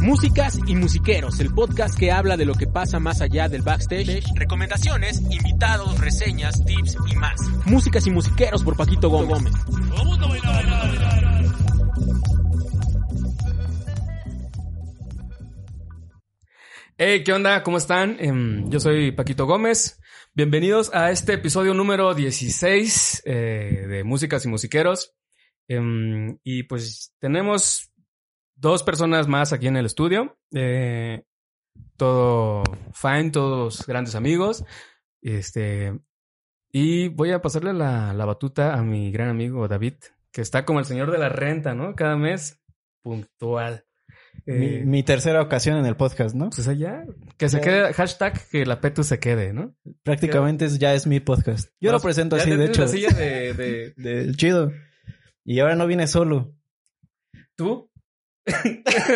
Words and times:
Músicas 0.00 0.58
y 0.66 0.74
musiqueros, 0.74 1.40
el 1.40 1.52
podcast 1.52 1.98
que 1.98 2.10
habla 2.10 2.36
de 2.36 2.44
lo 2.44 2.54
que 2.54 2.66
pasa 2.66 2.98
más 2.98 3.20
allá 3.20 3.48
del 3.48 3.62
backstage, 3.62 4.24
recomendaciones, 4.34 5.20
invitados, 5.30 5.98
reseñas, 6.00 6.64
tips 6.64 6.96
y 7.10 7.16
más. 7.16 7.40
Músicas 7.66 8.06
y 8.06 8.10
musiqueros 8.10 8.64
por 8.64 8.76
Paquito 8.76 9.10
Gómez. 9.10 9.52
Hey, 16.96 17.22
¿qué 17.24 17.32
onda? 17.32 17.62
¿Cómo 17.62 17.78
están? 17.78 18.16
Em, 18.20 18.68
yo 18.68 18.80
soy 18.80 19.12
Paquito 19.12 19.46
Gómez. 19.46 20.00
Bienvenidos 20.32 20.94
a 20.94 21.10
este 21.10 21.32
episodio 21.32 21.74
número 21.74 22.14
16 22.14 23.22
eh, 23.24 23.86
de 23.88 24.04
Músicas 24.04 24.44
y 24.44 24.48
Musiqueros. 24.48 25.12
Em, 25.66 26.38
y 26.44 26.62
pues 26.62 27.12
tenemos 27.18 27.92
dos 28.54 28.84
personas 28.84 29.26
más 29.26 29.52
aquí 29.52 29.66
en 29.66 29.76
el 29.76 29.86
estudio. 29.86 30.38
Eh, 30.54 31.24
todo 31.96 32.62
fine, 32.92 33.30
todos 33.32 33.84
grandes 33.88 34.14
amigos. 34.14 34.64
Este, 35.20 35.98
y 36.70 37.08
voy 37.08 37.32
a 37.32 37.42
pasarle 37.42 37.72
la, 37.72 38.14
la 38.14 38.24
batuta 38.24 38.74
a 38.74 38.84
mi 38.84 39.10
gran 39.10 39.30
amigo 39.30 39.66
David, 39.66 39.94
que 40.30 40.42
está 40.42 40.64
como 40.64 40.78
el 40.78 40.86
señor 40.86 41.10
de 41.10 41.18
la 41.18 41.28
renta, 41.28 41.74
¿no? 41.74 41.96
Cada 41.96 42.16
mes 42.16 42.60
puntual. 43.02 43.84
Mi, 44.46 44.66
Eh, 44.66 44.82
mi 44.86 45.02
tercera 45.02 45.42
ocasión 45.42 45.76
en 45.76 45.86
el 45.86 45.96
podcast, 45.96 46.34
¿no? 46.34 46.50
pues 46.50 46.66
allá, 46.66 47.04
que 47.36 47.48
se 47.48 47.60
quede, 47.60 47.92
hashtag 47.92 48.40
que 48.50 48.64
la 48.66 48.80
Petu 48.80 49.04
se 49.04 49.18
quede, 49.18 49.52
¿no? 49.52 49.74
Prácticamente 50.02 50.64
es- 50.64 50.78
ya 50.78 50.94
es 50.94 51.06
mi 51.06 51.20
podcast. 51.20 51.70
Yo 51.80 51.92
lo 51.92 52.00
presento 52.00 52.36
así, 52.36 52.50
de 52.50 52.64
hecho. 52.64 52.82
la 52.82 52.88
silla 52.88 53.10
de, 53.10 53.52
de- 53.54 53.92
Del 53.96 54.36
chido. 54.36 54.72
Y 55.44 55.60
ahora 55.60 55.76
no 55.76 55.86
viene 55.86 56.06
solo. 56.06 56.54
¿Tú? 57.56 57.90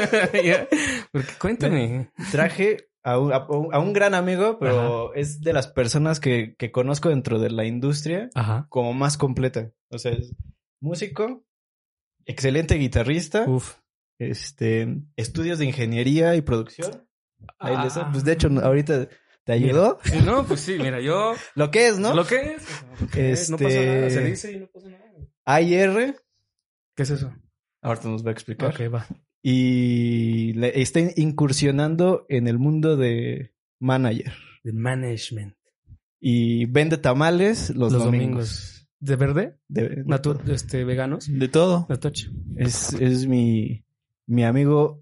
Porque 1.13 1.33
cuéntame. 1.41 2.11
Traje 2.31 2.89
a 3.03 3.19
un, 3.19 3.33
a 3.33 3.47
un- 3.49 3.75
a 3.75 3.79
un 3.79 3.93
gran 3.93 4.15
amigo, 4.15 4.59
pero 4.59 5.15
es 5.15 5.41
de 5.41 5.53
las 5.53 5.67
personas 5.69 6.21
que, 6.21 6.55
que 6.59 6.71
conozco 6.73 7.09
dentro 7.09 7.39
de 7.39 7.51
la 7.51 7.65
industria 7.65 8.31
Ajá. 8.35 8.67
como 8.69 8.93
más 8.95 9.17
completa. 9.17 9.73
O 9.91 9.99
sea, 9.99 10.13
es 10.13 10.35
músico, 10.81 11.45
excelente 12.27 12.75
guitarrista, 12.77 13.45
Uf. 13.47 13.77
Este, 14.19 15.03
estudios 15.17 15.59
de 15.59 15.67
ingeniería 15.67 16.35
y 16.37 16.41
producción. 16.43 17.07
Ahí 17.59 17.77
les- 17.83 17.97
Ah. 17.97 18.09
pues 18.13 18.25
de 18.25 18.33
hecho, 18.33 18.49
ahorita 18.63 19.09
te 19.45 19.53
ayudó. 19.53 19.99
No, 20.25 20.45
pues 20.47 20.61
sí, 20.61 20.77
mira, 20.81 21.01
yo... 21.01 21.35
Lo 21.55 21.71
que 21.71 21.89
es, 21.89 21.99
¿no? 21.99 22.15
¿Lo 22.15 22.25
que 22.27 22.55
es? 22.55 22.63
Lo 23.01 23.07
que 23.09 23.33
es, 23.33 23.51
No 23.51 23.57
pasa 23.59 23.69
Este- 23.69 23.87
nada, 23.97 24.11
se 24.11 24.25
dice 24.25 24.53
y 24.53 24.59
no 24.61 24.67
pasa 24.69 24.89
nada. 24.89 25.05
AIR, 25.45 26.17
¿Qué 26.97 27.03
es 27.03 27.11
eso? 27.11 27.35
ahorita 27.83 28.09
nos 28.09 28.25
va 28.25 28.31
a 28.31 28.33
explicar. 28.33 28.71
Ok, 28.75 28.93
va. 28.95 29.07
y 29.43 30.55
le 30.55 30.81
está 30.81 31.01
incursionando 31.17 32.25
en 32.31 32.47
el 32.49 32.59
mundo 32.59 32.97
de 32.97 33.53
manager. 33.79 34.33
The 34.63 34.73
management. 34.73 35.55
Y 36.19 36.65
vende 36.65 36.97
tamales 36.97 37.69
los, 37.71 37.93
Los 37.93 38.05
domingos. 38.05 38.09
domingos. 38.31 38.89
¿De 39.01 39.17
verde? 39.17 39.59
De- 39.69 39.89
de 39.91 40.05
Natu- 40.07 40.41
este, 40.51 40.85
veganos. 40.85 41.27
De 41.31 41.49
todo. 41.49 41.85
De 41.91 41.99
toche. 41.99 42.31
Es, 42.57 42.95
es 42.95 43.27
mi, 43.27 43.85
mi 44.27 44.45
amigo 44.45 45.01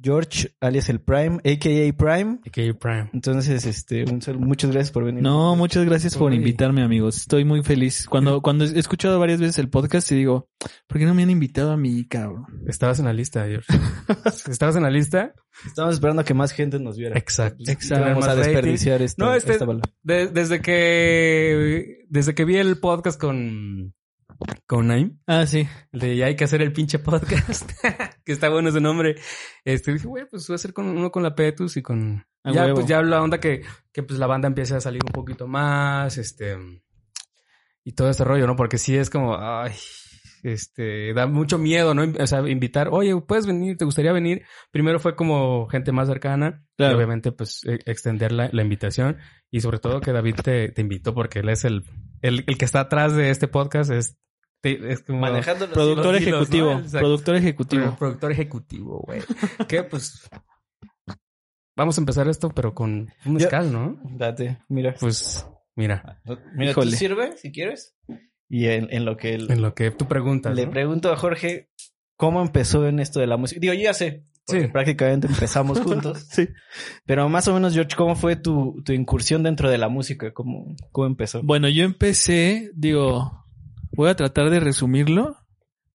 George, 0.00 0.54
alias 0.60 0.88
el 0.90 1.00
Prime, 1.00 1.38
a.k.a. 1.38 1.92
Prime. 1.96 2.38
AKA 2.46 2.78
Prime. 2.78 3.10
Entonces, 3.12 3.66
este, 3.66 4.04
un 4.04 4.20
muchas 4.46 4.70
gracias 4.70 4.92
por 4.92 5.02
venir. 5.02 5.24
No, 5.24 5.56
muchas 5.56 5.84
gracias 5.84 6.16
por 6.16 6.32
invitarme, 6.32 6.82
amigos. 6.82 7.16
Estoy 7.16 7.44
muy 7.44 7.64
feliz. 7.64 8.06
Cuando, 8.08 8.40
cuando 8.40 8.64
he 8.64 8.78
escuchado 8.78 9.18
varias 9.18 9.40
veces 9.40 9.58
el 9.58 9.68
podcast 9.68 10.12
y 10.12 10.14
digo, 10.14 10.48
¿por 10.86 10.98
qué 11.00 11.04
no 11.04 11.14
me 11.14 11.24
han 11.24 11.30
invitado 11.30 11.72
a 11.72 11.76
mí, 11.76 12.06
cabrón? 12.06 12.46
Estabas 12.68 13.00
en 13.00 13.06
la 13.06 13.12
lista, 13.12 13.44
George. 13.48 13.66
¿Estabas 14.48 14.76
en 14.76 14.84
la 14.84 14.90
lista? 14.90 15.34
Estamos 15.66 15.94
esperando 15.94 16.22
a 16.22 16.24
que 16.24 16.34
más 16.34 16.52
gente 16.52 16.78
nos 16.78 16.96
viera. 16.96 17.18
Exacto. 17.18 17.56
Pues, 17.58 17.68
Exacto. 17.70 18.04
Vamos 18.04 18.28
a 18.28 18.36
desperdiciar 18.36 19.02
esta, 19.02 19.24
No, 19.24 19.34
este- 19.34 19.52
esta 19.54 19.64
bala. 19.64 19.80
De- 20.04 20.28
desde 20.28 20.60
que 20.62 22.04
desde 22.08 22.36
que 22.36 22.44
vi 22.44 22.56
el 22.56 22.78
podcast 22.78 23.20
con 23.20 23.94
con 24.66 24.86
Naim, 24.86 25.18
Ah, 25.26 25.46
sí. 25.46 25.66
el 25.90 26.00
de 26.00 26.16
ya 26.16 26.26
hay 26.26 26.36
que 26.36 26.44
hacer 26.44 26.62
el 26.62 26.72
pinche 26.72 27.00
podcast, 27.00 27.68
que 28.28 28.32
está 28.34 28.48
bueno 28.50 28.68
ese 28.68 28.80
nombre. 28.80 29.16
Este 29.64 29.92
dije, 29.94 30.06
güey, 30.06 30.26
pues 30.30 30.46
voy 30.46 30.54
a 30.54 30.56
hacer 30.56 30.72
con 30.74 30.86
uno 30.86 31.10
con 31.10 31.22
la 31.22 31.34
Petus 31.34 31.76
y 31.78 31.82
con 31.82 32.24
ya 32.44 32.62
huevo. 32.64 32.74
pues 32.74 32.86
ya 32.86 33.00
la 33.02 33.22
onda 33.22 33.40
que 33.40 33.62
que 33.92 34.02
pues 34.02 34.18
la 34.20 34.26
banda 34.26 34.46
empiece 34.48 34.74
a 34.76 34.80
salir 34.80 35.00
un 35.04 35.12
poquito 35.12 35.46
más, 35.48 36.18
este 36.18 36.56
y 37.84 37.92
todo 37.92 38.10
ese 38.10 38.24
rollo, 38.24 38.46
¿no? 38.46 38.54
Porque 38.54 38.76
sí 38.78 38.96
es 38.96 39.08
como 39.10 39.36
ay, 39.38 39.72
este 40.42 41.12
da 41.14 41.26
mucho 41.26 41.58
miedo, 41.58 41.94
¿no? 41.94 42.04
O 42.22 42.26
sea, 42.26 42.46
invitar, 42.48 42.88
"Oye, 42.92 43.18
puedes 43.22 43.46
venir, 43.46 43.76
¿te 43.76 43.84
gustaría 43.84 44.12
venir?" 44.12 44.44
Primero 44.70 45.00
fue 45.00 45.16
como 45.16 45.66
gente 45.68 45.90
más 45.92 46.06
cercana, 46.08 46.64
Claro. 46.76 46.92
y 46.92 46.96
obviamente 46.96 47.32
pues 47.32 47.64
e- 47.64 47.80
extender 47.86 48.32
la, 48.32 48.50
la 48.52 48.62
invitación 48.62 49.16
y 49.50 49.60
sobre 49.62 49.78
todo 49.78 50.00
que 50.00 50.12
David 50.12 50.36
te, 50.44 50.68
te 50.70 50.82
invitó 50.82 51.14
porque 51.14 51.38
él 51.40 51.48
es 51.48 51.64
el, 51.64 51.84
el, 52.22 52.44
el 52.46 52.58
que 52.58 52.64
está 52.66 52.80
atrás 52.80 53.14
de 53.16 53.30
este 53.30 53.48
podcast, 53.48 53.90
es, 53.90 54.18
es 54.62 55.00
como... 55.02 55.20
Manejando 55.20 55.66
los 55.66 55.74
Productor 55.74 56.12
los 56.14 56.20
hilos, 56.22 56.32
ejecutivo. 56.48 56.82
Productor 56.90 57.24
Pro- 57.24 57.36
ejecutivo. 57.36 57.96
productor 57.98 58.32
ejecutivo, 58.32 58.98
güey. 59.06 59.20
que 59.68 59.82
pues... 59.84 60.28
Vamos 61.76 61.96
a 61.96 62.00
empezar 62.00 62.28
esto, 62.28 62.50
pero 62.50 62.74
con 62.74 63.08
un 63.24 63.32
mezcal, 63.34 63.72
¿no? 63.72 64.00
Date, 64.16 64.58
mira. 64.68 64.94
Pues, 64.98 65.46
mira, 65.76 66.20
Mira, 66.56 66.72
Híjole. 66.72 66.90
¿tú 66.90 66.96
sirve 66.96 67.36
si 67.36 67.52
quieres? 67.52 67.94
Y 68.48 68.66
en, 68.66 68.88
en 68.90 69.04
lo 69.04 69.16
que 69.16 69.34
él... 69.34 69.46
en 69.50 69.62
lo 69.62 69.74
que 69.74 69.90
tú 69.92 70.06
preguntas, 70.08 70.56
Le 70.56 70.66
¿no? 70.66 70.72
pregunto 70.72 71.12
a 71.12 71.16
Jorge 71.16 71.70
cómo 72.16 72.42
empezó 72.42 72.86
en 72.88 72.98
esto 72.98 73.20
de 73.20 73.28
la 73.28 73.36
música. 73.36 73.60
Digo, 73.60 73.74
yo 73.74 73.82
ya 73.82 73.94
sé, 73.94 74.24
porque 74.44 74.62
Sí. 74.62 74.68
prácticamente 74.72 75.28
empezamos 75.28 75.78
juntos. 75.80 76.26
Sí. 76.32 76.48
Pero 77.06 77.28
más 77.28 77.46
o 77.46 77.54
menos, 77.54 77.74
George, 77.74 77.94
¿cómo 77.96 78.16
fue 78.16 78.34
tu, 78.34 78.82
tu 78.84 78.92
incursión 78.92 79.44
dentro 79.44 79.70
de 79.70 79.78
la 79.78 79.88
música? 79.88 80.32
¿Cómo, 80.32 80.74
cómo 80.90 81.06
empezó? 81.06 81.42
Bueno, 81.44 81.68
yo 81.68 81.84
empecé, 81.84 82.72
digo, 82.74 83.44
voy 84.02 84.10
a 84.10 84.14
tratar 84.16 84.48
de 84.50 84.60
resumirlo, 84.60 85.36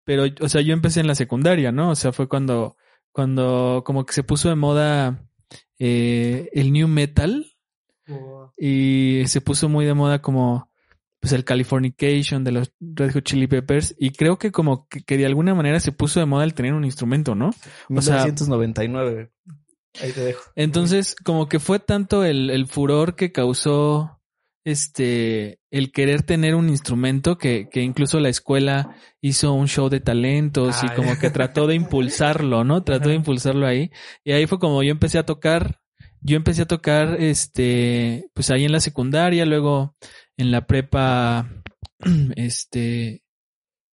pero, 0.04 0.26
o 0.42 0.50
sea, 0.50 0.60
yo 0.62 0.74
empecé 0.74 1.00
en 1.00 1.08
la 1.08 1.16
secundaria, 1.16 1.72
¿no? 1.72 1.90
O 1.92 1.96
sea, 1.96 2.12
fue 2.12 2.28
cuando, 2.28 2.76
cuando 3.14 3.82
como 3.86 4.06
que 4.06 4.14
se 4.14 4.24
puso 4.24 4.50
de 4.50 4.56
moda 4.56 5.26
eh, 5.80 6.50
el 6.52 6.74
new 6.74 6.88
metal 6.90 7.46
y 8.58 9.24
se 9.28 9.40
puso 9.40 9.70
muy 9.70 9.86
de 9.86 9.94
moda 9.94 10.22
como 10.22 10.70
pues 11.22 11.32
el 11.32 11.46
Californication 11.46 12.44
de 12.44 12.52
los 12.52 12.74
Red 12.82 13.14
Hot 13.14 13.24
Chili 13.24 13.48
Peppers 13.48 13.96
y 13.98 14.12
creo 14.12 14.38
que 14.38 14.52
como 14.52 14.90
que, 14.90 15.04
que 15.04 15.16
de 15.18 15.26
alguna 15.26 15.56
manera 15.56 15.80
se 15.80 15.94
puso 15.94 16.20
de 16.20 16.26
moda 16.26 16.44
el 16.44 16.54
tener 16.54 16.74
un 16.74 16.84
instrumento, 16.84 17.34
¿no? 17.36 17.52
o 17.90 18.02
sea- 18.02 18.26
1999. 18.26 19.32
Ahí 20.02 20.12
te 20.12 20.22
dejo. 20.22 20.42
Entonces, 20.56 21.16
como 21.16 21.48
que 21.48 21.60
fue 21.60 21.80
tanto 21.80 22.26
el, 22.26 22.50
el 22.50 22.68
furor 22.68 23.16
que 23.16 23.32
causó 23.32 24.20
este 24.66 25.60
el 25.72 25.92
querer 25.92 26.24
tener 26.24 26.56
un 26.56 26.70
instrumento 26.70 27.38
que, 27.38 27.68
que 27.70 27.82
incluso 27.82 28.20
la 28.20 28.30
escuela 28.30 28.96
hizo 29.22 29.54
un 29.54 29.68
show 29.68 29.90
de 29.90 30.00
talentos 30.00 30.84
y 30.84 30.88
Ay. 30.90 30.96
como 30.96 31.18
que 31.18 31.30
trató 31.30 31.68
de 31.68 31.76
impulsarlo, 31.76 32.64
¿no? 32.64 32.84
Trató 32.84 33.10
de 33.10 33.16
impulsarlo 33.16 33.66
ahí. 33.66 33.92
Y 34.24 34.34
ahí 34.34 34.46
fue 34.48 34.60
como 34.60 34.84
yo 34.84 34.92
empecé 34.92 35.18
a 35.18 35.26
tocar, 35.26 35.80
yo 36.22 36.38
empecé 36.38 36.64
a 36.64 36.68
tocar 36.68 37.22
este, 37.22 38.30
pues 38.34 38.52
ahí 38.52 38.66
en 38.66 38.72
la 38.72 38.80
secundaria, 38.80 39.46
luego 39.46 39.96
en 40.38 40.52
la 40.52 40.68
prepa, 40.68 41.50
este, 42.36 43.24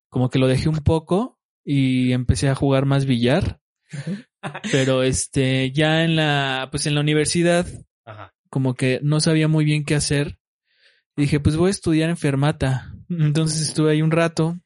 como 0.08 0.28
que 0.30 0.38
lo 0.38 0.48
dejé 0.48 0.68
un 0.68 0.78
poco 0.78 1.38
y 1.64 2.12
empecé 2.12 2.48
a 2.48 2.54
jugar 2.54 2.86
más 2.86 3.06
billar. 3.06 3.60
Pero 4.72 5.02
este, 5.02 5.70
ya 5.72 6.02
en 6.04 6.16
la, 6.16 6.68
pues 6.70 6.86
en 6.86 6.94
la 6.94 7.00
universidad, 7.00 7.66
Ajá. 8.04 8.34
como 8.48 8.74
que 8.74 9.00
no 9.02 9.20
sabía 9.20 9.48
muy 9.48 9.64
bien 9.64 9.84
qué 9.84 9.94
hacer. 9.94 10.39
Y 11.16 11.22
dije, 11.22 11.40
pues 11.40 11.56
voy 11.56 11.68
a 11.68 11.70
estudiar 11.70 12.10
enfermata. 12.10 12.94
Entonces 13.08 13.62
estuve 13.62 13.92
ahí 13.92 14.02
un 14.02 14.10
rato. 14.10 14.58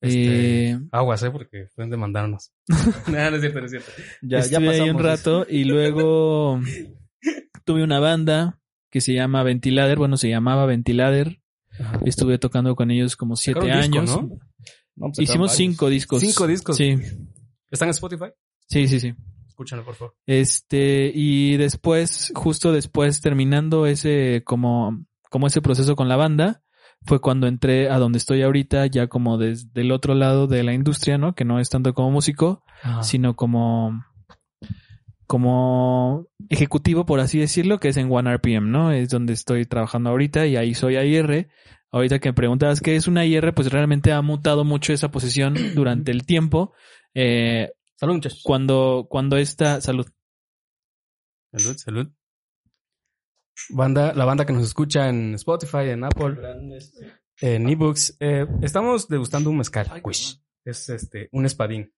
Este, 0.00 0.70
Eh, 0.70 0.78
Aguas, 0.92 1.22
¿eh? 1.22 1.30
Porque 1.30 1.68
pueden 1.74 1.90
demandarnos. 1.90 2.52
no, 3.06 3.12
no 3.12 3.36
es 3.36 3.40
cierto, 3.40 3.60
no 3.60 3.66
es 3.66 3.70
cierto. 3.70 3.90
Ya, 4.22 4.38
ya 4.40 4.58
estuve 4.58 4.68
ahí 4.70 4.90
un 4.90 4.98
rato 4.98 5.46
y 5.48 5.64
luego 5.64 6.60
tuve 7.64 7.82
una 7.82 8.00
banda 8.00 8.58
que 8.90 9.00
se 9.00 9.14
llama 9.14 9.42
Ventilader. 9.42 9.98
Bueno, 9.98 10.16
se 10.16 10.28
llamaba 10.28 10.66
Ventilader. 10.66 11.40
Ajá. 11.78 12.00
Estuve 12.04 12.38
tocando 12.38 12.76
con 12.76 12.90
ellos 12.90 13.16
como 13.16 13.36
siete 13.36 13.64
disco, 13.64 13.76
años. 13.76 14.10
¿no? 14.10 14.38
No, 14.96 15.06
pues, 15.08 15.18
Hicimos 15.18 15.52
cinco 15.52 15.88
discos. 15.88 16.20
Cinco 16.20 16.46
discos. 16.46 16.76
Sí, 16.76 16.96
¿Están 17.70 17.88
en 17.88 17.90
Spotify? 17.90 18.26
sí, 18.68 18.86
sí, 18.86 19.00
sí. 19.00 19.14
Escúchalo, 19.48 19.84
por 19.84 19.94
favor. 19.94 20.14
Este, 20.26 21.10
y 21.14 21.56
después, 21.56 22.32
justo 22.34 22.72
después, 22.72 23.20
terminando 23.20 23.86
ese, 23.86 24.42
como, 24.44 25.04
como 25.34 25.48
ese 25.48 25.60
proceso 25.60 25.96
con 25.96 26.08
la 26.08 26.14
banda, 26.14 26.62
fue 27.02 27.20
cuando 27.20 27.48
entré 27.48 27.90
a 27.90 27.98
donde 27.98 28.18
estoy 28.18 28.42
ahorita, 28.42 28.86
ya 28.86 29.08
como 29.08 29.36
desde 29.36 29.80
el 29.80 29.90
otro 29.90 30.14
lado 30.14 30.46
de 30.46 30.62
la 30.62 30.74
industria, 30.74 31.18
¿no? 31.18 31.34
Que 31.34 31.44
no 31.44 31.58
es 31.58 31.68
tanto 31.70 31.92
como 31.92 32.12
músico, 32.12 32.62
sino 33.02 33.34
como, 33.34 34.04
como 35.26 36.28
ejecutivo, 36.50 37.04
por 37.04 37.18
así 37.18 37.40
decirlo, 37.40 37.80
que 37.80 37.88
es 37.88 37.96
en 37.96 38.12
One 38.12 38.32
RPM, 38.32 38.70
¿no? 38.70 38.92
Es 38.92 39.08
donde 39.08 39.32
estoy 39.32 39.66
trabajando 39.66 40.10
ahorita 40.10 40.46
y 40.46 40.54
ahí 40.54 40.72
soy 40.72 40.94
AIR. 40.94 41.48
ahorita 41.90 42.20
que 42.20 42.28
me 42.28 42.34
preguntabas 42.34 42.80
qué 42.80 42.94
es 42.94 43.08
una 43.08 43.24
IR, 43.24 43.52
pues 43.54 43.72
realmente 43.72 44.12
ha 44.12 44.22
mutado 44.22 44.62
mucho 44.64 44.92
esa 44.92 45.10
posición 45.10 45.54
durante 45.74 46.12
el 46.12 46.24
tiempo. 46.24 46.74
Eh, 47.12 47.72
Salud, 47.96 48.14
muchachos. 48.14 48.40
cuando, 48.44 49.08
cuando 49.10 49.36
esta 49.36 49.80
salud. 49.80 50.06
Salud, 51.52 51.76
salud. 51.76 52.12
Banda, 53.70 54.12
la 54.14 54.24
banda 54.24 54.44
que 54.44 54.52
nos 54.52 54.64
escucha 54.64 55.08
en 55.08 55.34
Spotify, 55.34 55.88
en 55.90 56.04
Apple, 56.04 56.36
en 57.40 57.68
ebooks, 57.68 58.16
eh, 58.20 58.46
estamos 58.62 59.08
degustando 59.08 59.50
un 59.50 59.58
mezcal. 59.58 59.88
Wish. 60.02 60.40
Es 60.64 60.88
este, 60.88 61.28
un 61.32 61.46
espadín. 61.46 61.92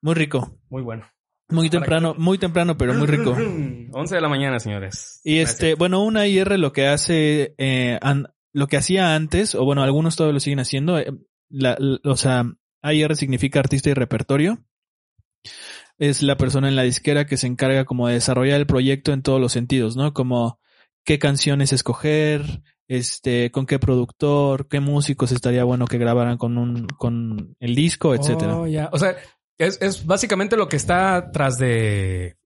Muy 0.00 0.14
rico. 0.14 0.58
Muy 0.68 0.82
bueno. 0.82 1.06
Muy 1.48 1.68
temprano, 1.70 2.14
muy 2.16 2.38
temprano, 2.38 2.76
pero 2.76 2.94
muy 2.94 3.06
rico. 3.06 3.30
11 3.92 4.14
de 4.14 4.20
la 4.20 4.28
mañana, 4.28 4.58
señores. 4.58 5.20
Y 5.24 5.38
este, 5.38 5.74
bueno, 5.74 6.02
una 6.02 6.26
IR 6.26 6.58
lo 6.58 6.72
que 6.72 6.86
hace, 6.86 7.54
eh, 7.58 7.98
an- 8.00 8.28
lo 8.54 8.66
que 8.68 8.76
hacía 8.76 9.14
antes, 9.14 9.54
o 9.54 9.64
bueno, 9.64 9.82
algunos 9.82 10.16
todavía 10.16 10.34
lo 10.34 10.40
siguen 10.40 10.60
haciendo, 10.60 10.98
eh, 10.98 11.12
la- 11.50 11.76
la- 11.78 11.98
o 12.10 12.16
sea, 12.16 12.44
AIR 12.82 13.16
significa 13.16 13.60
artista 13.60 13.90
y 13.90 13.94
repertorio. 13.94 14.64
Es 15.98 16.22
la 16.22 16.36
persona 16.36 16.68
en 16.68 16.76
la 16.76 16.82
disquera 16.82 17.26
que 17.26 17.36
se 17.36 17.46
encarga 17.46 17.84
como 17.84 18.08
de 18.08 18.14
desarrollar 18.14 18.58
el 18.58 18.66
proyecto 18.66 19.12
en 19.12 19.22
todos 19.22 19.40
los 19.40 19.52
sentidos, 19.52 19.96
¿no? 19.96 20.12
Como 20.14 20.58
qué 21.04 21.18
canciones 21.18 21.72
escoger, 21.72 22.62
este, 22.88 23.50
con 23.50 23.66
qué 23.66 23.78
productor, 23.78 24.68
qué 24.68 24.80
músicos 24.80 25.32
estaría 25.32 25.64
bueno 25.64 25.86
que 25.86 25.98
grabaran 25.98 26.36
con 26.38 26.58
un, 26.58 26.86
con 26.86 27.56
el 27.60 27.74
disco, 27.74 28.14
etcétera. 28.14 28.56
Oh. 28.56 28.66
O 28.92 28.98
sea, 28.98 29.16
es, 29.58 29.80
es 29.80 30.04
básicamente 30.06 30.56
lo 30.56 30.68
que 30.68 30.76
está 30.76 31.30
tras 31.32 31.58
de 31.58 32.36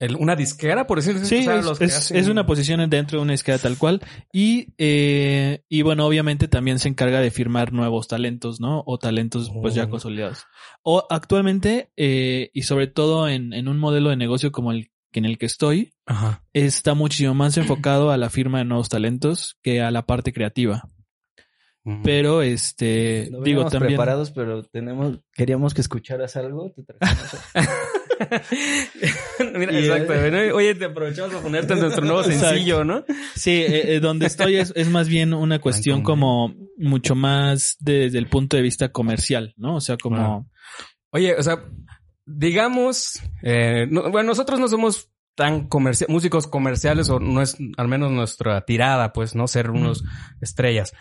el- 0.00 0.16
una 0.16 0.34
disquera, 0.34 0.86
por 0.88 0.98
decirlo 0.98 1.20
así. 1.20 1.28
Sí, 1.36 1.40
O 1.42 1.44
sea, 1.44 1.58
es, 1.60 1.64
los 1.64 1.78
que 1.78 1.84
es- 1.84 1.96
hacen- 1.96 2.16
es 2.16 2.26
una 2.28 2.44
posición 2.44 2.90
dentro 2.90 3.18
de 3.18 3.22
una 3.22 3.34
escala 3.34 3.58
tal 3.58 3.78
cual. 3.78 4.00
Y, 4.32 4.74
eh, 4.78 5.62
y 5.68 5.82
bueno, 5.82 6.04
obviamente 6.06 6.48
también 6.48 6.80
se 6.80 6.88
encarga 6.88 7.20
de 7.20 7.30
firmar 7.30 7.72
nuevos 7.72 8.08
talentos, 8.08 8.60
¿no? 8.60 8.82
O 8.86 8.98
talentos 8.98 9.50
pues 9.62 9.74
ya 9.74 9.84
Oh. 9.84 9.90
consolidados. 9.90 10.44
O 10.82 11.06
actualmente, 11.08 11.92
eh, 11.96 12.50
y 12.52 12.62
sobre 12.62 12.88
todo 12.88 13.28
en, 13.28 13.52
en 13.52 13.68
un 13.68 13.78
modelo 13.78 14.10
de 14.10 14.16
negocio 14.16 14.50
como 14.50 14.72
el 14.72 14.90
que 15.12 15.20
en 15.20 15.26
el 15.26 15.38
que 15.38 15.46
estoy, 15.46 15.92
Ajá. 16.06 16.42
está 16.52 16.94
muchísimo 16.94 17.34
más 17.34 17.56
enfocado 17.56 18.10
a 18.10 18.16
la 18.16 18.30
firma 18.30 18.58
de 18.58 18.64
nuevos 18.64 18.88
talentos 18.88 19.56
que 19.62 19.80
a 19.80 19.90
la 19.90 20.06
parte 20.06 20.32
creativa. 20.32 20.88
Pero, 22.04 22.42
este, 22.42 23.28
No 23.32 23.40
digo, 23.40 23.64
también... 23.64 23.94
preparados, 23.94 24.30
pero 24.30 24.62
tenemos, 24.62 25.18
queríamos 25.32 25.74
que 25.74 25.80
escucharas 25.80 26.36
algo. 26.36 26.72
te 26.72 26.84
Mira, 29.58 29.76
exacto. 29.76 30.12
Oye, 30.54 30.76
te 30.76 30.84
aprovechamos 30.84 31.32
para 31.32 31.42
ponerte 31.42 31.72
en 31.72 31.80
nuestro 31.80 32.04
nuevo 32.04 32.22
sencillo, 32.22 32.84
¿no? 32.84 33.04
Sí, 33.34 33.50
eh, 33.50 33.96
eh, 33.96 34.00
donde 34.00 34.26
estoy 34.26 34.54
es, 34.56 34.72
es 34.76 34.90
más 34.90 35.08
bien 35.08 35.34
una 35.34 35.58
cuestión 35.58 36.04
como 36.04 36.54
mucho 36.78 37.16
más 37.16 37.76
desde 37.80 38.18
el 38.18 38.28
punto 38.28 38.56
de 38.56 38.62
vista 38.62 38.90
comercial, 38.90 39.52
¿no? 39.56 39.74
O 39.74 39.80
sea, 39.80 39.96
como... 39.96 40.48
Oye, 41.10 41.34
o 41.34 41.42
sea, 41.42 41.64
digamos, 42.26 43.20
eh, 43.42 43.86
no- 43.90 44.10
bueno, 44.10 44.28
nosotros 44.28 44.58
no 44.60 44.68
somos 44.68 45.10
tan 45.34 45.68
comercia- 45.68 46.06
músicos 46.08 46.46
comerciales 46.46 47.08
o 47.08 47.18
no 47.18 47.40
es 47.42 47.56
al 47.76 47.88
menos 47.88 48.10
nuestra 48.12 48.64
tirada, 48.64 49.12
pues, 49.12 49.34
¿no? 49.34 49.48
Ser 49.48 49.70
unos 49.70 50.04
estrellas. 50.40 50.92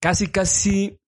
Casi, 0.00 0.28
casi 0.28 0.98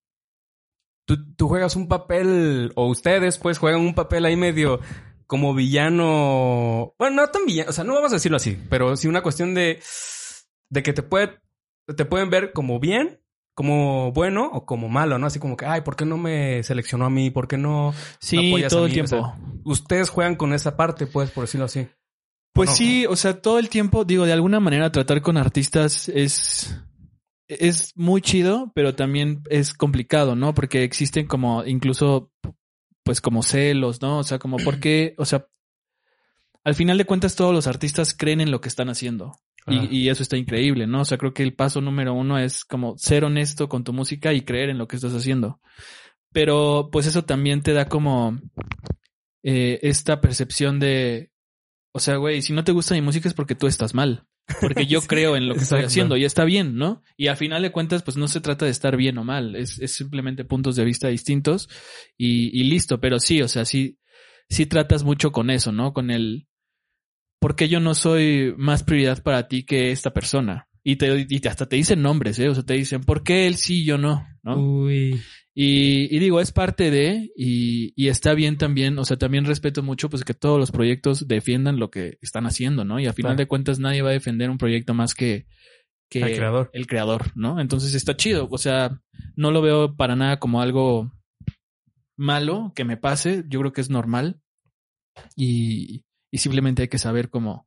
tú, 1.06 1.34
tú 1.34 1.48
juegas 1.48 1.74
un 1.76 1.88
papel, 1.88 2.72
o 2.74 2.86
ustedes 2.88 3.38
pues 3.38 3.58
juegan 3.58 3.80
un 3.80 3.94
papel 3.94 4.24
ahí 4.26 4.36
medio 4.36 4.80
como 5.26 5.54
villano. 5.54 6.94
Bueno, 6.98 7.16
no 7.22 7.28
tan 7.28 7.44
villano, 7.46 7.70
o 7.70 7.72
sea, 7.72 7.84
no 7.84 7.94
vamos 7.94 8.12
a 8.12 8.16
decirlo 8.16 8.36
así, 8.36 8.58
pero 8.68 8.96
sí 8.96 9.08
una 9.08 9.22
cuestión 9.22 9.54
de, 9.54 9.80
de 10.70 10.82
que 10.82 10.92
te 10.92 11.02
puede, 11.02 11.40
te 11.96 12.04
pueden 12.04 12.28
ver 12.30 12.52
como 12.52 12.78
bien, 12.78 13.20
como 13.58 14.12
bueno 14.12 14.49
o 14.52 14.64
como 14.64 14.88
malo, 14.88 15.19
¿no? 15.19 15.26
Así 15.26 15.40
como 15.40 15.56
que, 15.56 15.66
ay, 15.66 15.81
¿por 15.81 15.96
qué 15.96 16.05
no 16.05 16.16
me 16.16 16.62
seleccionó 16.62 17.06
a 17.06 17.10
mí? 17.10 17.31
¿Por 17.31 17.49
qué 17.49 17.58
no? 17.58 17.93
Sí, 18.20 18.50
apoyas 18.50 18.70
todo 18.70 18.84
a 18.84 18.87
el 18.87 18.93
o 18.93 18.94
tiempo. 18.94 19.08
sea, 19.08 19.37
Ustedes 19.64 20.10
juegan 20.10 20.37
con 20.37 20.52
esa 20.52 20.76
parte, 20.76 21.08
pues, 21.08 21.32
por 21.32 21.43
decirlo 21.43 21.64
así. 21.64 21.88
Pues 22.52 22.70
no? 22.70 22.76
sí, 22.76 23.05
o 23.06 23.16
sea, 23.16 23.43
todo 23.43 23.58
el 23.58 23.69
tiempo, 23.69 24.05
digo, 24.05 24.26
de 24.26 24.32
alguna 24.32 24.60
manera 24.60 24.93
tratar 24.93 25.22
con 25.22 25.37
artistas 25.37 26.08
es, 26.08 26.81
es 27.49 27.96
muy 27.96 28.22
chido, 28.22 28.70
pero 28.76 28.94
también 28.94 29.43
es 29.50 29.75
complicado, 29.75 30.37
¿no? 30.37 30.54
Porque 30.54 30.84
existen 30.84 31.26
como 31.26 31.64
incluso, 31.64 32.31
pues 33.02 33.20
como 33.20 33.43
celos, 33.43 34.00
¿no? 34.00 34.19
O 34.19 34.22
sea, 34.22 34.38
como 34.38 34.58
porque, 34.58 35.16
o 35.19 35.25
sea, 35.25 35.49
al 36.62 36.76
final 36.76 36.96
de 36.96 37.06
cuentas 37.06 37.34
todos 37.34 37.52
los 37.52 37.66
artistas 37.66 38.14
creen 38.14 38.40
en 38.40 38.52
lo 38.52 38.61
que 38.61 38.69
están 38.69 38.88
haciendo. 38.88 39.34
Y, 39.70 39.96
y 39.96 40.08
eso 40.08 40.22
está 40.22 40.36
increíble, 40.36 40.86
¿no? 40.86 41.02
O 41.02 41.04
sea, 41.04 41.18
creo 41.18 41.34
que 41.34 41.42
el 41.42 41.54
paso 41.54 41.80
número 41.80 42.14
uno 42.14 42.38
es 42.38 42.64
como 42.64 42.96
ser 42.98 43.24
honesto 43.24 43.68
con 43.68 43.84
tu 43.84 43.92
música 43.92 44.32
y 44.32 44.42
creer 44.42 44.70
en 44.70 44.78
lo 44.78 44.88
que 44.88 44.96
estás 44.96 45.14
haciendo. 45.14 45.60
Pero 46.32 46.88
pues 46.92 47.06
eso 47.06 47.24
también 47.24 47.62
te 47.62 47.72
da 47.72 47.88
como 47.88 48.38
eh, 49.42 49.78
esta 49.82 50.20
percepción 50.20 50.78
de, 50.78 51.30
o 51.92 52.00
sea, 52.00 52.16
güey, 52.16 52.42
si 52.42 52.52
no 52.52 52.64
te 52.64 52.72
gusta 52.72 52.94
mi 52.94 53.00
música 53.00 53.28
es 53.28 53.34
porque 53.34 53.54
tú 53.54 53.66
estás 53.66 53.94
mal. 53.94 54.26
Porque 54.60 54.86
yo 54.86 55.00
creo 55.06 55.36
en 55.36 55.48
lo 55.48 55.54
que 55.54 55.62
estoy 55.62 55.82
haciendo 55.82 56.16
y 56.16 56.24
está 56.24 56.44
bien, 56.44 56.76
¿no? 56.76 57.02
Y 57.16 57.28
al 57.28 57.36
final 57.36 57.62
de 57.62 57.72
cuentas, 57.72 58.02
pues 58.02 58.16
no 58.16 58.28
se 58.28 58.40
trata 58.40 58.64
de 58.64 58.70
estar 58.70 58.96
bien 58.96 59.18
o 59.18 59.24
mal, 59.24 59.56
es, 59.56 59.78
es 59.78 59.94
simplemente 59.94 60.44
puntos 60.44 60.76
de 60.76 60.84
vista 60.84 61.08
distintos 61.08 61.68
y, 62.16 62.58
y 62.58 62.64
listo. 62.64 63.00
Pero 63.00 63.20
sí, 63.20 63.42
o 63.42 63.48
sea, 63.48 63.64
sí, 63.64 63.98
sí 64.48 64.66
tratas 64.66 65.04
mucho 65.04 65.32
con 65.32 65.50
eso, 65.50 65.72
¿no? 65.72 65.92
Con 65.92 66.10
el, 66.10 66.46
¿por 67.40 67.56
qué 67.56 67.69
yo 67.69 67.81
no 67.81 67.94
soy 67.94 68.55
más 68.56 68.82
prioridad 68.82 69.23
para 69.23 69.49
ti 69.49 69.64
que 69.64 69.90
esta 69.90 70.12
persona? 70.12 70.69
Y, 70.85 70.96
te, 70.96 71.26
y 71.29 71.46
hasta 71.46 71.67
te 71.69 71.76
dicen 71.76 72.00
nombres, 72.02 72.38
¿eh? 72.38 72.49
O 72.49 72.55
sea, 72.55 72.62
te 72.62 72.75
dicen, 72.75 73.02
¿por 73.02 73.23
qué 73.23 73.46
él 73.46 73.56
sí 73.56 73.82
y 73.82 73.85
yo 73.85 73.99
no? 73.99 74.26
¿No? 74.43 74.56
Uy. 74.56 75.20
Y, 75.55 76.14
y 76.14 76.19
digo, 76.20 76.40
es 76.40 76.52
parte 76.52 76.90
de, 76.90 77.31
y, 77.37 77.93
y 77.96 78.08
está 78.08 78.32
bien 78.35 78.56
también, 78.58 78.96
o 78.99 79.05
sea, 79.05 79.17
también 79.17 79.44
respeto 79.44 79.82
mucho 79.82 80.08
pues 80.08 80.25
que 80.25 80.32
todos 80.32 80.58
los 80.58 80.70
proyectos 80.70 81.26
defiendan 81.26 81.79
lo 81.81 81.90
que 81.90 82.17
están 82.23 82.46
haciendo, 82.46 82.85
¿no? 82.85 83.00
Y 83.00 83.06
al 83.06 83.12
final 83.14 83.31
Claro. 83.32 83.38
de 83.38 83.49
cuentas 83.49 83.81
nadie 83.81 84.02
va 84.02 84.11
a 84.11 84.12
defender 84.12 84.50
un 84.50 84.56
proyecto 84.58 84.94
más 84.94 85.14
que, 85.17 85.46
que 86.08 86.20
El 86.20 86.37
creador. 86.37 86.70
el 86.73 86.87
creador, 86.87 87.32
¿no? 87.35 87.61
Entonces 87.61 87.94
está 87.94 88.17
chido, 88.17 88.46
o 88.50 88.56
sea, 88.58 89.02
no 89.35 89.50
lo 89.50 89.61
veo 89.61 89.96
para 89.96 90.14
nada 90.14 90.38
como 90.38 90.62
algo 90.62 91.12
malo 92.17 92.73
que 92.75 92.85
me 92.85 92.96
pase, 92.96 93.44
yo 93.49 93.58
creo 93.61 93.73
que 93.73 93.81
es 93.81 93.90
normal 93.90 94.40
y, 95.37 96.05
y 96.30 96.38
simplemente 96.38 96.82
hay 96.82 96.88
que 96.88 96.98
saber 96.98 97.30
cómo, 97.30 97.66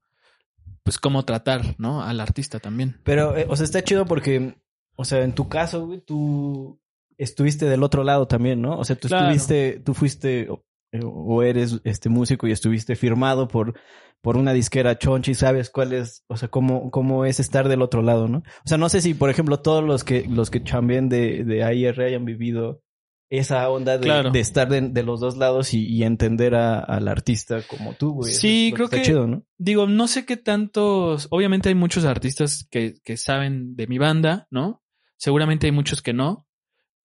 pues 0.84 0.98
cómo 0.98 1.24
tratar, 1.25 1.75
¿no? 1.78 2.04
Al 2.04 2.19
artista 2.19 2.60
también. 2.60 3.00
Pero, 3.04 3.38
eh, 3.38 3.46
o 3.50 3.56
sea, 3.56 3.63
está 3.66 3.84
chido 3.84 4.06
porque, 4.06 4.56
o 4.96 5.06
sea, 5.06 5.24
en 5.24 5.34
tu 5.34 5.48
caso, 5.50 5.86
güey, 5.88 6.02
tú 6.02 6.80
estuviste 7.18 7.65
del 7.68 7.84
otro 7.84 8.03
lado 8.03 8.27
también, 8.27 8.62
¿no? 8.62 8.77
O 8.77 8.84
sea, 8.86 8.96
tú 8.96 9.08
Claro. 9.08 9.25
estuviste, 9.30 9.82
tú 9.86 9.94
fuiste 9.94 10.50
o, 10.50 10.63
o 11.03 11.44
eres 11.44 11.80
este 11.84 12.10
músico 12.10 12.48
y 12.48 12.51
estuviste 12.51 12.96
firmado 12.96 13.48
por, 13.48 13.75
por 14.22 14.38
una 14.38 14.53
disquera 14.53 14.98
chonchi, 14.98 15.34
sabes 15.36 15.70
cuál 15.70 15.94
es, 15.94 16.24
o 16.27 16.36
sea, 16.38 16.50
cómo, 16.50 16.89
cómo 16.91 17.25
es 17.25 17.39
estar 17.39 17.68
del 17.70 17.82
otro 17.82 18.01
lado, 18.01 18.27
¿no? 18.27 18.39
O 18.39 18.68
sea, 18.68 18.77
no 18.77 18.89
sé 18.89 19.01
si, 19.01 19.13
por 19.13 19.30
ejemplo, 19.30 19.60
todos 19.60 19.84
los 19.84 20.03
que, 20.03 20.25
los 20.27 20.50
que 20.50 20.63
chambeen 20.63 21.10
de, 21.10 21.44
de 21.44 21.63
AIR 21.63 22.01
hayan 22.01 22.25
vivido 22.25 22.82
esa 23.32 23.68
onda 23.70 23.98
de, 23.98 24.04
Claro. 24.04 24.30
de 24.30 24.40
estar 24.40 24.70
de, 24.70 24.82
de 24.82 25.04
los 25.04 25.20
dos 25.22 25.38
lados 25.38 25.74
y, 25.74 25.88
y 25.88 26.04
entender 26.04 26.54
a- 26.54 26.80
al 26.82 27.08
artista 27.08 27.62
como 27.64 27.94
tú, 27.94 28.12
güey. 28.12 28.32
Sí, 28.32 28.68
es 28.68 28.74
creo 28.76 28.90
que- 28.90 29.02
chido, 29.02 29.26
¿no? 29.26 29.44
digo, 29.58 29.88
no 29.88 30.08
sé 30.08 30.26
qué 30.26 30.38
tantos, 30.38 31.28
obviamente 31.32 31.70
hay 31.70 31.76
muchos 31.76 32.06
artistas 32.06 32.68
que, 32.70 32.96
que 33.04 33.18
saben 33.18 33.76
de 33.76 33.88
mi 33.88 33.98
banda, 33.98 34.48
¿no? 34.52 34.84
Seguramente 35.18 35.66
hay 35.68 35.72
muchos 35.72 36.02
que 36.02 36.14
no, 36.14 36.46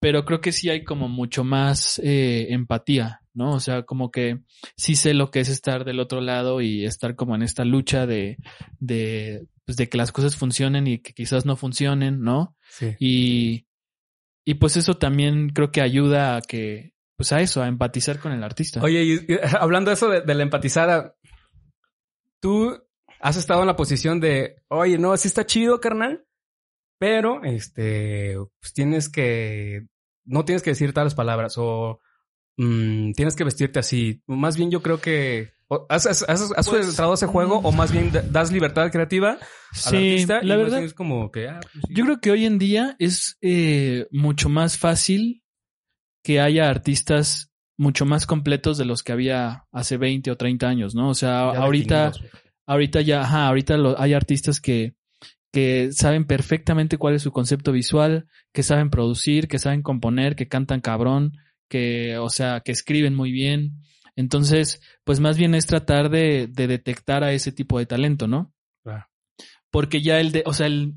pero 0.00 0.24
creo 0.24 0.40
que 0.40 0.52
sí 0.52 0.68
hay 0.68 0.84
como 0.84 1.08
mucho 1.08 1.44
más 1.44 2.00
eh, 2.02 2.48
empatía, 2.50 3.20
¿no? 3.32 3.52
O 3.52 3.60
sea, 3.60 3.84
como 3.84 4.10
que 4.10 4.40
sí 4.76 4.96
sé 4.96 5.14
lo 5.14 5.30
que 5.30 5.40
es 5.40 5.48
estar 5.48 5.84
del 5.84 6.00
otro 6.00 6.20
lado 6.20 6.60
y 6.60 6.84
estar 6.84 7.14
como 7.14 7.34
en 7.36 7.42
esta 7.42 7.64
lucha 7.64 8.06
de, 8.06 8.36
de, 8.80 9.46
pues 9.64 9.76
de 9.76 9.88
que 9.88 9.98
las 9.98 10.12
cosas 10.12 10.34
funcionen 10.36 10.86
y 10.86 10.98
que 10.98 11.12
quizás 11.12 11.46
no 11.46 11.56
funcionen, 11.56 12.20
¿no? 12.20 12.56
Sí. 12.70 12.94
Y, 12.98 13.65
y 14.48 14.54
pues 14.54 14.76
eso 14.76 14.94
también 14.94 15.48
creo 15.48 15.72
que 15.72 15.80
ayuda 15.80 16.36
a 16.36 16.40
que, 16.40 16.94
pues 17.16 17.32
a 17.32 17.40
eso, 17.40 17.62
a 17.62 17.66
empatizar 17.66 18.20
con 18.20 18.30
el 18.30 18.44
artista. 18.44 18.80
Oye, 18.80 19.02
y, 19.02 19.26
hablando 19.58 19.90
de 19.90 19.94
eso 19.94 20.08
de, 20.08 20.34
la 20.34 20.42
empatizada, 20.42 21.16
tú 22.40 22.80
has 23.20 23.36
estado 23.36 23.62
en 23.62 23.66
la 23.66 23.74
posición 23.74 24.20
de, 24.20 24.62
oye, 24.68 24.98
no, 24.98 25.16
sí 25.16 25.26
está 25.26 25.44
chido, 25.44 25.80
carnal, 25.80 26.24
pero 26.96 27.42
este, 27.42 28.36
pues 28.60 28.72
tienes 28.72 29.08
que, 29.08 29.88
no 30.24 30.44
tienes 30.44 30.62
que 30.62 30.70
decir 30.70 30.92
tales 30.92 31.16
palabras 31.16 31.56
o 31.58 31.98
mm, 32.56 33.14
tienes 33.14 33.34
que 33.34 33.44
vestirte 33.44 33.80
así. 33.80 34.22
Más 34.28 34.56
bien 34.56 34.70
yo 34.70 34.80
creo 34.80 35.00
que 35.00 35.50
has, 35.88 36.06
has, 36.06 36.22
has, 36.28 36.52
has 36.56 36.68
Pues, 36.68 36.88
entrado 36.88 37.12
a 37.12 37.14
ese 37.14 37.26
juego 37.26 37.58
o 37.58 37.72
más 37.72 37.92
bien 37.92 38.10
da- 38.12 38.22
das 38.22 38.52
libertad 38.52 38.90
creativa 38.90 39.32
al 39.32 39.38
sí, 39.72 39.96
artista 39.96 40.40
y 40.42 40.46
la 40.46 40.56
más 40.56 40.64
verdad. 40.64 40.82
es 40.84 40.94
como 40.94 41.30
que, 41.30 41.48
ah, 41.48 41.60
pues 41.60 41.84
sí. 41.86 41.94
Yo 41.94 42.04
creo 42.04 42.20
que 42.20 42.30
hoy 42.30 42.44
en 42.46 42.58
día 42.58 42.96
es 42.98 43.36
eh, 43.40 44.06
mucho 44.10 44.48
más 44.48 44.78
fácil 44.78 45.42
que 46.22 46.40
haya 46.40 46.68
artistas 46.68 47.50
mucho 47.78 48.06
más 48.06 48.26
completos 48.26 48.78
de 48.78 48.84
los 48.86 49.02
que 49.02 49.12
había 49.12 49.64
hace 49.70 49.96
20 49.98 50.30
o 50.30 50.36
30 50.36 50.68
años, 50.68 50.94
¿no? 50.94 51.10
O 51.10 51.14
sea, 51.14 51.52
Ya 51.52 51.58
ahorita, 51.60 52.12
ahorita 52.66 53.00
ya, 53.02 53.20
ajá, 53.22 53.46
ahorita 53.48 53.76
lo- 53.76 54.00
hay 54.00 54.14
artistas 54.14 54.60
que, 54.60 54.94
que 55.52 55.90
saben 55.92 56.26
perfectamente 56.26 56.96
cuál 56.98 57.14
es 57.14 57.22
su 57.22 57.32
concepto 57.32 57.72
visual, 57.72 58.26
que 58.52 58.62
saben 58.62 58.88
producir, 58.90 59.46
que 59.46 59.58
saben 59.58 59.82
componer, 59.82 60.36
que 60.36 60.48
cantan 60.48 60.80
cabrón, 60.80 61.32
que, 61.68 62.16
o 62.18 62.30
sea, 62.30 62.60
que 62.64 62.72
escriben 62.72 63.14
muy 63.14 63.30
bien. 63.30 63.72
Entonces, 64.16 64.80
pues 65.04 65.20
más 65.20 65.36
bien 65.36 65.54
es 65.54 65.66
tratar 65.66 66.08
de, 66.10 66.48
de 66.48 66.66
detectar 66.66 67.22
a 67.22 67.32
ese 67.32 67.52
tipo 67.52 67.78
de 67.78 67.86
talento, 67.86 68.26
¿no? 68.26 68.54
Claro. 68.82 69.06
Porque 69.70 70.00
ya 70.00 70.18
el 70.18 70.32
de, 70.32 70.42
o 70.46 70.54
sea, 70.54 70.66
el, 70.66 70.94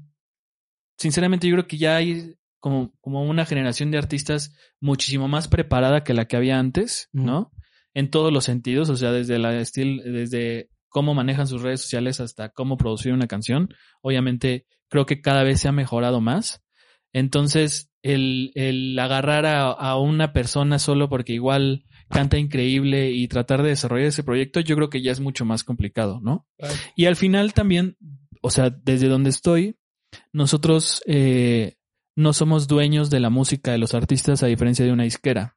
sinceramente 0.98 1.48
yo 1.48 1.56
creo 1.56 1.68
que 1.68 1.78
ya 1.78 1.98
hay 1.98 2.36
como, 2.60 2.94
como 3.02 3.24
una 3.24 3.46
generación 3.46 3.92
de 3.92 3.98
artistas 3.98 4.56
muchísimo 4.80 5.28
más 5.28 5.48
preparada 5.48 6.04
que 6.04 6.14
la 6.14 6.26
que 6.26 6.38
había 6.38 6.60
antes, 6.60 7.10
¿no? 7.12 7.52
En 7.94 8.10
todos 8.10 8.32
los 8.32 8.46
sentidos, 8.46 8.90
o 8.90 8.96
sea, 8.96 9.12
desde 9.12 9.38
la 9.38 9.60
estilo, 9.60 10.02
desde 10.04 10.70
cómo 10.88 11.14
manejan 11.14 11.48
sus 11.48 11.62
redes 11.62 11.82
sociales 11.82 12.20
hasta 12.20 12.50
cómo 12.50 12.78
producir 12.78 13.14
una 13.14 13.28
canción. 13.28 13.74
Obviamente, 14.02 14.66
creo 14.90 15.06
que 15.06 15.22
cada 15.22 15.44
vez 15.44 15.62
se 15.62 15.68
ha 15.68 15.72
mejorado 15.72 16.22
más. 16.22 16.64
Entonces, 17.14 17.92
el, 18.02 18.52
el 18.56 18.98
agarrar 19.00 19.46
a, 19.46 19.72
a 19.72 19.98
una 19.98 20.34
persona 20.34 20.80
solo 20.80 21.10
porque 21.10 21.34
igual 21.34 21.86
canta 22.10 22.38
increíble 22.38 23.12
y 23.12 23.28
tratar 23.28 23.62
de 23.64 23.70
desarrollar 23.70 24.08
ese 24.08 24.24
proyecto, 24.24 24.60
yo 24.60 24.76
creo 24.76 24.90
que 24.90 25.02
ya 25.02 25.12
es 25.12 25.20
mucho 25.20 25.46
más 25.46 25.64
complicado, 25.64 26.20
¿no? 26.22 26.48
Claro. 26.58 26.74
Y 26.96 27.06
al 27.06 27.16
final 27.16 27.54
también, 27.54 27.98
o 28.42 28.50
sea, 28.50 28.70
desde 28.70 29.08
donde 29.08 29.30
estoy, 29.30 29.76
nosotros 30.34 31.02
eh, 31.06 31.76
no 32.16 32.34
somos 32.34 32.68
dueños 32.68 33.10
de 33.10 33.20
la 33.20 33.30
música 33.30 33.72
de 33.72 33.78
los 33.78 33.94
artistas 33.94 34.44
a 34.44 34.48
diferencia 34.48 34.86
de 34.86 34.92
una 34.92 35.04
disquera. 35.04 35.56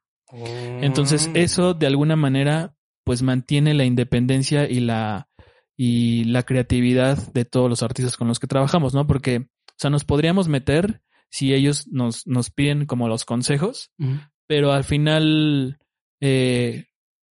Entonces, 0.81 1.29
Mm. 1.29 1.37
eso 1.37 1.75
de 1.75 1.87
alguna 1.87 2.17
manera, 2.17 2.75
pues 3.05 3.23
mantiene 3.23 3.75
la 3.75 3.85
independencia 3.85 4.69
y 4.69 4.81
la, 4.81 5.29
y 5.77 6.25
la 6.25 6.43
creatividad 6.45 7.33
de 7.33 7.45
todos 7.45 7.69
los 7.69 7.83
artistas 7.83 8.17
con 8.17 8.29
los 8.29 8.39
que 8.39 8.47
trabajamos, 8.47 8.95
¿no? 8.95 9.07
Porque, 9.07 9.37
o 9.39 9.75
sea, 9.77 9.91
nos 9.91 10.05
podríamos 10.05 10.49
meter 10.49 11.03
si 11.31 11.53
ellos 11.55 11.87
nos, 11.89 12.27
nos 12.27 12.51
piden 12.51 12.87
como 12.87 13.09
los 13.09 13.25
consejos, 13.25 13.91
Ujú. 13.99 14.19
pero 14.47 14.73
al 14.73 14.85
final 14.85 15.79
eh, 16.23 16.87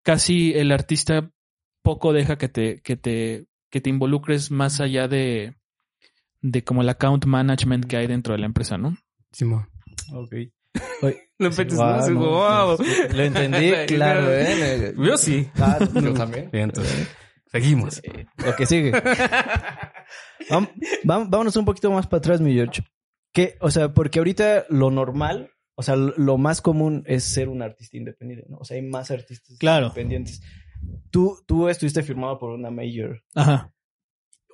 casi 0.02 0.54
el 0.54 0.72
artista 0.72 1.30
poco 1.84 2.14
deja 2.14 2.38
que 2.38 2.48
te, 2.48 2.82
que 2.82 2.96
te, 2.96 3.46
que 3.70 3.82
te 3.82 3.90
involucres 3.90 4.50
más 4.50 4.80
allá 4.80 5.10
de, 5.10 5.56
de 6.42 6.64
como 6.64 6.82
el 6.82 6.90
account 6.90 7.26
management 7.26 7.86
que 7.86 7.98
hay 7.98 8.08
dentro 8.08 8.34
de 8.34 8.40
la 8.40 8.46
empresa, 8.46 8.78
¿no? 8.78 8.98
Simón. 9.32 9.70
Ok. 10.14 10.34
No, 11.40 11.52
sí, 11.52 11.66
no, 11.70 12.16
guau. 12.16 12.78
no, 12.80 13.14
Lo 13.14 13.24
entendí, 13.24 13.72
claro, 13.88 14.28
¿eh? 14.32 14.96
Yo 14.98 15.18
sí. 15.18 15.48
Claro. 15.54 15.86
Yo 16.02 16.12
también. 16.16 16.50
Bien, 16.52 16.64
entonces, 16.64 17.08
seguimos. 17.52 18.02
Lo 18.44 18.56
que 18.56 18.66
sigue. 18.66 18.92
Vámonos 21.04 21.56
un 21.56 21.66
poquito 21.66 21.92
más 21.92 22.08
para 22.08 22.18
atrás, 22.18 22.42
mi 22.42 22.56
George. 22.56 22.82
Que, 23.32 23.56
o 23.62 23.70
sea, 23.70 23.94
porque 23.94 24.18
ahorita 24.18 24.66
lo 24.70 24.90
normal, 24.90 25.52
o 25.80 25.84
sea, 25.84 25.96
lo 25.96 26.38
más 26.40 26.60
común 26.62 27.04
es 27.06 27.24
ser 27.24 27.50
un 27.50 27.62
artista 27.62 27.98
independiente, 27.98 28.48
¿no? 28.50 28.58
O 28.58 28.66
sea, 28.66 28.76
hay 28.78 28.82
más 28.82 29.12
artistas 29.12 29.58
Claro. 29.60 29.86
independientes. 29.88 30.42
Tú, 31.12 31.38
tú 31.46 31.70
estuviste 31.70 32.02
firmado 32.02 32.40
por 32.40 32.50
una 32.50 32.72
major. 32.72 33.24
Ajá. 33.36 33.72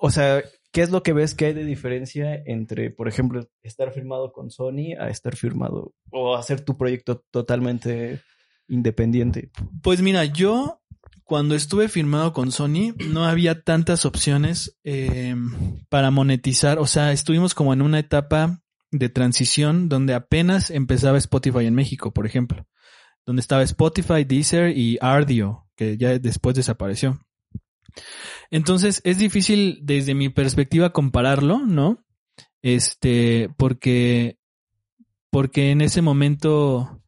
O 0.02 0.12
sea, 0.12 0.44
¿qué 0.74 0.82
es 0.82 0.90
lo 0.92 1.02
que 1.02 1.14
ves 1.14 1.34
que 1.34 1.46
hay 1.46 1.54
de 1.54 1.64
diferencia 1.64 2.36
entre, 2.46 2.92
por 2.92 3.08
ejemplo, 3.08 3.48
estar 3.62 3.94
firmado 3.94 4.34
con 4.34 4.52
Sony 4.52 4.96
a 5.00 5.08
estar 5.10 5.38
firmado 5.38 5.94
o 6.12 6.36
hacer 6.36 6.60
tu 6.60 6.78
proyecto 6.78 7.24
totalmente 7.32 8.20
independiente? 8.68 9.50
Pues 9.82 10.02
mira, 10.02 10.26
yo 10.26 10.82
cuando 11.24 11.56
estuve 11.56 11.88
firmado 11.88 12.34
con 12.34 12.52
Sony 12.52 12.94
no 13.12 13.24
había 13.24 13.62
tantas 13.64 14.06
opciones 14.06 14.78
eh, 14.84 15.36
para 15.88 16.12
monetizar. 16.12 16.80
O 16.80 16.86
sea, 16.88 17.14
estuvimos 17.14 17.54
como 17.54 17.72
en 17.74 17.82
una 17.82 18.00
etapa 18.00 18.63
de 18.94 19.10
transición 19.10 19.90
donde 19.90 20.14
apenas 20.14 20.70
empezaba 20.70 21.18
Spotify 21.18 21.66
en 21.66 21.76
México, 21.76 22.14
por 22.14 22.26
ejemplo. 22.26 22.66
Donde 23.26 23.42
estaba 23.42 23.64
Spotify, 23.64 24.24
Deezer 24.24 24.78
y 24.78 24.98
Ardio, 25.02 25.68
que 25.76 25.98
ya 25.98 26.18
después 26.20 26.56
desapareció. 26.56 27.20
Entonces 28.52 29.02
es 29.04 29.18
difícil 29.18 29.80
desde 29.82 30.14
mi 30.14 30.30
perspectiva 30.30 30.94
compararlo, 30.94 31.60
¿no? 31.60 32.06
Este, 32.62 33.50
porque, 33.58 34.38
porque 35.30 35.72
en 35.72 35.82
ese 35.82 36.02
momento 36.02 37.02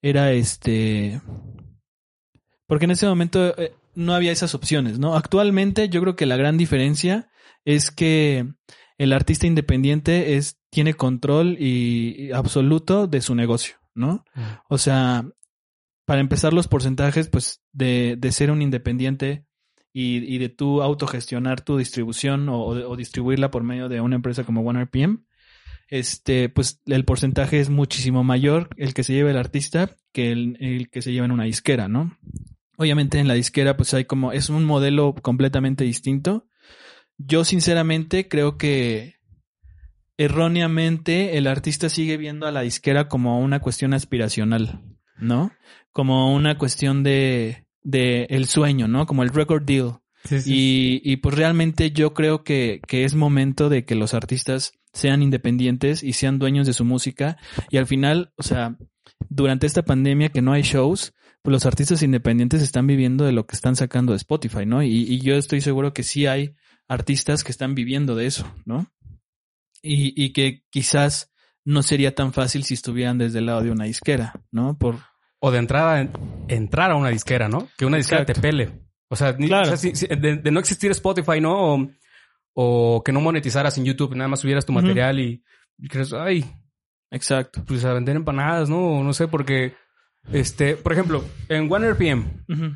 era 0.00 0.32
este, 0.32 1.20
porque 2.66 2.86
en 2.86 2.92
ese 2.92 3.06
momento 3.06 3.56
eh, 3.58 3.74
no 3.94 4.14
había 4.14 4.32
esas 4.32 4.54
opciones, 4.54 4.98
¿no? 4.98 5.14
Actualmente 5.14 5.88
yo 5.88 6.00
creo 6.00 6.16
que 6.16 6.26
la 6.26 6.36
gran 6.36 6.56
diferencia 6.56 7.30
es 7.64 7.90
que 7.90 8.46
el 9.02 9.12
artista 9.12 9.46
independiente 9.46 10.36
es, 10.36 10.58
tiene 10.70 10.94
control 10.94 11.56
y, 11.58 12.26
y 12.26 12.32
absoluto 12.32 13.06
de 13.06 13.20
su 13.20 13.34
negocio, 13.34 13.76
¿no? 13.94 14.24
O 14.68 14.78
sea, 14.78 15.24
para 16.04 16.20
empezar 16.20 16.52
los 16.52 16.68
porcentajes, 16.68 17.28
pues, 17.28 17.62
de, 17.72 18.16
de 18.18 18.32
ser 18.32 18.50
un 18.50 18.62
independiente 18.62 19.44
y, 19.92 20.18
y 20.34 20.38
de 20.38 20.48
tú 20.48 20.82
autogestionar 20.82 21.60
tu 21.60 21.76
distribución 21.76 22.48
o 22.48 22.96
distribuirla 22.96 23.50
por 23.50 23.62
medio 23.62 23.88
de 23.88 24.00
una 24.00 24.16
empresa 24.16 24.44
como 24.44 24.62
OneRPM, 24.62 25.24
este, 25.88 26.48
pues 26.48 26.80
el 26.86 27.04
porcentaje 27.04 27.60
es 27.60 27.68
muchísimo 27.68 28.24
mayor 28.24 28.70
el 28.78 28.94
que 28.94 29.02
se 29.02 29.12
lleva 29.12 29.30
el 29.30 29.36
artista 29.36 29.94
que 30.12 30.32
el, 30.32 30.56
el 30.58 30.88
que 30.88 31.02
se 31.02 31.12
lleva 31.12 31.26
en 31.26 31.32
una 31.32 31.44
disquera, 31.44 31.86
¿no? 31.86 32.16
Obviamente 32.78 33.18
en 33.18 33.28
la 33.28 33.34
disquera 33.34 33.76
pues 33.76 33.92
hay 33.92 34.06
como, 34.06 34.32
es 34.32 34.48
un 34.48 34.64
modelo 34.64 35.14
completamente 35.14 35.84
distinto. 35.84 36.46
Yo 37.18 37.44
sinceramente 37.44 38.28
creo 38.28 38.56
que 38.58 39.16
erróneamente 40.16 41.36
el 41.38 41.46
artista 41.46 41.88
sigue 41.88 42.16
viendo 42.16 42.46
a 42.46 42.52
la 42.52 42.62
disquera 42.62 43.08
como 43.08 43.40
una 43.40 43.60
cuestión 43.60 43.94
aspiracional, 43.94 44.82
¿no? 45.18 45.52
Como 45.92 46.34
una 46.34 46.58
cuestión 46.58 47.02
de, 47.02 47.66
de 47.82 48.26
el 48.30 48.46
sueño, 48.46 48.88
¿no? 48.88 49.06
Como 49.06 49.22
el 49.22 49.30
record 49.30 49.64
deal. 49.64 49.98
Sí, 50.24 50.40
sí. 50.40 50.52
Y, 50.54 51.12
y 51.12 51.16
pues 51.16 51.36
realmente 51.36 51.90
yo 51.90 52.14
creo 52.14 52.44
que, 52.44 52.80
que 52.86 53.04
es 53.04 53.14
momento 53.14 53.68
de 53.68 53.84
que 53.84 53.94
los 53.94 54.14
artistas 54.14 54.72
sean 54.92 55.22
independientes 55.22 56.02
y 56.02 56.12
sean 56.12 56.38
dueños 56.38 56.66
de 56.66 56.74
su 56.74 56.84
música. 56.84 57.38
Y 57.70 57.78
al 57.78 57.86
final, 57.86 58.32
o 58.36 58.42
sea, 58.42 58.76
durante 59.28 59.66
esta 59.66 59.84
pandemia 59.84 60.28
que 60.28 60.42
no 60.42 60.52
hay 60.52 60.62
shows, 60.62 61.14
pues 61.42 61.52
los 61.52 61.66
artistas 61.66 62.02
independientes 62.02 62.62
están 62.62 62.86
viviendo 62.86 63.24
de 63.24 63.32
lo 63.32 63.46
que 63.46 63.56
están 63.56 63.74
sacando 63.74 64.12
de 64.12 64.18
Spotify, 64.18 64.64
¿no? 64.66 64.82
Y, 64.82 64.90
y 64.90 65.20
yo 65.20 65.34
estoy 65.34 65.60
seguro 65.60 65.92
que 65.92 66.04
sí 66.04 66.26
hay 66.26 66.54
artistas 66.88 67.44
que 67.44 67.52
están 67.52 67.74
viviendo 67.74 68.14
de 68.14 68.26
eso, 68.26 68.52
¿no? 68.64 68.86
Y, 69.82 70.12
y 70.22 70.32
que 70.32 70.64
quizás 70.70 71.32
no 71.64 71.82
sería 71.82 72.14
tan 72.14 72.32
fácil 72.32 72.64
si 72.64 72.74
estuvieran 72.74 73.18
desde 73.18 73.38
el 73.38 73.46
lado 73.46 73.62
de 73.62 73.70
una 73.70 73.84
disquera, 73.84 74.32
¿no? 74.50 74.76
Por, 74.78 74.96
O 75.40 75.50
de 75.50 75.58
entrada, 75.58 76.00
en- 76.00 76.10
entrar 76.48 76.90
a 76.92 76.96
una 76.96 77.08
disquera, 77.08 77.48
¿no? 77.48 77.68
Que 77.76 77.84
una 77.86 77.96
disquera 77.96 78.22
Exacto. 78.22 78.40
te 78.40 78.48
pele. 78.48 78.82
O 79.08 79.16
sea, 79.16 79.32
ni- 79.32 79.48
Claro. 79.48 79.64
o 79.64 79.66
sea, 79.66 79.76
si- 79.76 79.94
si- 79.96 80.06
de, 80.06 80.36
de 80.36 80.50
no 80.52 80.60
existir 80.60 80.90
Spotify, 80.92 81.40
¿no? 81.40 81.74
O, 81.74 81.88
o 82.54 83.02
que 83.04 83.10
no 83.12 83.20
monetizaras 83.20 83.76
en 83.78 83.84
YouTube, 83.84 84.14
nada 84.14 84.28
más 84.28 84.40
subieras 84.40 84.64
tu 84.66 84.72
material 84.72 85.18
y, 85.20 85.42
y 85.78 85.88
crees, 85.88 86.12
ay, 86.12 86.44
exacto. 87.10 87.64
pues 87.66 87.84
a 87.84 87.92
vender 87.92 88.14
empanadas, 88.16 88.68
¿no? 88.68 89.02
No 89.02 89.12
sé, 89.12 89.26
porque, 89.28 89.74
este, 90.32 90.76
por 90.76 90.92
ejemplo, 90.92 91.24
en 91.48 91.70
OneRPM, 91.72 92.44
Ujú. 92.48 92.74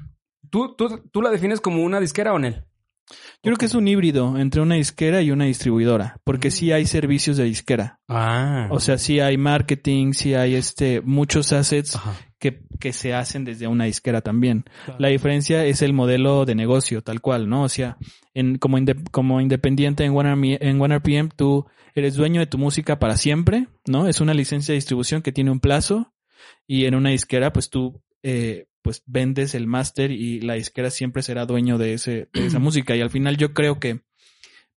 ¿tú, 0.50 0.74
tú, 0.76 1.02
¿tú 1.12 1.22
la 1.22 1.30
defines 1.30 1.60
como 1.60 1.82
una 1.84 2.00
disquera 2.00 2.32
o 2.32 2.36
en 2.38 2.44
él? 2.46 2.64
Yo 3.08 3.50
creo 3.50 3.56
que 3.56 3.66
es 3.66 3.74
un 3.74 3.86
híbrido 3.86 4.36
entre 4.38 4.60
una 4.60 4.74
disquera 4.74 5.22
y 5.22 5.30
una 5.30 5.44
distribuidora, 5.44 6.16
porque 6.24 6.50
sí 6.50 6.72
hay 6.72 6.86
servicios 6.86 7.36
de 7.36 7.44
disquera. 7.44 8.00
Ah. 8.08 8.68
O 8.70 8.80
sea, 8.80 8.98
sí 8.98 9.20
hay 9.20 9.36
marketing, 9.36 10.12
sí 10.12 10.34
hay 10.34 10.54
este 10.56 11.00
muchos 11.02 11.52
assets 11.52 11.94
Ajá. 11.96 12.14
que, 12.40 12.62
que 12.80 12.92
se 12.92 13.14
hacen 13.14 13.44
desde 13.44 13.68
una 13.68 13.84
disquera 13.84 14.22
también. 14.22 14.64
Claro. 14.84 15.00
La 15.00 15.08
diferencia 15.08 15.64
es 15.64 15.82
el 15.82 15.92
modelo 15.92 16.44
de 16.44 16.54
negocio, 16.56 17.02
tal 17.02 17.20
cual, 17.20 17.48
¿no? 17.48 17.62
O 17.62 17.68
sea, 17.68 17.96
en, 18.34 18.58
como, 18.58 18.78
inde- 18.78 19.08
como 19.12 19.40
independiente 19.40 20.04
en 20.04 20.16
OneRPM, 20.16 20.58
en 20.60 20.80
OneRPM, 20.80 21.28
tú 21.36 21.66
eres 21.94 22.14
dueño 22.16 22.40
de 22.40 22.46
tu 22.46 22.58
música 22.58 22.98
para 22.98 23.16
siempre, 23.16 23.68
¿no? 23.86 24.08
Es 24.08 24.20
una 24.20 24.34
licencia 24.34 24.72
de 24.72 24.76
distribución 24.78 25.22
que 25.22 25.32
tiene 25.32 25.50
un 25.52 25.60
plazo 25.60 26.12
y 26.66 26.86
en 26.86 26.94
una 26.96 27.10
disquera, 27.10 27.52
pues 27.52 27.70
tú, 27.70 28.02
eh, 28.24 28.66
pues 28.86 29.02
vendes 29.04 29.56
el 29.56 29.66
máster 29.66 30.12
y 30.12 30.40
la 30.40 30.54
disquera 30.54 30.90
siempre 30.90 31.24
será 31.24 31.44
dueño 31.44 31.76
de, 31.76 31.94
ese, 31.94 32.28
de 32.32 32.46
esa 32.46 32.58
música. 32.60 32.94
Y 32.94 33.00
al 33.00 33.10
final 33.10 33.36
yo 33.36 33.52
creo 33.52 33.80
que 33.80 34.02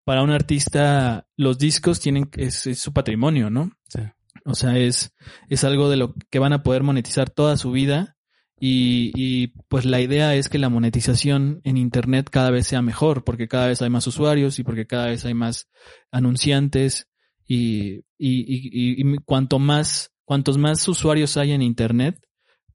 para 0.03 0.23
un 0.23 0.31
artista 0.31 1.27
los 1.37 1.59
discos 1.59 1.99
tienen, 1.99 2.27
es, 2.35 2.65
es 2.65 2.79
su 2.79 2.91
patrimonio, 2.91 3.51
¿no? 3.51 3.71
Sí. 3.87 3.99
O 4.45 4.55
sea, 4.55 4.75
es, 4.79 5.13
es 5.47 5.63
algo 5.63 5.91
de 5.91 5.97
lo 5.97 6.15
que 6.31 6.39
van 6.39 6.53
a 6.53 6.63
poder 6.63 6.81
monetizar 6.81 7.29
toda 7.29 7.55
su 7.55 7.69
vida. 7.71 8.15
Y, 8.59 9.11
y 9.15 9.53
pues 9.67 9.85
la 9.85 10.01
idea 10.01 10.33
es 10.33 10.49
que 10.49 10.57
la 10.57 10.69
monetización 10.69 11.61
en 11.63 11.77
Internet 11.77 12.29
cada 12.31 12.49
vez 12.49 12.65
sea 12.65 12.81
mejor, 12.81 13.23
porque 13.23 13.47
cada 13.47 13.67
vez 13.67 13.83
hay 13.83 13.91
más 13.91 14.07
usuarios 14.07 14.57
y 14.57 14.63
porque 14.63 14.87
cada 14.87 15.05
vez 15.05 15.23
hay 15.25 15.35
más 15.35 15.69
anunciantes. 16.11 17.07
Y, 17.47 17.99
y, 18.17 18.41
y, 18.41 18.69
y- 18.71 19.01
y 19.13 19.17
cuanto 19.25 19.59
más, 19.59 20.11
cuantos 20.25 20.57
más 20.57 20.87
usuarios 20.87 21.37
hay 21.37 21.51
en 21.51 21.61
Internet, 21.61 22.19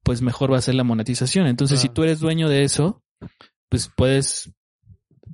pues 0.05 0.21
mejor 0.21 0.53
va 0.53 0.57
a 0.59 0.61
ser 0.61 0.75
la 0.75 0.83
monetización. 0.83 1.47
Entonces, 1.47 1.79
si 1.81 1.89
tú 1.89 2.03
eres 2.03 2.19
dueño 2.19 2.47
de 2.47 2.63
eso, 2.63 3.01
pues 3.69 3.89
puedes 3.97 4.51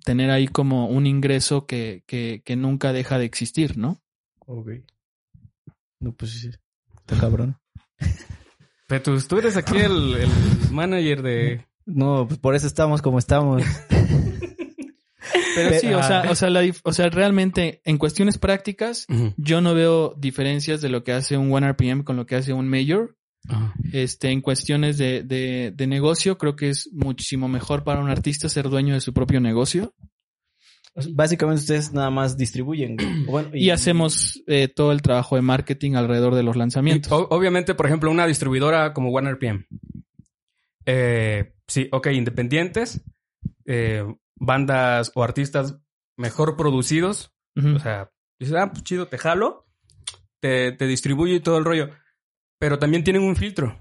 tener 0.05 0.31
ahí 0.31 0.47
como 0.47 0.87
un 0.87 1.05
ingreso 1.05 1.65
que, 1.65 2.03
que, 2.07 2.41
que 2.45 2.55
nunca 2.55 2.93
deja 2.93 3.19
de 3.19 3.25
existir, 3.25 3.77
¿no? 3.77 4.01
Ok. 4.39 4.69
No, 5.99 6.13
pues 6.13 6.31
sí. 6.31 6.49
Está 6.99 7.19
cabrón. 7.19 7.59
Petus, 8.87 9.27
tú 9.27 9.37
eres 9.39 9.57
aquí 9.57 9.77
el, 9.77 10.15
el 10.15 10.29
manager 10.71 11.21
de... 11.21 11.65
No, 11.85 12.25
pues 12.27 12.39
por 12.39 12.55
eso 12.55 12.65
estamos 12.65 13.01
como 13.01 13.19
estamos. 13.19 13.63
Pero 15.55 15.79
sí, 15.79 15.93
o 15.93 16.01
sea, 16.01 16.21
Ah. 16.21 16.31
o 16.31 16.35
sea, 16.35 16.49
la 16.49 16.61
o 16.83 16.93
sea, 16.93 17.09
realmente 17.09 17.81
en 17.83 17.97
cuestiones 17.97 18.37
prácticas, 18.37 19.05
yo 19.35 19.59
no 19.59 19.73
veo 19.73 20.15
diferencias 20.17 20.79
de 20.79 20.87
lo 20.89 21.03
que 21.03 21.11
hace 21.11 21.35
un 21.35 21.49
1RPM 21.51 22.05
con 22.05 22.15
lo 22.15 22.25
que 22.25 22.35
hace 22.37 22.53
un 22.53 22.69
Major. 22.69 23.17
Ajá. 23.47 23.73
Este, 23.91 24.29
en 24.29 24.41
cuestiones 24.41 24.97
de, 24.97 25.23
de, 25.23 25.71
de 25.75 25.87
negocio, 25.87 26.37
creo 26.37 26.55
que 26.55 26.69
es 26.69 26.89
muchísimo 26.93 27.47
mejor 27.47 27.83
para 27.83 28.01
un 28.01 28.09
artista 28.09 28.49
ser 28.49 28.69
dueño 28.69 28.93
de 28.93 29.01
su 29.01 29.13
propio 29.13 29.39
negocio. 29.39 29.93
Básicamente 31.13 31.61
ustedes 31.61 31.93
nada 31.93 32.09
más 32.09 32.37
distribuyen. 32.37 32.97
Bueno, 33.25 33.49
Y, 33.53 33.69
hacemos 33.69 34.43
eh, 34.47 34.67
todo 34.67 34.91
el 34.91 35.01
trabajo 35.01 35.37
de 35.37 35.41
marketing 35.41 35.93
alrededor 35.93 36.35
de 36.35 36.43
los 36.43 36.57
lanzamientos. 36.57 37.11
obviamente, 37.29 37.75
por 37.75 37.85
ejemplo, 37.85 38.11
una 38.11 38.27
distribuidora 38.27 38.93
como 38.93 39.09
OneRPM. 39.11 39.65
Eh, 40.85 41.53
sí, 41.67 41.87
ok, 41.91 42.07
independientes, 42.07 43.03
eh, 43.65 44.03
bandas 44.35 45.11
o 45.15 45.23
artistas 45.23 45.77
mejor 46.17 46.57
producidos. 46.57 47.31
O 47.55 47.79
sea, 47.79 48.11
dices, 48.39 48.55
ah, 48.55 48.71
pues 48.71 48.83
chido, 48.83 49.07
te 49.07 49.17
jalo, 49.17 49.65
te, 50.39 50.73
te 50.73 50.87
distribuyo 50.87 51.35
y 51.35 51.39
todo 51.41 51.57
el 51.57 51.65
rollo. 51.65 51.89
Pero 52.61 52.77
también 52.77 53.03
tienen 53.03 53.23
un 53.23 53.35
filtro. 53.35 53.75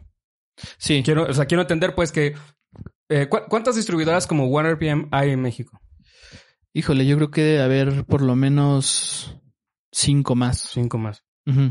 sí. 0.78 1.02
Quiero, 1.04 1.24
o 1.24 1.32
sea, 1.34 1.44
quiero 1.44 1.60
entender, 1.60 1.94
pues, 1.94 2.10
que. 2.12 2.34
eh, 3.10 3.28
¿cu- 3.28 3.44
¿Cuántas 3.48 3.76
distribuidoras 3.76 4.26
como 4.26 4.46
OneRPM 4.46 5.08
hay 5.10 5.30
en 5.30 5.42
México? 5.42 5.78
Híjole, 6.72 7.04
yo 7.06 7.16
creo 7.16 7.30
que 7.30 7.42
debe 7.42 7.62
haber 7.62 8.04
por 8.06 8.22
lo 8.22 8.36
menos 8.36 9.36
cinco 9.92 10.34
más. 10.34 10.60
Cinco 10.72 10.96
más. 10.98 11.22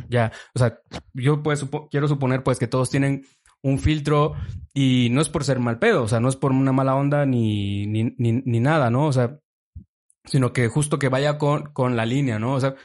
Ya, 0.09 0.31
o 0.53 0.59
sea, 0.59 0.79
yo 1.13 1.41
pues 1.41 1.61
supo- 1.63 1.87
quiero 1.89 2.07
suponer 2.07 2.43
pues 2.43 2.59
que 2.59 2.67
todos 2.67 2.89
tienen 2.89 3.25
un 3.63 3.79
filtro 3.79 4.33
y 4.73 5.07
no 5.11 5.21
es 5.21 5.29
por 5.29 5.43
ser 5.45 5.59
mal 5.59 5.79
pedo, 5.79 6.03
o 6.03 6.07
sea, 6.09 6.19
no 6.19 6.27
es 6.29 6.35
por 6.35 6.51
una 6.51 6.73
mala 6.73 6.95
onda 6.95 7.25
ni, 7.25 7.87
ni, 7.87 8.13
ni, 8.17 8.33
ni 8.45 8.59
nada, 8.59 8.89
¿no? 8.89 9.05
O 9.07 9.13
sea, 9.13 9.39
sino 10.25 10.51
que 10.53 10.67
justo 10.67 10.99
que 10.99 11.07
vaya 11.09 11.37
con, 11.37 11.71
con 11.71 11.95
la 11.95 12.05
línea, 12.05 12.39
¿no? 12.39 12.53
O 12.55 12.59
sea, 12.59 12.75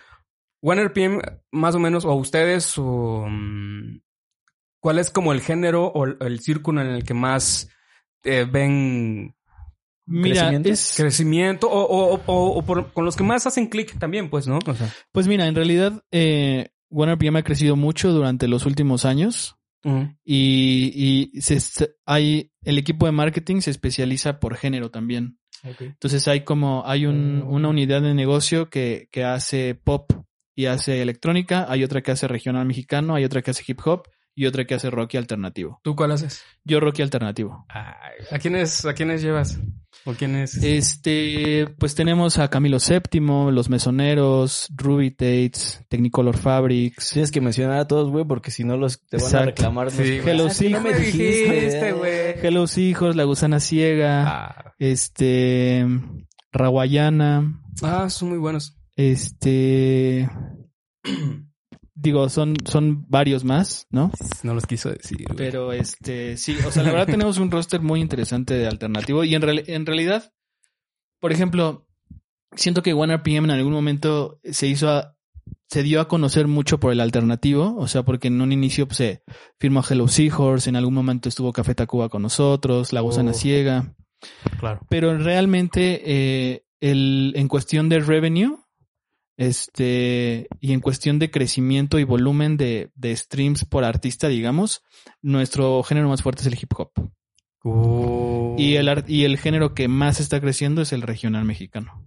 OneRPM 0.63 1.21
más 1.53 1.75
o 1.75 1.81
menos, 1.81 2.05
o 2.05 2.15
ustedes, 2.15 2.79
o, 2.79 3.27
mm, 3.29 4.01
¿cuál 4.85 4.99
es 4.99 5.09
como 5.11 5.33
el 5.33 5.41
género 5.41 5.87
o 5.87 6.05
el, 6.05 6.41
círculo 6.41 6.83
en 6.83 6.89
el 6.89 7.05
que 7.05 7.15
más 7.15 7.71
eh, 8.23 8.45
ven 8.45 9.35
Mira, 10.07 10.35
¿Crecimiento? 10.35 10.69
es, 10.69 10.93
crecimiento 10.95 11.71
o, 11.71 11.81
o, 11.85 12.21
o, 12.27 12.59
o 12.59 12.63
por- 12.67 12.93
con 12.93 13.07
los 13.07 13.17
que 13.17 13.25
más 13.25 13.47
hacen 13.47 13.69
clic 13.69 13.99
también, 13.99 14.29
pues, 14.29 14.47
¿no? 14.47 14.59
O 14.67 14.75
sea, 14.75 14.93
pues 15.11 15.27
mira, 15.27 15.47
en 15.47 15.55
realidad, 15.55 16.03
eh, 16.13 16.69
OneRPM 16.91 17.37
ha 17.37 17.43
crecido 17.43 17.77
mucho 17.77 18.13
durante 18.13 18.47
los 18.47 18.67
últimos 18.67 19.07
años. 19.07 19.57
y, 20.23 21.31
y 21.35 21.41
se, 21.41 21.59
hay 22.05 22.51
el 22.63 22.77
equipo 22.77 23.07
de 23.07 23.13
marketing 23.13 23.61
se 23.63 23.71
especializa 23.71 24.39
por 24.39 24.55
género 24.57 24.91
también. 24.91 25.39
Entonces 25.81 26.29
hay 26.29 26.41
como 26.43 26.83
hay 26.85 27.07
un, 27.07 27.43
Oh. 27.43 27.53
una 27.55 27.69
unidad 27.71 28.03
de 28.03 28.13
negocio 28.13 28.69
que, 28.69 29.09
que 29.11 29.25
hace 29.25 29.75
pop 29.75 30.13
y 30.55 30.67
hace 30.67 31.01
electrónica, 31.01 31.65
hay 31.71 31.83
otra 31.85 32.03
que 32.03 32.11
hace 32.13 32.29
regional 32.29 32.67
mexicano, 32.67 33.15
hay 33.15 33.25
otra 33.25 33.41
que 33.41 33.51
hace 33.53 33.65
hip 33.67 33.81
hop 33.87 34.03
y 34.35 34.47
otra 34.47 34.65
que 34.67 34.75
hace 34.75 34.91
rock 34.91 35.15
y 35.15 35.17
alternativo. 35.17 35.81
¿Tú 35.83 35.95
cuál 35.97 36.13
haces? 36.13 36.43
Yo 36.65 36.81
rock 36.81 36.99
y 36.99 37.03
alternativo. 37.03 37.65
Ay, 37.69 38.25
¿A 38.31 38.39
quiénes, 38.39 38.85
a 38.85 38.95
quiénes 38.95 39.23
llevas? 39.23 39.59
¿O 40.07 40.13
quiénes? 40.13 40.57
Este, 40.63 41.67
pues 41.79 41.95
tenemos 41.95 42.39
a 42.39 42.49
Camilo 42.51 42.77
VII, 42.79 43.21
Los 43.53 43.71
Mesoneros, 43.71 44.69
Ruby 44.77 45.11
Tates, 45.13 45.83
Technicolor 45.89 46.37
Fabrics. 46.37 47.11
Tienes 47.11 47.31
que 47.31 47.41
mencionar 47.41 47.79
a 47.79 47.87
todos, 47.87 48.11
güey, 48.11 48.25
porque 48.27 48.51
si 48.51 48.65
no 48.65 48.77
los 48.77 49.01
te 49.07 49.17
van 49.17 49.37
a 49.37 49.43
reclamar. 49.47 49.91
Sí. 49.91 50.21
Hello, 50.25 50.49
Ah, 50.51 50.69
no 50.71 50.81
me 50.81 50.91
me 50.91 50.99
dijiste, 50.99 51.93
güey. 51.93 52.35
Hello 52.43 52.65
Hijos, 52.77 53.17
La 53.17 53.25
Gusana 53.25 53.61
Ciega, 53.61 54.25
Ah, 54.27 54.75
este, 54.79 55.87
Rawayana, 56.53 57.61
ah, 57.83 58.11
son 58.11 58.29
muy 58.31 58.39
buenos. 58.39 58.77
este, 58.97 60.29
digo, 61.95 62.29
son, 62.29 62.55
son 62.67 63.07
varios 63.09 63.45
más, 63.45 63.87
¿no? 63.91 64.11
No 64.43 64.55
los 64.55 64.67
quiso 64.67 64.91
decir. 64.91 65.25
güey. 65.27 65.37
Pero 65.37 65.73
este, 65.73 66.37
sí, 66.37 66.57
o 66.67 66.71
sea, 66.71 66.83
la 66.83 66.91
verdad 66.91 67.07
tenemos 67.07 67.39
un 67.39 67.51
roster 67.51 67.81
muy 67.81 68.01
interesante 68.01 68.55
de 68.55 68.67
alternativo 68.67 69.25
y 69.25 69.35
en, 69.35 69.43
real- 69.43 69.65
en 69.67 69.87
realidad, 69.87 70.33
por 71.21 71.33
ejemplo, 71.33 71.87
siento 72.57 72.83
que 72.83 72.93
OneRPM 72.95 73.45
en 73.45 73.51
algún 73.51 73.73
momento 73.73 74.41
se 74.45 74.67
hizo 74.67 74.89
a- 74.91 75.13
se 75.69 75.83
dio 75.83 76.01
a 76.01 76.09
conocer 76.09 76.47
mucho 76.47 76.79
por 76.79 76.93
el 76.93 77.01
alternativo, 77.01 77.75
o 77.77 77.89
sea, 77.89 78.03
porque 78.05 78.29
en 78.29 78.41
un 78.41 78.53
inicio 78.53 78.87
pues, 78.87 78.99
se 78.99 79.23
firmó 79.59 79.83
Hello 79.89 80.07
Seahorse, 80.09 80.69
en 80.71 80.77
algún 80.77 80.95
momento 80.95 81.29
estuvo 81.29 81.53
Café 81.53 81.75
Tacuba 81.75 82.09
con 82.09 82.23
nosotros, 82.23 82.93
La 82.93 83.01
Gusana 83.01 83.31
Oh. 83.31 83.35
Ciega, 83.35 83.95
claro. 84.61 84.81
pero 84.89 85.17
realmente 85.19 86.03
eh, 86.05 86.65
el, 86.81 87.33
en 87.37 87.49
cuestión 87.49 87.89
de 87.89 88.01
revenue, 88.01 88.57
este, 89.37 90.49
y 90.61 90.73
en 90.73 90.81
cuestión 90.81 91.19
de 91.19 91.31
crecimiento 91.31 91.99
y 91.99 92.05
volumen 92.05 92.57
de, 92.57 92.91
de 92.95 93.17
streams 93.17 93.65
por 93.65 93.85
artista, 93.85 94.29
digamos, 94.29 94.83
nuestro 95.23 95.83
género 95.83 96.09
más 96.09 96.23
fuerte 96.23 96.43
es 96.43 96.47
el 96.47 96.55
hip 96.61 96.73
hop. 96.77 96.91
Uh. 97.65 98.55
Y 98.59 98.77
el, 98.77 99.05
y 99.09 99.25
el 99.25 99.39
género 99.39 99.75
que 99.75 99.89
más 99.89 100.21
está 100.21 100.41
creciendo 100.41 100.83
es 100.83 100.93
el 100.93 101.03
regional 101.03 101.45
mexicano. 101.45 102.05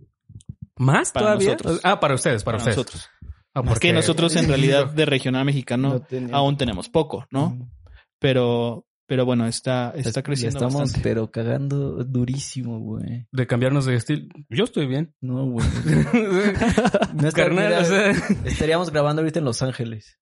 ¿Más 0.77 1.11
para 1.11 1.27
todavía? 1.27 1.53
nosotros. 1.53 1.81
Ah, 1.83 1.99
para 1.99 2.15
ustedes, 2.15 2.43
para, 2.43 2.59
Para 2.59 2.71
ustedes. 2.71 2.77
nosotros. 2.77 3.09
Ah, 3.53 3.63
Porque 3.63 3.91
nosotros 3.91 4.35
en 4.35 4.47
realidad 4.47 4.91
de 4.93 5.05
regional 5.05 5.43
mexicano 5.45 6.05
No 6.11 6.37
aún 6.37 6.57
tenemos 6.57 6.89
poco, 6.89 7.25
¿no? 7.31 7.49
Mm. 7.49 7.71
pero, 8.19 8.85
pero 9.07 9.25
bueno, 9.25 9.47
está, 9.47 9.91
está 9.95 10.11
Ya 10.19 10.23
creciendo 10.23 10.57
estamos, 10.59 10.81
bastante. 10.81 11.01
pero 11.09 11.31
cagando 11.31 12.03
durísimo, 12.03 12.79
güey. 12.79 13.25
De 13.31 13.47
cambiarnos 13.47 13.85
de 13.85 13.95
estilo. 13.95 14.27
Yo 14.49 14.65
estoy 14.65 14.85
bien. 14.87 15.15
No, 15.21 15.45
güey. 15.45 15.65
No 17.15 17.27
está- 17.27 17.43
Carnal, 17.43 17.65
mira, 17.69 17.79
o 17.81 17.85
sea, 17.85 18.11
Estaríamos 18.45 18.91
grabando 18.91 19.21
ahorita 19.21 19.39
en 19.39 19.45
Los 19.45 19.61
Ángeles. 19.63 20.19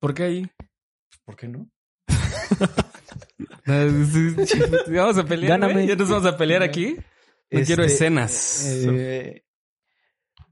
¿por 0.00 0.14
qué 0.14 0.22
ahí? 0.24 0.50
¿Por 1.24 1.36
qué 1.36 1.46
no? 1.48 1.68
Vamos 3.66 5.18
a 5.18 5.24
pelear. 5.24 5.60
Gáname. 5.60 5.86
Ya 5.86 5.96
nos 5.96 6.08
vamos 6.10 6.26
a 6.26 6.36
pelear 6.36 6.62
aquí. 6.62 6.96
No 7.50 7.60
quiero 7.64 7.84
Este, 7.84 7.94
escenas. 8.06 8.64
eh, 8.88 9.44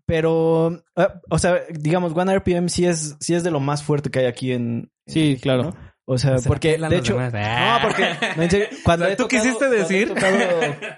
pero, 0.07 0.83
ah, 0.97 1.21
o 1.31 1.39
sea, 1.39 1.61
digamos, 1.71 2.13
OneRPM 2.13 2.69
sí 2.69 2.85
es, 2.87 3.17
sí 3.21 3.35
es 3.35 3.43
de 3.45 3.51
lo 3.51 3.61
más 3.61 3.83
fuerte 3.83 4.11
que 4.11 4.21
hay 4.21 4.27
aquí 4.27 4.53
en. 4.53 4.91
en 5.07 5.13
Sí, 5.15 5.21
México, 5.21 5.43
claro. 5.43 5.63
¿no? 5.65 5.90
O 6.13 6.19
sea, 6.19 6.39
Se 6.39 6.49
porque, 6.49 6.77
de 6.77 6.97
hecho, 6.97 7.17
demás. 7.17 7.33
no, 7.83 7.89
porque, 7.89 8.05
no, 8.37 8.43
en 8.43 8.51
serio, 8.51 8.67
cuando 8.85 9.05
O 9.05 9.07
sea, 9.07 9.13
he 9.15 9.17
¿tú 9.17 9.23
tocado- 9.25 9.29
quisiste 9.43 9.59
cuando 9.59 9.77
he 9.77 9.79
decir? 9.79 10.09
tocado- 10.09 10.39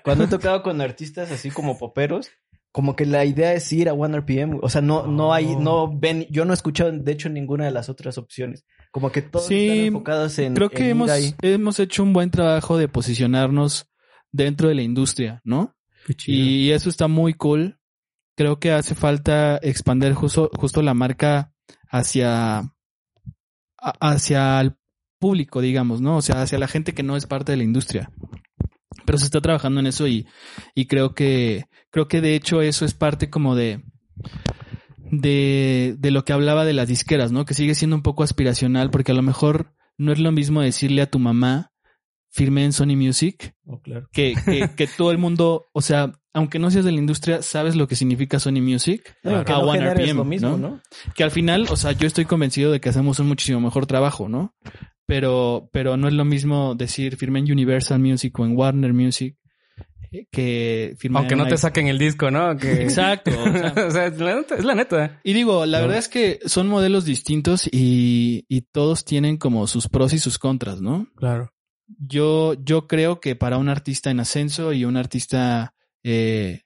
Cuando 0.05 0.25
he 0.25 0.29
tocado 0.29 0.63
con 0.63 0.81
artistas 0.81 1.31
así 1.31 1.51
como 1.51 1.77
poperos, 1.77 2.31
como 2.73 2.97
que 2.97 3.05
la 3.05 3.27
idea 3.27 3.53
es 3.53 3.71
ir 3.75 3.91
a 3.91 3.93
OneRPM. 3.93 4.59
O 4.63 4.69
sea, 4.71 4.81
no, 4.81 5.07
no 5.07 5.35
hay, 5.35 5.45
Oh. 5.55 5.61
no 5.61 5.93
ven, 5.99 6.27
yo 6.31 6.47
no 6.47 6.53
he 6.53 6.55
escuchado, 6.55 6.91
de 6.91 7.13
hecho, 7.13 7.29
ninguna 7.29 7.67
de 7.67 7.73
las 7.73 7.91
otras 7.91 8.17
opciones. 8.17 8.65
Como 8.91 9.13
que 9.13 9.21
todos 9.21 9.47
Sí, 9.47 9.69
están 9.69 9.87
enfocados 9.89 10.39
en. 10.39 10.55
Creo 10.55 10.71
que 10.71 10.79
en 10.79 10.85
ir 10.85 10.91
hemos, 10.93 11.11
ahí. 11.11 11.35
hemos 11.43 11.79
hecho 11.79 12.03
un 12.03 12.15
buen 12.15 12.31
trabajo 12.31 12.79
de 12.79 12.89
posicionarnos 12.89 13.91
dentro 14.31 14.69
de 14.69 14.75
la 14.77 14.83
industria, 14.83 15.43
¿no? 15.45 15.77
Qué 16.07 16.15
chido. 16.15 16.39
Y 16.39 16.71
eso 16.73 16.89
está 16.89 17.07
muy 17.09 17.35
cool. 17.35 17.79
Creo 18.35 18.59
que 18.59 18.73
hace 18.73 18.95
falta 18.95 19.59
expandir 19.63 20.15
justo, 20.15 20.51
justo 20.59 20.81
la 20.81 20.95
marca 20.95 21.53
hacia, 21.91 22.63
hacia 24.01 24.61
el 24.61 24.75
público, 25.23 25.61
digamos, 25.61 26.01
¿no? 26.01 26.17
O 26.17 26.23
sea, 26.23 26.43
hacia 26.43 26.59
la 26.59 26.67
gente 26.67 26.93
que 26.93 27.05
no 27.05 27.17
es 27.17 27.27
parte 27.27 27.53
de 27.53 27.59
la 27.59 27.65
industria. 27.65 28.11
Pero 29.07 29.19
se 29.19 29.25
está 29.25 29.41
trabajando 29.41 29.79
en 29.79 29.87
eso 29.87 30.09
y, 30.09 30.27
y 30.75 30.87
creo 30.87 31.15
que, 31.15 31.65
creo 31.91 32.09
que 32.09 32.21
de 32.21 32.35
hecho 32.35 32.61
eso 32.61 32.85
es 32.85 32.93
parte 32.93 33.31
como 33.31 33.55
de, 33.55 33.83
de, 35.11 35.95
de 35.99 36.11
lo 36.11 36.25
que 36.25 36.33
hablaba 36.33 36.65
de 36.65 36.73
las 36.73 36.89
disqueras, 36.89 37.31
¿no? 37.31 37.45
Que 37.45 37.55
sigue 37.55 37.77
siendo 37.77 37.95
un 37.95 38.03
poco 38.03 38.25
aspiracional 38.25 38.91
porque 38.91 39.13
a 39.13 39.15
lo 39.15 39.23
mejor 39.23 39.75
no 39.97 40.13
es 40.13 40.19
lo 40.19 40.33
mismo 40.33 40.61
decirle 40.61 41.03
a 41.03 41.11
tu 41.11 41.21
mamá 41.21 41.71
firme 42.31 42.65
en 42.65 42.73
Sony 42.73 42.97
Music 42.97 43.55
Oh, 43.67 43.81
claro. 43.81 44.09
que, 44.13 44.35
que, 44.45 44.71
que 44.77 44.87
todo 44.87 45.13
el 45.13 45.19
mundo, 45.19 45.69
o 45.73 45.81
sea, 45.81 46.13
aunque 46.35 46.59
no 46.59 46.71
seas 46.71 46.85
de 46.85 46.93
la 46.93 46.99
industria, 46.99 47.43
sabes 47.43 47.77
lo 47.77 47.87
que 47.87 47.95
significa 47.97 48.41
Sony 48.41 48.61
Music. 48.63 49.17
Que 49.23 49.29
a 49.31 49.45
no 49.45 49.59
One 49.61 49.95
RPM, 49.95 50.17
lo 50.17 50.25
mismo, 50.25 50.51
¿no? 50.51 50.59
¿no? 50.59 50.81
Que 51.15 51.25
al 51.25 51.31
final, 51.31 51.67
o 51.71 51.77
sea, 51.77 51.93
yo 51.93 52.07
estoy 52.07 52.25
convencido 52.25 52.73
de 52.73 52.81
que 52.81 52.89
hacemos 52.89 53.19
un 53.19 53.29
muchísimo 53.29 53.61
mejor 53.61 53.87
trabajo, 53.87 54.29
¿no? 54.29 54.55
Pero, 55.13 55.69
pero 55.73 55.97
no 55.99 56.09
es 56.09 56.15
lo 56.15 56.25
mismo 56.25 56.75
decir 56.75 57.17
firme 57.17 57.39
en 57.41 57.53
Universal 57.53 57.99
Music 58.01 58.39
o 58.39 58.47
en 58.47 58.57
Warner 58.57 58.95
Music 58.95 59.37
eh, 60.11 60.27
que 60.33 60.95
firme 60.99 61.19
Aunque 61.19 61.35
en 61.35 61.39
no 61.41 61.47
te 61.47 61.57
saquen 61.59 61.87
el 61.89 61.99
disco, 61.99 62.31
¿no? 62.31 62.57
Que... 62.57 62.83
Exacto. 62.83 63.31
o 63.31 63.53
sea, 63.53 63.75
o 63.89 63.91
sea, 63.91 64.09
la 64.11 64.35
neta- 64.37 64.57
es 64.57 64.65
la 64.65 64.75
neta. 64.75 65.21
y 65.23 65.33
digo, 65.35 65.67
la 65.67 65.79
No. 65.79 65.83
verdad 65.85 65.99
es 65.99 66.09
que 66.09 66.39
son 66.47 66.67
modelos 66.69 67.05
distintos 67.05 67.69
y, 67.71 68.45
y 68.49 68.63
todos 68.63 69.05
tienen 69.05 69.37
como 69.37 69.67
sus 69.67 69.89
pros 69.89 70.13
y 70.15 70.19
sus 70.19 70.39
contras, 70.39 70.81
¿no? 70.81 71.07
Claro. 71.17 71.53
yo, 71.87 72.55
yo 72.63 72.87
creo 72.87 73.21
que 73.21 73.37
para 73.37 73.59
un 73.59 73.69
artista 73.69 74.11
en 74.11 74.21
ascenso 74.21 74.73
y 74.73 74.85
un 74.87 74.97
artista 74.97 75.75
eh, 76.05 76.63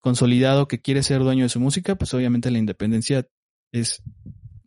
consolidado 0.00 0.66
que 0.68 0.80
quiere 0.80 1.02
ser 1.02 1.20
dueño 1.20 1.42
de 1.44 1.48
su 1.50 1.60
música, 1.60 1.94
pues 1.96 2.14
obviamente 2.14 2.50
la 2.50 2.58
independencia 2.58 3.26
es 3.72 4.02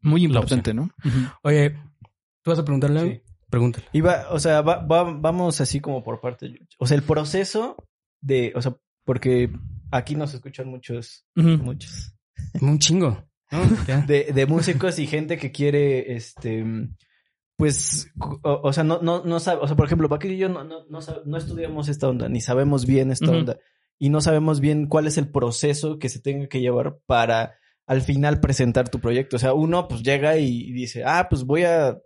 muy 0.01 0.23
importante, 0.23 0.73
¿no? 0.73 0.91
Oye, 1.43 1.71
¿tú 1.71 1.79
vas 2.49 2.59
a 2.59 2.65
preguntarle? 2.65 3.01
Sí. 3.01 3.21
Pregúntale. 3.49 3.85
Iba, 3.93 4.27
o 4.29 4.39
sea, 4.39 4.61
va- 4.61 4.85
va- 4.85 5.11
vamos 5.11 5.59
así 5.61 5.79
como 5.79 6.03
por 6.03 6.21
parte. 6.21 6.59
O 6.77 6.85
sea, 6.85 6.95
el 6.97 7.03
proceso 7.03 7.75
de, 8.21 8.51
o 8.55 8.61
sea, 8.61 8.75
porque 9.05 9.49
aquí 9.91 10.15
nos 10.15 10.33
escuchan 10.35 10.67
muchos, 10.67 11.25
muchos, 11.35 12.15
Un 12.61 12.77
chingo. 12.79 13.23
de, 14.07 14.31
de 14.33 14.45
músicos 14.45 14.99
y 14.99 15.07
gente 15.07 15.37
que 15.37 15.51
quiere, 15.51 16.13
este, 16.15 16.63
pues, 17.57 18.11
o, 18.43 18.61
o 18.63 18.71
sea, 18.73 18.83
no, 18.83 18.99
no, 19.01 19.23
no 19.25 19.39
sabe, 19.39 19.61
o 19.61 19.67
sea, 19.67 19.75
por 19.75 19.85
ejemplo, 19.87 20.07
Paquito 20.07 20.33
y 20.33 20.37
yo 20.37 20.49
no, 20.49 20.63
no, 20.63 20.85
no, 20.87 20.99
no 21.25 21.37
estudiamos 21.37 21.89
esta 21.89 22.07
onda, 22.07 22.29
ni 22.29 22.41
sabemos 22.41 22.85
bien 22.85 23.09
esta 23.11 23.31
onda, 23.31 23.57
y 23.97 24.09
no 24.09 24.21
sabemos 24.21 24.59
bien 24.59 24.85
cuál 24.85 25.07
es 25.07 25.17
el 25.17 25.29
proceso 25.29 25.97
que 25.97 26.09
se 26.09 26.19
tenga 26.21 26.47
que 26.47 26.61
llevar 26.61 26.99
para 27.07 27.55
al 27.87 28.01
final 28.03 28.39
presentar 28.39 28.87
tu 28.89 28.99
proyecto. 28.99 29.35
O 29.35 29.39
sea, 29.39 29.53
uno 29.53 29.87
pues 29.87 30.03
llega 30.03 30.37
y 30.37 30.71
dice, 30.71 31.03
ah, 31.03 31.25
pues 31.27 31.43
voy 31.43 31.63
a 31.63 31.97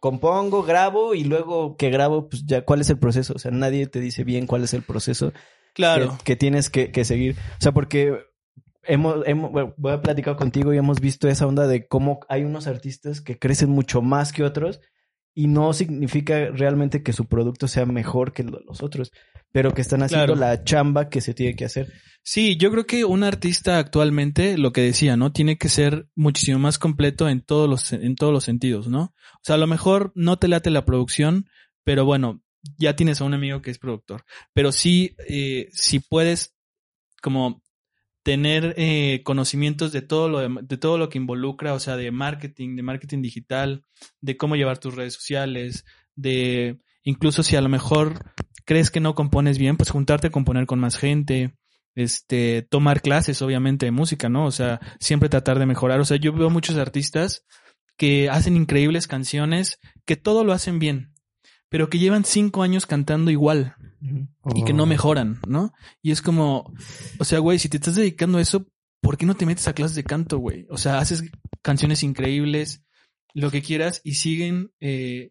compongo, 0.00 0.62
grabo 0.62 1.14
y 1.14 1.24
luego 1.24 1.76
que 1.76 1.90
grabo, 1.90 2.28
pues 2.28 2.44
ya, 2.46 2.62
¿cuál 2.64 2.80
es 2.80 2.90
el 2.90 2.98
proceso? 2.98 3.34
O 3.34 3.38
sea, 3.38 3.50
nadie 3.50 3.86
te 3.86 4.00
dice 4.00 4.24
bien 4.24 4.46
cuál 4.46 4.64
es 4.64 4.74
el 4.74 4.82
proceso 4.82 5.32
Claro. 5.74 6.16
que, 6.18 6.24
que 6.24 6.36
tienes 6.36 6.70
que, 6.70 6.90
que 6.90 7.04
seguir. 7.04 7.36
O 7.58 7.60
sea, 7.62 7.72
porque 7.72 8.18
hemos, 8.84 9.26
hemos, 9.26 9.50
voy 9.76 9.92
a 9.92 10.00
platicar 10.02 10.36
contigo 10.36 10.72
y 10.74 10.78
hemos 10.78 11.00
visto 11.00 11.28
esa 11.28 11.46
onda 11.46 11.66
de 11.66 11.86
cómo 11.86 12.20
hay 12.28 12.44
unos 12.44 12.66
artistas 12.66 13.20
que 13.20 13.38
crecen 13.38 13.70
mucho 13.70 14.02
más 14.02 14.32
que 14.32 14.42
otros 14.44 14.80
y 15.34 15.46
no 15.46 15.72
significa 15.72 16.46
realmente 16.50 17.02
que 17.02 17.12
su 17.12 17.26
producto 17.26 17.68
sea 17.68 17.86
mejor 17.86 18.32
que 18.32 18.42
los 18.42 18.82
otros, 18.82 19.12
pero 19.52 19.72
que 19.72 19.82
están 19.82 20.02
haciendo 20.02 20.34
Claro. 20.34 20.40
la 20.40 20.64
chamba 20.64 21.08
que 21.08 21.20
se 21.20 21.32
tiene 21.34 21.54
que 21.54 21.64
hacer. 21.64 21.92
Sí, 22.30 22.58
yo 22.58 22.70
creo 22.70 22.86
que 22.86 23.06
un 23.06 23.24
artista 23.24 23.78
actualmente, 23.78 24.58
lo 24.58 24.70
que 24.70 24.82
decía, 24.82 25.16
¿no? 25.16 25.32
Tiene 25.32 25.56
que 25.56 25.70
ser 25.70 26.10
muchísimo 26.14 26.58
más 26.58 26.78
completo 26.78 27.26
en 27.26 27.40
todos 27.40 27.70
los, 27.70 27.90
en 27.94 28.16
todos 28.16 28.34
los 28.34 28.44
sentidos, 28.44 28.86
¿no? 28.86 29.14
O 29.36 29.40
sea, 29.40 29.54
a 29.54 29.58
lo 29.58 29.66
mejor 29.66 30.12
no 30.14 30.38
te 30.38 30.46
late 30.46 30.68
la 30.68 30.84
producción, 30.84 31.48
pero 31.84 32.04
bueno, 32.04 32.42
ya 32.76 32.94
tienes 32.96 33.22
a 33.22 33.24
un 33.24 33.32
amigo 33.32 33.62
que 33.62 33.70
es 33.70 33.78
productor. 33.78 34.26
Pero 34.52 34.72
sí, 34.72 35.16
eh, 35.26 35.70
si 35.72 36.00
puedes 36.00 36.54
como 37.22 37.62
tener 38.22 38.74
eh, 38.76 39.22
conocimientos 39.24 39.92
de 39.92 40.02
todo 40.02 40.28
lo 40.28 40.40
de, 40.40 40.54
de 40.64 40.76
todo 40.76 40.98
lo 40.98 41.08
que 41.08 41.16
involucra, 41.16 41.72
o 41.72 41.80
sea, 41.80 41.96
de 41.96 42.10
marketing, 42.10 42.76
de 42.76 42.82
marketing 42.82 43.22
digital, 43.22 43.86
de 44.20 44.36
cómo 44.36 44.54
llevar 44.54 44.76
tus 44.76 44.94
redes 44.94 45.14
sociales, 45.14 45.86
de 46.14 46.78
incluso 47.04 47.42
si 47.42 47.56
a 47.56 47.62
lo 47.62 47.70
mejor 47.70 48.34
crees 48.66 48.90
que 48.90 49.00
no 49.00 49.14
compones 49.14 49.56
bien, 49.56 49.78
pues 49.78 49.88
juntarte 49.88 50.26
a 50.26 50.30
componer 50.30 50.66
con 50.66 50.78
más 50.78 50.98
gente, 50.98 51.54
este, 51.98 52.62
tomar 52.62 53.02
clases, 53.02 53.42
obviamente, 53.42 53.86
de 53.86 53.92
música, 53.92 54.28
¿no? 54.28 54.46
O 54.46 54.50
sea, 54.52 54.80
siempre 55.00 55.28
tratar 55.28 55.58
de 55.58 55.66
mejorar. 55.66 56.00
O 56.00 56.04
sea, 56.04 56.16
yo 56.16 56.32
veo 56.32 56.50
muchos 56.50 56.76
artistas 56.76 57.44
que 57.96 58.30
hacen 58.30 58.56
increíbles 58.56 59.06
canciones, 59.08 59.78
que 60.04 60.16
todo 60.16 60.44
lo 60.44 60.52
hacen 60.52 60.78
bien, 60.78 61.12
pero 61.68 61.90
que 61.90 61.98
llevan 61.98 62.24
cinco 62.24 62.62
años 62.62 62.86
cantando 62.86 63.30
igual 63.30 63.74
y 64.54 64.64
que 64.64 64.72
no 64.72 64.84
Oh. 64.84 64.86
mejoran, 64.86 65.40
¿no? 65.48 65.72
Y 66.00 66.12
es 66.12 66.22
como, 66.22 66.72
o 67.18 67.24
sea, 67.24 67.40
güey, 67.40 67.58
si 67.58 67.68
te 67.68 67.78
estás 67.78 67.96
dedicando 67.96 68.38
a 68.38 68.40
eso, 68.42 68.66
¿por 69.00 69.16
qué 69.16 69.26
no 69.26 69.34
te 69.34 69.46
metes 69.46 69.66
a 69.66 69.72
clases 69.74 69.96
de 69.96 70.04
canto, 70.04 70.38
güey? 70.38 70.66
O 70.70 70.78
sea, 70.78 70.98
haces 71.00 71.24
canciones 71.62 72.04
increíbles, 72.04 72.84
lo 73.34 73.50
que 73.50 73.60
quieras, 73.62 74.00
y 74.04 74.14
siguen 74.14 74.70
eh, 74.80 75.30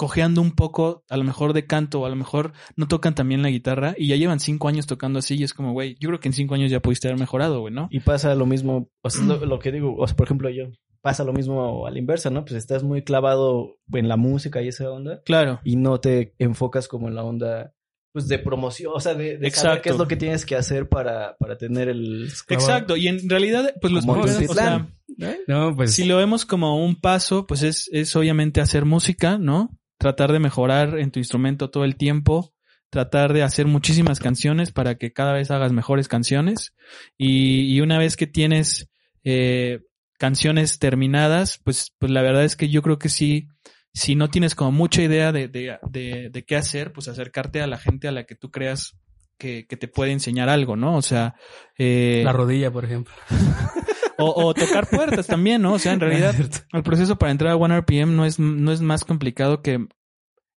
cojeando 0.00 0.40
un 0.40 0.52
poco, 0.52 1.04
a 1.10 1.18
lo 1.18 1.24
mejor 1.24 1.52
de 1.52 1.66
canto, 1.66 2.00
o 2.00 2.06
a 2.06 2.08
lo 2.08 2.16
mejor 2.16 2.54
no 2.74 2.88
tocan 2.88 3.14
también 3.14 3.42
la 3.42 3.50
guitarra, 3.50 3.94
y 3.98 4.06
ya 4.06 4.16
llevan 4.16 4.40
cinco 4.40 4.66
años 4.66 4.86
tocando 4.86 5.18
así, 5.18 5.36
y 5.36 5.42
es 5.42 5.52
como, 5.52 5.74
güey, 5.74 5.94
yo 6.00 6.08
creo 6.08 6.20
que 6.20 6.28
en 6.28 6.32
cinco 6.32 6.54
años 6.54 6.70
ya 6.70 6.80
pudiste 6.80 7.06
haber 7.06 7.20
mejorado, 7.20 7.60
güey, 7.60 7.74
¿no? 7.74 7.86
Y 7.90 8.00
pasa 8.00 8.34
lo 8.34 8.46
mismo, 8.46 8.88
o 9.02 9.10
sea, 9.10 9.20
es 9.20 9.28
lo, 9.28 9.36
lo 9.44 9.58
que 9.58 9.72
digo, 9.72 9.94
o 9.94 10.06
sea, 10.06 10.16
por 10.16 10.26
ejemplo, 10.26 10.48
yo, 10.48 10.70
pasa 11.02 11.22
lo 11.22 11.34
mismo 11.34 11.86
a 11.86 11.90
la 11.90 11.98
inversa, 11.98 12.30
¿no? 12.30 12.46
Pues 12.46 12.54
estás 12.54 12.82
muy 12.82 13.02
clavado 13.02 13.76
en 13.92 14.08
la 14.08 14.16
música 14.16 14.62
y 14.62 14.68
esa 14.68 14.90
onda 14.90 15.20
Claro. 15.26 15.60
y 15.64 15.76
no 15.76 16.00
te 16.00 16.34
enfocas 16.38 16.88
como 16.88 17.08
en 17.08 17.14
la 17.14 17.22
onda, 17.22 17.74
pues, 18.14 18.26
de 18.26 18.38
promoción, 18.38 18.92
o 18.96 19.00
sea, 19.00 19.12
de, 19.12 19.36
de 19.36 19.50
saber 19.50 19.82
qué 19.82 19.90
es 19.90 19.98
lo 19.98 20.08
que 20.08 20.16
tienes 20.16 20.46
que 20.46 20.56
hacer 20.56 20.88
para, 20.88 21.36
para 21.36 21.58
tener 21.58 21.90
el... 21.90 22.32
Exacto, 22.48 22.96
y 22.96 23.06
en 23.06 23.28
realidad, 23.28 23.74
pues 23.82 23.92
los 23.92 24.06
Como 24.06 24.22
primeros, 24.22 24.50
o 24.50 24.54
sea, 24.54 24.78
Tultitlán. 25.06 25.36
No, 25.46 25.76
pues. 25.76 25.92
si 25.92 26.04
lo 26.04 26.16
vemos 26.16 26.46
como 26.46 26.82
un 26.82 26.98
paso, 26.98 27.46
pues 27.46 27.62
es, 27.62 27.90
es 27.92 28.16
obviamente 28.16 28.62
hacer 28.62 28.86
música, 28.86 29.36
¿no? 29.36 29.76
Tratar 30.00 30.32
de 30.32 30.38
mejorar 30.38 30.98
en 30.98 31.10
tu 31.10 31.18
instrumento 31.18 31.68
todo 31.68 31.84
el 31.84 31.96
tiempo, 31.96 32.54
tratar 32.88 33.34
de 33.34 33.42
hacer 33.42 33.66
muchísimas 33.66 34.18
canciones 34.18 34.72
para 34.72 34.94
que 34.94 35.12
cada 35.12 35.34
vez 35.34 35.50
hagas 35.50 35.72
mejores 35.72 36.08
canciones. 36.08 36.74
Y, 37.18 37.74
y 37.74 37.82
una 37.82 37.98
vez 37.98 38.16
que 38.16 38.26
tienes 38.26 38.88
eh, 39.24 39.80
canciones 40.18 40.78
terminadas, 40.78 41.60
pues, 41.62 41.92
pues 41.98 42.10
la 42.10 42.22
verdad 42.22 42.44
es 42.44 42.56
que 42.56 42.70
yo 42.70 42.80
creo 42.80 42.98
que 42.98 43.10
sí, 43.10 43.48
si 43.92 44.14
no 44.14 44.28
tienes 44.28 44.54
como 44.54 44.72
mucha 44.72 45.02
idea 45.02 45.32
de, 45.32 45.48
de, 45.48 45.78
de, 45.90 46.30
de 46.30 46.44
qué 46.46 46.56
hacer, 46.56 46.94
pues 46.94 47.06
acercarte 47.08 47.60
a 47.60 47.66
la 47.66 47.76
gente 47.76 48.08
a 48.08 48.12
la 48.12 48.24
que 48.24 48.36
tú 48.36 48.50
creas 48.50 48.96
que, 49.36 49.66
que 49.66 49.76
te 49.76 49.86
puede 49.86 50.12
enseñar 50.12 50.48
algo, 50.48 50.76
¿no? 50.76 50.96
O 50.96 51.02
sea, 51.02 51.34
eh, 51.76 52.22
La 52.24 52.32
rodilla, 52.32 52.70
por 52.70 52.86
ejemplo. 52.86 53.12
o, 54.20 54.46
o 54.46 54.54
tocar 54.54 54.88
puertas 54.88 55.26
también, 55.26 55.62
¿no? 55.62 55.74
O 55.74 55.78
sea, 55.78 55.92
en 55.92 56.00
realidad, 56.00 56.34
el 56.72 56.82
proceso 56.82 57.16
para 57.16 57.32
entrar 57.32 57.52
a 57.52 57.56
OneRPM 57.56 58.14
no 58.14 58.24
es, 58.24 58.38
no 58.38 58.72
es 58.72 58.80
más 58.80 59.04
complicado 59.04 59.62
que 59.62 59.86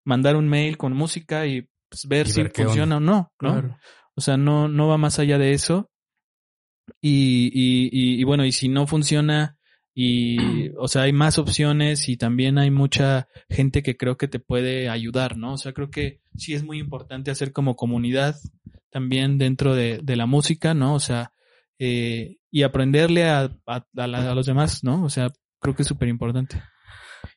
mandar 0.04 0.36
un 0.36 0.48
mail 0.48 0.76
con 0.76 0.92
música 0.92 1.46
y 1.46 1.68
pues, 1.88 2.06
ver 2.06 2.26
Y 2.26 2.30
si 2.30 2.42
ver 2.42 2.52
funciona 2.52 2.96
o 2.96 3.00
no, 3.00 3.16
¿no? 3.16 3.32
Claro. 3.38 3.78
O 4.14 4.20
sea, 4.20 4.36
no, 4.36 4.68
no 4.68 4.88
va 4.88 4.98
más 4.98 5.18
allá 5.18 5.38
de 5.38 5.52
eso. 5.52 5.90
Y, 7.00 7.50
y, 7.52 7.88
y, 7.92 8.20
y 8.20 8.24
bueno, 8.24 8.44
y 8.44 8.52
si 8.52 8.68
no 8.68 8.86
funciona, 8.86 9.56
y, 9.94 10.36
o 10.78 10.88
sea, 10.88 11.02
hay 11.02 11.12
más 11.12 11.38
opciones 11.38 12.08
y 12.08 12.16
también 12.16 12.58
hay 12.58 12.70
mucha 12.70 13.28
gente 13.48 13.82
que 13.82 13.96
creo 13.96 14.16
que 14.16 14.28
te 14.28 14.38
puede 14.38 14.88
ayudar, 14.88 15.36
¿no? 15.36 15.54
O 15.54 15.58
sea, 15.58 15.72
creo 15.72 15.90
que 15.90 16.20
sí 16.36 16.54
es 16.54 16.64
muy 16.64 16.78
importante 16.78 17.30
hacer 17.30 17.52
como 17.52 17.76
comunidad 17.76 18.36
también 18.90 19.38
dentro 19.38 19.74
de, 19.74 20.00
de 20.02 20.16
la 20.16 20.26
música, 20.26 20.74
¿no? 20.74 20.94
O 20.94 21.00
sea, 21.00 21.32
eh, 21.84 22.36
y 22.50 22.62
aprenderle 22.62 23.28
a, 23.28 23.50
a, 23.66 23.84
a 23.96 24.06
la- 24.06 24.30
a 24.30 24.34
los 24.34 24.46
demás, 24.46 24.84
¿no? 24.84 25.02
O 25.04 25.10
sea, 25.10 25.30
creo 25.60 25.74
que 25.74 25.82
es 25.82 25.88
súper 25.88 26.08
importante. 26.08 26.62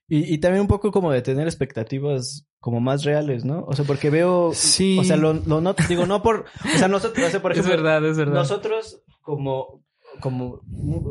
Y, 0.07 0.33
y 0.33 0.37
también 0.37 0.61
un 0.61 0.67
poco 0.67 0.91
como 0.91 1.11
de 1.11 1.21
tener 1.23 1.47
expectativas 1.47 2.45
como 2.59 2.79
más 2.79 3.03
reales, 3.03 3.43
¿no? 3.43 3.63
O 3.67 3.73
sea, 3.73 3.85
porque 3.85 4.09
veo... 4.11 4.51
Sí. 4.53 4.97
O 4.99 5.03
sea, 5.03 5.15
lo, 5.17 5.33
lo 5.33 5.61
noto, 5.61 5.83
digo, 5.89 6.05
no 6.05 6.21
por... 6.21 6.45
O 6.75 6.77
sea, 6.77 6.87
nosotros, 6.87 7.25
o 7.27 7.29
sea, 7.31 7.41
por 7.41 7.53
es 7.53 7.57
ejemplo... 7.59 7.81
verdad, 7.83 8.07
es 8.07 8.17
verdad. 8.17 8.35
Nosotros 8.35 9.01
como, 9.21 9.83
como, 10.21 10.61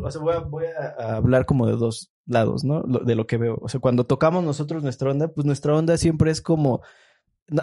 o 0.04 0.10
sea, 0.10 0.20
voy 0.20 0.34
a, 0.34 0.38
voy 0.40 0.64
a 0.66 1.16
hablar 1.16 1.44
como 1.46 1.66
de 1.66 1.76
dos 1.76 2.12
lados, 2.26 2.62
¿no? 2.62 2.82
Lo- 2.82 3.00
de 3.00 3.14
lo 3.16 3.26
que 3.26 3.36
veo. 3.36 3.58
O 3.62 3.68
sea, 3.68 3.80
cuando 3.80 4.04
tocamos 4.04 4.44
nosotros 4.44 4.82
nuestra 4.84 5.10
onda, 5.10 5.26
pues 5.28 5.44
nuestra 5.44 5.74
onda 5.74 5.96
siempre 5.96 6.30
es 6.30 6.40
como, 6.40 6.82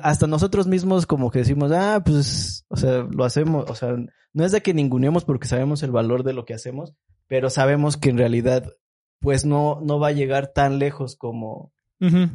hasta 0.03 0.27
nosotros 0.27 0.67
mismos 0.67 1.05
como 1.05 1.31
que 1.31 1.39
decimos, 1.39 1.71
ah, 1.71 2.01
pues, 2.05 2.65
o 2.69 2.75
sea, 2.75 3.07
lo 3.09 3.23
hacemos, 3.23 3.69
o 3.69 3.75
sea, 3.75 3.95
no 4.33 4.45
es 4.45 4.51
de 4.51 4.61
que 4.61 4.73
ninguneemos 4.73 5.25
porque 5.25 5.47
sabemos 5.47 5.83
el 5.83 5.91
valor 5.91 6.23
de 6.23 6.33
lo 6.33 6.45
que 6.45 6.53
hacemos, 6.53 6.93
pero 7.27 7.49
sabemos 7.49 7.97
que 7.97 8.09
en 8.09 8.17
realidad, 8.17 8.73
pues 9.19 9.45
no, 9.45 9.79
no 9.81 9.99
va 9.99 10.09
a 10.09 10.13
llegar 10.13 10.47
tan 10.47 10.79
lejos 10.79 11.15
como, 11.15 11.71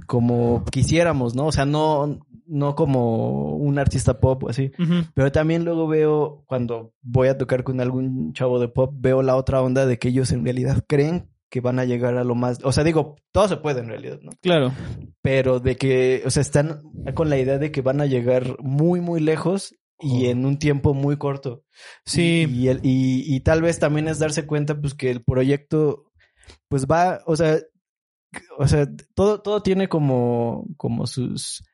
como 0.06 0.64
quisiéramos, 0.70 1.34
¿no? 1.34 1.46
O 1.46 1.52
sea, 1.52 1.66
no, 1.66 2.20
no 2.46 2.74
como 2.74 3.56
un 3.56 3.78
artista 3.78 4.20
pop 4.20 4.44
o 4.44 4.48
así. 4.48 4.72
Pero 5.14 5.32
también 5.32 5.64
luego 5.64 5.88
veo, 5.88 6.44
cuando 6.46 6.92
voy 7.02 7.28
a 7.28 7.38
tocar 7.38 7.64
con 7.64 7.80
algún 7.80 8.32
chavo 8.32 8.58
de 8.58 8.68
pop, 8.68 8.94
veo 8.96 9.22
la 9.22 9.36
otra 9.36 9.60
onda 9.62 9.86
de 9.86 9.98
que 9.98 10.08
ellos 10.08 10.32
en 10.32 10.44
realidad 10.44 10.84
creen 10.86 11.28
que 11.48 11.60
van 11.60 11.78
a 11.78 11.84
llegar 11.84 12.16
a 12.16 12.24
lo 12.24 12.34
más... 12.34 12.58
O 12.64 12.72
sea, 12.72 12.84
digo, 12.84 13.16
todo 13.32 13.48
se 13.48 13.56
puede 13.56 13.80
en 13.80 13.88
realidad, 13.88 14.18
¿no? 14.22 14.30
Claro. 14.40 14.72
Pero 15.22 15.60
de 15.60 15.76
que, 15.76 16.22
o 16.26 16.30
sea, 16.30 16.40
están 16.40 16.82
con 17.14 17.30
la 17.30 17.38
idea 17.38 17.58
de 17.58 17.70
que 17.70 17.82
van 17.82 18.00
a 18.00 18.06
llegar 18.06 18.56
muy, 18.62 19.00
muy 19.00 19.20
lejos 19.20 19.74
y 20.00 20.26
en 20.26 20.44
un 20.44 20.58
tiempo 20.58 20.94
muy 20.94 21.16
corto. 21.16 21.64
Sí. 22.04 22.46
Y, 22.50 22.68
el- 22.68 22.80
y, 22.82 23.24
y 23.34 23.40
tal 23.40 23.62
vez 23.62 23.78
también 23.78 24.08
es 24.08 24.18
darse 24.18 24.46
cuenta, 24.46 24.80
pues, 24.80 24.94
que 24.94 25.10
el 25.10 25.22
proyecto, 25.22 26.10
pues 26.68 26.86
va, 26.86 27.20
o 27.26 27.36
sea, 27.36 27.58
o 28.58 28.68
sea, 28.68 28.86
todo, 29.14 29.40
todo 29.40 29.62
tiene 29.62 29.88
como, 29.88 30.66
como 30.76 31.06
sus, 31.06 31.64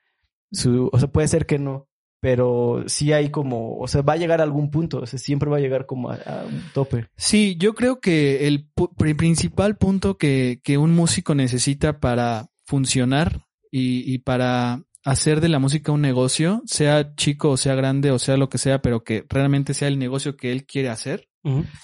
su, 0.52 0.88
o 0.92 0.98
sea, 0.98 1.08
puede 1.08 1.26
ser 1.28 1.46
que 1.46 1.58
no, 1.58 1.88
pero 2.20 2.85
sí 2.87 3.12
hay 3.12 3.30
como, 3.30 3.78
o 3.78 3.88
sea, 3.88 4.02
va 4.02 4.12
a 4.12 4.16
llegar 4.16 4.40
a 4.40 4.44
algún 4.44 4.70
punto, 4.70 5.00
o 5.00 5.06
sea, 5.06 5.18
siempre 5.18 5.50
va 5.50 5.56
a 5.56 5.61
llegar 5.61 5.87
como 5.87 6.11
a, 6.11 6.14
a 6.14 6.44
un 6.44 6.62
tope. 6.72 7.08
Sí, 7.16 7.56
yo 7.58 7.74
creo 7.74 8.00
que 8.00 8.46
el 8.46 8.68
principal 9.16 9.76
punto 9.76 10.16
que, 10.18 10.61
que 10.62 10.78
un 10.78 10.94
músico 10.94 11.35
necesita 11.35 11.98
para 11.98 12.50
funcionar 12.64 13.46
y, 13.72 14.12
y 14.12 14.18
para 14.18 14.85
hacer 15.05 15.41
de 15.41 15.49
la 15.49 15.59
música 15.59 15.93
un 15.93 16.01
negocio, 16.01 16.62
sea 16.67 17.15
chico 17.15 17.51
o 17.51 17.57
sea 17.57 17.75
grande 17.75 18.11
o 18.11 18.19
sea 18.19 18.37
lo 18.37 18.49
que 18.49 18.59
sea, 18.59 18.81
pero 18.83 19.03
que 19.03 19.25
realmente 19.29 19.75
sea 19.75 19.88
el 19.88 19.99
negocio 19.99 20.37
que 20.37 20.53
él 20.53 20.65
quiere 20.65 20.88
hacer, 20.88 21.29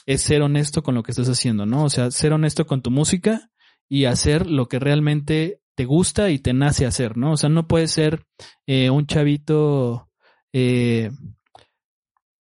es 0.06 0.22
ser 0.22 0.42
honesto 0.42 0.84
con 0.84 0.94
lo 0.94 1.02
que 1.02 1.10
estás 1.10 1.28
haciendo, 1.28 1.66
¿no? 1.66 1.84
O 1.84 1.90
sea, 1.90 2.12
ser 2.12 2.32
honesto 2.32 2.66
con 2.66 2.80
tu 2.80 2.92
música 2.92 3.50
y 3.88 4.04
hacer 4.04 4.46
lo 4.46 4.68
que 4.68 4.78
realmente 4.78 5.60
te 5.74 5.84
gusta 5.84 6.30
y 6.30 6.38
te 6.38 6.52
nace 6.52 6.86
hacer, 6.86 7.16
¿no? 7.16 7.32
O 7.32 7.36
sea, 7.36 7.48
no 7.48 7.66
puede 7.66 7.88
ser 7.88 8.24
eh, 8.66 8.90
un 8.90 9.06
chavito, 9.06 10.10
eh, 10.52 11.10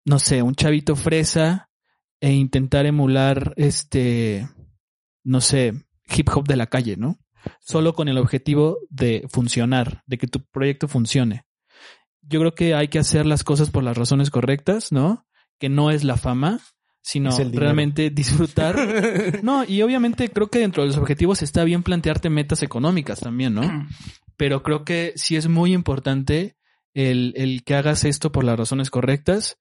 no 0.06 0.18
sé, 0.20 0.42
un 0.42 0.56
chavito 0.56 0.96
fresa 0.96 1.70
e 2.20 2.32
intentar 2.32 2.86
emular 2.86 3.54
este, 3.58 4.48
no 5.24 5.42
sé, 5.42 5.74
hip 6.16 6.30
hop 6.34 6.48
de 6.48 6.56
la 6.56 6.68
calle, 6.68 6.98
¿no? 6.98 7.20
Solo 7.60 7.94
con 7.94 8.08
el 8.08 8.18
objetivo 8.18 8.80
de 8.90 9.26
funcionar, 9.30 10.04
de 10.06 10.18
que 10.18 10.28
tu 10.28 10.42
proyecto 10.44 10.88
funcione. 10.88 11.46
Yo 12.22 12.40
creo 12.40 12.56
que 12.56 12.74
hay 12.74 12.88
que 12.88 13.00
hacer 13.00 13.26
las 13.26 13.44
cosas 13.44 13.70
por 13.70 13.84
las 13.84 13.98
razones 13.98 14.30
correctas, 14.30 14.92
¿no? 14.92 15.26
Que 15.60 15.70
no 15.70 15.92
es 15.92 16.04
la 16.04 16.18
fama, 16.18 16.60
sino 17.02 17.32
realmente 17.52 18.10
disfrutar. 18.10 18.76
No, 19.44 19.66
y 19.66 19.82
obviamente 19.82 20.30
creo 20.30 20.50
que 20.50 20.60
dentro 20.60 20.84
de 20.84 20.88
los 20.88 20.98
objetivos 20.98 21.42
está 21.42 21.64
bien 21.64 21.84
plantearte 21.84 22.30
metas 22.30 22.64
económicas 22.64 23.20
también, 23.20 23.54
¿no? 23.54 23.88
Pero 24.38 24.64
creo 24.64 24.84
que 24.84 25.14
sí 25.16 25.36
es 25.36 25.48
muy 25.48 25.74
importante 25.74 26.58
el, 26.94 27.34
el 27.36 27.64
que 27.64 27.76
hagas 27.76 28.06
esto 28.06 28.32
por 28.32 28.44
las 28.44 28.58
razones 28.58 28.90
correctas, 28.90 29.60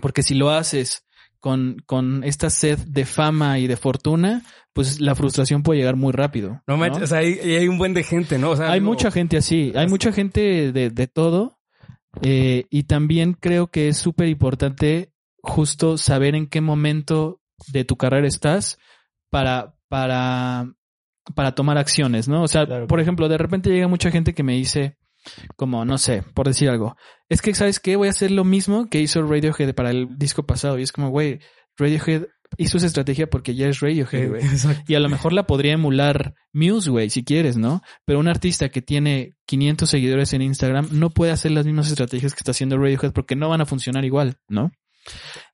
porque 0.00 0.22
si 0.22 0.34
lo 0.34 0.50
haces 0.50 1.05
con, 1.40 1.82
con 1.86 2.24
esta 2.24 2.50
sed 2.50 2.78
de 2.86 3.04
fama 3.04 3.58
y 3.58 3.66
de 3.66 3.76
fortuna, 3.76 4.42
pues 4.72 5.00
la 5.00 5.14
frustración 5.14 5.62
puede 5.62 5.80
llegar 5.80 5.96
muy 5.96 6.12
rápido. 6.12 6.62
No 6.66 6.74
¿no? 6.74 6.76
manches, 6.78 7.02
o 7.04 7.06
sea, 7.06 7.18
hay, 7.18 7.68
un 7.68 7.78
buen 7.78 7.94
de 7.94 8.02
gente, 8.02 8.38
¿no? 8.38 8.50
O 8.50 8.56
sea, 8.56 8.70
Hay 8.72 8.80
digo, 8.80 8.90
mucha 8.92 9.10
gente 9.10 9.36
así, 9.36 9.72
hay 9.74 9.86
mucha 9.88 10.12
gente 10.12 10.72
de, 10.72 10.90
de 10.90 11.06
todo. 11.06 11.58
eh, 12.22 12.64
y 12.70 12.84
también 12.84 13.34
creo 13.34 13.68
que 13.68 13.88
es 13.88 13.96
súper 13.98 14.28
importante 14.28 15.12
justo 15.42 15.96
saber 15.98 16.34
en 16.34 16.46
qué 16.48 16.60
momento 16.60 17.40
de 17.72 17.84
tu 17.84 17.96
carrera 17.96 18.26
estás 18.26 18.78
para, 19.30 19.74
para, 19.88 20.72
para 21.34 21.54
tomar 21.54 21.78
acciones, 21.78 22.28
¿no? 22.28 22.42
O 22.42 22.48
sea, 22.48 22.66
Claro. 22.66 22.86
por 22.86 23.00
ejemplo, 23.00 23.28
de 23.28 23.38
repente 23.38 23.70
llega 23.70 23.88
mucha 23.88 24.10
gente 24.10 24.34
que 24.34 24.42
me 24.42 24.54
dice, 24.54 24.96
como, 25.56 25.84
no 25.84 25.98
sé, 25.98 26.22
por 26.34 26.46
decir 26.46 26.68
algo, 26.68 26.96
es 27.28 27.42
que, 27.42 27.54
¿sabes 27.54 27.80
qué? 27.80 27.96
Voy 27.96 28.08
a 28.08 28.12
hacer 28.12 28.30
lo 28.30 28.44
mismo 28.44 28.88
que 28.88 29.00
hizo 29.00 29.22
Radiohead 29.22 29.74
para 29.74 29.90
el 29.90 30.16
disco 30.18 30.46
pasado. 30.46 30.78
Y 30.78 30.82
es 30.82 30.92
como, 30.92 31.10
güey, 31.10 31.40
Radiohead 31.76 32.26
hizo 32.56 32.76
esa 32.76 32.86
estrategia 32.86 33.28
porque 33.28 33.54
ya 33.54 33.68
es 33.68 33.80
Radiohead, 33.80 34.28
güey. 34.28 34.42
Exacto. 34.42 34.84
Y 34.86 34.94
a 34.94 35.00
lo 35.00 35.08
mejor 35.08 35.32
la 35.32 35.46
podría 35.46 35.72
emular 35.72 36.34
Muse, 36.52 36.90
güey, 36.90 37.10
si 37.10 37.24
quieres, 37.24 37.56
¿no? 37.56 37.82
Pero 38.04 38.20
un 38.20 38.28
artista 38.28 38.68
que 38.68 38.82
tiene 38.82 39.34
500 39.46 39.88
seguidores 39.88 40.32
en 40.32 40.42
Instagram 40.42 40.88
no 40.92 41.10
puede 41.10 41.32
hacer 41.32 41.52
las 41.52 41.66
mismas 41.66 41.88
estrategias 41.88 42.32
que 42.32 42.38
está 42.38 42.52
haciendo 42.52 42.78
Radiohead 42.78 43.12
porque 43.12 43.36
no 43.36 43.48
van 43.48 43.60
a 43.60 43.66
funcionar 43.66 44.04
igual, 44.04 44.36
¿no? 44.48 44.70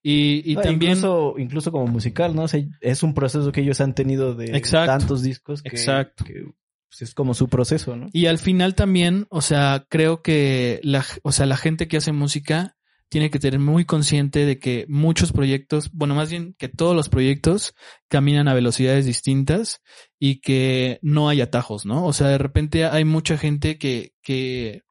Y, 0.03 0.51
y 0.51 0.55
No, 0.57 0.63
también... 0.63 0.93
Incluso, 0.93 1.35
incluso 1.39 1.73
como 1.73 1.87
musical, 1.87 2.35
¿no? 2.35 2.45
O 2.45 2.49
sea, 2.49 2.63
es 2.81 3.03
un 3.03 3.15
proceso 3.15 3.53
que 3.53 3.61
ellos 3.61 3.81
han 3.81 3.95
tenido 3.95 4.35
de 4.35 4.57
Exacto. 4.57 4.99
tantos 4.99 5.23
discos 5.23 5.63
que, 5.63 5.71
Exacto. 5.71 6.25
que, 6.25 6.45
pues, 6.93 7.09
es 7.09 7.15
como 7.15 7.33
su 7.33 7.49
proceso, 7.49 7.97
¿no? 7.97 8.09
Y 8.13 8.27
al 8.27 8.39
final 8.39 8.75
también, 8.75 9.27
o 9.31 9.41
sea, 9.41 9.87
creo 9.89 10.21
que 10.21 10.79
la, 10.83 11.05
o 11.23 11.33
sea, 11.33 11.47
la 11.47 11.57
gente 11.57 11.89
que 11.89 11.97
hace 11.97 12.13
música 12.13 12.77
tiene 13.09 13.31
que 13.31 13.39
tener 13.39 13.61
muy 13.61 13.87
consciente 13.87 14.45
de 14.45 14.59
que 14.59 14.85
muchos 14.89 15.33
proyectos, 15.33 15.91
bueno, 15.93 16.15
más 16.15 16.29
bien 16.31 16.55
que 16.59 16.69
todos 16.69 16.95
los 16.95 17.09
proyectos 17.09 17.75
caminan 18.09 18.47
a 18.47 18.55
velocidades 18.55 19.07
distintas 19.07 19.81
y 20.19 20.41
que 20.41 20.99
no 21.01 21.31
hay 21.31 21.41
atajos, 21.41 21.87
¿no? 21.87 22.05
O 22.05 22.13
sea, 22.13 22.29
de 22.29 22.39
repente 22.39 22.85
hay 22.85 23.05
mucha 23.07 23.39
gente 23.39 23.79
que, 23.79 24.13
que, 24.23 24.83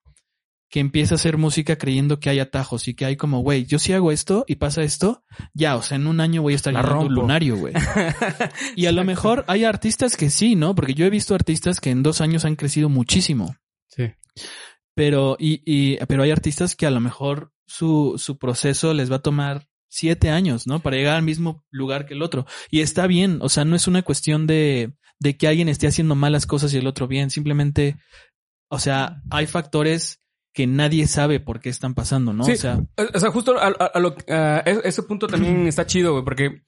que 0.71 0.79
empieza 0.79 1.15
a 1.15 1.17
hacer 1.17 1.37
música 1.37 1.77
creyendo 1.77 2.21
que 2.21 2.29
hay 2.29 2.39
atajos 2.39 2.87
y 2.87 2.93
que 2.93 3.03
hay 3.03 3.17
como, 3.17 3.41
güey, 3.41 3.65
yo 3.65 3.77
si 3.77 3.91
hago 3.91 4.09
esto 4.09 4.45
y 4.47 4.55
pasa 4.55 4.83
esto, 4.83 5.21
ya, 5.53 5.75
o 5.75 5.83
sea, 5.83 5.97
en 5.97 6.07
un 6.07 6.21
año 6.21 6.41
voy 6.41 6.53
a 6.53 6.55
estar 6.55 6.73
llenando 6.73 7.01
un 7.01 7.13
lunario, 7.13 7.57
güey. 7.57 7.73
Y 8.77 8.85
a 8.85 8.93
lo 8.93 9.03
mejor 9.03 9.43
hay 9.47 9.65
artistas 9.65 10.15
que 10.15 10.29
sí, 10.29 10.55
¿no? 10.55 10.73
Porque 10.73 10.93
yo 10.93 11.05
he 11.05 11.09
visto 11.09 11.35
artistas 11.35 11.81
que 11.81 11.89
en 11.89 12.03
dos 12.03 12.21
años 12.21 12.45
han 12.45 12.55
crecido 12.55 12.87
muchísimo. 12.87 13.53
Sí. 13.89 14.13
Pero, 14.95 15.35
y, 15.37 15.61
y, 15.65 15.97
pero 16.05 16.23
hay 16.23 16.31
artistas 16.31 16.77
que 16.77 16.85
a 16.85 16.91
lo 16.91 17.01
mejor 17.01 17.51
su, 17.65 18.15
su 18.17 18.37
proceso 18.37 18.93
les 18.93 19.11
va 19.11 19.17
a 19.17 19.21
tomar 19.21 19.67
siete 19.89 20.29
años, 20.29 20.67
¿no? 20.67 20.79
Para 20.79 20.95
llegar 20.95 21.17
al 21.17 21.23
mismo 21.23 21.65
lugar 21.69 22.05
que 22.05 22.13
el 22.13 22.21
otro. 22.21 22.45
Y 22.69 22.79
está 22.79 23.07
bien, 23.07 23.39
o 23.41 23.49
sea, 23.49 23.65
no 23.65 23.75
es 23.75 23.89
una 23.89 24.03
cuestión 24.03 24.47
de, 24.47 24.93
de 25.19 25.35
que 25.35 25.49
alguien 25.49 25.67
esté 25.67 25.87
haciendo 25.87 26.15
malas 26.15 26.45
cosas 26.45 26.73
y 26.73 26.77
el 26.77 26.87
otro 26.87 27.09
bien. 27.09 27.29
Simplemente, 27.29 27.97
o 28.69 28.79
sea, 28.79 29.21
hay 29.29 29.47
factores 29.47 30.20
que 30.53 30.67
nadie 30.67 31.07
sabe 31.07 31.39
por 31.39 31.59
qué 31.59 31.69
están 31.69 31.93
pasando, 31.93 32.33
¿no? 32.33 32.43
Sí. 32.43 32.51
O 32.53 32.55
sea, 32.57 32.79
O 33.13 33.19
sea, 33.19 33.31
justo 33.31 33.57
a, 33.57 33.67
a- 33.67 33.85
a 33.93 33.99
lo, 33.99 34.15
a 34.27 34.59
ese 34.59 35.03
punto 35.03 35.27
también 35.27 35.65
está 35.67 35.85
chido, 35.85 36.11
güey, 36.13 36.23
porque, 36.25 36.63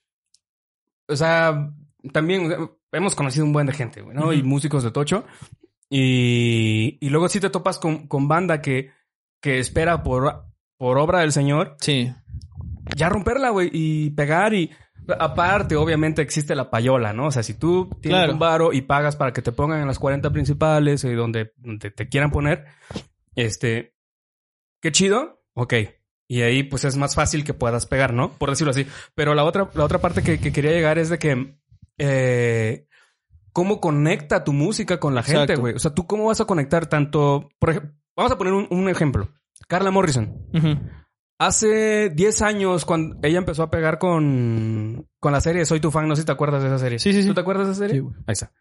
o 1.10 1.16
sea, 1.16 1.70
también 2.14 2.46
o 2.46 2.50
sea, 2.50 2.58
hemos 2.94 3.16
conocido 3.16 3.46
un 3.46 3.54
buen 3.54 3.68
de 3.68 3.74
gente, 3.74 4.02
güey, 4.02 4.16
¿no? 4.16 4.32
Y 4.34 4.42
músicos 4.44 4.84
de 4.84 4.92
Tocho. 4.92 5.26
Y, 5.90 6.98
y 7.02 7.10
luego 7.10 7.30
sí 7.30 7.40
te 7.40 7.50
topas 7.50 7.78
con, 7.78 8.08
con 8.08 8.28
banda 8.28 8.62
que, 8.62 8.92
que 9.42 9.60
espera 9.60 10.02
por, 10.02 10.46
por 10.78 10.98
obra 10.98 11.20
del 11.20 11.32
Señor 11.32 11.76
sí, 11.80 12.12
ya 12.96 13.10
romperla, 13.10 13.50
güey, 13.50 13.70
y 13.72 14.10
pegar 14.12 14.54
y... 14.54 14.72
Aparte, 15.20 15.76
obviamente 15.76 16.22
existe 16.22 16.56
la 16.56 16.70
payola, 16.70 17.12
¿no? 17.12 17.26
O 17.28 17.32
sea, 17.32 17.44
si 17.44 17.56
tú 17.56 17.90
tienes 18.02 18.20
Claro. 18.22 18.34
un 18.34 18.40
varo 18.40 18.72
y 18.72 18.84
pagas 18.84 19.18
para 19.18 19.34
que 19.34 19.42
te 19.42 19.52
pongan 19.52 19.82
en 19.82 19.88
las 19.88 20.00
40 20.00 20.32
principales 20.32 21.04
y 21.04 21.12
donde, 21.14 21.52
donde 21.58 21.92
te 21.92 22.08
quieran 22.08 22.32
poner, 22.32 22.64
este, 23.36 23.96
qué 24.82 24.92
chido, 24.92 25.44
ok. 25.54 25.74
Y 26.28 26.42
ahí 26.42 26.64
pues 26.64 26.86
es 26.86 26.96
más 26.96 27.16
fácil 27.16 27.44
que 27.44 27.54
puedas 27.54 27.86
pegar, 27.86 28.14
¿no? 28.14 28.32
Por 28.38 28.50
decirlo 28.50 28.72
así. 28.72 28.88
Pero 29.14 29.36
la 29.36 29.44
otra, 29.44 29.70
la 29.74 29.84
otra 29.84 30.00
parte 30.00 30.24
que, 30.24 30.40
que 30.40 30.52
quería 30.52 30.72
llegar 30.72 30.98
es 30.98 31.10
de 31.10 31.20
que, 31.20 31.60
eh, 31.98 32.88
¿cómo 33.52 33.80
conecta 33.80 34.44
tu 34.44 34.54
música 34.54 35.00
con 35.00 35.16
la 35.16 35.24
gente, 35.24 35.56
güey? 35.56 35.76
O 35.76 35.80
sea, 35.80 35.94
¿tú 35.94 36.08
cómo 36.08 36.26
vas 36.26 36.42
a 36.42 36.46
conectar 36.46 36.88
tanto, 36.88 37.50
por 37.60 37.72
ejemplo, 37.72 37.92
vamos 38.16 38.32
a 38.32 38.38
poner 38.38 38.54
un, 38.54 38.68
un 38.72 38.90
ejemplo. 38.90 39.30
Carla 39.68 39.92
Morrison. 39.92 40.48
Hace 41.40 42.10
10 42.10 42.42
años, 42.42 42.86
cuando 42.86 43.18
ella 43.24 43.38
empezó 43.38 43.64
a 43.64 43.72
pegar 43.72 43.98
con, 43.98 45.08
con 45.20 45.32
la 45.32 45.42
serie 45.42 45.66
Soy 45.66 45.80
tu 45.80 45.92
fan, 45.92 46.08
no 46.08 46.16
sé 46.16 46.22
si 46.22 46.26
te 46.26 46.32
acuerdas 46.32 46.62
de 46.62 46.70
esa 46.70 46.80
serie. 46.80 47.00
Sí, 47.00 47.12
sí, 47.12 47.22
sí. 47.22 47.28
¿Tú 47.28 47.34
te 47.34 47.42
acuerdas 47.42 47.68
de 47.68 47.74
esa 47.74 47.82
serie? 47.82 47.96
Sí, 47.96 48.00
güey. 48.00 48.16
Ahí 48.28 48.34
está. 48.34 48.52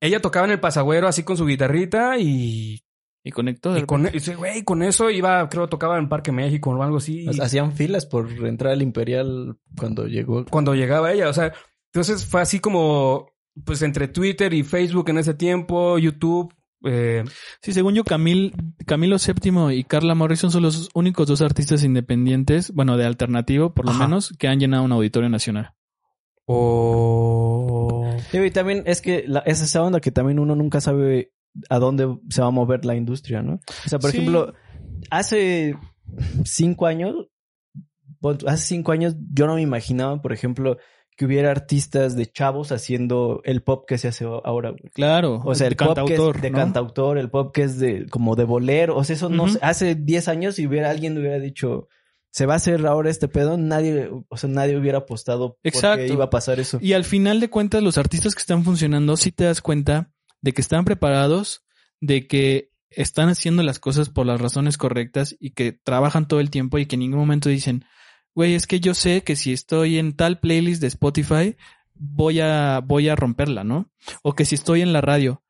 Ella 0.00 0.20
tocaba 0.20 0.46
en 0.46 0.52
el 0.52 0.60
pasagüero 0.60 1.08
así 1.08 1.22
con 1.22 1.36
su 1.36 1.46
guitarrita 1.46 2.18
y, 2.18 2.84
y 3.24 3.30
conectó. 3.32 3.76
y 3.76 3.84
con, 3.86 4.06
y 4.06 4.34
güey, 4.34 4.62
con 4.62 4.82
eso 4.82 5.10
iba, 5.10 5.48
creo, 5.48 5.66
tocaba 5.68 5.98
en 5.98 6.08
Parque 6.08 6.30
México 6.30 6.70
o 6.70 6.82
algo 6.82 6.98
así. 6.98 7.26
Hacían 7.40 7.72
filas 7.72 8.04
por 8.06 8.30
entrar 8.46 8.72
al 8.74 8.82
Imperial 8.82 9.56
cuando 9.76 10.06
llegó. 10.06 10.44
cuando 10.44 10.74
llegaba 10.74 11.10
ella. 11.12 11.28
O 11.30 11.32
sea, 11.32 11.52
entonces 11.92 12.26
fue 12.26 12.42
así 12.42 12.60
como, 12.60 13.32
pues 13.64 13.80
entre 13.82 14.08
Twitter 14.08 14.52
y 14.52 14.62
Facebook 14.62 15.08
en 15.08 15.18
ese 15.18 15.32
tiempo, 15.34 15.96
YouTube. 15.98 16.52
Eh, 16.86 17.24
Sí, 17.62 17.72
según 17.72 17.94
yo, 17.94 18.04
Camil, 18.04 18.52
Camilo 18.84 19.16
VII 19.16 19.74
y 19.74 19.84
Carla 19.84 20.14
Morrison 20.14 20.50
son 20.50 20.62
los 20.64 20.90
únicos 20.92 21.26
dos 21.26 21.40
artistas 21.40 21.82
independientes, 21.82 22.72
bueno, 22.74 22.98
de 22.98 23.06
alternativo, 23.06 23.72
por 23.72 23.86
lo 23.86 23.92
Ajá. 23.92 24.04
menos, 24.06 24.34
que 24.38 24.48
han 24.48 24.60
llenado 24.60 24.82
un 24.84 24.92
auditorio 24.92 25.30
nacional. 25.30 25.72
o... 26.46 28.04
Sí, 28.30 28.38
y 28.38 28.50
también 28.50 28.82
es 28.86 29.00
que 29.00 29.24
la- 29.26 29.40
es 29.40 29.60
esa 29.62 29.82
onda 29.82 30.00
que 30.00 30.10
también 30.10 30.38
uno 30.38 30.54
nunca 30.54 30.80
sabe 30.80 31.32
a 31.68 31.78
dónde 31.78 32.18
se 32.30 32.40
va 32.42 32.48
a 32.48 32.52
mover 32.52 32.84
la 32.84 32.96
industria, 32.96 33.42
¿no? 33.42 33.60
O 33.86 33.88
sea, 33.88 33.98
por 33.98 34.10
Sí. 34.10 34.18
ejemplo, 34.18 34.52
hace 35.10 35.76
cinco 36.44 36.86
años, 36.86 37.14
hace 38.46 38.66
cinco 38.66 38.92
años 38.92 39.14
yo 39.32 39.46
no 39.46 39.54
me 39.56 39.62
imaginaba, 39.62 40.20
por 40.22 40.32
ejemplo, 40.32 40.78
que 41.16 41.26
hubiera 41.26 41.50
artistas 41.52 42.16
de 42.16 42.26
chavos 42.26 42.72
haciendo 42.72 43.40
el 43.44 43.62
pop 43.62 43.84
que 43.86 43.98
se 43.98 44.08
hace 44.08 44.24
ahora, 44.24 44.70
güey. 44.70 44.90
Claro. 44.94 45.40
O 45.44 45.54
sea, 45.54 45.68
el 45.68 45.76
pop 45.76 45.88
cantautor, 45.94 46.32
que 46.32 46.38
es 46.38 46.42
de 46.42 46.50
¿no? 46.50 46.58
cantautor, 46.58 47.18
el 47.18 47.30
pop 47.30 47.54
que 47.54 47.62
es 47.62 47.78
de 47.78 48.06
como 48.08 48.34
de 48.34 48.44
bolero, 48.44 48.96
o 48.96 49.04
sea, 49.04 49.14
eso 49.14 49.28
no 49.28 49.48
sé, 49.48 49.58
hace 49.62 49.94
10 49.94 50.26
años 50.28 50.56
si 50.56 50.66
hubiera 50.66 50.90
alguien 50.90 51.16
hubiera 51.16 51.38
dicho 51.38 51.88
se 52.30 52.46
va 52.46 52.54
a 52.54 52.56
hacer 52.56 52.84
ahora 52.84 53.10
este 53.10 53.28
pedo, 53.28 53.56
nadie, 53.56 54.10
o 54.28 54.36
sea, 54.36 54.50
nadie 54.50 54.76
hubiera 54.76 54.98
apostado 54.98 55.56
Exacto. 55.62 55.98
porque 56.00 56.12
iba 56.14 56.24
a 56.24 56.30
pasar 56.30 56.58
eso. 56.58 56.78
Y 56.80 56.94
al 56.94 57.04
final 57.04 57.38
de 57.38 57.48
cuentas, 57.48 57.80
los 57.80 57.96
artistas 57.96 58.34
que 58.34 58.40
están 58.40 58.64
funcionando, 58.64 59.16
sí 59.16 59.30
te 59.30 59.44
das 59.44 59.60
cuenta 59.60 60.10
de 60.44 60.52
que 60.52 60.60
están 60.60 60.84
preparados, 60.84 61.64
de 62.02 62.26
que 62.26 62.70
están 62.90 63.30
haciendo 63.30 63.62
las 63.62 63.78
cosas 63.78 64.10
por 64.10 64.26
las 64.26 64.38
razones 64.38 64.76
correctas 64.76 65.34
y 65.40 65.52
que 65.52 65.72
trabajan 65.72 66.28
todo 66.28 66.38
el 66.38 66.50
tiempo 66.50 66.76
y 66.76 66.84
que 66.84 66.96
en 66.96 67.00
ningún 67.00 67.20
momento 67.20 67.48
dicen, 67.48 67.86
güey, 68.34 68.52
es 68.52 68.66
que 68.66 68.78
yo 68.78 68.92
sé 68.92 69.22
que 69.22 69.36
si 69.36 69.54
estoy 69.54 69.98
en 69.98 70.12
tal 70.12 70.40
playlist 70.40 70.82
de 70.82 70.88
Spotify, 70.88 71.56
voy 71.94 72.40
a, 72.40 72.82
voy 72.84 73.08
a 73.08 73.16
romperla, 73.16 73.64
¿no? 73.64 73.90
O 74.22 74.34
que 74.34 74.44
si 74.44 74.54
estoy 74.54 74.82
en 74.82 74.92
la 74.92 75.00
radio. 75.00 75.42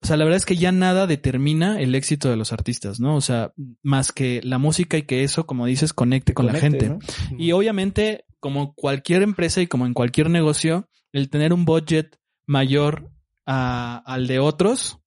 O 0.00 0.06
sea, 0.06 0.16
la 0.16 0.22
verdad 0.22 0.36
es 0.36 0.46
que 0.46 0.56
ya 0.56 0.70
nada 0.70 1.08
determina 1.08 1.80
el 1.80 1.96
éxito 1.96 2.30
de 2.30 2.36
los 2.36 2.52
artistas, 2.52 3.00
¿no? 3.00 3.16
O 3.16 3.20
sea, 3.20 3.52
más 3.82 4.12
que 4.12 4.40
la 4.44 4.58
música 4.58 4.96
y 4.96 5.02
que 5.02 5.24
eso, 5.24 5.44
como 5.44 5.66
dices, 5.66 5.92
conecte 5.92 6.34
con 6.34 6.46
la 6.46 6.54
gente. 6.54 6.88
¿no? 6.88 7.00
Y 7.36 7.50
obviamente, 7.50 8.26
como 8.38 8.74
cualquier 8.74 9.22
empresa 9.22 9.60
y 9.60 9.66
como 9.66 9.86
en 9.86 9.94
cualquier 9.94 10.30
negocio, 10.30 10.88
el 11.12 11.30
tener 11.30 11.52
un 11.52 11.64
budget 11.64 12.16
mayor 12.46 13.10
a- 13.46 14.02
al 14.04 14.26
de 14.26 14.38
otros, 14.38 14.98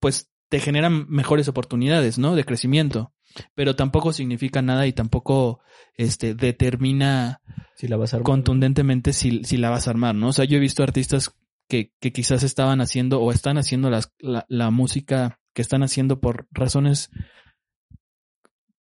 pues 0.00 0.30
te 0.48 0.60
generan 0.60 1.06
mejores 1.08 1.48
oportunidades, 1.48 2.18
¿no? 2.18 2.34
De 2.36 2.44
crecimiento. 2.44 3.12
Pero 3.54 3.74
tampoco 3.74 4.12
significa 4.12 4.62
nada 4.62 4.86
y 4.86 4.92
tampoco 4.92 5.60
este, 5.96 6.34
determina 6.34 7.40
Si 7.76 7.88
la 7.88 7.96
vas 7.96 8.14
a 8.14 8.18
armar. 8.18 8.24
contundentemente 8.26 9.12
si, 9.12 9.42
si 9.44 9.56
la 9.56 9.70
vas 9.70 9.88
a 9.88 9.90
armar, 9.90 10.14
¿no? 10.14 10.28
O 10.28 10.32
sea, 10.32 10.44
yo 10.44 10.56
he 10.56 10.60
visto 10.60 10.82
artistas 10.84 11.34
que, 11.68 11.92
que 12.00 12.12
quizás 12.12 12.44
estaban 12.44 12.80
haciendo 12.80 13.20
o 13.20 13.32
están 13.32 13.58
haciendo 13.58 13.90
las, 13.90 14.12
la, 14.18 14.44
la 14.48 14.70
música 14.70 15.40
que 15.52 15.62
están 15.62 15.82
haciendo 15.82 16.20
por 16.20 16.46
razones 16.52 17.10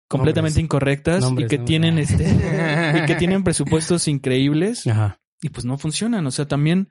completamente 0.08 0.58
Nombres. 0.60 0.64
incorrectas 0.64 1.20
Nombres, 1.22 1.46
y 1.52 1.56
que 1.56 1.62
tienen 1.62 1.98
este 1.98 2.24
y 3.02 3.06
que 3.06 3.14
tienen 3.16 3.44
presupuestos 3.44 4.08
increíbles 4.08 4.86
Ajá. 4.86 5.20
y 5.40 5.50
pues 5.50 5.64
no 5.64 5.78
funcionan. 5.78 6.26
O 6.26 6.30
sea, 6.30 6.48
también 6.48 6.88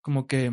como 0.00 0.26
que, 0.26 0.52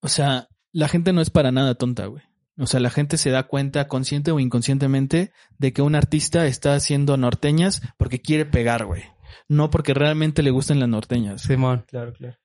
o 0.00 0.08
sea, 0.08 0.48
la 0.72 0.88
gente 0.88 1.12
no 1.12 1.20
es 1.20 1.30
para 1.30 1.52
nada 1.52 1.74
tonta, 1.74 2.06
güey. 2.06 2.22
O 2.58 2.66
sea, 2.66 2.80
la 2.80 2.90
gente 2.90 3.18
se 3.18 3.30
da 3.30 3.42
cuenta 3.44 3.86
consciente 3.86 4.30
o 4.30 4.40
inconscientemente 4.40 5.32
de 5.58 5.72
que 5.72 5.82
un 5.82 5.94
artista 5.94 6.46
está 6.46 6.74
haciendo 6.74 7.16
norteñas 7.18 7.82
porque 7.98 8.22
quiere 8.22 8.46
pegar, 8.46 8.86
güey. 8.86 9.02
No 9.48 9.68
porque 9.70 9.92
realmente 9.92 10.42
le 10.42 10.50
gusten 10.50 10.80
las 10.80 10.88
norteñas. 10.88 11.42
Simón. 11.42 11.84
Claro, 11.88 12.12
claro. 12.14 12.36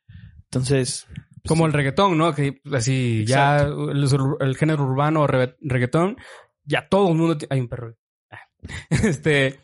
Entonces, 0.43 1.07
Como 1.47 1.65
el 1.65 1.71
reggaetón, 1.73 2.17
¿no? 2.17 2.35
Que 2.35 2.59
así, 2.73 3.23
ya 3.25 3.59
el, 3.59 4.05
el 4.41 4.57
género 4.57 4.83
urbano 4.83 5.21
o 5.21 5.27
re- 5.27 5.55
reggaetón, 5.61 6.17
ya 6.65 6.87
todo 6.89 7.09
el 7.09 7.15
mundo... 7.17 7.37
Hay 7.49 7.59
un 7.61 7.69
perro. 7.69 7.95
Este... 8.89 9.61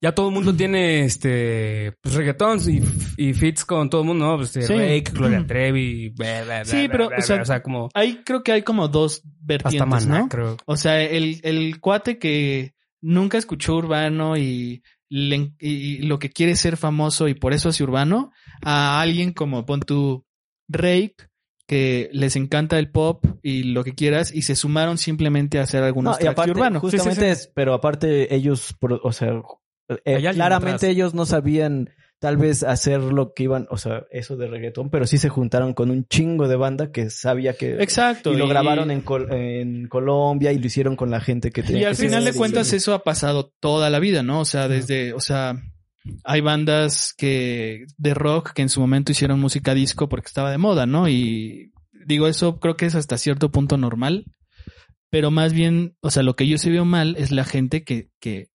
Ya 0.00 0.12
todo 0.12 0.28
el 0.28 0.34
mundo 0.34 0.54
tiene 0.54 1.04
este 1.04 1.92
pues 2.00 2.14
reggaetón 2.14 2.58
y, 2.68 2.80
y 3.28 3.34
fits 3.34 3.64
con 3.64 3.88
todo 3.90 4.00
el 4.02 4.06
mundo, 4.06 4.26
¿no? 4.26 4.36
Pues, 4.36 4.56
este, 4.56 4.66
Sí. 4.66 4.74
Rake, 4.74 5.12
Gloria 5.12 5.44
Trevi, 5.46 6.08
bla, 6.10 6.44
bla, 6.44 6.64
Sí, 6.64 6.86
bla, 6.86 6.88
pero, 6.92 7.08
bla, 7.08 7.16
o 7.18 7.22
sea, 7.22 7.36
bla, 7.36 7.42
o 7.42 7.46
sea, 7.46 7.62
como 7.62 7.88
ahí 7.94 8.22
creo 8.24 8.42
que 8.42 8.52
hay 8.52 8.62
como 8.62 8.88
dos 8.88 9.18
hasta 9.18 9.30
vertientes, 9.40 10.06
Maná, 10.06 10.18
¿no? 10.20 10.28
creo. 10.28 10.56
O 10.66 10.76
sea, 10.76 11.02
el, 11.02 11.40
el 11.42 11.80
cuate 11.80 12.18
que 12.18 12.74
nunca 13.00 13.38
escuchó 13.38 13.76
urbano 13.76 14.36
y, 14.36 14.82
le- 15.08 15.52
y 15.60 15.98
lo 15.98 16.18
que 16.18 16.30
quiere 16.30 16.52
es 16.52 16.60
ser 16.60 16.76
famoso 16.76 17.28
y 17.28 17.34
por 17.34 17.52
eso 17.52 17.68
hace 17.68 17.82
urbano, 17.84 18.32
a 18.62 19.00
alguien 19.00 19.32
como 19.32 19.64
pon 19.66 19.80
tu 19.80 20.24
Rake, 20.68 21.14
que 21.66 22.08
les 22.12 22.34
encanta 22.36 22.78
el 22.78 22.90
pop 22.90 23.24
y 23.42 23.62
lo 23.64 23.84
que 23.84 23.94
quieras, 23.94 24.34
y 24.34 24.40
se 24.42 24.56
sumaron 24.56 24.96
simplemente 24.98 25.58
a 25.58 25.62
hacer 25.62 25.82
algunos 25.82 26.12
No, 26.12 26.16
y 26.18 26.22
tracks 26.22 26.32
aparte, 26.38 26.50
urbano. 26.52 26.80
justamente 26.80 27.14
Sí, 27.14 27.20
sí, 27.20 27.26
sí. 27.26 27.30
es, 27.42 27.52
pero 27.54 27.74
aparte 27.74 28.34
ellos, 28.34 28.74
o 28.80 29.12
sea, 29.12 29.42
eh, 30.04 30.30
claramente 30.34 30.86
atrás. 30.86 30.90
ellos 30.90 31.14
no 31.14 31.26
sabían 31.26 31.90
tal 32.18 32.36
vez 32.36 32.64
hacer 32.64 33.00
lo 33.00 33.32
que 33.32 33.44
iban, 33.44 33.68
o 33.70 33.76
sea, 33.76 34.04
eso 34.10 34.36
de 34.36 34.48
reggaetón, 34.48 34.90
pero 34.90 35.06
sí 35.06 35.18
se 35.18 35.28
juntaron 35.28 35.72
con 35.72 35.90
un 35.90 36.04
chingo 36.08 36.48
de 36.48 36.56
banda 36.56 36.90
que 36.90 37.10
sabía 37.10 37.52
que... 37.54 37.80
Exacto. 37.80 38.32
Y 38.32 38.36
lo 38.36 38.48
grabaron 38.48 38.90
en, 38.90 39.02
Col- 39.02 39.32
en 39.32 39.86
Colombia 39.86 40.50
y 40.52 40.58
lo 40.58 40.66
hicieron 40.66 40.96
con 40.96 41.12
la 41.12 41.20
gente 41.20 41.52
que 41.52 41.62
tenía 41.62 41.82
Y 41.82 41.84
al 41.84 41.96
que 41.96 42.02
final 42.02 42.24
de 42.24 42.32
cuentas 42.34 42.72
eso 42.72 42.92
ha 42.92 43.04
pasado 43.04 43.52
toda 43.60 43.88
la 43.88 44.00
vida, 44.00 44.24
¿no? 44.24 44.40
O 44.40 44.44
sea, 44.44 44.66
desde, 44.66 45.12
o 45.12 45.20
sea, 45.20 45.62
hay 46.24 46.40
bandas 46.40 47.14
que 47.16 47.84
de 47.96 48.14
rock 48.14 48.52
que 48.52 48.62
en 48.62 48.68
su 48.68 48.80
momento 48.80 49.12
hicieron 49.12 49.38
música 49.38 49.72
disco 49.72 50.08
porque 50.08 50.26
estaba 50.26 50.50
de 50.50 50.58
moda, 50.58 50.86
¿no? 50.86 51.08
Y 51.08 51.70
digo, 52.04 52.26
eso 52.26 52.58
creo 52.58 52.76
que 52.76 52.86
es 52.86 52.96
hasta 52.96 53.16
cierto 53.16 53.52
punto 53.52 53.76
normal, 53.76 54.24
pero 55.08 55.30
más 55.30 55.52
bien, 55.52 55.94
o 56.00 56.10
sea, 56.10 56.24
lo 56.24 56.34
que 56.34 56.48
yo 56.48 56.58
se 56.58 56.70
veo 56.70 56.84
mal 56.84 57.14
es 57.16 57.30
la 57.30 57.44
gente 57.44 57.84
que, 57.84 58.08
que 58.18 58.48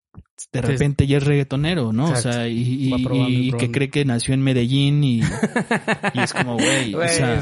de 0.52 0.60
Sí. 0.60 0.66
repente 0.66 1.06
ya 1.06 1.18
es 1.18 1.24
reggaetonero, 1.24 1.92
¿no? 1.92 2.08
Exacto. 2.08 2.28
O 2.28 2.32
sea, 2.32 2.48
y, 2.48 2.86
y- 2.86 2.90
Va 2.90 2.98
probando 3.02 3.28
y 3.30 3.48
y 3.48 3.52
que 3.52 3.70
cree 3.70 3.90
que 3.90 4.04
nació 4.04 4.34
en 4.34 4.42
Medellín 4.42 5.02
y, 5.04 5.20
y 5.20 6.18
es 6.20 6.32
como, 6.32 6.54
güey, 6.54 6.94
o 6.94 7.08
sea, 7.08 7.40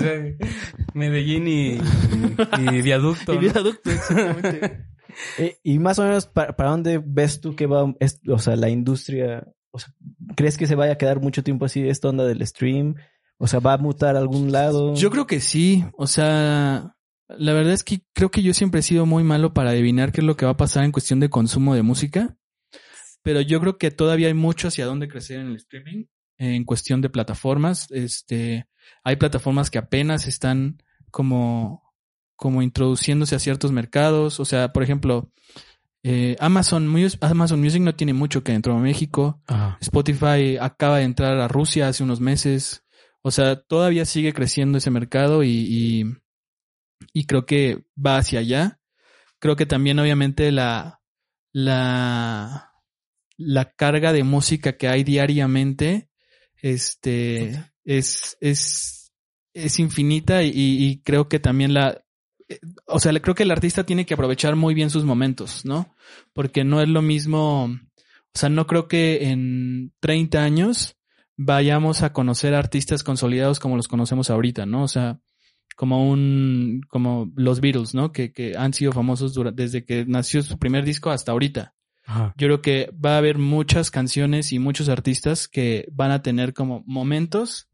Medellín 0.94 1.48
y, 1.48 1.78
y 2.60 2.82
viaducto. 2.82 3.32
y 3.32 3.36
¿no? 3.36 3.40
viaducto, 3.40 3.90
exactamente. 3.90 4.84
Eh, 5.36 5.58
y 5.62 5.78
más 5.78 5.98
o 5.98 6.04
menos, 6.04 6.24
¿para, 6.26 6.56
para 6.56 6.70
dónde 6.70 6.98
ves 7.04 7.42
tú 7.42 7.54
que 7.54 7.66
va, 7.66 7.92
es- 8.00 8.18
o 8.26 8.38
sea, 8.38 8.56
la 8.56 8.70
industria? 8.70 9.46
O 9.70 9.78
sea, 9.78 9.92
¿crees 10.36 10.56
que 10.56 10.66
se 10.66 10.74
vaya 10.74 10.94
a 10.94 10.96
quedar 10.98 11.20
mucho 11.20 11.42
tiempo 11.42 11.66
así 11.66 11.86
esta 11.86 12.08
onda 12.08 12.24
del 12.24 12.46
stream? 12.46 12.94
O 13.36 13.46
sea, 13.46 13.60
¿va 13.60 13.74
a 13.74 13.78
mutar 13.78 14.16
a 14.16 14.20
algún 14.20 14.52
lado? 14.52 14.94
Yo 14.94 15.10
creo 15.10 15.26
que 15.26 15.40
sí. 15.40 15.84
O 15.98 16.06
sea, 16.06 16.94
la 17.28 17.52
verdad 17.52 17.74
es 17.74 17.84
que 17.84 18.00
creo 18.14 18.30
que 18.30 18.42
yo 18.42 18.54
siempre 18.54 18.80
he 18.80 18.82
sido 18.82 19.04
muy 19.04 19.22
malo 19.22 19.52
para 19.52 19.70
adivinar 19.72 20.12
qué 20.12 20.22
es 20.22 20.26
lo 20.26 20.34
que 20.38 20.46
va 20.46 20.52
a 20.52 20.56
pasar 20.56 20.82
en 20.82 20.92
cuestión 20.92 21.20
de 21.20 21.28
consumo 21.28 21.74
de 21.74 21.82
música. 21.82 22.34
Pero 23.22 23.40
yo 23.40 23.60
creo 23.60 23.78
que 23.78 23.90
todavía 23.90 24.28
hay 24.28 24.34
mucho 24.34 24.68
hacia 24.68 24.86
dónde 24.86 25.08
crecer 25.08 25.40
en 25.40 25.48
el 25.48 25.56
streaming. 25.56 26.06
En 26.38 26.64
cuestión 26.64 27.00
de 27.00 27.10
plataformas. 27.10 27.90
Este, 27.90 28.66
hay 29.04 29.16
plataformas 29.16 29.70
que 29.70 29.78
apenas 29.78 30.26
están 30.26 30.82
como, 31.10 31.94
como 32.36 32.62
introduciéndose 32.62 33.36
a 33.36 33.38
ciertos 33.38 33.70
mercados. 33.70 34.40
O 34.40 34.44
sea, 34.44 34.72
por 34.72 34.82
ejemplo, 34.82 35.30
eh, 36.02 36.36
Amazon, 36.40 36.92
Amazon 37.20 37.60
Music 37.60 37.80
no 37.80 37.94
tiene 37.94 38.12
mucho 38.12 38.42
que 38.42 38.52
dentro 38.52 38.74
de 38.74 38.80
México. 38.80 39.40
Ajá. 39.46 39.78
Spotify 39.80 40.56
acaba 40.60 40.98
de 40.98 41.04
entrar 41.04 41.38
a 41.38 41.48
Rusia 41.48 41.88
hace 41.88 42.02
unos 42.02 42.20
meses. 42.20 42.84
O 43.22 43.30
sea, 43.30 43.60
todavía 43.60 44.04
sigue 44.04 44.32
creciendo 44.32 44.78
ese 44.78 44.90
mercado 44.90 45.44
y, 45.44 45.50
y, 45.50 46.04
y 47.12 47.26
creo 47.26 47.46
que 47.46 47.84
va 47.94 48.16
hacia 48.16 48.40
allá. 48.40 48.80
Creo 49.38 49.54
que 49.54 49.66
también, 49.66 49.98
obviamente, 50.00 50.50
la, 50.50 51.00
la, 51.52 52.71
la 53.46 53.72
carga 53.72 54.12
de 54.12 54.24
música 54.24 54.76
que 54.76 54.88
hay 54.88 55.04
diariamente, 55.04 56.08
este, 56.60 57.64
es, 57.84 58.36
es, 58.40 59.12
es 59.54 59.78
infinita 59.78 60.42
y, 60.42 60.50
y 60.54 61.02
creo 61.02 61.28
que 61.28 61.38
también 61.40 61.74
la, 61.74 62.02
eh, 62.48 62.58
o 62.86 62.98
sea, 63.00 63.12
le- 63.12 63.20
creo 63.20 63.34
que 63.34 63.42
el 63.42 63.50
artista 63.50 63.84
tiene 63.84 64.06
que 64.06 64.14
aprovechar 64.14 64.56
muy 64.56 64.74
bien 64.74 64.90
sus 64.90 65.04
momentos, 65.04 65.64
¿no? 65.64 65.94
Porque 66.32 66.64
no 66.64 66.80
es 66.80 66.88
lo 66.88 67.02
mismo, 67.02 67.64
o 67.64 67.78
sea, 68.38 68.48
no 68.48 68.66
creo 68.66 68.88
que 68.88 69.28
en 69.30 69.92
30 70.00 70.42
años 70.42 70.96
vayamos 71.36 72.02
a 72.02 72.12
conocer 72.12 72.54
artistas 72.54 73.02
consolidados 73.02 73.58
como 73.58 73.76
los 73.76 73.88
conocemos 73.88 74.30
ahorita, 74.30 74.64
¿no? 74.66 74.84
O 74.84 74.88
sea, 74.88 75.20
como 75.76 76.08
un, 76.08 76.82
como 76.88 77.32
los 77.34 77.60
Beatles, 77.60 77.94
¿no? 77.94 78.12
Que, 78.12 78.32
que 78.32 78.56
han 78.56 78.72
sido 78.74 78.92
famosos 78.92 79.34
desde 79.54 79.84
que 79.84 80.04
nació 80.06 80.42
su 80.42 80.58
primer 80.58 80.84
disco 80.84 81.10
hasta 81.10 81.32
ahorita. 81.32 81.74
Ajá. 82.04 82.34
Yo 82.36 82.48
creo 82.48 82.62
que 82.62 82.92
va 82.92 83.14
a 83.14 83.18
haber 83.18 83.38
muchas 83.38 83.90
canciones 83.90 84.52
y 84.52 84.58
muchos 84.58 84.88
artistas 84.88 85.48
que 85.48 85.86
van 85.92 86.10
a 86.10 86.22
tener 86.22 86.52
como 86.52 86.82
momentos 86.86 87.68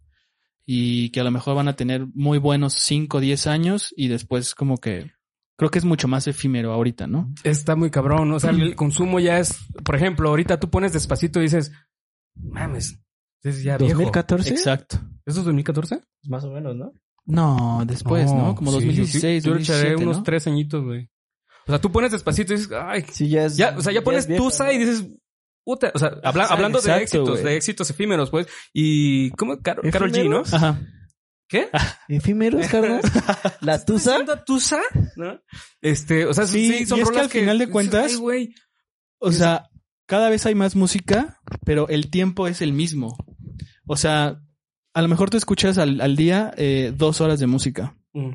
y 0.67 1.11
que 1.11 1.21
a 1.21 1.25
lo 1.25 1.31
mejor 1.31 1.57
van 1.57 1.69
a 1.69 1.77
tener 1.77 2.07
muy 2.15 2.39
buenos 2.39 2.75
5 2.75 3.17
o 3.17 3.21
10 3.21 3.47
años 3.47 3.95
y 3.97 4.09
después 4.09 4.55
como 4.55 4.77
que 4.77 5.11
creo 5.57 5.71
que 5.71 5.79
es 5.79 5.85
mucho 5.85 6.09
más 6.09 6.27
efímero 6.27 6.73
ahorita, 6.73 7.07
¿no? 7.07 7.33
Está 7.43 7.75
muy 7.75 7.91
cabrón. 7.91 8.31
O 8.33 8.39
sea, 8.39 8.51
el 8.51 8.77
consumo 8.77 9.19
ya 9.19 9.39
es, 9.39 9.59
por 9.85 9.97
ejemplo, 9.97 10.29
ahorita 10.29 10.61
tú 10.61 10.71
pones 10.71 10.93
despacito 10.93 11.41
y 11.41 11.45
dices, 11.45 11.73
mames, 12.35 13.01
es 13.43 13.63
ya 13.63 13.77
viejo. 13.77 14.01
¿2014? 14.01 14.51
Exacto. 14.51 15.01
¿Eso 15.27 15.41
es 15.41 15.45
2014? 15.45 16.01
Más 16.29 16.45
o 16.45 16.51
menos, 16.51 16.77
¿no? 16.77 16.93
No, 17.27 17.83
después, 17.87 18.33
¿no? 18.33 18.55
Como 18.55 18.71
sí, 18.71 18.77
2016, 18.77 19.45
Yo, 19.45 19.51
yo 19.51 19.55
le 19.57 19.63
echaré 19.63 19.91
2017, 19.91 20.05
unos 20.05 20.17
¿no? 20.19 20.23
tres 20.23 20.47
añitos, 20.47 20.85
güey. 20.85 21.11
O 21.69 21.71
sea, 21.71 21.81
tú 21.81 21.93
pones 21.93 22.11
despacito 22.11 22.53
y 22.53 22.57
dices, 22.57 22.73
ay, 22.75 23.05
Sí, 23.13 23.29
ya 23.29 23.45
es. 23.45 23.57
ya, 23.57 23.75
o 23.77 23.81
sea, 23.83 23.93
ya 23.93 24.03
pones 24.03 24.27
Tusa 24.27 24.65
¿no? 24.65 24.73
y 24.73 24.79
dices, 24.79 25.05
puta, 25.65 25.93
o 25.95 25.99
sea, 25.99 26.13
habla- 26.25 26.47
hablando 26.47 26.81
de 26.81 26.97
éxitos, 26.97 27.43
de 27.43 27.57
éxitos 27.57 27.91
efímeros, 27.91 28.31
pues, 28.31 28.47
y, 28.73 29.31
¿cómo? 29.33 29.61
Car- 29.61 29.81
Carol 29.93 30.11
G, 30.11 30.29
¿no? 30.29 30.43
Ajá. 30.51 30.81
¿Qué? 31.47 31.69
¿Efímeros, 32.09 32.67
carnal? 32.69 33.01
¿La 33.61 33.83
Tusa? 33.85 34.15
¿Siendo 34.17 34.43
Tusa? 34.45 34.81
¿No? 35.17 35.41
Este, 35.81 36.27
o 36.27 36.35
sea, 36.35 36.47
sí, 36.47 36.73
Sí, 36.79 36.87
son 36.87 36.99
y 36.99 37.03
es 37.03 37.11
que 37.11 37.21
al 37.21 37.31
final 37.31 37.59
de 37.59 37.69
cuentas- 37.71 38.19
ay. 38.33 38.55
O 39.21 39.33
sea, 39.33 39.69
cada 40.07 40.31
vez 40.31 40.47
hay 40.47 40.55
más 40.55 40.75
música, 40.77 41.41
pero 41.65 41.89
el 41.89 42.11
tiempo 42.11 42.49
es 42.49 42.63
el 42.63 42.73
mismo. 42.73 43.17
O 43.87 43.97
sea, 43.97 44.41
a 44.95 45.03
lo 45.03 45.09
mejor 45.09 45.29
tú 45.31 45.37
escuchas 45.37 45.77
al, 45.79 46.01
al 46.01 46.17
día 46.17 46.53
eh, 46.57 46.93
dos 46.97 47.21
horas 47.21 47.39
de 47.41 47.47
música 47.47 47.95
Mm. 48.15 48.33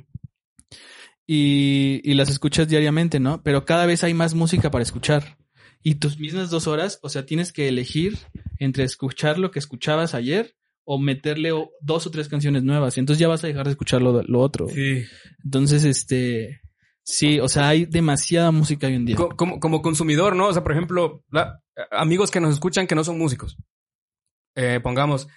Y, 1.26 2.02
y 2.04 2.14
las 2.16 2.30
escuchas 2.30 2.68
diariamente, 2.68 3.20
¿no? 3.20 3.42
Pero 3.44 3.66
cada 3.66 3.86
vez 3.86 4.04
hay 4.04 4.14
más 4.14 4.34
música 4.34 4.72
para 4.72 4.84
escuchar. 4.84 5.38
Y 5.82 5.96
tus 5.96 6.18
mismas 6.20 6.50
dos 6.50 6.68
horas, 6.68 7.00
o 7.02 7.10
sea, 7.10 7.26
tienes 7.26 7.52
que 7.52 7.68
elegir 7.68 8.18
entre 8.60 8.84
escuchar 8.86 9.38
lo 9.38 9.52
que 9.52 9.60
escuchabas 9.60 10.14
ayer 10.14 10.56
o 10.86 10.98
meterle 11.00 11.52
dos 11.82 12.08
o 12.08 12.12
tres 12.12 12.30
canciones 12.30 12.64
nuevas. 12.64 12.96
Y 12.98 13.02
entonces 13.02 13.20
ya 13.20 13.28
vas 13.28 13.44
a 13.44 13.48
dejar 13.48 13.66
de 13.66 13.72
escuchar 13.72 14.02
lo, 14.02 14.22
lo 14.24 14.40
otro. 14.40 14.68
Sí. 14.70 15.04
Entonces, 15.44 15.84
este... 15.84 16.62
Sí, 17.06 17.42
o 17.42 17.50
sea, 17.50 17.68
hay 17.68 17.86
demasiada 17.86 18.52
música 18.52 18.88
hoy 18.88 18.94
en 18.94 19.04
día. 19.06 19.18
Co- 19.18 19.36
Como, 19.36 19.60
como 19.60 19.82
consumidor, 19.82 20.38
¿no? 20.38 20.48
O 20.48 20.54
sea, 20.54 20.64
por 20.64 20.72
ejemplo, 20.72 21.22
la- 21.32 21.62
amigos 21.92 22.32
que 22.32 22.40
nos 22.40 22.54
escuchan 22.54 22.88
que 22.88 22.96
no 22.96 23.04
son 23.04 23.18
músicos. 23.18 23.58
Eh, 24.56 24.80
pongamos, 24.82 25.28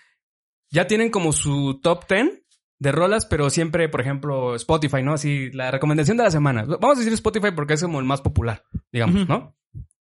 ya 0.70 0.86
tienen 0.86 1.10
como 1.10 1.32
su 1.32 1.80
top 1.82 2.04
10 2.08 2.42
de 2.78 2.92
rolas, 2.92 3.24
pero 3.26 3.48
siempre, 3.50 3.88
por 3.88 4.00
ejemplo, 4.00 4.54
Spotify, 4.54 5.02
¿no? 5.02 5.14
Así, 5.14 5.50
la 5.52 5.70
recomendación 5.70 6.16
de 6.16 6.24
la 6.24 6.30
semana. 6.30 6.64
Vamos 6.64 6.96
a 6.96 7.00
decir 7.00 7.12
Spotify 7.14 7.48
porque 7.54 7.74
es 7.74 7.82
como 7.82 7.98
el 8.00 8.04
más 8.06 8.20
popular, 8.20 8.62
digamos. 8.92 9.26
¿no? 9.28 9.54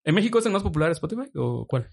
¿En 0.05 0.15
México 0.15 0.39
es 0.39 0.47
el 0.47 0.53
más 0.53 0.63
popular 0.63 0.91
Spotify 0.93 1.29
o 1.35 1.67
cuál? 1.67 1.89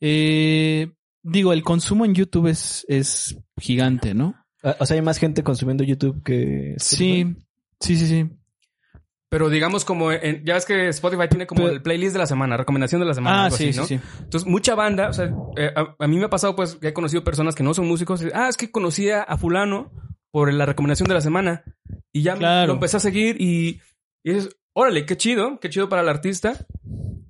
Eh, 0.00 0.92
digo, 1.22 1.52
el 1.52 1.62
consumo 1.62 2.04
en 2.04 2.14
YouTube 2.14 2.46
es, 2.48 2.84
es 2.88 3.36
gigante, 3.58 4.14
¿no? 4.14 4.34
Ah, 4.62 4.76
O 4.80 4.86
sea, 4.86 4.94
hay 4.96 5.02
más 5.02 5.18
gente 5.18 5.42
consumiendo 5.42 5.84
YouTube 5.84 6.22
que. 6.22 6.74
Sí, 6.78 7.36
sí, 7.80 7.96
sí, 7.96 8.06
sí. 8.06 8.30
Pero 9.28 9.48
digamos 9.48 9.84
como, 9.84 10.10
en- 10.10 10.44
ya 10.44 10.54
ves 10.54 10.64
que 10.66 10.88
Spotify 10.88 11.28
tiene 11.28 11.46
como 11.46 11.62
Pero- 11.62 11.72
el 11.74 11.82
playlist 11.82 12.12
de 12.14 12.18
la 12.18 12.26
semana, 12.26 12.56
recomendación 12.56 13.00
de 13.00 13.06
la 13.06 13.14
semana. 13.14 13.42
Ah, 13.42 13.44
algo 13.46 13.56
sí, 13.56 13.68
así, 13.68 13.78
¿no? 13.78 13.86
sí, 13.86 13.98
sí. 13.98 14.04
Entonces, 14.24 14.48
mucha 14.48 14.74
banda, 14.74 15.08
o 15.08 15.12
sea, 15.12 15.26
eh, 15.56 15.70
a, 15.76 15.94
a 15.98 16.08
mí 16.08 16.18
me 16.18 16.24
ha 16.24 16.30
pasado 16.30 16.56
pues 16.56 16.74
que 16.76 16.88
he 16.88 16.92
conocido 16.92 17.22
personas 17.24 17.54
que 17.54 17.62
no 17.62 17.72
son 17.74 17.86
músicos. 17.86 18.22
y, 18.22 18.28
ah, 18.34 18.48
es 18.48 18.56
que 18.56 18.70
conocía 18.72 19.22
a 19.22 19.36
fulano 19.38 19.92
por 20.32 20.52
la 20.52 20.66
recomendación 20.66 21.08
de 21.08 21.14
la 21.14 21.20
semana 21.20 21.64
y 22.12 22.22
ya 22.22 22.34
Claro. 22.36 22.68
lo 22.68 22.72
empecé 22.74 22.96
a 22.98 23.00
seguir 23.00 23.40
y, 23.40 23.80
y 24.24 24.32
dices, 24.32 24.56
órale, 24.74 25.06
qué 25.06 25.16
chido, 25.16 25.58
qué 25.60 25.68
chido 25.70 25.88
para 25.88 26.02
el 26.02 26.08
artista, 26.08 26.54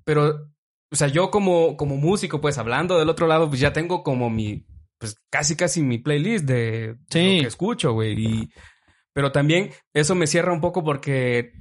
pero 0.05 0.51
o 0.93 0.97
sea, 0.97 1.09
yo 1.09 1.31
como, 1.31 1.77
como 1.77 1.97
músico, 1.97 2.41
pues 2.41 2.59
hablando 2.59 2.99
del 2.99 3.09
otro 3.09 3.27
lado, 3.27 3.49
pues 3.49 3.61
ya 3.61 3.73
tengo 3.73 4.03
como 4.03 4.29
mi, 4.29 4.67
pues 4.99 5.17
casi 5.31 5.55
casi 5.57 5.83
mi 5.83 5.99
playlist 5.99 6.45
de 6.47 6.97
Sí. 7.11 7.37
lo 7.37 7.43
que 7.43 7.47
escucho, 7.49 7.93
güey. 7.93 8.13
Y, 8.19 8.51
pero 9.15 9.31
también 9.33 9.71
eso 9.95 10.15
me 10.17 10.27
cierra 10.27 10.53
un 10.53 10.61
poco 10.61 10.83
porque 10.83 11.53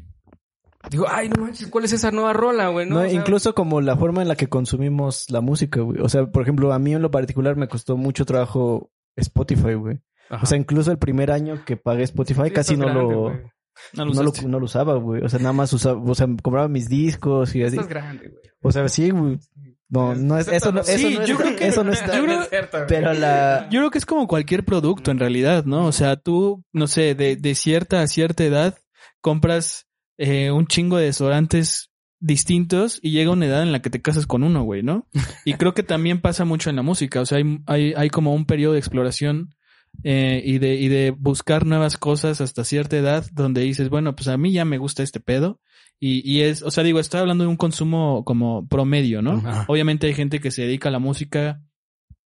digo, 0.89 1.05
ay, 1.07 1.29
no 1.29 1.43
manches, 1.43 1.67
¿cuál 1.67 1.85
es 1.85 1.93
esa 1.93 2.09
nueva 2.11 2.33
rola, 2.33 2.69
güey? 2.69 2.87
No, 2.87 2.95
No, 2.95 3.01
O 3.01 3.03
sea, 3.05 3.13
incluso 3.13 3.53
como 3.53 3.81
la 3.81 3.95
forma 3.95 4.21
en 4.23 4.27
la 4.29 4.35
que 4.35 4.47
consumimos 4.47 5.29
la 5.29 5.41
música, 5.41 5.81
güey. 5.81 6.01
O 6.01 6.09
sea, 6.09 6.25
por 6.31 6.41
ejemplo, 6.41 6.73
a 6.73 6.79
mí 6.79 6.93
en 6.95 7.01
lo 7.03 7.11
particular 7.11 7.55
me 7.55 7.67
costó 7.67 7.97
mucho 7.97 8.25
trabajo 8.25 8.91
Spotify, 9.15 9.73
güey. 9.75 9.99
Ajá. 10.29 10.43
O 10.43 10.45
sea, 10.45 10.57
incluso 10.57 10.91
el 10.91 10.97
primer 10.97 11.31
año 11.31 11.63
que 11.65 11.77
pagué 11.77 12.03
Spotify 12.03 12.43
Sí, 12.45 12.51
casi 12.51 12.77
no 12.77 12.85
grande, 12.85 13.01
lo. 13.01 13.29
No 13.93 14.05
lo 14.05 14.13
no, 14.13 14.23
lo, 14.23 14.31
no 14.47 14.57
usaba, 14.65 14.95
güey. 14.95 15.23
O 15.23 15.29
sea, 15.29 15.39
nada 15.39 15.53
más 15.53 15.71
usaba, 15.71 16.01
o 16.01 16.13
sea, 16.15 16.27
compraba 16.43 16.67
mis 16.67 16.89
discos 16.89 17.55
y 17.55 17.63
así. 17.63 17.75
Estás 17.75 17.87
grande, 17.87 18.27
güey. 18.27 18.41
O 18.61 18.71
sea, 18.71 18.87
sí, 18.89 19.09
güey. 19.09 19.37
No, 19.87 20.13
no 20.13 20.37
es, 20.37 20.47
eso 20.49 20.71
no, 20.71 20.81
eso 20.81 20.97
Sí, 20.97 21.15
no 21.15 21.21
es, 21.23 21.27
yo 21.29 21.35
creo 21.37 21.55
que- 21.55 21.67
eso 21.67 21.83
no 21.83 21.91
está, 21.91 22.15
yo 22.17 22.23
creo- 22.25 22.41
Es 22.41 22.49
cierto, 22.49 22.77
güey. 22.77 22.87
pero 22.87 23.13
la, 23.13 23.67
Yo 23.71 23.79
creo 23.79 23.89
que 23.89 23.97
es 23.97 24.05
como 24.05 24.27
cualquier 24.27 24.63
producto 24.63 25.09
en 25.11 25.17
realidad, 25.17 25.65
¿no? 25.65 25.85
O 25.85 25.91
sea, 25.91 26.15
tú, 26.17 26.63
no 26.73 26.85
sé, 26.87 27.15
de, 27.15 27.37
de 27.37 27.55
cierta 27.55 28.01
a 28.01 28.07
cierta 28.07 28.43
edad 28.43 28.77
compras 29.21 29.87
eh, 30.19 30.51
un 30.51 30.67
chingo 30.67 30.97
de 30.97 31.05
desodorantes 31.05 31.89
distintos 32.19 32.99
y 33.01 33.11
llega 33.11 33.31
una 33.31 33.45
edad 33.45 33.63
en 33.63 33.71
la 33.71 33.81
que 33.81 33.89
te 33.89 34.01
casas 34.01 34.27
con 34.27 34.43
uno, 34.43 34.63
güey, 34.63 34.83
¿no? 34.83 35.07
Y 35.45 35.53
creo 35.53 35.73
que 35.73 35.83
también 35.83 36.21
pasa 36.21 36.45
mucho 36.45 36.69
en 36.69 36.75
la 36.75 36.81
música. 36.83 37.21
O 37.21 37.25
sea, 37.25 37.37
hay, 37.39 37.59
hay, 37.65 37.93
hay 37.95 38.09
como 38.09 38.33
un 38.35 38.45
periodo 38.45 38.73
de 38.73 38.79
exploración 38.79 39.55
eh, 40.03 40.41
y, 40.45 40.59
de, 40.59 40.75
y 40.75 40.87
de 40.87 41.11
buscar 41.11 41.65
nuevas 41.65 41.97
cosas 41.97 42.41
hasta 42.41 42.63
cierta 42.63 42.97
edad 42.97 43.25
donde 43.31 43.61
dices, 43.61 43.89
bueno, 43.89 44.15
pues 44.15 44.27
a 44.27 44.37
mí 44.37 44.51
ya 44.51 44.65
me 44.65 44.77
gusta 44.77 45.03
este 45.03 45.19
pedo. 45.19 45.59
Y, 45.99 46.29
y 46.29 46.41
es, 46.41 46.61
o 46.63 46.71
sea, 46.71 46.83
digo, 46.83 46.99
estoy 46.99 47.19
hablando 47.19 47.43
de 47.43 47.49
un 47.49 47.57
consumo 47.57 48.23
como 48.23 48.67
promedio, 48.67 49.21
¿no? 49.21 49.33
Ajá. 49.33 49.65
Obviamente 49.67 50.07
hay 50.07 50.13
gente 50.13 50.39
que 50.39 50.51
se 50.51 50.61
dedica 50.61 50.89
a 50.89 50.93
la 50.93 50.99
música 50.99 51.61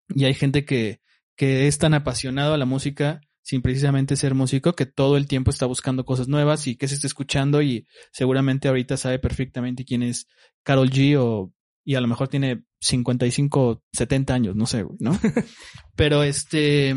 y 0.09 0.25
hay 0.25 0.35
gente 0.35 0.65
que, 0.65 1.01
que 1.37 1.69
es 1.69 1.79
tan 1.79 1.95
apasionado 1.95 2.55
a 2.55 2.59
la 2.59 2.67
música 2.67 3.21
sin 3.43 3.63
precisamente 3.63 4.17
ser 4.17 4.35
músico 4.35 4.75
que 4.75 4.87
todo 4.87 5.17
el 5.17 5.27
tiempo 5.27 5.51
está 5.51 5.67
buscando 5.67 6.05
cosas 6.05 6.29
nuevas 6.29 6.67
y 6.67 6.77
que 6.77 6.89
se 6.89 6.95
está 6.95 7.07
escuchando 7.07 7.63
y 7.63 7.87
seguramente 8.13 8.69
ahorita 8.69 8.97
sabe 8.97 9.19
perfectamente 9.19 9.85
quién 9.85 10.03
es 10.03 10.29
Carol 10.63 10.91
G 10.91 11.17
o 11.19 11.53
y 11.85 11.95
a 11.95 12.01
lo 12.01 12.09
mejor 12.09 12.29
tiene 12.29 12.63
55, 12.81 13.83
70 13.93 14.35
años, 14.35 14.57
no 14.57 14.67
sé, 14.67 14.83
güey, 14.83 14.99
¿no? 15.01 15.19
pero 15.97 16.23
este 16.23 16.95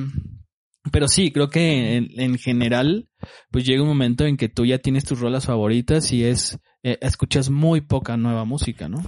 pero 0.92 1.08
sí, 1.08 1.32
creo 1.32 1.50
que 1.50 1.98
en, 1.98 2.08
en 2.20 2.38
general 2.38 3.10
pues 3.52 3.66
llega 3.66 3.82
un 3.82 3.88
momento 3.88 4.26
en 4.26 4.38
que 4.38 4.50
tú 4.50 4.66
ya 4.66 4.80
tienes 4.80 5.06
tus 5.06 5.20
rolas 5.20 5.46
favoritas 5.46 6.12
y 6.12 6.26
es 6.26 6.60
eh, 6.84 6.98
escuchas 7.02 7.50
muy 7.50 7.82
poca 7.82 8.18
nueva 8.18 8.44
música, 8.44 8.90
¿no? 8.90 9.02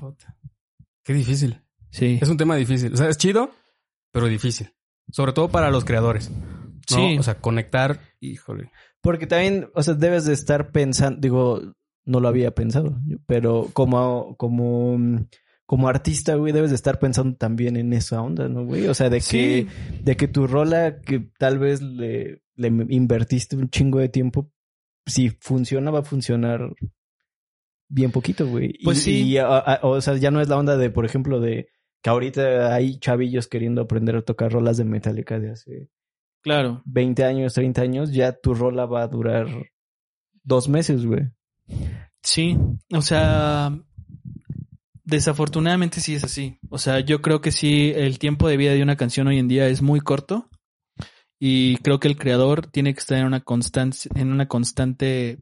Qué 1.04 1.14
difícil. 1.14 1.62
Sí. 1.92 2.18
Es 2.22 2.30
un 2.30 2.38
tema 2.38 2.56
difícil. 2.56 2.94
O 2.94 2.98
sea, 2.98 3.10
es 3.10 3.18
chido, 3.18 3.52
pero 4.12 4.28
difícil. 4.28 4.74
Sobre 5.12 5.34
todo 5.34 5.50
para 5.50 5.70
los 5.70 5.84
creadores. 5.84 6.32
¿no? 6.32 6.76
Sí. 6.88 7.18
O 7.20 7.24
sea, 7.24 7.40
conectar, 7.40 8.00
híjole. 8.20 8.72
porque 9.02 9.28
también, 9.28 9.70
o 9.74 9.84
sea, 9.84 9.94
debes 9.94 10.26
de 10.26 10.34
estar 10.34 10.72
pensando, 10.72 11.20
digo, 11.20 11.62
no 12.06 12.20
lo 12.20 12.28
había 12.28 12.52
pensado, 12.52 12.98
pero 13.26 13.70
como, 13.74 14.36
como, 14.38 14.98
como 15.66 15.88
artista, 15.88 16.36
güey, 16.36 16.54
debes 16.54 16.70
de 16.72 16.76
estar 16.76 17.00
pensando 17.00 17.36
también 17.38 17.76
en 17.78 17.92
esa 17.94 18.22
onda, 18.22 18.48
¿no, 18.48 18.66
güey? 18.66 18.88
O 18.88 18.94
sea, 18.94 19.10
de 19.10 19.20
que, 19.22 19.68
de 20.04 20.16
que 20.16 20.28
tu 20.28 20.46
rola 20.48 21.00
que 21.02 21.20
tal 21.40 21.58
vez 21.60 21.82
le, 21.82 22.44
le 22.56 22.68
invertiste 22.68 23.56
un 23.56 23.70
chingo 23.70 24.00
de 24.00 24.10
tiempo, 24.10 24.52
si 25.08 25.30
funciona, 25.40 25.92
va 25.92 26.00
a 26.00 26.04
funcionar 26.04 26.74
bien 27.90 28.12
poquito, 28.12 28.48
güey. 28.48 28.74
Pues 28.84 29.00
Y- 29.00 29.02
sí. 29.02 29.24
y, 29.30 29.38
a- 29.38 29.46
a- 29.58 29.80
o 29.84 30.00
sea, 30.02 30.16
ya 30.18 30.32
no 30.32 30.42
es 30.42 30.50
la 30.50 30.58
onda 30.58 30.78
de, 30.78 30.90
por 30.90 31.06
ejemplo, 31.06 31.40
de 31.40 31.70
que 32.04 32.10
ahorita 32.10 32.74
hay 32.74 33.00
chavillos 33.00 33.48
queriendo 33.48 33.82
aprender 33.82 34.16
a 34.16 34.22
tocar 34.22 34.52
rolas 34.52 34.78
de 34.78 34.86
Metallica 34.86 35.40
de 35.40 35.52
hace 35.52 35.90
Claro. 36.44 36.84
20 36.86 37.24
años, 37.24 37.56
30 37.56 37.82
años, 37.82 38.12
ya 38.14 38.34
tu 38.34 38.54
rola 38.54 38.86
va 38.86 39.02
a 39.02 39.08
durar 39.08 39.48
dos 40.44 40.70
meses, 40.70 41.06
güey. 41.08 41.24
Sí, 42.22 42.56
o 42.94 43.02
sea, 43.02 43.72
desafortunadamente 45.06 46.02
sí 46.02 46.16
es 46.16 46.24
así. 46.24 46.60
O 46.70 46.78
sea, 46.78 47.00
yo 47.00 47.22
creo 47.22 47.42
que 47.42 47.52
sí, 47.52 47.94
el 47.96 48.20
tiempo 48.20 48.48
de 48.48 48.58
vida 48.58 48.74
de 48.74 48.84
una 48.84 48.98
canción 48.98 49.28
hoy 49.28 49.40
en 49.40 49.48
día 49.48 49.68
es 49.68 49.82
muy 49.82 50.02
corto 50.02 50.50
y 51.40 51.78
creo 51.78 52.00
que 52.00 52.08
el 52.08 52.18
creador 52.18 52.68
tiene 52.68 52.94
que 52.94 53.00
estar 53.00 53.18
en 53.18 53.26
una 53.26 53.42
constante, 53.42 53.98
en 54.16 54.32
una 54.32 54.48
constante 54.48 55.40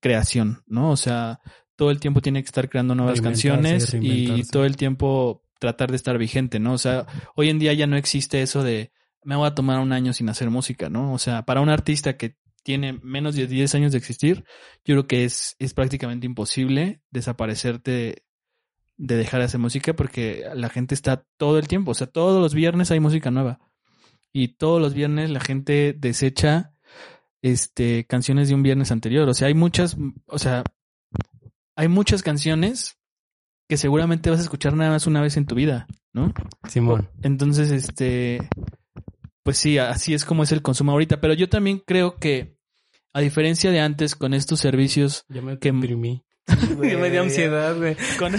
creación, 0.00 0.62
¿no? 0.66 0.90
O 0.90 0.96
sea, 0.96 1.40
todo 1.76 1.90
el 1.90 2.00
tiempo 2.00 2.20
tiene 2.20 2.42
que 2.42 2.46
estar 2.46 2.68
creando 2.68 2.94
nuevas 2.94 3.20
canciones 3.20 3.94
y 4.00 4.44
todo 4.44 4.64
el 4.64 4.76
tiempo 4.76 5.42
tratar 5.58 5.90
de 5.90 5.96
estar 5.96 6.16
vigente, 6.18 6.58
¿no? 6.58 6.74
O 6.74 6.78
sea, 6.78 7.06
hoy 7.36 7.48
en 7.48 7.58
día 7.58 7.72
ya 7.72 7.86
no 7.86 7.96
existe 7.96 8.42
eso 8.42 8.62
de 8.62 8.92
me 9.22 9.36
voy 9.36 9.46
a 9.46 9.54
tomar 9.54 9.80
un 9.80 9.92
año 9.92 10.12
sin 10.12 10.28
hacer 10.28 10.50
música, 10.50 10.88
¿no? 10.88 11.12
O 11.12 11.18
sea, 11.18 11.44
para 11.44 11.60
un 11.60 11.68
artista 11.68 12.16
que 12.16 12.36
tiene 12.62 12.98
menos 13.02 13.34
de 13.34 13.46
10 13.46 13.74
años 13.74 13.92
de 13.92 13.98
existir, 13.98 14.44
yo 14.84 14.94
creo 14.94 15.06
que 15.06 15.24
es, 15.24 15.56
es 15.58 15.74
prácticamente 15.74 16.26
imposible 16.26 17.02
desaparecerte 17.10 18.24
de 19.02 19.16
dejar 19.16 19.40
de 19.40 19.46
hacer 19.46 19.58
música 19.60 19.94
porque 19.94 20.44
la 20.54 20.68
gente 20.68 20.94
está 20.94 21.24
todo 21.38 21.58
el 21.58 21.66
tiempo, 21.68 21.92
o 21.92 21.94
sea, 21.94 22.06
todos 22.06 22.40
los 22.42 22.54
viernes 22.54 22.90
hay 22.90 23.00
música 23.00 23.30
nueva 23.30 23.58
y 24.32 24.48
todos 24.48 24.80
los 24.80 24.92
viernes 24.92 25.30
la 25.30 25.40
gente 25.40 25.94
desecha 25.98 26.74
este 27.42 28.04
canciones 28.06 28.48
de 28.48 28.54
un 28.54 28.62
viernes 28.62 28.92
anterior, 28.92 29.26
o 29.28 29.32
sea, 29.34 29.48
hay 29.48 29.54
muchas, 29.54 29.96
o 30.26 30.38
sea, 30.38 30.62
hay 31.76 31.88
muchas 31.88 32.22
canciones 32.22 32.98
que 33.68 33.76
seguramente 33.78 34.28
vas 34.30 34.40
a 34.40 34.42
escuchar 34.42 34.74
nada 34.74 34.90
más 34.90 35.06
una 35.06 35.22
vez 35.22 35.36
en 35.36 35.46
tu 35.46 35.54
vida, 35.54 35.86
¿no? 36.12 36.34
Simón. 36.68 37.08
Entonces, 37.22 37.70
este, 37.70 38.48
pues 39.44 39.56
sí, 39.58 39.78
así 39.78 40.12
es 40.12 40.24
como 40.24 40.42
es 40.42 40.50
el 40.52 40.60
consumo 40.60 40.90
ahorita. 40.92 41.20
Pero 41.20 41.34
yo 41.34 41.48
también 41.48 41.78
creo 41.78 42.16
que, 42.16 42.56
a 43.14 43.20
diferencia 43.20 43.70
de 43.70 43.78
antes, 43.78 44.16
con 44.16 44.34
estos 44.34 44.58
servicios, 44.58 45.24
Ya 45.28 45.40
me 45.40 45.56
Que- 45.58 45.70
deprimí. 45.70 46.24
Me 46.78 47.10
dio 47.10 47.22
ansiedad, 47.22 47.76
güey. 47.76 47.96
con, 48.18 48.32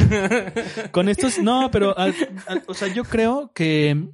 con 0.92 1.10
estos, 1.10 1.40
no, 1.40 1.70
pero, 1.72 1.98
al- 1.98 2.16
al- 2.48 2.64
o 2.68 2.74
sea, 2.74 2.88
yo 2.90 3.04
creo 3.04 3.52
que, 3.54 4.10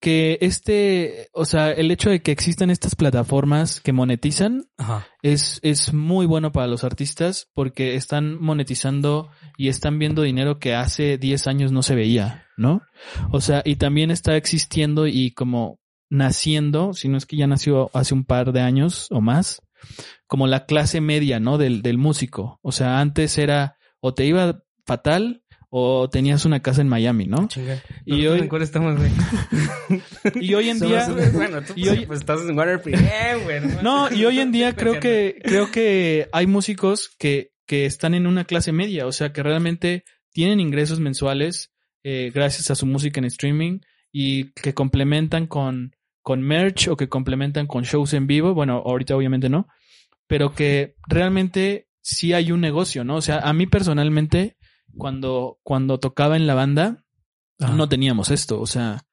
que 0.00 0.38
este, 0.40 1.28
o 1.32 1.44
sea, 1.44 1.72
el 1.72 1.90
hecho 1.90 2.10
de 2.10 2.20
que 2.22 2.30
existan 2.32 2.70
estas 2.70 2.94
plataformas 2.94 3.80
que 3.80 3.92
monetizan 3.92 4.64
Ajá. 4.76 5.06
es, 5.22 5.58
es 5.62 5.92
muy 5.94 6.26
bueno 6.26 6.52
para 6.52 6.66
los 6.66 6.84
artistas 6.84 7.48
porque 7.54 7.94
están 7.96 8.40
monetizando 8.40 9.30
y 9.56 9.68
están 9.68 9.98
viendo 9.98 10.22
dinero 10.22 10.58
que 10.58 10.74
hace 10.74 11.16
10 11.18 11.46
años 11.46 11.72
no 11.72 11.82
se 11.82 11.94
veía, 11.94 12.46
¿no? 12.56 12.82
O 13.32 13.40
sea, 13.40 13.62
y 13.64 13.76
también 13.76 14.10
está 14.10 14.36
existiendo 14.36 15.06
y 15.06 15.32
como 15.32 15.80
naciendo, 16.08 16.92
si 16.92 17.08
no 17.08 17.16
es 17.16 17.26
que 17.26 17.36
ya 17.36 17.46
nació 17.48 17.90
hace 17.94 18.14
un 18.14 18.24
par 18.24 18.52
de 18.52 18.60
años 18.60 19.08
o 19.10 19.20
más, 19.20 19.62
como 20.26 20.46
la 20.46 20.66
clase 20.66 21.00
media, 21.00 21.40
¿no? 21.40 21.58
Del, 21.58 21.82
del 21.82 21.98
músico. 21.98 22.58
O 22.62 22.72
sea, 22.72 23.00
antes 23.00 23.38
era 23.38 23.76
o 24.00 24.14
te 24.14 24.24
iba 24.26 24.62
fatal 24.84 25.42
o 25.68 26.08
tenías 26.08 26.44
una 26.44 26.60
casa 26.60 26.80
en 26.80 26.88
Miami, 26.88 27.26
¿no? 27.26 27.48
Chinga. 27.48 27.82
Y 28.04 28.10
¿Nosotros 28.12 28.32
hoy- 28.34 28.40
¿En 28.40 28.48
cuál 28.48 28.62
estamos, 28.62 28.96
güey? 28.96 29.10
Y 30.40 30.54
hoy 30.54 30.70
en 30.70 30.80
día... 30.80 31.08
Bueno, 31.32 31.62
tú 31.62 31.72
y 31.76 31.84
pues, 31.84 31.98
hoy- 31.98 32.06
pues, 32.06 32.20
estás 32.20 32.40
en 32.42 32.56
Warner 32.56 32.80
Premiere, 32.82 33.36
güey. 33.44 33.60
No, 33.82 34.12
y 34.12 34.24
hoy 34.24 34.40
en 34.40 34.52
día 34.52 34.72
creo 34.76 35.00
que, 35.00 35.38
creo 35.44 35.70
que 35.70 36.28
hay 36.32 36.46
músicos 36.46 37.10
que, 37.18 37.50
que 37.66 37.86
están 37.86 38.14
en 38.14 38.26
una 38.26 38.44
clase 38.44 38.72
media, 38.72 39.06
o 39.06 39.12
sea, 39.12 39.32
que 39.32 39.42
realmente 39.42 40.04
tienen 40.32 40.60
ingresos 40.60 41.00
mensuales 41.00 41.72
eh, 42.04 42.30
gracias 42.34 42.70
a 42.70 42.74
su 42.74 42.86
música 42.86 43.18
en 43.20 43.24
streaming 43.24 43.80
y 44.12 44.52
que 44.52 44.74
complementan 44.74 45.46
con, 45.46 45.94
con 46.22 46.40
merch 46.42 46.88
o 46.88 46.96
que 46.96 47.08
complementan 47.08 47.66
con 47.66 47.82
shows 47.84 48.14
en 48.14 48.26
vivo. 48.26 48.54
Bueno, 48.54 48.82
ahorita 48.84 49.16
obviamente 49.16 49.48
no, 49.48 49.66
pero 50.26 50.54
que 50.54 50.94
realmente 51.08 51.88
sí 52.02 52.32
hay 52.32 52.52
un 52.52 52.60
negocio, 52.60 53.04
¿no? 53.04 53.16
O 53.16 53.22
sea, 53.22 53.38
a 53.38 53.52
mí 53.52 53.66
personalmente, 53.66 54.56
cuando, 54.96 55.58
cuando 55.62 55.98
tocaba 55.98 56.36
en 56.36 56.46
la 56.46 56.54
banda, 56.54 57.04
Ajá. 57.58 57.74
no 57.74 57.88
teníamos 57.88 58.30
esto, 58.30 58.60
o 58.60 58.66
sea, 58.66 59.06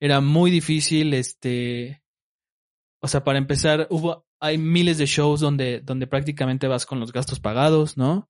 era 0.00 0.20
muy 0.20 0.50
difícil, 0.50 1.14
este, 1.14 2.02
o 3.00 3.08
sea, 3.08 3.24
para 3.24 3.38
empezar, 3.38 3.86
hubo, 3.90 4.26
hay 4.40 4.58
miles 4.58 4.98
de 4.98 5.06
shows 5.06 5.40
donde, 5.40 5.80
donde 5.80 6.06
prácticamente 6.06 6.66
vas 6.66 6.86
con 6.86 6.98
los 7.00 7.12
gastos 7.12 7.40
pagados, 7.40 7.96
¿no? 7.96 8.28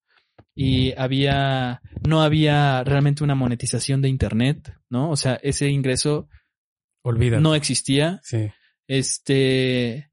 Y 0.55 0.93
había, 0.99 1.81
no 2.07 2.23
había 2.23 2.83
realmente 2.85 3.23
una 3.25 3.35
monetización 3.35 4.03
de 4.03 4.09
internet, 4.09 4.75
¿no? 4.89 5.11
O 5.11 5.17
sea, 5.17 5.35
ese 5.43 5.69
ingreso 5.69 6.29
Olvídalo. 7.03 7.43
no 7.43 7.55
existía. 7.55 8.21
Sí. 8.23 8.51
Este. 8.89 10.10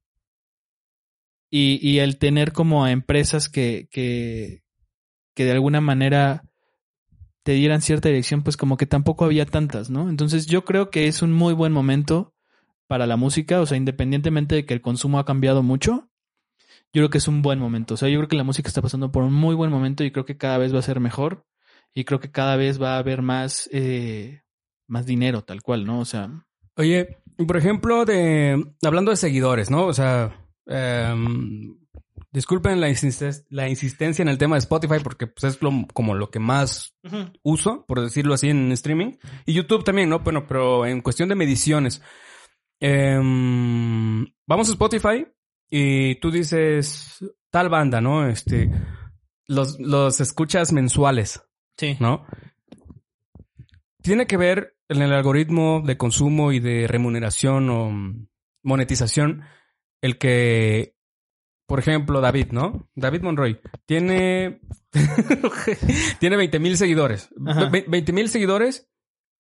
Y, 1.50 1.80
y 1.82 2.00
el 2.00 2.18
tener 2.18 2.52
como 2.52 2.88
empresas 2.88 3.50
que, 3.50 3.88
que, 3.92 4.64
que 5.34 5.46
de 5.46 5.52
alguna 5.52 5.82
manera 5.82 6.44
te 7.44 7.54
dieran 7.54 7.82
cierta 7.82 8.10
dirección, 8.10 8.44
pues 8.44 8.58
como 8.58 8.76
que 8.76 8.86
tampoco 8.86 9.24
había 9.24 9.46
tantas, 9.46 9.90
¿no? 9.90 10.10
Entonces 10.10 10.48
yo 10.48 10.66
creo 10.66 10.90
que 10.90 11.08
es 11.08 11.22
un 11.22 11.32
muy 11.32 11.54
buen 11.54 11.72
momento 11.72 12.34
para 12.88 13.08
la 13.08 13.16
música, 13.16 13.62
o 13.62 13.66
sea, 13.66 13.78
independientemente 13.78 14.56
de 14.56 14.66
que 14.66 14.74
el 14.74 14.82
consumo 14.82 15.20
ha 15.20 15.26
cambiado 15.26 15.64
mucho, 15.64 16.10
yo 16.94 17.02
creo 17.02 17.10
que 17.10 17.20
es 17.20 17.28
un 17.28 17.42
buen 17.42 17.60
momento. 17.60 17.94
O 17.94 17.98
sea, 17.98 18.10
yo 18.10 18.20
creo 18.20 18.28
que 18.28 18.36
la 18.36 18.44
música 18.44 18.68
está 18.68 18.82
pasando 18.82 19.12
por 19.12 19.24
un 19.24 19.34
muy 19.34 19.56
buen 19.56 19.72
momento 19.72 20.04
y 20.04 20.12
creo 20.12 20.26
que 20.26 20.38
cada 20.38 20.58
vez 20.58 20.74
va 20.74 20.80
a 20.80 20.84
ser 20.84 21.00
mejor. 21.00 21.46
y 21.94 22.04
creo 22.06 22.20
que 22.20 22.32
cada 22.32 22.58
vez 22.58 22.82
va 22.82 22.96
a 22.96 23.00
haber 23.00 23.22
más, 23.22 23.70
eh, 23.72 24.42
más 24.88 25.06
dinero, 25.06 25.44
tal 25.44 25.62
cual, 25.64 25.86
¿no? 25.86 26.00
O 26.00 26.06
sea, 26.06 26.48
Oye, 26.78 27.18
por 27.48 27.58
ejemplo, 27.58 28.06
de 28.06 28.64
hablando 28.84 29.10
de 29.10 29.18
seguidores, 29.18 29.72
¿no? 29.72 29.88
O 29.88 29.94
sea, 29.94 30.47
em, 30.68 31.78
disculpen 32.32 32.80
la, 32.82 32.88
la 33.50 33.70
insistencia 33.70 34.22
en 34.22 34.28
el 34.30 34.38
tema 34.38 34.56
de 34.56 34.60
Spotify 34.60 34.96
porque 35.04 35.28
pues, 35.28 35.44
es 35.56 35.62
lo- 35.62 35.88
como 35.94 36.14
lo 36.16 36.30
que 36.30 36.40
más 36.40 36.96
uso, 37.44 37.86
por 37.88 38.02
decirlo 38.02 38.34
así, 38.34 38.50
en 38.50 38.72
streaming. 38.74 39.14
Y 39.46 39.54
YouTube 39.54 39.84
también, 39.84 40.10
¿no? 40.10 40.20
Bueno, 40.20 40.46
pero 40.48 40.86
en 40.86 41.02
cuestión 41.02 41.30
de 41.30 41.36
mediciones. 41.36 42.02
em, 42.80 44.26
vamos 44.46 44.68
a 44.70 44.72
Spotify 44.72 45.26
y 45.70 46.16
tú 46.20 46.32
dices 46.32 47.20
tal 47.50 47.70
banda, 47.70 48.02
¿no? 48.02 48.28
Este, 48.28 48.70
los, 49.48 49.80
los 49.80 50.20
escuchas 50.20 50.72
mensuales, 50.74 51.42
sí. 51.78 51.98
¿no? 52.00 52.26
Tiene 54.02 54.28
que 54.28 54.38
ver 54.38 54.76
en 54.90 55.02
el 55.02 55.12
algoritmo 55.14 55.82
de 55.86 55.98
consumo 55.98 56.52
y 56.52 56.60
de 56.60 56.88
remuneración 56.88 57.70
o 57.70 57.92
monetización 58.64 59.44
el 60.02 60.18
que, 60.18 60.96
por 61.68 61.80
ejemplo, 61.80 62.22
David, 62.22 62.48
¿no? 62.52 62.88
David 62.96 63.22
Monroy 63.22 63.60
tiene 63.86 64.62
tiene 66.20 66.38
20 66.38 66.60
mil 66.60 66.78
seguidores, 66.78 67.30
Ajá. 67.46 67.70
Ve- 67.70 67.86
20 67.88 68.14
mil 68.14 68.30
seguidores 68.30 68.90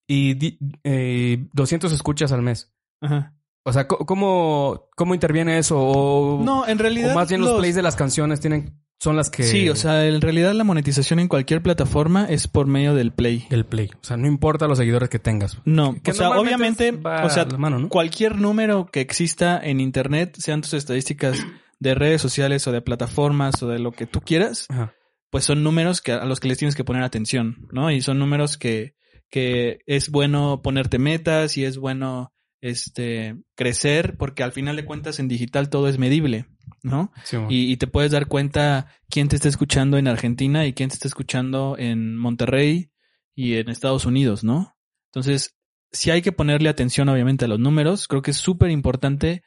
y 0.09 0.57
eh, 0.83 1.47
200 1.53 1.91
escuchas 1.91 2.31
al 2.31 2.41
mes. 2.41 2.73
Ajá. 3.01 3.33
O 3.65 3.73
sea, 3.73 3.85
¿cómo, 3.87 4.87
cómo 4.95 5.13
interviene 5.13 5.57
eso? 5.57 5.77
O, 5.79 6.41
No, 6.43 6.65
en 6.65 6.79
realidad. 6.79 7.11
o 7.11 7.15
más 7.15 7.27
bien 7.27 7.41
los, 7.41 7.49
los- 7.51 7.59
plays 7.59 7.75
de 7.75 7.81
las 7.81 7.95
canciones 7.97 8.39
tienen 8.39 8.81
son 8.99 9.15
las 9.15 9.29
que 9.29 9.43
Sí, 9.43 9.69
o 9.69 9.75
sea, 9.75 10.07
en 10.07 10.21
realidad 10.21 10.53
la 10.53 10.63
monetización 10.63 11.19
en 11.19 11.27
cualquier 11.27 11.61
plataforma 11.61 12.25
es 12.25 12.47
por 12.47 12.67
medio 12.67 12.95
del 12.95 13.11
play. 13.11 13.45
el 13.49 13.65
play. 13.65 13.89
O 14.01 14.03
sea, 14.03 14.17
no 14.17 14.27
importa 14.27 14.67
los 14.67 14.77
seguidores 14.77 15.09
que 15.09 15.19
tengas. 15.19 15.59
No, 15.65 15.95
Que 16.01 16.11
o 16.11 16.13
sea, 16.13 16.31
obviamente, 16.31 16.91
o 17.03 17.29
sea, 17.29 17.45
mano, 17.57 17.79
¿no? 17.79 17.89
cualquier 17.89 18.37
número 18.37 18.87
que 18.87 19.01
exista 19.01 19.59
en 19.63 19.79
internet, 19.79 20.35
sean 20.39 20.61
tus 20.61 20.73
estadísticas 20.73 21.37
de 21.79 21.95
redes 21.95 22.21
sociales 22.21 22.67
o 22.67 22.71
de 22.71 22.81
plataformas 22.81 23.61
o 23.61 23.67
de 23.67 23.79
lo 23.79 23.91
que 23.91 24.07
tú 24.07 24.21
quieras, 24.21 24.65
Ajá. 24.69 24.93
pues 25.29 25.43
son 25.45 25.63
números 25.63 26.01
que 26.01 26.11
a 26.13 26.25
los 26.25 26.39
que 26.39 26.47
les 26.47 26.57
tienes 26.57 26.75
que 26.75 26.83
poner 26.83 27.03
atención, 27.03 27.67
¿no? 27.71 27.91
Y 27.91 28.01
son 28.01 28.17
números 28.17 28.57
que, 28.57 28.95
que 29.29 29.79
es 29.85 30.09
bueno 30.09 30.61
ponerte 30.63 30.97
metas 30.97 31.55
y 31.57 31.65
es 31.65 31.77
bueno 31.77 32.33
este 32.61 33.35
crecer, 33.55 34.17
porque 34.17 34.41
al 34.41 34.51
final 34.51 34.75
de 34.75 34.85
cuentas 34.85 35.19
en 35.19 35.27
digital 35.27 35.69
todo 35.69 35.87
es 35.87 35.99
medible, 35.99 36.47
¿no? 36.83 37.11
Sí. 37.23 37.37
Y, 37.49 37.71
y 37.71 37.77
te 37.77 37.87
puedes 37.87 38.11
dar 38.11 38.27
cuenta 38.27 38.87
quién 39.09 39.27
te 39.27 39.35
está 39.35 39.49
escuchando 39.49 39.97
en 39.97 40.07
Argentina 40.07 40.65
y 40.65 40.73
quién 40.73 40.89
te 40.89 40.95
está 40.95 41.07
escuchando 41.07 41.75
en 41.77 42.17
Monterrey 42.17 42.91
y 43.35 43.55
en 43.55 43.69
Estados 43.69 44.05
Unidos, 44.05 44.43
¿no? 44.43 44.75
Entonces, 45.11 45.57
si 45.91 46.11
hay 46.11 46.21
que 46.21 46.31
ponerle 46.31 46.69
atención, 46.69 47.09
obviamente, 47.09 47.45
a 47.45 47.47
los 47.47 47.59
números. 47.59 48.07
Creo 48.07 48.21
que 48.21 48.31
es 48.31 48.37
súper 48.37 48.69
importante 48.71 49.43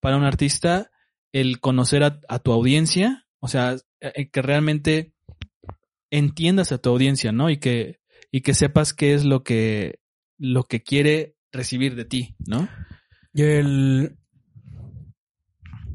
para 0.00 0.16
un 0.16 0.24
artista 0.24 0.90
el 1.32 1.60
conocer 1.60 2.02
a, 2.04 2.20
a 2.28 2.38
tu 2.38 2.52
audiencia, 2.52 3.26
o 3.40 3.48
sea, 3.48 3.76
eh, 4.00 4.30
que 4.30 4.42
realmente 4.42 5.14
entiendas 6.10 6.72
a 6.72 6.78
tu 6.78 6.90
audiencia, 6.90 7.32
¿no? 7.32 7.50
Y 7.50 7.58
que, 7.58 8.00
y 8.30 8.42
que 8.42 8.54
sepas 8.54 8.92
qué 8.92 9.14
es 9.14 9.24
lo 9.24 9.42
que, 9.42 10.00
lo 10.38 10.64
que 10.64 10.82
quiere 10.82 11.36
recibir 11.52 11.94
de 11.94 12.04
ti, 12.04 12.36
¿no? 12.46 12.68
Y 13.32 13.42
el 13.42 14.18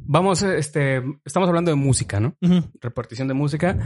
vamos, 0.08 0.42
este, 0.44 1.04
estamos 1.26 1.48
hablando 1.50 1.72
de 1.72 1.76
música, 1.76 2.20
¿no? 2.20 2.36
Repartición 2.82 3.28
de 3.28 3.34
música. 3.34 3.78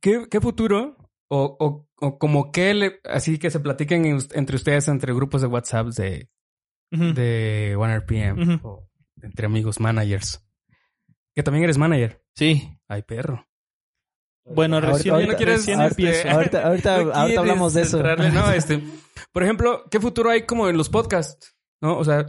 ¿Qué, 0.00 0.26
qué 0.30 0.40
futuro 0.40 0.96
o, 1.28 1.56
o, 1.58 1.88
o 2.00 2.18
como 2.18 2.50
qué 2.52 2.74
le, 2.74 3.00
así 3.04 3.38
que 3.38 3.50
se 3.50 3.60
platiquen 3.60 4.04
en 4.06 4.18
entre 4.34 4.56
ustedes, 4.56 4.88
entre 4.88 5.14
grupos 5.14 5.40
de 5.42 5.46
WhatsApp 5.48 5.88
de, 5.88 6.28
Ujú. 6.92 7.14
de 7.14 7.74
1RPM 7.76 8.56
Ujú. 8.56 8.68
o 8.68 8.88
entre 9.22 9.46
amigos 9.46 9.80
managers? 9.80 10.42
Que 11.34 11.42
también 11.42 11.64
eres 11.64 11.78
manager. 11.78 12.22
Sí. 12.34 12.78
Ay, 12.88 13.02
perro. 13.02 13.46
Bueno, 14.44 14.76
Ahorita- 14.76 14.92
recién, 14.92 15.14
ahorita- 15.14 15.32
¿No 15.32 15.36
quieres, 15.38 15.56
recién 15.58 15.80
ahorita- 15.80 16.02
empiezo. 16.02 16.28
ahorita- 16.36 16.66
ahorita- 16.66 16.90
¿No 16.90 16.98
ahorita 17.02 17.24
quieres 17.24 17.38
hablamos 17.38 17.74
de 17.74 17.82
eso. 17.82 17.96
entrarle? 17.98 18.30
No, 18.32 18.50
este, 18.52 18.82
por 19.32 19.42
ejemplo, 19.42 19.84
¿qué 19.90 20.00
futuro 20.00 20.30
hay 20.30 20.42
como 20.46 20.68
en 20.68 20.76
los 20.76 20.88
podcasts? 20.88 21.56
¿No? 21.82 21.98
O 21.98 22.04
sea, 22.04 22.26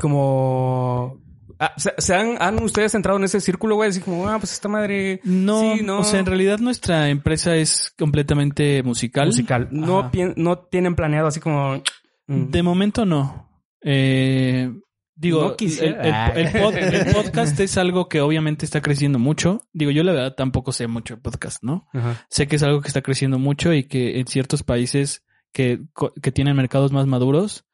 como... 0.00 1.20
ah, 1.58 1.72
¿se, 1.76 1.92
se 1.98 2.14
han, 2.14 2.36
han 2.40 2.62
ustedes 2.62 2.94
entrado 2.94 3.18
en 3.18 3.24
ese 3.24 3.40
círculo, 3.40 3.74
güey? 3.76 3.90
Así 3.90 4.00
como, 4.00 4.28
ah, 4.28 4.38
pues 4.38 4.52
esta 4.52 4.68
madre 4.68 5.20
No, 5.24 5.74
Sí, 5.76 5.82
no. 5.82 6.00
o 6.00 6.04
sea, 6.04 6.20
en 6.20 6.26
realidad 6.26 6.58
nuestra 6.58 7.08
empresa 7.08 7.54
es 7.56 7.92
completamente 7.98 8.82
musical. 8.82 9.26
musical. 9.26 9.68
No, 9.70 10.10
no 10.36 10.58
tienen 10.58 10.94
planeado 10.94 11.28
así 11.28 11.40
como... 11.40 11.82
mm, 12.26 12.50
De 12.50 12.62
momento 12.62 13.04
no. 13.06 13.48
Eh, 13.82 14.72
digo, 15.14 15.42
No 15.42 15.56
quisiera. 15.56 16.30
el, 16.32 16.38
el- 16.38 16.46
el 16.56 16.62
pod- 16.62 16.76
el 16.76 17.06
podcast 17.14 17.58
es 17.60 17.78
algo 17.78 18.08
que 18.08 18.20
obviamente 18.20 18.64
está 18.64 18.80
creciendo 18.80 19.18
mucho. 19.18 19.62
Digo, 19.72 19.90
yo 19.90 20.02
la 20.02 20.12
verdad 20.12 20.34
tampoco 20.34 20.72
sé 20.72 20.86
mucho 20.88 21.16
de 21.16 21.20
podcast, 21.22 21.62
¿no? 21.62 21.86
Ajá. 21.92 22.26
Sé 22.28 22.46
que 22.48 22.56
es 22.56 22.62
algo 22.62 22.80
que 22.80 22.88
está 22.88 23.02
creciendo 23.02 23.38
mucho 23.38 23.72
y 23.72 23.84
que 23.84 24.18
en 24.18 24.26
ciertos 24.26 24.62
países 24.62 25.24
que, 25.52 25.80
que 26.22 26.32
tienen 26.32 26.56
mercados 26.56 26.92
más 26.92 27.06
maduros, 27.06 27.64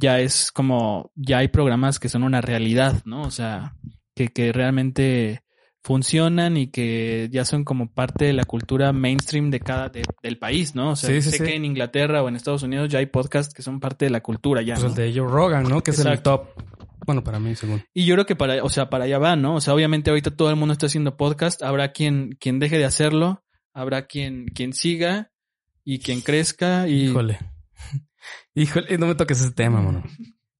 ya 0.00 0.20
es 0.20 0.52
como, 0.52 1.10
ya 1.14 1.38
hay 1.38 1.48
programas 1.48 1.98
que 1.98 2.08
son 2.08 2.22
una 2.22 2.40
realidad, 2.40 3.02
¿no? 3.04 3.22
O 3.22 3.30
sea, 3.30 3.74
que, 4.14 4.28
que 4.28 4.52
realmente 4.52 5.42
funcionan 5.84 6.56
y 6.56 6.68
que 6.68 7.28
ya 7.32 7.44
son 7.44 7.64
como 7.64 7.92
parte 7.92 8.26
de 8.26 8.32
la 8.32 8.44
cultura 8.44 8.92
mainstream 8.92 9.50
de 9.50 9.58
cada, 9.60 9.88
de- 9.88 10.04
del 10.22 10.38
país, 10.38 10.74
¿no? 10.76 10.90
O 10.90 10.96
sea, 10.96 11.10
Sí, 11.10 11.22
sí, 11.22 11.30
sé 11.32 11.38
sí. 11.38 11.44
que 11.44 11.56
en 11.56 11.64
Inglaterra 11.64 12.22
o 12.22 12.28
en 12.28 12.36
Estados 12.36 12.62
Unidos 12.62 12.88
ya 12.88 13.00
hay 13.00 13.06
podcasts 13.06 13.52
que 13.52 13.62
son 13.62 13.80
parte 13.80 14.04
de 14.04 14.10
la 14.12 14.20
cultura 14.20 14.62
ya. 14.62 14.74
Pues 14.74 14.84
¿no? 14.84 14.90
el 14.90 14.94
de 15.12 15.18
Joe 15.20 15.28
Rogan, 15.28 15.64
¿no? 15.64 15.82
Que 15.82 15.90
es 15.90 15.98
el 15.98 16.06
Exacto. 16.06 16.52
top. 16.54 16.64
Bueno, 17.04 17.24
para 17.24 17.40
mí, 17.40 17.56
según. 17.56 17.82
Y 17.92 18.04
yo 18.04 18.14
creo 18.14 18.26
que 18.26 18.36
para, 18.36 18.62
o 18.62 18.68
sea, 18.68 18.88
para 18.88 19.06
allá 19.06 19.18
va, 19.18 19.34
¿no? 19.34 19.56
O 19.56 19.60
sea, 19.60 19.74
obviamente 19.74 20.10
ahorita 20.10 20.30
todo 20.30 20.50
el 20.50 20.56
mundo 20.56 20.72
está 20.72 20.86
haciendo 20.86 21.16
podcast, 21.16 21.60
habrá 21.64 21.90
quien, 21.90 22.36
quien 22.38 22.60
deje 22.60 22.78
de 22.78 22.84
hacerlo, 22.84 23.42
habrá 23.74 24.06
quien, 24.06 24.46
quien 24.54 24.72
siga 24.72 25.32
y 25.84 25.98
quien 25.98 26.20
crezca 26.20 26.86
y 26.86 27.06
Híjole. 27.06 27.40
Híjole, 28.54 28.98
no 28.98 29.06
me 29.06 29.14
toques 29.14 29.40
ese 29.40 29.50
tema, 29.52 29.80
mano. 29.80 30.02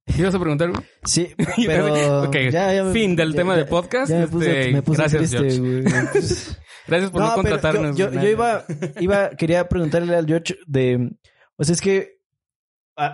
¿Qué 0.05 0.21
ibas 0.21 0.35
a 0.35 0.39
preguntar? 0.39 0.69
güey? 0.71 0.83
Sí, 1.05 1.33
pero... 1.65 2.23
Ok, 2.23 2.35
ya- 2.51 2.73
ya 2.73 2.83
me- 2.83 2.91
fin 2.93 3.15
del 3.15 3.31
ya- 3.31 3.37
tema 3.37 3.53
ya- 3.53 3.59
de 3.59 3.65
podcast. 3.65 4.09
Ya 4.11 4.19
me 4.19 4.27
puse, 4.27 4.59
Este, 4.61 4.73
me 4.73 4.81
puse 4.81 5.01
gracias, 5.01 5.31
triste, 5.31 5.49
George. 5.61 5.83
Gracias 6.85 7.11
por 7.11 7.21
no, 7.21 7.29
No, 7.29 7.35
contratarnos. 7.35 7.95
Yo, 7.95 8.11
yo, 8.11 8.21
yo 8.21 8.27
iba, 8.29 8.65
iba, 8.99 9.29
quería 9.29 9.69
preguntarle 9.69 10.13
al 10.17 10.25
George 10.25 10.57
de, 10.67 11.11
o 11.55 11.63
sea, 11.63 11.73
es 11.73 11.79
que 11.79 12.17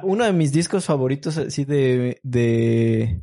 uno 0.01 0.25
de 0.25 0.33
mis 0.33 0.51
discos 0.51 0.85
favoritos 0.85 1.37
así 1.37 1.65
de, 1.65 2.19
de, 2.23 3.21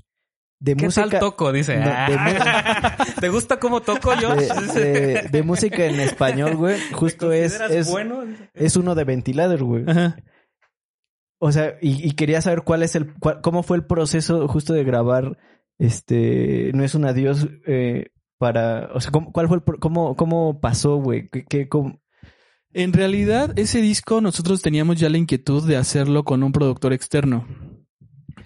de 0.60 0.76
¿Qué 0.76 0.84
música, 0.84 1.08
tal 1.08 1.18
toco? 1.18 1.50
Dice. 1.50 1.76
No, 1.78 1.84
de 1.86 1.90
Ah. 1.92 2.96
¿Te 3.20 3.28
gusta 3.28 3.58
cómo 3.58 3.82
toco 3.82 4.14
yo? 4.20 4.36
de, 4.36 4.46
de- 4.80 5.22
de 5.32 5.42
música 5.42 5.84
en 5.84 5.98
español, 5.98 6.54
güey, 6.54 6.78
justo 6.92 7.32
es, 7.32 7.58
es, 7.68 7.90
bueno? 7.90 8.22
es 8.54 8.76
uno 8.76 8.94
de 8.94 9.02
Ventilador, 9.02 9.64
güey. 9.64 9.82
Ajá. 9.88 10.16
O 11.38 11.52
sea, 11.52 11.76
y, 11.82 12.06
y 12.06 12.12
quería 12.12 12.40
saber 12.40 12.62
cuál 12.62 12.82
es 12.82 12.94
el, 12.96 13.12
cuál- 13.14 13.40
cómo 13.42 13.62
fue 13.62 13.76
el 13.76 13.84
proceso 13.86 14.48
justo 14.48 14.72
de 14.72 14.84
grabar, 14.84 15.36
este, 15.78 16.70
no 16.74 16.82
es 16.84 16.94
un 16.94 17.04
adiós, 17.04 17.46
eh, 17.66 18.06
para, 18.38 18.90
o 18.94 19.00
sea, 19.00 19.10
cómo, 19.10 19.32
cuál 19.32 19.48
fue 19.48 19.58
el, 19.58 19.78
cómo, 19.78 20.16
cómo 20.16 20.60
pasó, 20.60 20.96
güey, 20.96 21.28
¿Qué, 21.30 21.44
qué- 21.44 21.68
cómo- 21.68 22.00
En 22.72 22.92
realidad, 22.92 23.58
ese 23.58 23.80
disco 23.80 24.20
nosotros 24.20 24.60
teníamos 24.62 24.96
ya 24.98 25.08
la 25.10 25.18
inquietud 25.18 25.66
de 25.66 25.76
hacerlo 25.76 26.24
con 26.24 26.42
un 26.42 26.52
productor 26.52 26.92
externo. 26.92 27.46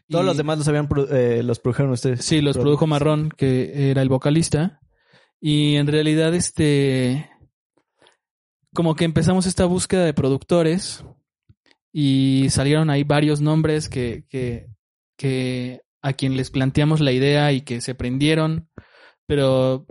Todos 0.09 0.25
Y- 0.25 0.27
los 0.27 0.37
demás 0.37 0.59
los 0.59 0.67
habían, 0.69 0.89
produ- 0.89 1.09
eh, 1.13 1.43
los 1.45 1.59
produjeron 1.61 1.93
ustedes. 1.93 2.25
Sí, 2.25 2.41
los 2.41 2.57
produjo 2.59 2.87
Marrón, 2.89 3.31
que 3.37 3.91
era 3.91 4.03
el 4.03 4.09
vocalista. 4.09 4.81
Y 5.41 5.77
en 5.77 5.87
realidad, 5.87 6.35
este. 6.35 7.31
Como 8.75 8.95
que 8.95 9.05
empezamos 9.05 9.47
esta 9.47 9.65
búsqueda 9.65 10.05
de 10.05 10.15
productores. 10.15 11.05
Y 11.93 12.47
salieron 12.51 12.91
ahí 12.91 13.05
varios 13.05 13.41
nombres 13.41 13.89
que, 13.89 14.25
que, 14.29 14.69
que 15.17 15.83
a 16.03 16.13
quien 16.13 16.37
les 16.37 16.51
planteamos 16.51 17.01
la 17.01 17.13
idea 17.13 17.53
y 17.53 17.63
que 17.63 17.81
se 17.81 17.95
prendieron. 17.95 18.69
Pero 19.27 19.87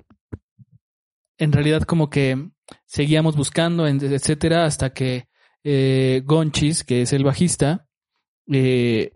en 1.38 1.52
realidad, 1.52 1.84
como 1.84 2.10
que 2.10 2.50
seguíamos 2.86 3.36
buscando, 3.36 3.88
etcétera, 3.88 4.66
hasta 4.66 4.94
que 4.94 5.28
eh, 5.64 6.22
Gonchis, 6.26 6.84
que 6.84 7.02
es 7.02 7.14
el 7.14 7.24
bajista, 7.24 7.88
eh, 8.48 9.14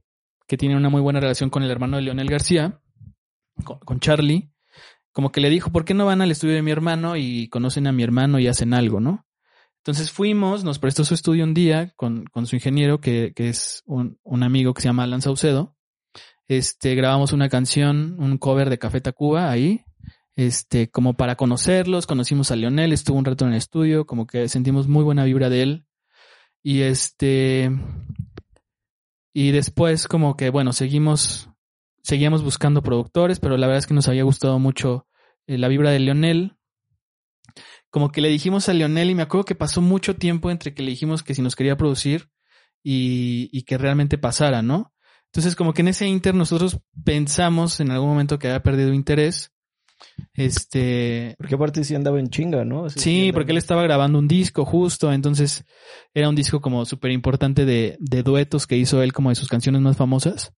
que 0.47 0.57
tiene 0.57 0.75
una 0.75 0.89
muy 0.89 1.01
buena 1.01 1.19
relación 1.19 1.49
con 1.49 1.63
el 1.63 1.71
hermano 1.71 1.97
de 1.97 2.03
Leonel 2.03 2.29
García, 2.29 2.81
con 3.63 3.99
Charlie, 3.99 4.51
como 5.11 5.31
que 5.31 5.41
le 5.41 5.49
dijo, 5.49 5.71
¿por 5.71 5.85
qué 5.85 5.93
no 5.93 6.05
van 6.05 6.21
al 6.21 6.31
estudio 6.31 6.55
de 6.55 6.63
mi 6.63 6.71
hermano 6.71 7.15
y 7.15 7.47
conocen 7.49 7.87
a 7.87 7.91
mi 7.91 8.03
hermano 8.03 8.39
y 8.39 8.47
hacen 8.47 8.73
algo, 8.73 8.99
no? 8.99 9.25
Entonces 9.83 10.11
fuimos, 10.11 10.63
nos 10.63 10.79
prestó 10.79 11.03
su 11.03 11.13
estudio 11.13 11.43
un 11.43 11.53
día 11.53 11.91
con, 11.97 12.23
con 12.27 12.45
su 12.45 12.55
ingeniero, 12.55 13.01
que, 13.01 13.33
que 13.35 13.49
es 13.49 13.83
un, 13.85 14.17
un 14.23 14.41
amigo 14.41 14.73
que 14.73 14.81
se 14.81 14.87
llama 14.87 15.03
Alan 15.03 15.21
Saucedo. 15.21 15.75
Este, 16.47 16.95
grabamos 16.95 17.33
una 17.33 17.49
canción, 17.49 18.15
un 18.17 18.37
cover 18.37 18.69
de 18.69 18.79
Café 18.79 19.01
Tacuba 19.01 19.51
ahí, 19.51 19.83
este, 20.37 20.89
como 20.89 21.15
para 21.15 21.35
conocerlos, 21.35 22.07
conocimos 22.07 22.49
a 22.51 22.55
Leonel, 22.55 22.93
estuvo 22.93 23.17
un 23.17 23.25
rato 23.25 23.43
en 23.43 23.51
el 23.51 23.57
estudio, 23.57 24.05
como 24.05 24.25
que 24.25 24.47
sentimos 24.47 24.87
muy 24.87 25.03
buena 25.03 25.25
vibra 25.25 25.49
de 25.49 25.63
él. 25.63 25.85
Y 26.63 26.83
este, 26.83 27.69
y 29.33 29.51
después 29.51 30.07
como 30.07 30.37
que, 30.37 30.49
bueno, 30.49 30.71
seguimos, 30.71 31.49
seguíamos 32.03 32.41
buscando 32.41 32.81
productores, 32.83 33.41
pero 33.41 33.57
la 33.57 33.67
verdad 33.67 33.79
es 33.79 33.87
que 33.87 33.93
nos 33.93 34.07
había 34.07 34.23
gustado 34.23 34.59
mucho 34.59 35.07
eh, 35.45 35.57
la 35.57 35.67
vibra 35.67 35.91
de 35.91 35.99
Leonel. 35.99 36.55
Como 37.93 38.11
que 38.11 38.21
le 38.21 38.29
dijimos 38.29 38.67
a 38.69 38.73
Leonel 38.73 39.11
y 39.11 39.15
me 39.15 39.21
acuerdo 39.21 39.45
que 39.45 39.53
pasó 39.53 39.79
mucho 39.79 40.15
tiempo 40.15 40.49
entre 40.49 40.73
que 40.73 40.81
le 40.81 40.89
dijimos 40.89 41.21
que 41.21 41.35
si 41.35 41.43
nos 41.43 41.55
quería 41.55 41.77
producir 41.77 42.29
y, 42.81 43.49
y 43.51 43.61
que 43.63 43.77
realmente 43.77 44.17
pasara, 44.17 44.63
¿no? 44.63 44.91
Entonces 45.27 45.55
como 45.55 45.75
que 45.75 45.83
en 45.83 45.89
ese 45.89 46.07
inter 46.07 46.33
nosotros 46.33 46.79
pensamos 47.05 47.79
en 47.79 47.91
algún 47.91 48.09
momento 48.09 48.39
que 48.39 48.47
había 48.47 48.63
perdido 48.63 48.93
interés 48.93 49.53
este. 50.33 51.35
Porque 51.37 51.53
aparte 51.53 51.83
sí 51.83 51.93
andaba 51.93 52.19
en 52.19 52.29
chinga, 52.29 52.65
¿no? 52.65 52.89
Sí, 52.89 53.31
porque 53.31 53.51
él 53.51 53.59
estaba 53.59 53.83
grabando 53.83 54.17
un 54.17 54.27
disco 54.27 54.65
justo, 54.65 55.13
entonces 55.13 55.63
era 56.15 56.29
un 56.29 56.35
disco 56.35 56.61
como 56.61 56.85
súper 56.85 57.11
importante 57.11 57.63
de, 57.63 57.97
de 57.99 58.23
duetos 58.23 58.65
que 58.65 58.75
hizo 58.75 59.03
él 59.03 59.13
como 59.13 59.29
de 59.29 59.35
sus 59.35 59.49
canciones 59.49 59.81
más 59.81 59.97
famosas. 59.97 60.51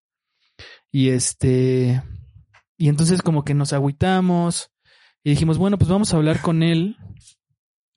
Y 0.89 1.09
este. 1.09 2.01
Y 2.77 2.87
entonces 2.87 3.21
como 3.21 3.43
que 3.43 3.53
nos 3.53 3.73
agüitamos 3.73 4.71
y 5.25 5.31
dijimos, 5.31 5.57
bueno, 5.57 5.79
pues 5.79 5.89
vamos 5.89 6.13
a 6.13 6.17
hablar 6.17 6.39
con 6.39 6.61
él. 6.61 6.97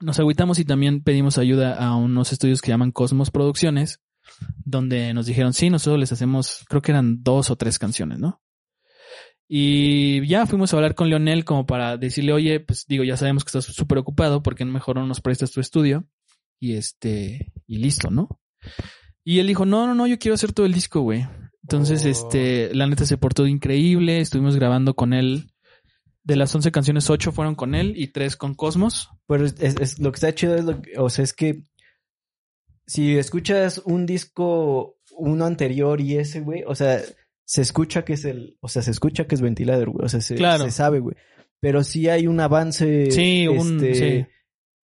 Nos 0.01 0.19
agüitamos 0.19 0.59
y 0.61 0.65
también 0.65 1.03
pedimos 1.03 1.37
ayuda 1.37 1.75
a 1.75 1.95
unos 1.95 2.33
estudios 2.33 2.63
que 2.63 2.71
llaman 2.71 2.91
Cosmos 2.91 3.31
Producciones, 3.31 4.01
donde 4.65 5.13
nos 5.13 5.27
dijeron, 5.27 5.53
sí, 5.53 5.69
nosotros 5.69 6.01
les 6.01 6.11
hacemos, 6.11 6.65
creo 6.71 6.81
que 6.81 6.91
eran 6.91 7.23
dos 7.23 7.51
o 7.51 7.57
tres 7.57 7.79
canciones, 7.79 8.19
¿no? 8.19 8.41
Y 9.47 10.27
ya 10.27 10.47
fuimos 10.47 10.73
a 10.73 10.79
hablar 10.79 10.95
con 10.95 11.11
Leonel 11.11 11.45
como 11.45 11.67
para 11.67 11.99
decirle, 11.99 12.33
oye, 12.33 12.61
pues 12.61 12.87
digo, 12.89 13.05
ya 13.05 13.19
sabemos 13.19 13.45
que 13.45 13.49
estás 13.49 13.67
súper 13.67 13.99
ocupado, 13.99 14.43
porque 14.43 14.65
mejor 14.65 14.97
no 14.97 15.07
nos 15.07 15.21
prestas 15.21 15.51
tu 15.51 15.61
estudio? 15.61 16.09
Y 16.59 16.77
este, 16.77 17.53
y 17.67 17.77
listo, 17.77 18.11
¿no? 18.11 18.41
Y 19.23 19.41
él 19.41 19.49
dijo, 19.49 19.67
no, 19.67 19.87
no, 19.87 19.95
no, 19.95 20.07
yo 20.07 20.19
quiero 20.19 20.35
hacer 20.35 20.55
todo 20.55 20.65
el 20.65 20.73
disco, 20.73 21.03
güey. 21.03 21.27
Entonces, 21.63 22.07
este, 22.07 22.75
la 22.75 22.87
neta 22.87 23.05
se 23.05 23.19
portó 23.19 23.47
increíble, 23.47 24.21
estuvimos 24.21 24.57
grabando 24.57 24.95
con 24.95 25.13
él. 25.13 25.51
De 26.29 26.37
las 26.37 26.55
11 26.55 26.71
canciones, 26.71 27.09
8 27.09 27.33
fueron 27.33 27.55
con 27.55 27.75
él 27.75 27.95
y 27.97 28.09
3 28.09 28.37
con 28.37 28.55
Cosmos. 28.55 29.09
Pero 29.27 29.47
es, 29.47 29.99
lo 29.99 30.13
que 30.13 30.17
está 30.17 30.35
chido 30.35 30.55
es 30.57 30.65
lo 30.65 30.81
que, 30.83 30.93
o 30.99 31.09
sea, 31.11 31.25
es 31.25 31.33
que 31.33 31.63
si 32.87 33.17
escuchas 33.17 33.79
un 33.85 34.07
disco, 34.07 34.99
uno 35.17 35.45
anterior 35.47 36.01
y 36.01 36.17
ese, 36.19 36.41
güey, 36.41 36.63
o 36.67 36.75
sea, 36.75 37.01
se 37.45 37.63
escucha 37.63 38.05
que 38.05 38.13
es 38.13 38.25
el, 38.25 38.57
o 38.61 38.69
sea, 38.69 38.83
se 38.83 38.91
escucha 38.91 39.27
que 39.27 39.35
es 39.35 39.41
ventilador, 39.41 39.91
güey, 39.91 40.05
o 40.05 40.09
sea, 40.09 40.21
se, 40.21 40.35
Claro. 40.37 40.65
se 40.65 40.71
sabe, 40.71 41.01
güey. 41.01 41.17
Pero 41.61 41.83
sí 41.83 42.09
hay 42.09 42.27
un 42.27 42.41
avance, 42.41 43.11
Sí, 43.11 43.49
un- 43.49 43.83
este, 43.83 43.95
sí. 43.95 44.27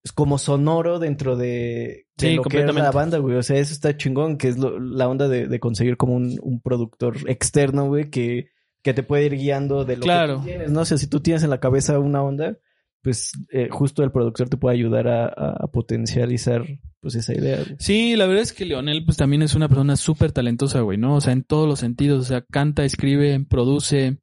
es 0.03 0.13
como 0.13 0.39
sonoro 0.39 0.99
dentro 0.99 1.37
de, 1.37 2.07
de 2.17 2.29
Sí, 2.31 2.35
lo 2.37 2.43
que 2.43 2.61
es 2.61 2.75
la 2.75 2.91
banda, 2.91 3.19
güey. 3.19 3.37
O 3.37 3.43
sea, 3.43 3.59
eso 3.59 3.73
está 3.73 3.97
chingón, 3.97 4.39
que 4.39 4.49
es 4.49 4.59
lo- 4.59 4.79
la 4.81 5.09
onda 5.09 5.29
de, 5.29 5.47
de 5.47 5.61
conseguir 5.61 5.97
como 5.97 6.15
un, 6.15 6.39
un 6.43 6.61
productor 6.61 7.17
externo, 7.29 7.87
güey, 7.87 8.11
que, 8.11 8.49
que 8.85 8.95
te 8.95 9.03
puede 9.03 9.25
ir 9.25 9.35
guiando 9.37 9.85
de 9.85 9.97
lo 9.97 10.03
Claro. 10.03 10.35
que 10.35 10.41
tú 10.41 10.45
tienes, 10.47 10.71
¿no? 10.71 10.81
O 10.83 10.85
sea, 10.85 10.99
si 10.99 11.09
tú 11.09 11.19
tienes 11.21 11.43
en 11.43 11.51
la 11.51 11.59
cabeza 11.59 11.99
una 11.99 12.23
onda, 12.23 12.59
pues 13.03 13.33
eh, 13.51 13.69
justo 13.71 14.05
el 14.05 14.13
productor 14.13 14.49
te 14.49 14.57
puede 14.57 14.77
ayudar 14.77 15.09
a, 15.09 15.67
potencializar 15.73 16.65
pues 17.01 17.15
esa 17.17 17.35
idea. 17.35 17.57
güey. 17.57 17.77
Sí, 17.79 18.15
la 18.15 18.27
verdad 18.27 18.43
es 18.43 18.53
que 18.53 18.65
Leonel 18.65 19.05
pues 19.05 19.17
también 19.17 19.43
es 19.43 19.55
una 19.55 19.69
persona 19.69 19.97
súper 19.97 20.33
talentosa, 20.33 20.81
güey, 20.81 20.97
¿no? 20.99 21.17
O 21.17 21.21
sea, 21.21 21.33
en 21.33 21.43
todos 21.45 21.67
los 21.67 21.81
sentidos, 21.81 22.21
o 22.21 22.25
sea, 22.25 22.43
canta, 22.51 22.85
escribe, 22.85 23.45
produce, 23.49 24.19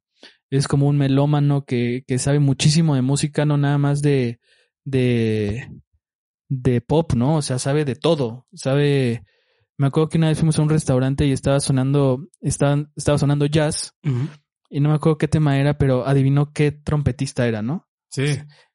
es 0.50 0.68
como 0.68 0.86
un 0.88 0.96
melómano 0.96 1.64
que, 1.64 2.04
que 2.06 2.18
sabe 2.18 2.38
muchísimo 2.38 2.94
de 2.94 3.02
música, 3.02 3.44
no 3.44 3.56
nada 3.56 3.78
más 3.78 4.00
de, 4.02 4.38
de, 4.84 5.68
de 6.48 6.80
pop, 6.80 7.14
¿no? 7.14 7.36
O 7.36 7.42
sea, 7.42 7.58
sabe 7.58 7.84
de 7.84 7.96
todo, 7.96 8.46
sabe... 8.54 9.24
Me 9.78 9.86
acuerdo 9.88 10.10
que 10.10 10.18
una 10.18 10.28
vez 10.28 10.38
fuimos 10.38 10.58
a 10.58 10.62
un 10.62 10.68
restaurante 10.68 11.26
y 11.26 11.32
estaba 11.32 11.58
sonando, 11.58 12.28
estaba, 12.40 12.84
estaba 12.94 13.18
sonando 13.18 13.46
jazz 13.46 13.94
y 14.72 14.80
no 14.80 14.88
me 14.88 14.94
acuerdo 14.96 15.18
qué 15.18 15.28
tema 15.28 15.58
era, 15.58 15.76
pero 15.78 16.06
adivinó 16.06 16.52
qué 16.52 16.72
trompetista 16.72 17.46
era, 17.46 17.60
¿no? 17.62 17.86
Sí. 18.10 18.24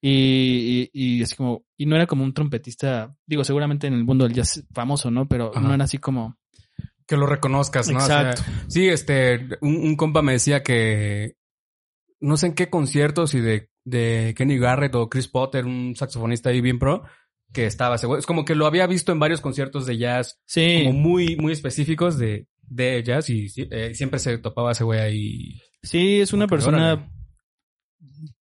Y, 0.02 0.90
y, 0.94 1.18
y 1.20 1.24
así 1.24 1.36
como, 1.36 1.66
y 1.76 1.86
no 1.86 1.96
era 1.96 2.08
como 2.08 2.24
un 2.24 2.34
trompetista, 2.34 3.16
digo, 3.26 3.44
seguramente 3.44 3.88
en 3.88 3.94
el 3.94 4.04
mundo 4.04 4.26
del 4.26 4.34
jazz 4.34 4.64
famoso, 4.74 5.12
¿no? 5.12 5.28
Pero 5.28 5.52
Ajá. 5.54 5.60
no 5.68 5.74
era 5.74 5.84
así 5.84 5.98
como. 5.98 6.38
Que 7.06 7.18
lo 7.18 7.26
reconozcas, 7.26 7.90
¿no? 7.90 7.98
O 8.00 8.02
sea, 8.02 8.32
Exacto. 8.32 8.52
sí, 8.68 8.88
este, 8.88 9.48
un, 9.62 9.76
un 9.78 9.96
compa 9.96 10.22
me 10.22 10.34
decía 10.34 10.62
que 10.64 11.36
no 12.20 12.36
sé 12.38 12.48
en 12.48 12.54
qué 12.54 12.70
conciertos 12.70 13.34
y 13.34 13.40
de, 13.42 13.70
de 13.86 14.34
Kenny 14.38 14.58
Garrett 14.58 14.96
o 14.96 15.10
Chris 15.10 15.28
Potter, 15.28 15.66
un 15.66 15.96
saxofonista 15.96 16.50
ahí 16.50 16.62
bien 16.62 16.80
pro, 16.80 17.04
que 17.54 17.66
estaba 17.66 17.96
ese 17.96 18.08
güey. 18.08 18.20
Es 18.20 18.26
como 18.26 18.44
que 18.44 18.56
lo 18.56 18.66
había 18.66 18.88
visto 18.88 19.12
en 19.12 19.20
varios 19.20 19.40
conciertos 19.42 19.86
de 19.86 19.98
jazz, 19.98 20.40
Sí. 20.46 20.84
como 20.86 21.00
muy, 21.00 21.36
muy 21.38 21.54
específicos 21.54 22.18
de, 22.18 22.48
de 22.64 23.04
jazz 23.04 23.30
y 23.30 23.48
eh, 23.72 23.94
siempre 23.94 24.20
se 24.20 24.38
topaba 24.40 24.72
ese 24.72 24.84
güey 24.84 25.00
ahí. 25.00 25.62
Sí, 25.84 26.20
es 26.20 26.34
una 26.34 26.48
persona 26.48 26.94
órale. 26.94 27.18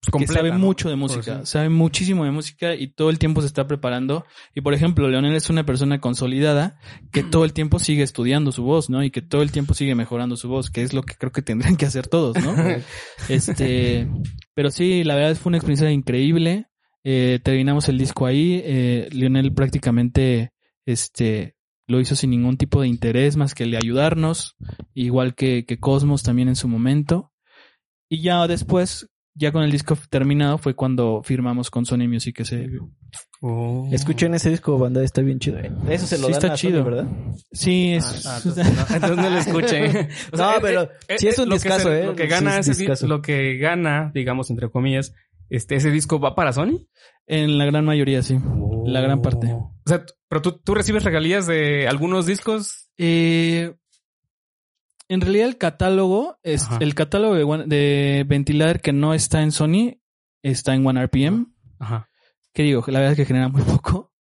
Que 0.01 0.11
completa, 0.11 0.33
sabe 0.33 0.51
¿no? 0.51 0.59
mucho 0.59 0.89
de 0.89 0.95
música, 0.95 1.45
sabe 1.45 1.69
muchísimo 1.69 2.23
de 2.23 2.31
música 2.31 2.73
y 2.73 2.87
todo 2.87 3.09
el 3.09 3.19
tiempo 3.19 3.41
se 3.41 3.47
está 3.47 3.67
preparando. 3.67 4.25
Y 4.55 4.61
por 4.61 4.73
ejemplo, 4.73 5.07
Leonel 5.07 5.35
es 5.35 5.49
una 5.49 5.65
persona 5.65 5.99
consolidada 5.99 6.79
que 7.11 7.23
todo 7.23 7.45
el 7.45 7.53
tiempo 7.53 7.77
sigue 7.77 8.03
estudiando 8.03 8.51
su 8.51 8.63
voz, 8.63 8.89
¿no? 8.89 9.03
Y 9.03 9.11
que 9.11 9.21
todo 9.21 9.41
el 9.41 9.51
tiempo 9.51 9.73
sigue 9.73 9.93
mejorando 9.93 10.35
su 10.35 10.47
voz, 10.47 10.71
que 10.71 10.81
es 10.81 10.93
lo 10.93 11.03
que 11.03 11.15
creo 11.15 11.31
que 11.31 11.41
tendrían 11.41 11.75
que 11.75 11.85
hacer 11.85 12.07
todos, 12.07 12.37
¿no? 12.43 12.55
este, 13.29 14.07
pero 14.55 14.71
sí, 14.71 15.03
la 15.03 15.15
verdad 15.15 15.35
fue 15.35 15.49
una 15.49 15.57
experiencia 15.57 15.91
increíble. 15.91 16.67
Eh, 17.03 17.39
terminamos 17.43 17.87
el 17.89 17.97
disco 17.97 18.25
ahí. 18.25 18.61
Eh, 18.63 19.09
Leonel 19.11 19.53
prácticamente, 19.53 20.53
este, 20.85 21.56
lo 21.87 21.99
hizo 21.99 22.15
sin 22.15 22.29
ningún 22.31 22.57
tipo 22.57 22.81
de 22.81 22.87
interés 22.87 23.37
más 23.37 23.55
que 23.55 23.63
el 23.63 23.71
de 23.71 23.77
ayudarnos, 23.77 24.55
igual 24.93 25.35
que, 25.35 25.65
que 25.65 25.79
Cosmos 25.79 26.23
también 26.23 26.47
en 26.49 26.55
su 26.55 26.67
momento. 26.67 27.31
Y 28.09 28.21
ya 28.21 28.45
después, 28.47 29.09
ya 29.35 29.51
con 29.51 29.63
el 29.63 29.71
disco 29.71 29.97
terminado, 30.09 30.57
fue 30.57 30.75
cuando 30.75 31.21
firmamos 31.23 31.69
con 31.69 31.85
Sony 31.85 32.07
Music 32.07 32.39
ese. 32.41 32.69
Oh. 33.39 33.87
Escuchen 33.91 34.33
ese 34.33 34.49
disco, 34.49 34.77
banda, 34.79 35.03
está 35.03 35.21
bien 35.21 35.39
chido. 35.39 35.59
eh. 35.59 35.71
Eso 35.89 36.07
se 36.07 36.17
lo 36.17 36.27
Sí, 36.27 36.31
dan 36.33 36.41
está 36.41 36.53
a 36.53 36.57
Sony, 36.57 36.69
chido. 36.69 36.83
¿verdad? 36.83 37.07
Sí, 37.51 37.93
es. 37.93 38.25
Ah, 38.25 38.37
entonces, 38.37 38.65
no, 38.73 38.81
entonces 38.95 39.17
no 39.17 39.29
lo 39.29 39.37
escuché. 39.37 40.09
O 40.33 40.37
No, 40.37 40.51
eh, 40.53 40.59
pero 40.61 40.89
eh, 41.07 41.15
sí 41.19 41.27
es 41.27 41.37
un 41.37 41.45
lo 41.49 41.51
que 41.55 41.63
discazo, 41.63 41.89
se- 41.89 42.01
¿eh? 42.01 42.05
Lo 42.05 42.15
que 42.15 42.23
Sí 42.23 42.29
gana 42.29 42.57
es 42.57 42.67
ese 42.67 42.71
di- 42.71 42.77
discazo. 42.87 43.07
lo 43.07 43.21
que 43.21 43.57
gana, 43.57 44.11
digamos, 44.13 44.49
entre 44.49 44.69
comillas, 44.71 45.13
este, 45.49 45.75
ese 45.75 45.91
disco 45.91 46.19
va 46.19 46.35
para 46.35 46.53
Sony. 46.53 46.87
en 47.25 47.57
la 47.57 47.65
gran 47.65 47.85
mayoría, 47.85 48.21
sí. 48.23 48.37
La 48.85 49.01
gran 49.01 49.21
parte. 49.21 49.51
O 49.53 49.73
sea, 49.85 50.05
pero 50.29 50.41
tú, 50.41 50.59
tú 50.63 50.73
recibes 50.73 51.03
regalías 51.03 51.47
de 51.47 51.87
algunos 51.87 52.25
discos. 52.25 52.89
Eh, 52.97 53.75
en 55.09 55.21
realidad 55.21 55.47
el 55.47 55.57
catálogo, 55.57 56.37
es, 56.43 56.63
Ajá. 56.63 56.79
el 56.81 56.93
catálogo 56.95 57.35
de, 57.35 57.65
de 57.67 58.25
Ventilador 58.27 58.81
que 58.81 58.91
no 58.93 59.13
está 59.13 59.41
en 59.41 59.51
Sony, 59.51 60.01
está 60.41 60.73
en 60.73 60.85
OneRPM. 60.85 61.53
Ajá. 61.79 62.09
Que 62.53 62.63
digo, 62.63 62.83
la 62.87 62.99
verdad 62.99 63.13
es 63.13 63.17
que 63.17 63.25
genera 63.25 63.49
muy 63.49 63.61
poco. 63.63 64.13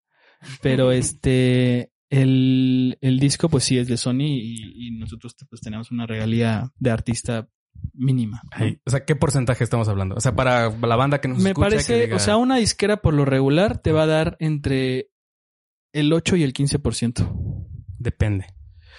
Pero 0.62 0.92
este, 0.92 1.92
el, 2.10 2.98
el 3.00 3.18
disco 3.18 3.48
pues 3.48 3.64
sí 3.64 3.78
es 3.78 3.88
de 3.88 3.96
Sony 3.96 4.26
y, 4.28 4.88
y 4.88 4.90
nosotros 4.92 5.34
pues 5.48 5.60
tenemos 5.60 5.90
una 5.90 6.06
regalía 6.06 6.70
de 6.78 6.90
artista 6.90 7.48
mínima. 7.92 8.42
O 8.86 8.90
sea, 8.90 9.04
¿qué 9.04 9.16
porcentaje 9.16 9.64
estamos 9.64 9.88
hablando? 9.88 10.14
O 10.16 10.20
sea, 10.20 10.34
para 10.34 10.70
la 10.70 10.96
banda 10.96 11.20
que 11.20 11.28
nos 11.28 11.38
Me 11.42 11.50
escucha, 11.50 11.68
parece, 11.68 11.92
que 12.00 12.06
diga- 12.08 12.16
o 12.16 12.18
sea, 12.18 12.36
una 12.36 12.56
disquera 12.56 12.98
por 12.98 13.14
lo 13.14 13.24
regular 13.24 13.78
te 13.78 13.92
va 13.92 14.02
a 14.04 14.06
dar 14.06 14.36
entre 14.40 15.08
el 15.92 16.12
8 16.12 16.36
y 16.36 16.42
el 16.42 16.52
15%. 16.52 17.66
depende. 17.98 18.46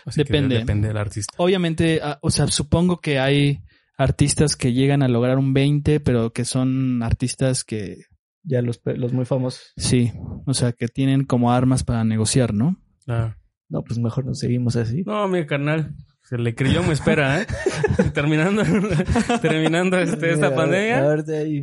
Así 0.06 0.22
que 0.24 0.32
Depende. 0.34 0.58
depende 0.60 0.88
del 0.88 0.98
artista. 0.98 1.34
Obviamente, 1.38 2.00
ah, 2.02 2.18
o 2.22 2.32
sea, 2.32 2.48
supongo 2.48 3.00
que 3.02 3.20
hay 3.20 3.62
artistas 3.98 4.56
que 4.56 4.72
llegan 4.74 5.04
a 5.04 5.08
lograr 5.08 5.38
un 5.38 5.54
20, 5.54 6.00
pero 6.00 6.32
que 6.32 6.46
son 6.46 7.04
artistas 7.04 7.64
que 7.64 7.98
Ya 8.44 8.62
los, 8.62 8.78
pe- 8.78 8.96
los 8.96 9.12
muy 9.14 9.26
famosos. 9.26 9.74
sí, 9.76 10.14
o 10.46 10.54
sea, 10.54 10.72
que 10.72 10.88
tienen 10.88 11.26
como 11.26 11.52
armas 11.52 11.84
para 11.84 12.04
negociar, 12.06 12.54
¿no? 12.54 12.78
Ah. 13.08 13.36
No, 13.70 13.84
pues 13.84 14.00
mejor 14.00 14.26
nos 14.26 14.40
seguimos 14.40 14.78
así. 14.78 15.04
No, 15.06 15.28
mi 15.28 15.46
carnal. 15.46 15.94
Se 16.28 16.38
le 16.38 16.56
creyó, 16.56 16.84
me 16.84 16.94
espera, 16.94 17.42
¿eh? 17.42 17.48
terminando, 18.14 18.64
terminando 19.42 19.98
este, 19.98 20.32
esta 20.32 20.48
Mira, 20.50 20.56
pandemia. 20.56 21.04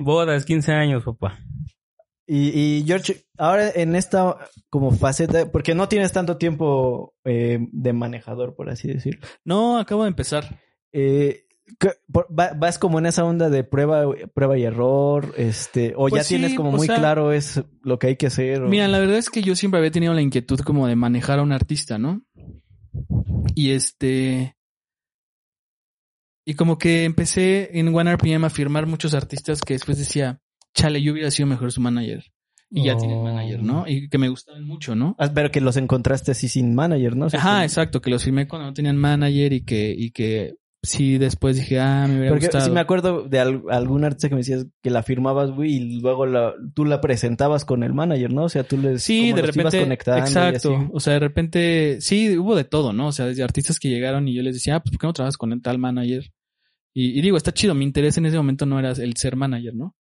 Bodas, 0.02 0.44
15 0.44 0.72
años, 0.72 1.04
papá. 1.04 1.38
Y, 2.26 2.48
y 2.78 2.84
George, 2.86 3.26
ahora 3.36 3.68
en 3.74 3.94
esta 3.94 4.38
como 4.70 4.90
faceta, 4.92 5.50
porque 5.52 5.74
no 5.74 5.88
tienes 5.88 6.12
tanto 6.12 6.38
tiempo 6.38 7.14
eh, 7.24 7.58
de 7.72 7.92
manejador, 7.92 8.54
por 8.54 8.70
así 8.70 8.88
decirlo. 8.88 9.20
No, 9.44 9.78
acabo 9.78 10.04
de 10.04 10.08
empezar. 10.08 10.58
Eh, 10.92 11.44
¿qué- 11.78 11.92
por- 12.10 12.26
va- 12.30 12.54
¿Vas 12.56 12.78
como 12.78 12.98
en 12.98 13.04
esa 13.04 13.24
onda 13.24 13.50
de 13.50 13.62
prueba, 13.64 14.04
prueba 14.34 14.56
y 14.56 14.64
error? 14.64 15.34
Este, 15.36 15.92
o 15.94 16.08
Pues 16.08 16.14
ya 16.14 16.24
sí, 16.24 16.36
tienes 16.36 16.54
como 16.54 16.70
muy 16.72 16.86
sea, 16.86 16.96
claro 16.96 17.32
es 17.32 17.62
lo 17.82 17.98
que 17.98 18.06
hay 18.06 18.16
que 18.16 18.28
hacer. 18.28 18.62
o- 18.62 18.68
Mira, 18.70 18.88
la 18.88 18.98
verdad 19.00 19.16
es 19.18 19.28
que 19.28 19.42
yo 19.42 19.54
siempre 19.54 19.76
había 19.78 19.90
tenido 19.90 20.14
la 20.14 20.22
inquietud 20.22 20.60
como 20.60 20.86
de 20.86 20.96
manejar 20.96 21.40
a 21.40 21.42
un 21.42 21.52
artista, 21.52 21.98
¿no? 21.98 22.22
Y 23.54 23.70
este. 23.70 24.56
Y 26.46 26.54
como 26.54 26.76
que 26.76 27.04
empecé 27.04 27.78
en 27.78 27.94
OneRPM 27.94 28.44
a 28.44 28.50
firmar 28.50 28.86
muchos 28.86 29.14
artistas 29.14 29.62
que 29.62 29.74
después 29.74 29.96
decía, 29.98 30.40
chale, 30.74 31.00
yo 31.02 31.12
hubiera 31.12 31.30
sido 31.30 31.46
mejor 31.46 31.72
su 31.72 31.80
manager. 31.80 32.24
Y 32.70 32.84
ya 32.84 32.96
tienen 32.96 33.18
Oh. 33.18 33.22
manager, 33.24 33.62
¿no? 33.62 33.86
Y 33.86 34.08
que 34.08 34.18
me 34.18 34.28
gustaban 34.28 34.64
mucho, 34.64 34.94
¿no? 34.96 35.14
Ah, 35.18 35.30
Pero 35.32 35.50
que 35.50 35.60
los 35.60 35.76
encontraste 35.76 36.32
así 36.32 36.48
sin 36.48 36.74
manager, 36.74 37.14
¿no? 37.16 37.26
O 37.26 37.30
sea, 37.30 37.38
Ajá, 37.40 37.58
que- 37.60 37.64
exacto, 37.66 38.00
que 38.02 38.10
los 38.10 38.24
firmé 38.24 38.48
cuando 38.48 38.66
no 38.66 38.74
tenían 38.74 38.96
manager 38.96 39.52
y 39.52 39.64
que, 39.64 39.94
y 39.96 40.10
que 40.10 40.54
sí 40.84 41.18
después 41.18 41.56
dije, 41.56 41.80
ah, 41.80 42.06
me 42.08 42.14
hubiera 42.18 42.30
Porque 42.30 42.46
gustado. 42.46 42.64
sí 42.64 42.70
me 42.70 42.80
acuerdo 42.80 43.22
de 43.28 43.40
al- 43.40 43.62
algún 43.70 44.04
artista 44.04 44.28
que 44.28 44.34
me 44.36 44.40
decías 44.40 44.66
que 44.82 44.90
la 44.90 45.02
firmabas, 45.02 45.50
güey, 45.50 45.74
y 45.74 46.00
luego 46.00 46.26
la, 46.26 46.54
tú 46.74 46.84
la 46.84 47.00
presentabas 47.00 47.64
con 47.64 47.82
el 47.82 47.92
manager, 47.92 48.32
¿no? 48.32 48.44
O 48.44 48.48
sea, 48.48 48.62
tú 48.64 48.76
les 48.78 49.02
Sí, 49.02 49.32
de 49.32 49.40
ibas 49.40 49.54
repente, 49.54 49.78
y 49.88 49.92
exacto. 49.92 50.74
así. 50.76 50.88
O 50.92 51.00
sea, 51.00 51.14
de 51.14 51.18
repente, 51.20 51.96
sí, 52.00 52.38
hubo 52.38 52.54
de 52.54 52.64
todo, 52.64 52.92
¿no? 52.92 53.08
O 53.08 53.12
sea, 53.12 53.26
desde 53.26 53.42
artistas 53.42 53.78
que 53.80 53.88
llegaron 53.88 54.28
y 54.28 54.34
yo 54.34 54.42
les 54.42 54.54
decía, 54.54 54.76
ah, 54.76 54.80
pues, 54.82 54.92
¿por 54.92 55.00
qué 55.00 55.06
no 55.08 55.12
trabajas 55.12 55.36
con 55.36 55.52
el 55.52 55.60
tal 55.62 55.78
manager? 55.78 56.30
Y, 56.94 57.18
y 57.18 57.22
digo, 57.22 57.36
está 57.36 57.52
chido, 57.52 57.74
mi 57.74 57.84
interés 57.84 58.16
en 58.18 58.26
ese 58.26 58.36
momento 58.36 58.66
no 58.66 58.78
era 58.78 58.92
el 58.92 59.16
ser 59.16 59.34
manager, 59.36 59.74
¿no? 59.74 59.96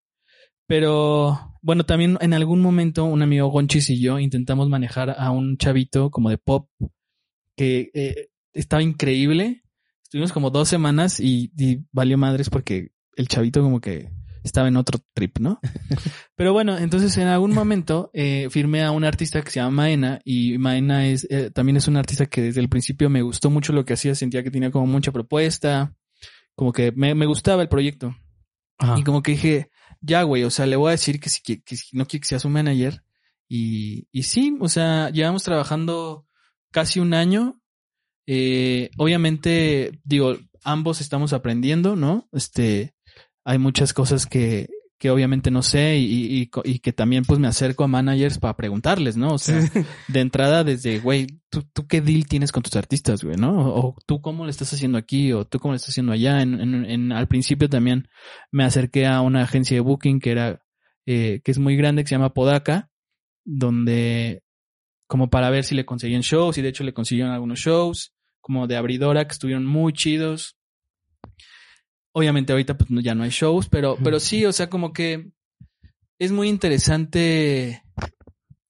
Pero, 0.67 1.38
bueno, 1.61 1.86
también 1.86 2.17
en 2.21 2.34
algún 2.34 2.61
momento 2.61 3.03
un 3.05 3.21
amigo 3.21 3.47
Gonchis 3.49 3.89
y 3.89 3.99
yo 3.99 4.19
intentamos 4.19 4.69
manejar 4.69 5.15
a 5.17 5.32
un 5.32 5.57
chavito 5.57 6.09
como 6.11 6.29
de 6.29 6.38
pop 6.38 6.69
que 7.57 7.89
eh, 7.93 8.29
estaba 8.53 8.82
increíble. 8.82 9.63
Estuvimos 10.12 10.34
como 10.34 10.49
dos 10.49 10.68
semanas 10.68 11.22
y, 11.22 11.53
y 11.57 11.86
valió 11.93 12.18
madres 12.18 12.49
porque 12.49 12.91
el 13.16 13.30
chavito 13.30 13.62
como 13.62 13.80
que 13.80 14.09
estaba 14.43 14.68
en 14.68 14.76
otro 14.76 14.99
trip, 15.14 15.39
¿no? 15.39 15.62
Pero 16.36 16.51
bueno, 16.51 16.78
entonces 16.78 17.16
en 17.16 17.30
algún 17.30 17.53
momento 17.53 18.12
eh, 18.14 18.49
firmé 18.49 18.84
a 18.84 18.91
un 18.91 19.05
artista 19.05 19.41
que 19.41 19.51
se 19.51 19.62
llama 19.62 19.84
Maena 19.84 20.20
y 20.26 20.57
Maena 20.57 21.07
es 21.07 21.26
eh, 21.30 21.49
también 21.49 21.78
es 21.78 21.88
un 21.88 21.95
artista 21.95 22.26
que 22.26 22.41
desde 22.41 22.59
el 22.59 22.68
principio 22.68 23.09
me 23.09 23.22
gustó 23.22 23.49
mucho 23.49 23.72
lo 23.72 23.86
que 23.86 23.93
hacía, 23.93 24.14
sentía 24.14 24.43
que 24.43 24.51
tenía 24.51 24.70
como 24.70 24.86
mucha 24.86 25.14
propuesta, 25.14 25.95
como 26.55 26.74
que 26.74 26.91
me, 26.91 27.16
me 27.16 27.26
gustaba 27.26 27.62
el 27.62 27.70
proyecto. 27.70 28.14
Ajá. 28.80 28.99
Y 28.99 29.03
como 29.03 29.24
que 29.24 29.32
dije, 29.32 29.72
ya, 30.01 30.24
güey, 30.24 30.43
o 30.43 30.49
sea, 30.49 30.66
le 30.66 30.76
voy 30.76 30.89
a 30.89 30.91
decir 30.91 31.22
que 31.22 31.30
si, 31.30 31.41
que, 31.41 31.64
que 31.64 31.78
si 31.78 31.95
no 31.95 32.05
quiere 32.05 32.20
que 32.20 32.28
sea 32.28 32.39
su 32.39 32.49
manager. 32.49 33.01
Y, 33.47 34.09
y 34.12 34.24
sí, 34.24 34.57
o 34.59 34.68
sea, 34.68 35.09
llevamos 35.09 35.43
trabajando 35.43 36.28
casi 36.70 36.99
un 36.99 37.14
año. 37.14 37.61
Eh, 38.28 38.89
obviamente, 38.97 39.99
digo, 40.03 40.38
ambos 40.63 41.01
estamos 41.01 41.34
aprendiendo, 41.34 41.95
¿no? 41.95 42.28
Este, 42.32 42.93
hay 43.43 43.57
muchas 43.57 43.93
cosas 43.93 44.26
que, 44.26 44.69
que 44.99 45.09
obviamente 45.09 45.49
no 45.49 45.63
sé 45.63 45.97
y, 45.97 46.41
y, 46.43 46.49
y 46.63 46.80
que 46.80 46.93
también 46.93 47.24
pues 47.26 47.39
me 47.39 47.47
acerco 47.47 47.84
a 47.84 47.88
managers 47.88 48.38
para 48.38 48.55
preguntarles, 48.55 49.17
¿no? 49.17 49.34
O 49.34 49.38
sea, 49.39 49.59
de 50.07 50.19
entrada 50.19 50.63
desde, 50.63 50.99
güey, 50.99 51.41
¿tú, 51.49 51.63
¿tú 51.74 51.88
qué 51.88 52.01
deal 52.01 52.28
tienes 52.28 52.51
con 52.51 52.61
tus 52.61 52.76
artistas, 52.76 53.24
güey, 53.24 53.36
no? 53.38 53.57
O, 53.74 53.88
o 53.88 53.95
tú 54.05 54.22
cómo 54.22 54.45
le 54.45 54.51
estás 54.51 54.72
haciendo 54.74 54.99
aquí 54.99 55.34
o 55.34 55.45
tú 55.45 55.59
cómo 55.59 55.74
le 55.74 55.78
estás 55.78 55.89
haciendo 55.89 56.11
allá. 56.11 56.41
En, 56.43 56.61
en, 56.61 56.86
en- 56.86 57.11
al 57.11 57.28
principio 57.28 57.67
también 57.67 58.07
me 58.51 58.63
acerqué 58.63 59.07
a 59.07 59.22
una 59.22 59.41
agencia 59.41 59.76
de 59.76 59.82
booking 59.82 60.19
que 60.19 60.32
era, 60.32 60.61
eh, 61.07 61.41
que 61.43 61.49
es 61.51 61.57
muy 61.57 61.76
grande, 61.76 62.03
que 62.03 62.09
se 62.09 62.15
llama 62.15 62.36
Podaca, 62.36 62.91
donde 63.43 64.43
como 65.12 65.30
para 65.30 65.49
ver 65.49 65.66
si 65.66 65.76
le 65.76 65.86
conseguían 65.86 66.22
shows 66.22 66.57
y 66.57 66.62
de 66.62 66.70
hecho 66.70 66.86
le 66.86 66.93
consiguieron 66.93 67.34
algunos 67.34 67.59
shows, 67.59 68.14
como 68.39 68.66
de 68.66 68.78
abridora 68.78 69.28
que 69.28 69.34
estuvieron 69.34 69.66
muy 69.66 69.91
chidos. 69.91 70.55
Obviamente 72.14 72.53
ahorita 72.53 72.78
pues 72.78 72.89
no- 72.91 73.01
ya 73.01 73.14
no 73.14 73.24
hay 73.24 73.30
shows, 73.30 73.68
pero, 73.68 73.97
pero 74.01 74.22
sí, 74.22 74.45
o 74.45 74.53
sea, 74.53 74.70
como 74.70 74.93
que 74.93 75.34
es 76.18 76.32
muy 76.32 76.47
interesante. 76.47 77.84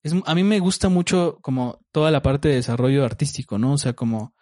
Es, 0.02 0.16
a 0.26 0.34
mí 0.34 0.44
me 0.44 0.58
gusta 0.60 0.90
mucho 0.90 1.38
como 1.44 1.80
toda 1.92 2.10
la 2.10 2.24
parte 2.24 2.48
de 2.50 2.56
desarrollo 2.56 3.06
artístico, 3.06 3.60
¿no? 3.60 3.74
O 3.74 3.78
sea, 3.78 3.94
como 3.94 4.34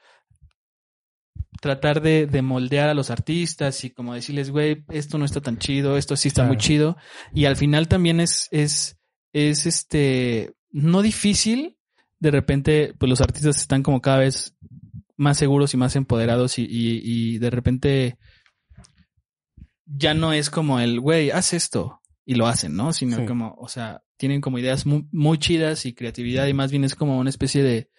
tratar 1.59 2.01
de, 2.01 2.27
de 2.27 2.41
moldear 2.41 2.87
a 2.87 2.93
los 2.93 3.09
artistas 3.09 3.83
y 3.83 3.89
como 3.89 4.13
decirles, 4.13 4.51
güey, 4.51 4.85
esto 4.87 5.17
no 5.17 5.25
está 5.25 5.41
tan 5.41 5.57
chido, 5.57 5.97
esto 5.97 6.15
sí 6.15 6.29
está 6.29 6.45
muy 6.45 6.55
chido. 6.55 6.95
Y 7.33 7.43
al 7.43 7.57
final 7.57 7.89
también 7.89 8.21
es, 8.21 8.47
es, 8.51 8.97
es 9.33 9.65
este, 9.65 10.53
no 10.71 11.01
difícil. 11.01 11.75
De 12.19 12.31
repente, 12.31 12.93
pues 12.97 13.09
los 13.09 13.21
artistas 13.21 13.57
están 13.57 13.83
como 13.83 14.01
cada 14.01 14.17
vez 14.19 14.55
más 15.17 15.37
seguros 15.37 15.73
y 15.73 15.77
más 15.77 15.95
empoderados 15.95 16.59
y, 16.59 16.63
y, 16.63 17.01
y 17.03 17.37
de 17.39 17.49
repente 17.49 18.17
ya 19.85 20.13
no 20.13 20.33
es 20.33 20.49
como 20.49 20.79
el, 20.79 20.99
güey, 20.99 21.31
haz 21.31 21.53
esto 21.53 22.01
y 22.25 22.35
lo 22.35 22.47
hacen, 22.47 22.75
¿no? 22.75 22.93
Sino 22.93 23.17
Sí. 23.17 23.25
como, 23.25 23.55
o 23.57 23.67
sea, 23.67 24.01
tienen 24.17 24.41
como 24.41 24.59
ideas 24.59 24.85
muy, 24.85 25.07
muy 25.11 25.37
chidas 25.39 25.85
y 25.85 25.93
creatividad 25.93 26.47
y 26.47 26.53
más 26.53 26.71
bien 26.71 26.83
es 26.83 26.95
como 26.95 27.17
una 27.19 27.29
especie 27.29 27.63
de, 27.63 27.89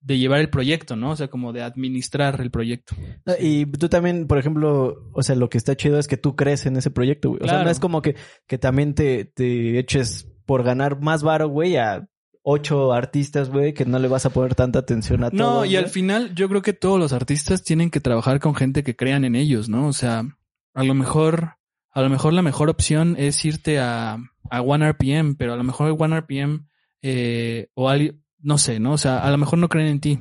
de 0.00 0.18
llevar 0.18 0.40
el 0.40 0.50
proyecto, 0.50 0.94
¿no? 0.96 1.10
O 1.10 1.16
sea, 1.16 1.28
como 1.28 1.52
de 1.52 1.62
administrar 1.62 2.40
el 2.40 2.50
proyecto. 2.50 2.94
Y 3.40 3.66
tú 3.66 3.88
también, 3.88 4.26
por 4.26 4.38
ejemplo, 4.38 4.94
o 5.12 5.22
sea, 5.22 5.34
lo 5.34 5.48
que 5.48 5.58
está 5.58 5.74
chido 5.76 5.98
es 5.98 6.06
que 6.06 6.16
tú 6.18 6.36
crees 6.36 6.66
en 6.66 6.76
ese 6.76 6.90
proyecto, 6.90 7.30
güey. 7.30 7.42
O 7.42 7.48
sea, 7.48 7.64
no 7.64 7.70
es 7.70 7.80
como 7.80 8.00
que, 8.02 8.14
que 8.46 8.58
también 8.58 8.94
te, 8.94 9.24
te 9.24 9.78
eches 9.78 10.28
por 10.46 10.62
ganar 10.62 11.00
más 11.00 11.22
varo, 11.22 11.48
güey, 11.48 11.76
a 11.76 12.06
ocho 12.46 12.92
artistas, 12.92 13.48
güey, 13.48 13.72
que 13.72 13.86
no 13.86 13.98
le 13.98 14.06
vas 14.06 14.26
a 14.26 14.30
poner 14.30 14.54
tanta 14.54 14.78
atención 14.78 15.24
a 15.24 15.30
No, 15.30 15.44
todos, 15.44 15.66
y 15.66 15.76
al 15.76 15.88
final 15.88 16.34
yo 16.34 16.48
creo 16.48 16.60
que 16.60 16.74
todos 16.74 16.98
los 17.00 17.12
artistas 17.14 17.64
tienen 17.64 17.90
que 17.90 18.00
trabajar 18.00 18.38
con 18.38 18.54
gente 18.54 18.84
que 18.84 18.94
crean 18.94 19.24
en 19.24 19.34
ellos, 19.34 19.70
¿no? 19.70 19.88
O 19.88 19.94
sea, 19.94 20.24
a 20.74 20.84
lo 20.84 20.94
mejor, 20.94 21.56
a 21.90 22.02
lo 22.02 22.10
mejor 22.10 22.34
la 22.34 22.42
mejor 22.42 22.68
opción 22.68 23.16
es 23.18 23.42
irte 23.46 23.80
a, 23.80 24.18
a 24.50 24.60
One 24.60 24.92
RPM, 24.92 25.36
pero 25.36 25.54
a 25.54 25.56
lo 25.56 25.64
mejor 25.64 25.96
One 25.98 26.20
RPM 26.20 26.68
eh, 27.00 27.70
o 27.74 27.88
alguien, 27.88 28.22
no 28.40 28.58
sé, 28.58 28.78
¿no? 28.78 28.92
O 28.92 28.98
sea, 28.98 29.24
a 29.24 29.30
lo 29.30 29.38
mejor 29.38 29.58
no 29.58 29.70
creen 29.70 29.88
en 29.88 30.00
ti. 30.00 30.20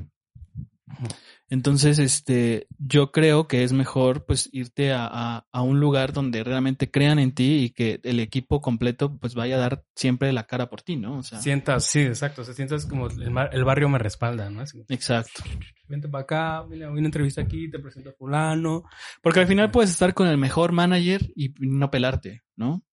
Entonces, 1.49 1.99
este, 1.99 2.67
yo 2.79 3.11
creo 3.11 3.47
que 3.47 3.63
es 3.63 3.73
mejor 3.73 4.25
pues 4.25 4.49
irte 4.53 4.91
a, 4.91 5.05
a, 5.07 5.45
a 5.51 5.61
un 5.61 5.79
lugar 5.79 6.11
donde 6.11 6.43
realmente 6.43 6.89
crean 6.89 7.19
en 7.19 7.33
ti 7.33 7.57
y 7.65 7.69
que 7.69 7.99
el 8.03 8.19
equipo 8.19 8.59
completo 8.59 9.17
pues 9.19 9.35
vaya 9.35 9.57
a 9.57 9.59
dar 9.59 9.83
siempre 9.95 10.33
la 10.33 10.45
cara 10.47 10.67
por 10.69 10.81
ti, 10.81 10.95
¿no? 10.95 11.17
O 11.19 11.23
sea, 11.23 11.39
Sientas, 11.41 11.85
sí, 11.85 11.99
exacto. 11.99 12.41
O 12.41 12.45
sea, 12.45 12.55
sientas 12.55 12.85
como 12.87 13.07
el, 13.07 13.29
mar- 13.29 13.51
el 13.53 13.63
barrio 13.65 13.87
me 13.89 13.99
respalda, 13.99 14.49
¿no? 14.49 14.61
Así, 14.61 14.83
exacto. 14.89 15.43
vente 15.87 16.07
para 16.09 16.23
acá, 16.23 16.65
mira, 16.67 16.87
voy 16.87 16.97
a 16.97 16.99
una 16.99 17.07
entrevista 17.07 17.41
aquí, 17.41 17.69
te 17.69 17.77
presento 17.77 18.09
a 18.09 18.13
fulano. 18.13 18.83
Porque 19.21 19.41
al 19.41 19.47
final 19.47 19.69
puedes 19.69 19.91
estar 19.91 20.13
con 20.15 20.27
el 20.27 20.37
mejor 20.39 20.71
manager 20.71 21.21
y 21.35 21.53
no 21.59 21.91
pelarte, 21.91 22.41
¿no? 22.55 22.83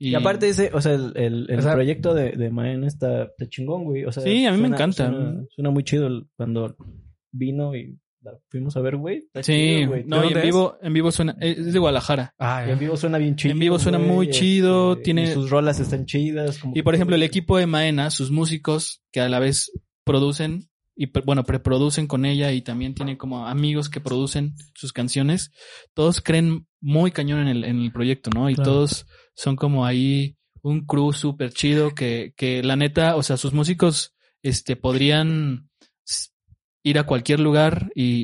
Y 0.00 0.14
aparte 0.14 0.48
ese, 0.48 0.70
o 0.74 0.80
sea, 0.80 0.92
el, 0.92 1.12
el, 1.16 1.46
el 1.48 1.58
O 1.58 1.62
sea- 1.62 1.72
proyecto 1.74 2.12
de, 2.14 2.32
de 2.32 2.50
Maena 2.50 2.86
está, 2.86 3.24
está 3.24 3.48
chingón, 3.48 3.84
güey. 3.84 4.04
O 4.04 4.12
sea, 4.12 4.22
Sí, 4.22 4.44
a 4.46 4.52
mí 4.52 4.58
me 4.60 4.68
encanta. 4.68 5.08
Suena, 5.10 5.42
suena 5.48 5.70
muy 5.70 5.82
chido 5.84 6.06
el- 6.06 6.28
cuando 6.36 6.76
vino 7.38 7.74
y 7.74 7.98
la 8.20 8.32
fuimos 8.48 8.76
a 8.76 8.80
ver, 8.80 8.96
güey. 8.96 9.28
Sí, 9.36 9.42
chido, 9.42 9.88
güey. 9.90 10.04
no, 10.04 10.20
¿De 10.20 10.26
y 10.26 10.32
en 10.32 10.38
es? 10.38 10.44
vivo, 10.44 10.76
en 10.82 10.92
vivo 10.92 11.12
suena, 11.12 11.36
es 11.40 11.72
de 11.72 11.78
Guadalajara. 11.78 12.34
Ah, 12.38 12.64
Y 12.66 12.72
en 12.72 12.78
vivo 12.78 12.96
suena 12.96 13.16
bien 13.18 13.36
chido. 13.36 13.52
En 13.52 13.58
vivo 13.60 13.78
suena 13.78 13.98
muy 13.98 14.28
chido, 14.30 14.92
este, 14.92 15.04
tiene- 15.04 15.32
sus 15.32 15.50
rolas 15.50 15.78
están 15.80 16.04
chidas. 16.04 16.58
como 16.58 16.74
Y 16.76 16.82
por 16.82 16.94
ejemplo, 16.94 17.14
el 17.16 17.22
equipo 17.22 17.56
de 17.58 17.66
Maena, 17.66 18.10
sus 18.10 18.30
músicos, 18.32 19.02
que 19.12 19.20
a 19.20 19.28
la 19.28 19.38
vez 19.38 19.70
producen 20.04 20.68
y 21.00 21.06
bueno, 21.24 21.44
preproducen 21.44 22.08
con 22.08 22.24
ella 22.24 22.50
y 22.50 22.60
también 22.60 22.92
tiene 22.92 23.16
como 23.16 23.46
amigos 23.46 23.88
que 23.88 24.00
producen 24.00 24.54
sus 24.74 24.92
canciones, 24.92 25.52
todos 25.94 26.20
creen 26.20 26.66
muy 26.80 27.12
cañón 27.12 27.38
en 27.38 27.46
el, 27.46 27.62
en 27.64 27.78
el 27.80 27.92
proyecto, 27.92 28.30
¿no? 28.34 28.50
Y 28.50 28.56
Claro. 28.56 28.72
todos 28.72 29.06
son 29.36 29.54
como 29.54 29.86
ahí 29.86 30.36
un 30.60 30.84
crew 30.86 31.12
súper 31.12 31.52
chido 31.52 31.94
que, 31.94 32.32
que 32.36 32.64
la 32.64 32.74
neta, 32.74 33.14
o 33.14 33.22
sea, 33.22 33.36
sus 33.36 33.52
músicos 33.52 34.12
este, 34.42 34.74
podrían 34.74 35.67
ir 36.88 36.98
a 36.98 37.04
cualquier 37.04 37.40
lugar 37.40 37.90
y, 37.94 38.22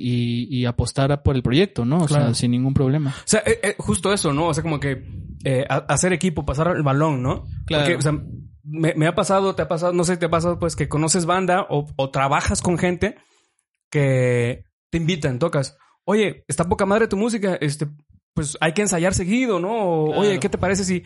y, 0.51 0.59
y 0.61 0.65
apostar 0.67 1.23
por 1.23 1.37
el 1.37 1.43
proyecto, 1.43 1.85
¿no? 1.85 1.99
O 1.99 2.07
Claro. 2.07 2.27
sea, 2.27 2.35
sin 2.35 2.51
ningún 2.53 2.75
problema. 2.75 3.11
O 3.11 3.23
sea, 3.27 3.43
eh, 3.47 3.61
eh, 3.62 3.75
justo 3.79 4.12
eso, 4.12 4.33
¿no? 4.33 4.47
O 4.49 4.55
sea, 4.55 4.62
como 4.62 4.81
que 4.81 5.05
eh, 5.45 5.65
a- 5.69 5.85
hacer 5.89 6.12
equipo, 6.12 6.45
pasar 6.45 6.69
el 6.77 6.83
balón, 6.83 7.23
¿no? 7.23 7.45
Claro. 7.67 7.85
Porque, 7.85 7.97
o 7.97 8.01
sea, 8.03 8.12
me, 8.65 8.95
me 8.95 9.07
ha 9.07 9.15
pasado, 9.15 9.55
te 9.55 9.62
ha 9.62 9.69
pasado, 9.69 9.93
no 9.93 10.05
sé, 10.05 10.17
te 10.17 10.27
ha 10.27 10.31
pasado 10.31 10.59
pues 10.59 10.75
que 10.77 10.89
conoces 10.89 11.27
banda 11.27 11.67
o, 11.69 11.87
o 11.97 12.11
trabajas 12.11 12.62
con 12.62 12.79
gente 12.79 13.17
que 13.91 14.65
te 14.91 14.99
invitan, 14.99 15.39
tocas. 15.39 15.77
Oye, 16.05 16.45
está 16.49 16.65
poca 16.69 16.87
madre 16.87 17.09
tu 17.09 17.17
música, 17.17 17.57
este, 17.61 17.87
pues 18.35 18.57
hay 18.61 18.73
que 18.73 18.83
ensayar 18.83 19.15
seguido, 19.15 19.61
¿no? 19.61 19.71
O, 19.73 20.05
Claro. 20.07 20.21
Oye, 20.21 20.41
¿qué 20.41 20.49
te 20.49 20.59
parece 20.59 20.85
si... 20.85 21.03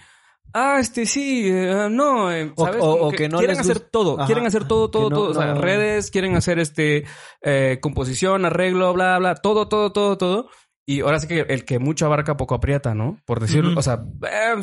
Ah, 0.52 0.78
este 0.80 1.04
sí, 1.06 1.48
eh, 1.48 1.88
no, 1.90 2.32
eh, 2.32 2.52
O- 2.56 2.64
¿sabes? 2.64 2.82
o- 2.82 3.08
o 3.08 3.10
que 3.10 3.28
no 3.28 3.38
quieren 3.38 3.56
les 3.56 3.60
hacer 3.68 3.80
todo, 3.80 4.16
Ajá. 4.18 4.26
quieren 4.26 4.46
hacer 4.46 4.66
todo, 4.66 4.90
todo, 4.90 5.10
no- 5.10 5.16
todo, 5.16 5.30
o 5.30 5.34
sea, 5.34 5.54
no- 5.54 5.60
redes, 5.60 6.10
quieren 6.10 6.34
hacer 6.36 6.58
este 6.58 7.04
eh, 7.42 7.78
composición, 7.80 8.44
arreglo, 8.44 8.92
bla, 8.92 9.18
bla, 9.18 9.34
todo, 9.34 9.68
todo, 9.68 9.92
todo, 9.92 10.16
todo. 10.18 10.48
Y 10.86 11.00
ahora 11.00 11.20
sí 11.20 11.28
que 11.28 11.40
el 11.40 11.66
que 11.66 11.78
mucho 11.78 12.06
abarca 12.06 12.38
poco 12.38 12.54
aprieta, 12.54 12.94
¿no? 12.94 13.20
Por 13.26 13.40
decirlo, 13.40 13.78
o 13.78 13.82
sea, 13.82 14.04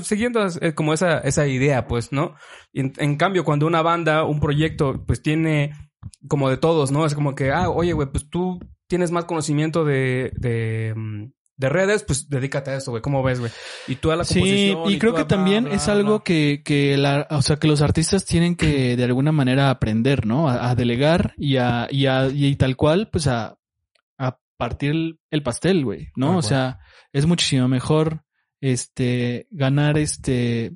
siguiendo 0.01 0.47
como 0.73 0.91
esa, 0.93 1.19
esa 1.19 1.45
idea, 1.45 1.86
pues, 1.88 2.11
¿no? 2.11 2.33
En, 2.73 2.93
en 2.97 3.15
cambio, 3.15 3.43
cuando 3.45 3.67
una 3.67 3.83
banda, 3.83 4.23
un 4.23 4.39
proyecto, 4.39 5.03
pues 5.05 5.21
tiene 5.21 5.73
como 6.27 6.49
de 6.49 6.57
todos, 6.57 6.89
¿no? 6.91 7.05
Es 7.05 7.13
como 7.13 7.36
que, 7.36 7.51
ah, 7.51 7.69
oye, 7.69 7.93
güey, 7.93 8.07
pues 8.11 8.27
tú 8.29 8.59
tienes 8.88 9.11
más 9.11 9.25
conocimiento 9.25 9.86
de, 9.86 10.31
de, 10.36 10.93
mm, 10.95 11.25
de 11.58 11.70
redes, 11.70 12.03
pues 12.03 12.28
dedícate 12.30 12.72
a 12.72 12.76
eso, 12.78 12.91
güey. 12.91 13.01
¿Cómo 13.01 13.24
ves, 13.24 13.39
güey? 13.39 13.51
Y 13.88 13.95
tú 13.95 14.12
a 14.12 14.16
la 14.16 14.24
Sí, 14.26 14.34
composición. 14.39 14.91
y 14.91 14.99
creo 14.99 15.16
que 15.16 15.22
a 15.22 15.28
también 15.28 15.64
bla, 15.66 15.74
es 15.76 15.86
bla. 15.86 15.93
algo 15.93 16.24
que, 16.24 16.62
que 16.66 16.97
la, 16.97 17.28
o 17.30 17.41
sea, 17.41 17.56
que 17.58 17.68
los 17.68 17.82
artistas 17.82 18.26
tienen 18.26 18.56
que 18.56 18.95
de 18.97 19.03
alguna 19.03 19.32
manera 19.32 19.70
aprender, 19.70 20.26
¿no? 20.26 20.49
A, 20.49 20.70
a 20.70 20.76
delegar 20.76 21.34
y 21.38 21.58
a, 21.58 21.88
y 21.89 22.08
a, 22.08 22.28
y 22.28 22.56
tal 22.58 22.76
cual, 22.76 23.10
pues 23.12 23.28
a, 23.28 23.58
a 24.18 24.38
partir 24.58 24.91
el, 24.91 25.20
el 25.32 25.43
pastel, 25.43 25.84
güey, 25.86 26.10
¿no? 26.16 26.28
Tal 26.28 26.36
O 26.38 26.41
sea, 26.41 26.80
es 27.14 27.26
muchísimo 27.26 27.68
mejor, 27.68 28.24
este, 28.62 29.47
ganar, 29.51 29.97
este, 29.97 30.74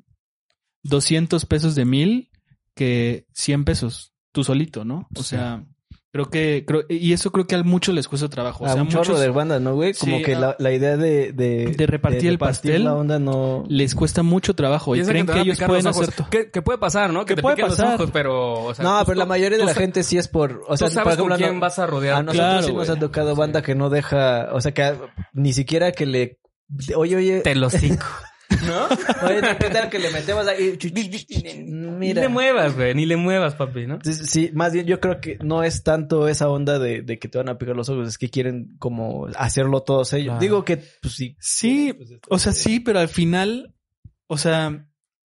200 0.84 1.44
pesos 1.46 1.74
de 1.74 1.84
mil 1.84 2.30
que 2.74 3.26
100 3.34 3.64
pesos, 3.64 4.14
tú 4.32 4.44
solito, 4.44 4.84
¿no? 4.84 5.08
O 5.14 5.22
Sí. 5.22 5.30
sea, 5.30 5.64
creo 6.12 6.28
que, 6.28 6.64
creo, 6.66 6.82
y 6.88 7.12
eso 7.12 7.30
creo 7.30 7.46
que 7.46 7.54
a 7.54 7.62
muchos 7.62 7.94
les 7.94 8.08
cuesta 8.08 8.28
trabajo. 8.28 8.64
O 8.64 8.66
a 8.66 8.72
sea, 8.72 8.82
un 8.82 8.88
chorro 8.88 9.04
muchos 9.04 9.20
de 9.20 9.28
banda, 9.30 9.60
¿no, 9.60 9.74
güey? 9.74 9.94
Como 9.94 10.18
Sí, 10.18 10.22
que 10.24 10.34
ah. 10.34 10.40
la, 10.40 10.56
la 10.58 10.72
idea 10.72 10.96
de... 10.96 11.32
De, 11.32 11.66
De 11.76 11.86
repartir 11.86 12.26
el 12.28 12.38
pastel. 12.38 12.84
la 12.84 12.94
onda 12.94 13.18
no... 13.18 13.64
les 13.68 13.94
cuesta 13.94 14.22
mucho 14.22 14.54
trabajo 14.54 14.94
y 14.94 14.98
Piensan 14.98 15.12
creen 15.12 15.26
que, 15.26 15.32
a 15.32 15.42
ellos 15.42 15.58
pueden 15.66 15.86
hacer 15.86 16.12
todo. 16.12 16.28
Que, 16.30 16.50
que 16.50 16.62
puede 16.62 16.78
pasar, 16.78 17.12
¿no? 17.12 17.20
Que, 17.20 17.34
Que 17.34 17.36
te 17.36 17.42
puede 17.42 17.56
piquen 17.56 17.70
pasar. 17.70 17.86
los 17.86 17.94
ojos, 18.00 18.10
pero... 18.12 18.64
O 18.64 18.74
sea, 18.74 18.84
no, 18.84 18.98
tú- 19.00 19.06
pero 19.06 19.18
la 19.18 19.26
mayoría 19.26 19.58
de 19.58 19.64
la 19.64 19.74
gente 19.74 20.02
sí 20.02 20.18
es 20.18 20.28
por... 20.28 20.62
O 20.68 20.76
sea, 20.76 20.88
tú 20.88 20.94
sabes 20.94 21.04
por 21.04 21.12
ejemplo, 21.12 21.28
con 21.34 21.38
quién 21.38 21.54
no- 21.54 21.60
vas 21.60 21.78
a 21.78 21.86
rodear. 21.86 22.16
A 22.16 22.22
nosotros 22.22 22.46
Claro, 22.48 22.66
sí 22.66 22.72
nos 22.72 22.90
han 22.90 22.98
tocado 23.00 23.36
banda 23.36 23.62
que 23.62 23.74
no 23.74 23.88
deja... 23.90 24.48
O 24.52 24.60
sea, 24.60 24.72
que 24.72 24.94
ni 25.32 25.52
siquiera 25.52 25.92
que 25.92 26.06
le... 26.06 26.38
Oye, 26.96 27.16
oye... 27.16 27.40
Te 27.42 27.54
lo 27.54 27.70
cico. 27.70 28.04
¿No? 28.66 28.86
Oye, 29.26 29.40
¿qué 29.58 29.70
tal 29.70 29.88
que 29.88 29.98
le 29.98 30.10
metemos 30.10 30.46
ahí? 30.46 30.78
Ni 30.92 31.90
Mira. 31.90 32.22
le 32.22 32.28
muevas, 32.28 32.74
güey. 32.74 32.94
Ni 32.94 33.06
le 33.06 33.16
muevas, 33.16 33.54
papi, 33.54 33.86
¿no? 33.86 33.98
Sí, 34.02 34.14
sí, 34.14 34.50
más 34.54 34.72
bien 34.72 34.86
yo 34.86 35.00
creo 35.00 35.20
que 35.20 35.38
no 35.42 35.62
es 35.62 35.82
tanto 35.82 36.28
esa 36.28 36.48
onda 36.48 36.78
de, 36.78 37.02
de 37.02 37.18
que 37.18 37.28
te 37.28 37.38
van 37.38 37.48
a 37.48 37.58
picar 37.58 37.76
los 37.76 37.88
ojos, 37.88 38.08
es 38.08 38.18
que 38.18 38.30
quieren 38.30 38.76
como 38.78 39.26
hacerlo 39.36 39.82
todos 39.82 40.12
ellos. 40.12 40.26
Claro. 40.32 40.40
Digo 40.40 40.64
que, 40.64 40.76
pues 40.76 41.14
sí. 41.14 41.36
Sí, 41.38 41.92
pues, 41.92 42.10
o 42.28 42.38
sea, 42.38 42.52
sí, 42.52 42.80
pero 42.80 42.98
al 42.98 43.08
final, 43.08 43.74
o 44.26 44.38
sea, 44.38 44.86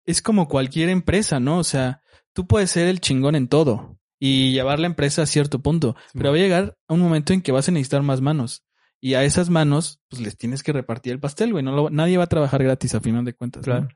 es 0.06 0.22
como 0.22 0.48
cualquier 0.48 0.88
empresa, 0.88 1.40
¿no? 1.40 1.58
O 1.58 1.64
sea, 1.64 2.02
tú 2.32 2.46
puedes 2.46 2.70
ser 2.70 2.88
el 2.88 3.00
chingón 3.00 3.34
en 3.34 3.48
todo 3.48 3.98
y 4.18 4.52
llevar 4.52 4.78
la 4.78 4.86
empresa 4.86 5.22
a 5.22 5.26
cierto 5.26 5.60
punto, 5.60 5.96
pero 6.12 6.30
va 6.30 6.36
a 6.36 6.40
llegar 6.40 6.76
a 6.88 6.94
un 6.94 7.00
momento 7.00 7.32
en 7.32 7.42
que 7.42 7.52
vas 7.52 7.68
a 7.68 7.72
necesitar 7.72 8.02
más 8.02 8.20
manos. 8.20 8.64
Y 9.00 9.14
a 9.14 9.24
esas 9.24 9.48
manos, 9.48 10.00
pues 10.08 10.20
les 10.20 10.36
tienes 10.36 10.62
que 10.62 10.72
repartir 10.72 11.12
el 11.12 11.20
pastel, 11.20 11.52
güey. 11.52 11.64
No 11.64 11.72
lo- 11.72 11.90
nadie 11.90 12.18
va 12.18 12.24
a 12.24 12.28
trabajar 12.28 12.62
gratis 12.62 12.94
a 12.94 13.00
final 13.00 13.24
de 13.24 13.32
cuentas. 13.34 13.60
¿no? 13.66 13.72
Claro. 13.72 13.88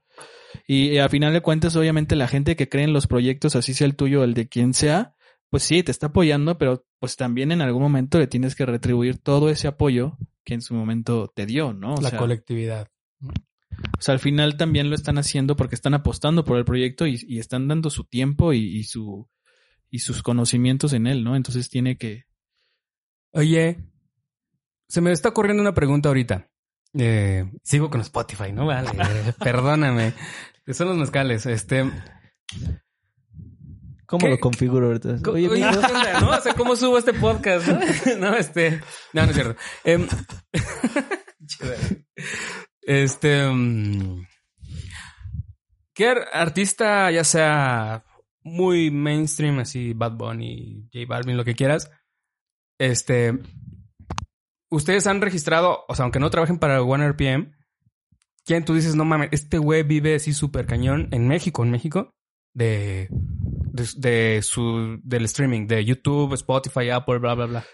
Y 0.67 0.97
a 0.99 1.09
final 1.09 1.33
de 1.33 1.41
cuentas, 1.43 1.77
obviamente, 1.77 2.17
la 2.17 2.29
gente 2.29 2.57
que 2.57 2.69
cree 2.69 2.85
en 2.85 2.93
los 2.93 3.07
proyectos, 3.07 3.55
así 3.57 3.75
sea 3.75 3.87
el 3.87 3.97
tuyo 3.97 4.23
o 4.23 4.25
el 4.25 4.33
de 4.35 4.49
quien 4.49 4.73
sea, 4.73 5.15
pues 5.51 5.63
sí, 5.63 5.83
te 5.83 5.91
está 5.91 6.07
apoyando, 6.07 6.57
pero 6.59 6.87
pues 7.01 7.17
también 7.17 7.53
en 7.53 7.61
algún 7.61 7.83
momento 7.83 8.19
le 8.19 8.27
tienes 8.27 8.55
que 8.55 8.65
retribuir 8.67 9.19
todo 9.19 9.51
ese 9.51 9.69
apoyo 9.69 10.17
que 10.45 10.55
en 10.55 10.63
su 10.63 10.75
momento 10.75 11.31
te 11.35 11.45
dio, 11.47 11.73
¿no? 11.75 11.95
O 11.97 12.01
la 12.01 12.11
sea, 12.11 12.19
colectividad. 12.19 12.89
o 13.21 14.01
sea, 14.01 14.15
al 14.15 14.21
final 14.21 14.57
también 14.57 14.89
lo 14.89 14.95
están 14.97 15.19
haciendo 15.19 15.55
porque 15.57 15.75
están 15.75 15.95
apostando 15.95 16.45
por 16.45 16.57
el 16.59 16.65
proyecto 16.65 17.07
y, 17.07 17.19
y 17.29 17.39
están 17.41 17.69
dando 17.69 17.91
su 17.91 18.05
tiempo 18.05 18.53
y, 18.53 18.59
y 18.61 18.85
su 18.85 19.29
y 19.91 19.99
sus 20.01 20.23
conocimientos 20.23 20.93
en 20.93 21.07
él, 21.07 21.23
¿no? 21.25 21.37
Entonces 21.37 21.69
tiene 21.69 21.97
que. 21.99 22.25
Oye, 23.33 23.79
se 24.95 25.01
me 25.01 25.11
está 25.11 25.31
ocurriendo 25.31 25.61
una 25.61 25.75
pregunta 25.75 26.09
ahorita. 26.09 26.49
Eh, 26.97 27.51
sigo 27.65 27.91
con 27.91 28.01
Spotify, 28.01 28.53
¿no? 28.53 28.67
Vale, 28.67 28.89
perdóname. 29.41 30.15
Son 30.73 30.87
los 30.87 30.97
mezcales. 30.97 31.45
Este, 31.47 31.91
¿Cómo 34.07 34.27
¿Qué? 34.27 34.31
lo 34.31 34.39
configuro 34.39 34.87
ahorita? 34.87 35.17
Co- 35.21 35.33
Oye, 35.33 35.49
oye, 35.49 35.65
amigo, 35.65 35.83
¿qué 35.85 35.93
onda, 35.93 36.21
¿no? 36.21 36.31
O 36.31 36.41
sea, 36.41 36.55
¿cómo 36.55 36.77
subo 36.77 36.97
este 36.99 37.13
podcast? 37.13 37.67
No, 37.67 37.81
no 38.31 38.37
este. 38.37 38.81
No, 39.13 39.23
no 39.25 39.31
es 39.31 39.35
cierto. 39.35 39.57
Em, 39.83 40.07
este. 42.83 43.49
mm, 43.49 44.27
¿Qué 45.93 46.07
ar- 46.09 46.29
artista, 46.33 47.11
ya 47.11 47.25
sea 47.25 48.05
muy 48.45 48.93
mainstream, 48.93 49.59
así 49.59 49.93
Bad 49.93 50.13
Bunny, 50.13 50.89
J 50.93 51.05
Balvin, 51.09 51.37
lo 51.37 51.45
que 51.45 51.55
quieras, 51.57 51.91
este. 52.79 53.41
Ustedes 54.75 55.07
han 55.07 55.20
registrado, 55.20 55.85
o 55.89 55.95
sea, 55.95 56.05
aunque 56.05 56.20
no 56.20 56.31
trabajen 56.31 56.59
para 56.59 56.83
OneRPM, 56.83 57.53
¿quién 58.45 58.64
tú 58.64 58.75
dices, 58.75 58.95
no 58.95 59.05
mames, 59.05 59.29
este 59.33 59.59
güey 59.59 59.83
vive 59.83 60.16
así 60.16 60.33
súper 60.33 60.66
cañón 60.66 61.09
en 61.12 61.29
México, 61.29 61.62
en 61.62 61.70
México? 61.70 62.11
De, 62.53 63.09
de, 63.11 63.89
de 63.97 64.43
su, 64.43 65.01
del 65.03 65.25
streaming, 65.25 65.66
de 65.66 65.85
YouTube, 65.85 66.35
Spotify, 66.35 66.91
Apple, 66.91 67.18
bla, 67.18 67.35
bla, 67.35 67.47
bla. 67.47 67.64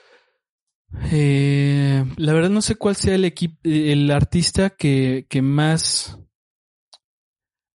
Eh, 1.12 2.04
la 2.16 2.32
verdad 2.32 2.50
no 2.50 2.62
sé 2.62 2.74
cuál 2.74 2.96
sea 2.96 3.14
el 3.14 3.24
equipo, 3.24 3.58
el 3.64 4.10
artista 4.10 4.70
que, 4.70 5.26
que 5.28 5.42
más. 5.42 6.18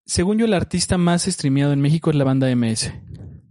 Según 0.06 0.38
yo, 0.38 0.46
el 0.46 0.54
artista 0.54 0.98
más 0.98 1.24
streameado 1.24 1.74
en 1.74 1.82
México 1.82 2.10
es 2.10 2.16
la 2.16 2.24
banda 2.26 2.54
MS. 2.56 2.94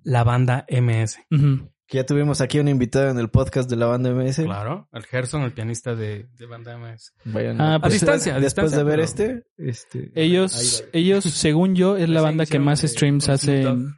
La 0.04 0.22
banda 0.22 0.66
MS. 0.68 1.18
Ujú. 1.30 1.73
Que 1.94 1.98
ya 1.98 2.06
tuvimos 2.06 2.40
aquí 2.40 2.58
un 2.58 2.66
invitado 2.66 3.08
en 3.10 3.18
el 3.20 3.28
podcast 3.30 3.70
de 3.70 3.76
la 3.76 3.86
banda 3.86 4.10
MS. 4.10 4.42
Claro, 4.42 4.88
el 4.92 5.04
Gerson, 5.04 5.42
el 5.42 5.52
pianista 5.52 5.94
de, 5.94 6.28
de 6.36 6.46
banda 6.46 6.76
MS. 6.76 7.12
Vayan 7.24 7.60
Ah, 7.60 7.76
A 7.76 7.80
pues, 7.80 7.92
distancia, 7.92 8.34
a 8.34 8.40
Después 8.40 8.72
distancia, 8.72 8.78
de 8.78 8.84
ver 8.84 8.94
pero- 8.94 9.02
este, 9.04 9.44
este 10.10 10.10
Ellos, 10.20 10.84
ellos, 10.92 11.22
según 11.22 11.76
yo, 11.76 11.96
es 11.96 12.08
la 12.08 12.20
banda 12.20 12.46
que 12.46 12.58
más 12.58 12.82
de- 12.82 12.88
streams 12.88 13.26
Dogg. 13.28 13.92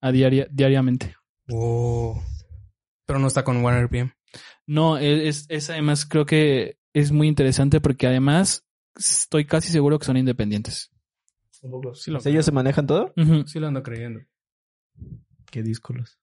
a 0.00 0.10
diaria, 0.10 0.48
diariamente. 0.50 1.14
Oh. 1.48 2.20
Pero 3.06 3.20
no 3.20 3.28
está 3.28 3.44
con 3.44 3.64
OneRPM. 3.64 4.10
No, 4.66 4.98
es, 4.98 5.46
es 5.48 5.70
además 5.70 6.06
creo 6.06 6.26
que 6.26 6.76
es 6.92 7.12
muy 7.12 7.28
interesante 7.28 7.80
porque 7.80 8.08
además 8.08 8.66
estoy 8.96 9.44
casi 9.46 9.70
seguro 9.70 10.00
que 10.00 10.06
son 10.06 10.16
independientes. 10.16 10.90
Sí 11.52 12.10
lo, 12.10 12.18
¿Ellos 12.24 12.44
se 12.44 12.50
manejan 12.50 12.88
todo? 12.88 13.14
Sí 13.46 13.60
lo 13.60 13.68
ando 13.68 13.84
creyendo. 13.84 14.22
Qué 15.52 15.62
díscolos. 15.62 16.18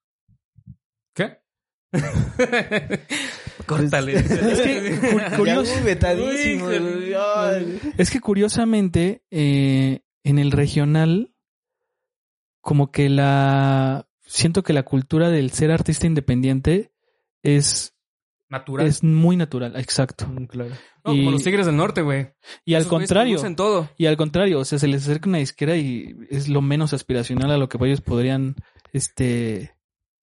Córtale. 3.65 4.13
Es 4.15 4.61
que 4.61 4.99
curioso, 5.37 5.73
vetadísimo. 5.83 6.69
Es 7.97 8.11
que 8.11 8.19
curiosamente 8.19 9.23
eh, 9.31 10.01
en 10.23 10.39
el 10.39 10.51
regional 10.51 11.33
como 12.61 12.91
que 12.91 13.09
la 13.09 14.07
siento 14.25 14.63
que 14.63 14.73
la 14.73 14.83
cultura 14.83 15.29
del 15.29 15.51
ser 15.51 15.71
artista 15.71 16.07
independiente 16.07 16.91
es 17.43 17.93
Natural. 18.49 18.85
es 18.87 19.03
muy 19.03 19.35
natural, 19.37 19.75
exacto. 19.75 20.27
Mm, 20.27 20.45
Claro. 20.45 20.71
No, 21.03 21.11
como 21.11 21.29
y- 21.29 21.31
los 21.31 21.43
Tigres 21.43 21.65
del 21.67 21.75
Norte, 21.77 22.01
güey. 22.01 22.29
Y 22.63 22.73
al 22.75 22.81
Esos 22.81 22.89
contrario, 22.89 23.55
todo. 23.55 23.89
Y 23.97 24.07
al 24.07 24.17
contrario, 24.17 24.59
o 24.59 24.65
sea, 24.65 24.79
se 24.79 24.87
les 24.87 25.03
acerca 25.03 25.29
una 25.29 25.37
disquera 25.39 25.75
y 25.77 26.15
es 26.29 26.47
lo 26.49 26.61
menos 26.61 26.93
aspiracional 26.93 27.51
a 27.51 27.57
lo 27.57 27.69
que 27.69 27.77
ellos 27.85 28.01
podrían, 28.01 28.55
este, 28.93 29.74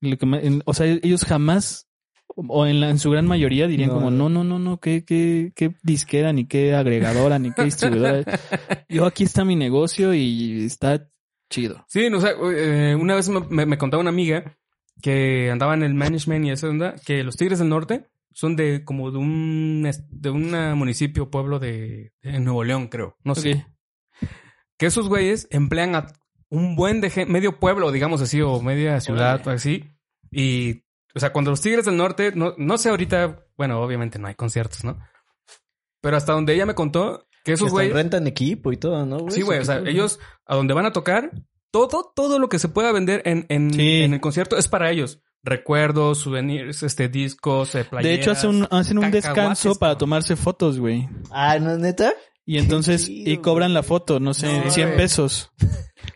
lo 0.02 0.18
que 0.18 0.26
en- 0.26 0.62
o 0.66 0.74
sea, 0.74 0.86
ellos 0.86 1.24
jamás, 1.24 1.88
o 2.36 2.66
en, 2.66 2.80
la- 2.80 2.90
en 2.90 2.98
su 2.98 3.10
gran 3.10 3.26
mayoría 3.26 3.66
dirían 3.66 3.88
No. 3.88 3.94
como, 3.94 4.10
no, 4.10 4.28
no, 4.28 4.44
no, 4.44 4.58
no, 4.58 4.78
qué, 4.80 5.04
qué, 5.04 5.52
qué 5.56 5.74
disquera, 5.82 6.32
ni 6.32 6.46
qué 6.46 6.74
agregadora, 6.74 7.38
ni 7.38 7.52
qué 7.52 7.64
distribuidora. 7.64 8.22
Yo 8.88 9.06
aquí 9.06 9.24
está 9.24 9.44
mi 9.44 9.56
negocio 9.56 10.12
y 10.14 10.64
está 10.66 11.08
chido. 11.50 11.84
Sí, 11.88 12.08
no, 12.10 12.18
o 12.18 12.20
sea, 12.20 12.32
eh, 12.54 12.94
una 12.94 13.14
vez 13.14 13.28
me, 13.30 13.40
me- 13.48 13.66
me 13.66 13.78
contaba 13.78 14.00
una 14.00 14.10
amiga 14.10 14.58
que 15.00 15.50
andaba 15.50 15.74
en 15.74 15.82
el 15.82 15.94
management 15.94 16.46
y 16.46 16.50
esa 16.50 16.68
onda, 16.68 16.94
que 17.06 17.22
los 17.24 17.36
Tigres 17.36 17.58
del 17.58 17.68
Norte 17.70 18.06
son 18.34 18.56
de 18.56 18.82
como 18.84 19.10
de 19.10 19.18
un 19.18 19.90
de 20.10 20.30
un 20.30 20.52
municipio, 20.78 21.30
pueblo 21.30 21.58
de, 21.58 22.12
de 22.22 22.40
Nuevo 22.40 22.64
León, 22.64 22.88
creo. 22.88 23.16
No 23.24 23.34
sé. 23.34 23.66
Que 24.78 24.86
esos 24.86 25.08
güeyes 25.08 25.48
emplean 25.50 25.94
a 25.94 26.06
un 26.48 26.76
buen 26.76 27.00
de 27.00 27.26
medio 27.26 27.58
pueblo, 27.60 27.90
digamos 27.92 28.20
así, 28.22 28.40
o 28.40 28.60
media 28.62 29.00
ciudad, 29.00 29.46
así. 29.48 29.84
Y, 30.32 30.82
o 31.14 31.20
sea, 31.20 31.32
cuando 31.32 31.50
los 31.52 31.60
Tigres 31.60 31.84
del 31.84 31.96
Norte, 31.96 32.32
no, 32.34 32.54
no 32.56 32.78
sé 32.78 32.88
ahorita, 32.88 33.44
bueno, 33.56 33.80
obviamente 33.82 34.18
no 34.18 34.26
hay 34.28 34.34
conciertos, 34.34 34.82
¿no? 34.82 34.98
Pero 36.00 36.16
hasta 36.16 36.32
donde 36.32 36.54
ella 36.54 36.66
me 36.66 36.74
contó 36.74 37.28
que 37.44 37.52
esos 37.52 37.70
güeyes... 37.70 37.92
rentan 37.92 38.26
equipo 38.26 38.72
y 38.72 38.76
todo, 38.76 39.04
¿no? 39.06 39.30
Sí, 39.30 39.42
güey. 39.42 39.58
O 39.60 39.64
sea, 39.64 39.78
ellos 39.86 40.18
a 40.46 40.56
donde 40.56 40.74
van 40.74 40.86
a 40.86 40.92
tocar, 40.92 41.30
todo, 41.70 42.12
todo 42.16 42.38
lo 42.38 42.48
que 42.48 42.58
se 42.58 42.68
pueda 42.68 42.90
vender 42.92 43.22
en, 43.24 43.46
en, 43.50 43.72
Sí. 43.72 44.02
en 44.02 44.14
el 44.14 44.20
concierto 44.20 44.56
es 44.56 44.68
para 44.68 44.90
ellos. 44.90 45.20
Recuerdos, 45.44 46.18
souvenirs, 46.18 46.82
este, 46.82 47.08
discos, 47.08 47.74
eh, 47.74 47.84
playeras. 47.84 48.04
De 48.04 48.14
hecho, 48.14 48.30
hacen 48.30 48.50
un, 48.50 48.68
hacen 48.70 48.98
un 48.98 49.10
descanso 49.10 49.74
para 49.74 49.98
tomarse 49.98 50.36
fotos, 50.36 50.78
güey. 50.78 51.08
Ah, 51.30 51.58
¿no, 51.58 51.76
neta? 51.76 52.14
Y 52.44 52.58
entonces, 52.58 53.06
chido, 53.06 53.30
y 53.30 53.36
cobran 53.38 53.70
güey. 53.70 53.74
la 53.74 53.82
foto, 53.82 54.18
no 54.20 54.34
sé, 54.34 54.60
No, 54.64 54.70
100 54.70 54.86
güey. 54.88 54.98
pesos. 54.98 55.50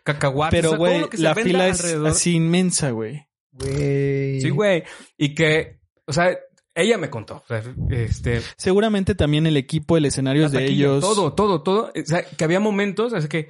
cacahuates. 0.05 0.61
Pero, 0.61 0.77
güey, 0.77 1.05
la 1.19 1.35
fila 1.35 1.69
es 1.69 1.81
alrededor. 1.81 2.09
así 2.09 2.35
inmensa, 2.35 2.91
güey. 2.91 3.26
Güey. 3.59 4.41
Sí, 4.41 4.51
güey. 4.51 4.83
Y 5.17 5.35
que, 5.35 5.81
o 6.07 6.13
sea, 6.13 6.37
ella 6.75 6.99
me 6.99 7.11
contó. 7.11 7.37
O 7.37 7.47
sea, 7.47 7.63
este, 7.91 8.41
Seguramente 8.57 9.15
también 9.15 9.47
el 9.47 9.57
equipo, 9.57 9.97
el 9.97 10.05
escenario 10.05 10.47
es 10.47 10.53
de 10.53 10.59
taquilla, 10.61 10.75
ellos. 10.87 11.01
Todo, 11.01 11.33
todo, 11.33 11.63
todo. 11.63 11.87
O 11.95 12.07
sea, 12.07 12.23
que 12.23 12.45
había 12.45 12.61
momentos, 12.61 13.13
así 13.15 13.29
que, 13.29 13.49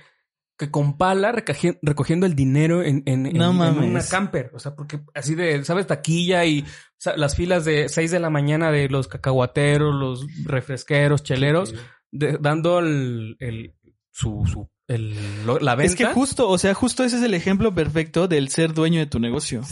que 0.58 0.70
con 0.70 0.96
pala 0.96 1.32
recogi- 1.32 1.78
recogiendo 1.82 2.24
el 2.24 2.34
dinero 2.34 2.82
en, 2.82 3.02
en, 3.06 3.26
en- 3.26 3.36
No 3.36 3.50
en 3.50 3.56
mames. 3.56 3.90
una 3.90 4.06
camper. 4.06 4.50
O 4.54 4.58
sea, 4.58 4.74
porque 4.74 5.00
así 5.14 5.34
de, 5.34 5.64
¿sabes? 5.64 5.86
Taquilla 5.86 6.44
y 6.44 6.60
o 6.62 6.64
sea, 6.98 7.16
las 7.16 7.36
filas 7.36 7.64
de 7.64 7.88
6 7.88 8.10
de 8.10 8.20
la 8.20 8.30
mañana 8.30 8.70
de 8.70 8.88
los 8.88 9.06
cacahuateros, 9.08 9.94
los 9.94 10.26
refresqueros, 10.44 11.22
cheleros, 11.24 11.74
de- 12.10 12.38
dando 12.40 12.78
el, 12.78 13.36
el, 13.40 13.74
su, 14.12 14.44
su, 14.50 14.70
el, 14.88 15.14
lo- 15.46 15.58
la 15.58 15.74
venta. 15.74 15.92
Es 15.92 15.96
que 15.98 16.06
justo, 16.06 16.48
o 16.48 16.58
sea, 16.58 16.74
justo 16.74 17.04
ese 17.04 17.16
es 17.16 17.22
el 17.22 17.34
ejemplo 17.34 17.74
perfecto 17.74 18.28
del 18.28 18.48
ser 18.48 18.72
dueño 18.74 19.00
de 19.00 19.06
tu 19.06 19.18
negocio. 19.20 19.62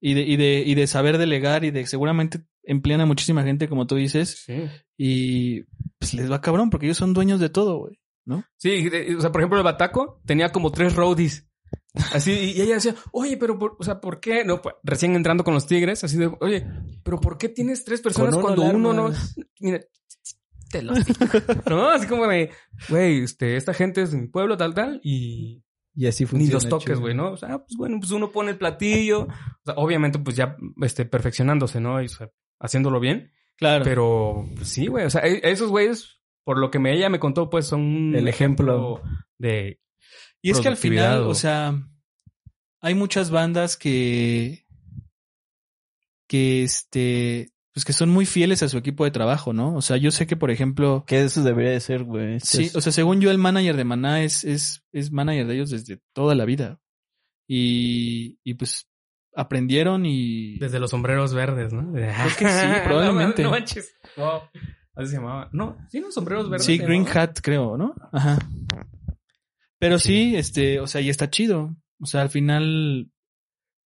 Y 0.00 0.14
de, 0.14 0.22
y 0.22 0.36
de, 0.36 0.62
y 0.66 0.74
de 0.74 0.86
saber 0.86 1.18
delegar 1.18 1.64
y 1.64 1.70
de 1.70 1.86
seguramente 1.86 2.40
emplean 2.62 3.00
a 3.02 3.06
muchísima 3.06 3.42
gente, 3.42 3.68
como 3.68 3.86
tú 3.86 3.96
dices, 3.96 4.44
Sí. 4.46 4.62
y 4.96 5.62
pues 5.98 6.14
les 6.14 6.30
va 6.30 6.40
cabrón 6.40 6.70
porque 6.70 6.86
ellos 6.86 6.96
son 6.98 7.12
dueños 7.12 7.38
de 7.40 7.50
todo, 7.50 7.78
güey. 7.78 8.00
¿no? 8.26 8.44
Sí, 8.56 8.88
de- 8.88 9.14
o 9.16 9.20
sea, 9.20 9.32
por 9.32 9.40
ejemplo, 9.40 9.58
el 9.58 9.64
Bataco 9.64 10.20
tenía 10.24 10.52
como 10.52 10.70
tres 10.72 10.94
roadies. 10.94 11.46
Así, 12.12 12.32
y 12.32 12.60
ella 12.60 12.74
decía, 12.74 12.94
oye, 13.12 13.36
pero, 13.36 13.58
por, 13.58 13.76
o 13.78 13.82
sea, 13.84 14.00
¿por 14.00 14.20
qué? 14.20 14.44
No, 14.44 14.62
pues, 14.62 14.76
recién 14.84 15.16
entrando 15.16 15.42
con 15.42 15.54
los 15.54 15.66
Tigres, 15.66 16.04
así 16.04 16.16
de, 16.16 16.30
oye, 16.40 16.64
pero 17.02 17.20
¿por 17.20 17.36
qué 17.38 17.48
tienes 17.48 17.84
tres 17.84 18.00
personas 18.00 18.34
Con 18.34 18.42
cuando 18.42 18.62
uno 18.62 18.92
no? 18.92 19.10
Mira, 19.58 19.80
te 20.70 20.82
lo 20.82 20.92
No, 21.68 21.90
así 21.90 22.06
como 22.06 22.26
de, 22.26 22.50
güey, 22.88 23.22
este, 23.22 23.56
esta 23.56 23.74
gente 23.74 24.02
es 24.02 24.12
de 24.12 24.18
mi 24.18 24.28
pueblo, 24.28 24.56
tal, 24.56 24.72
tal, 24.74 25.00
y 25.02 25.62
Y 25.94 26.06
así 26.06 26.24
funciona. 26.26 26.46
ni 26.48 26.52
los 26.52 26.68
toques, 26.68 26.98
güey, 26.98 27.14
¿no? 27.14 27.32
O 27.32 27.36
sea, 27.36 27.58
pues 27.58 27.76
bueno, 27.76 27.98
pues 27.98 28.10
uno 28.12 28.30
pone 28.30 28.50
el 28.52 28.58
platillo, 28.58 29.22
o 29.22 29.28
sea, 29.64 29.74
obviamente, 29.76 30.18
pues 30.18 30.36
ya, 30.36 30.56
este, 30.82 31.04
perfeccionándose, 31.04 31.80
¿no? 31.80 32.00
Y, 32.02 32.06
o 32.06 32.08
sea, 32.08 32.30
haciéndolo 32.60 33.00
bien. 33.00 33.32
Claro. 33.56 33.84
Pero 33.84 34.48
pues, 34.56 34.68
sí, 34.68 34.86
güey. 34.86 35.04
O 35.04 35.10
sea, 35.10 35.22
e- 35.26 35.40
esos 35.50 35.68
güeyes, 35.70 36.20
por 36.44 36.58
lo 36.58 36.70
que 36.70 36.78
me, 36.78 36.94
ella 36.94 37.10
me 37.10 37.18
contó, 37.20 37.50
pues 37.50 37.66
son 37.66 37.80
un 37.80 38.14
El 38.16 38.26
ejemplo. 38.28 39.02
de. 39.38 39.80
Y 40.40 40.50
es 40.50 40.60
que 40.60 40.68
al 40.68 40.78
final, 40.78 41.24
o 41.24 41.34
sea, 41.34 41.74
hay 42.80 42.94
muchas 42.94 43.30
bandas 43.30 43.76
que, 43.76 44.64
que 46.26 46.62
este, 46.62 47.50
pues 47.80 47.86
que 47.86 47.92
son 47.94 48.10
muy 48.10 48.26
fieles 48.26 48.62
a 48.62 48.68
su 48.68 48.76
equipo 48.76 49.04
de 49.04 49.10
trabajo, 49.10 49.54
¿no? 49.54 49.74
O 49.74 49.80
sea, 49.80 49.96
yo 49.96 50.10
sé 50.10 50.26
que, 50.26 50.36
por 50.36 50.50
ejemplo, 50.50 51.02
Que 51.06 51.22
eso 51.24 51.42
debería 51.42 51.70
de 51.70 51.80
ser, 51.80 52.04
güey. 52.04 52.34
Esto 52.34 52.58
sí, 52.58 52.64
es- 52.64 52.76
o 52.76 52.80
sea, 52.82 52.92
según 52.92 53.22
yo, 53.22 53.30
el 53.30 53.38
manager 53.38 53.74
de 53.74 53.84
Maná 53.84 54.22
es, 54.22 54.44
es, 54.44 54.84
es 54.92 55.10
manager 55.10 55.46
de 55.46 55.54
ellos 55.54 55.70
desde 55.70 55.98
toda 56.12 56.34
la 56.34 56.44
vida. 56.44 56.78
Y, 57.48 58.38
y 58.44 58.52
pues 58.54 58.86
aprendieron 59.34 60.04
y... 60.04 60.58
Desde 60.58 60.78
los 60.78 60.90
sombreros 60.90 61.32
verdes, 61.32 61.72
¿no? 61.72 61.90
Creo 61.90 62.12
que 62.38 62.48
sí, 62.48 62.66
probablemente. 62.84 63.42
No, 63.44 63.50
manches. 63.50 63.94
Wow. 64.18 64.42
Así 64.94 65.10
se 65.12 65.16
llamaba. 65.16 65.48
No, 65.52 65.78
sí, 65.88 66.00
los 66.00 66.12
sombreros 66.12 66.50
verdes. 66.50 66.66
Sí, 66.66 66.76
Green 66.76 67.04
llamaba. 67.06 67.22
Hat, 67.22 67.38
creo, 67.42 67.78
¿no? 67.78 67.94
Ajá. 68.12 68.38
Pero 69.78 69.98
sí, 69.98 70.36
este, 70.36 70.80
o 70.80 70.86
sea, 70.86 71.00
y 71.00 71.08
está 71.08 71.30
chido. 71.30 71.74
O 71.98 72.04
sea, 72.04 72.20
al 72.20 72.28
final, 72.28 73.10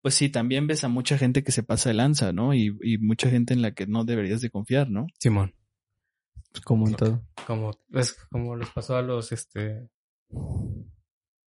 pues 0.05 0.17
sí, 0.17 0.29
también 0.29 0.67
ves 0.67 0.85
a 0.85 0.89
mucha 0.89 1.17
gente 1.17 1.43
que 1.43 1.51
se 1.51 1.63
pasa 1.63 1.89
de 1.89 1.95
lanza, 1.95 2.31
¿no? 2.35 2.53
Y, 2.53 2.77
y 2.83 2.99
mucha 2.99 3.31
gente 3.31 3.55
en 3.55 3.63
la 3.63 3.73
que 3.73 3.87
no 3.87 4.05
deberías 4.05 4.43
de 4.43 4.51
confiar, 4.51 4.91
¿no? 4.91 5.07
Simón. 5.19 5.55
como 6.63 6.87
en 6.87 6.95
todo. 6.95 7.23
Como, 7.47 7.71
es 7.95 8.15
como 8.31 8.55
les 8.55 8.69
pasó 8.69 8.97
a 8.99 9.03
los, 9.03 9.33
este. 9.33 9.89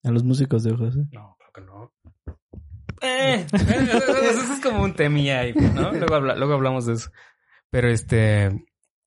A 0.04 0.10
los 0.12 0.22
músicos 0.22 0.62
de 0.62 0.70
ojos, 0.70 0.96
¿eh? 0.96 1.04
No, 1.10 1.36
creo 1.36 1.52
que 1.52 1.60
no. 1.62 1.92
Eh, 3.02 3.44
eso 3.52 4.52
es 4.54 4.60
como 4.62 4.84
un 4.84 4.94
temía 4.94 5.40
ahí, 5.40 5.52
¿no? 5.52 5.90
Luego, 5.92 6.14
habla- 6.14 6.36
luego 6.36 6.54
hablamos 6.54 6.86
de 6.86 6.92
eso. 6.92 7.10
Pero 7.70 7.88
este, 7.90 8.50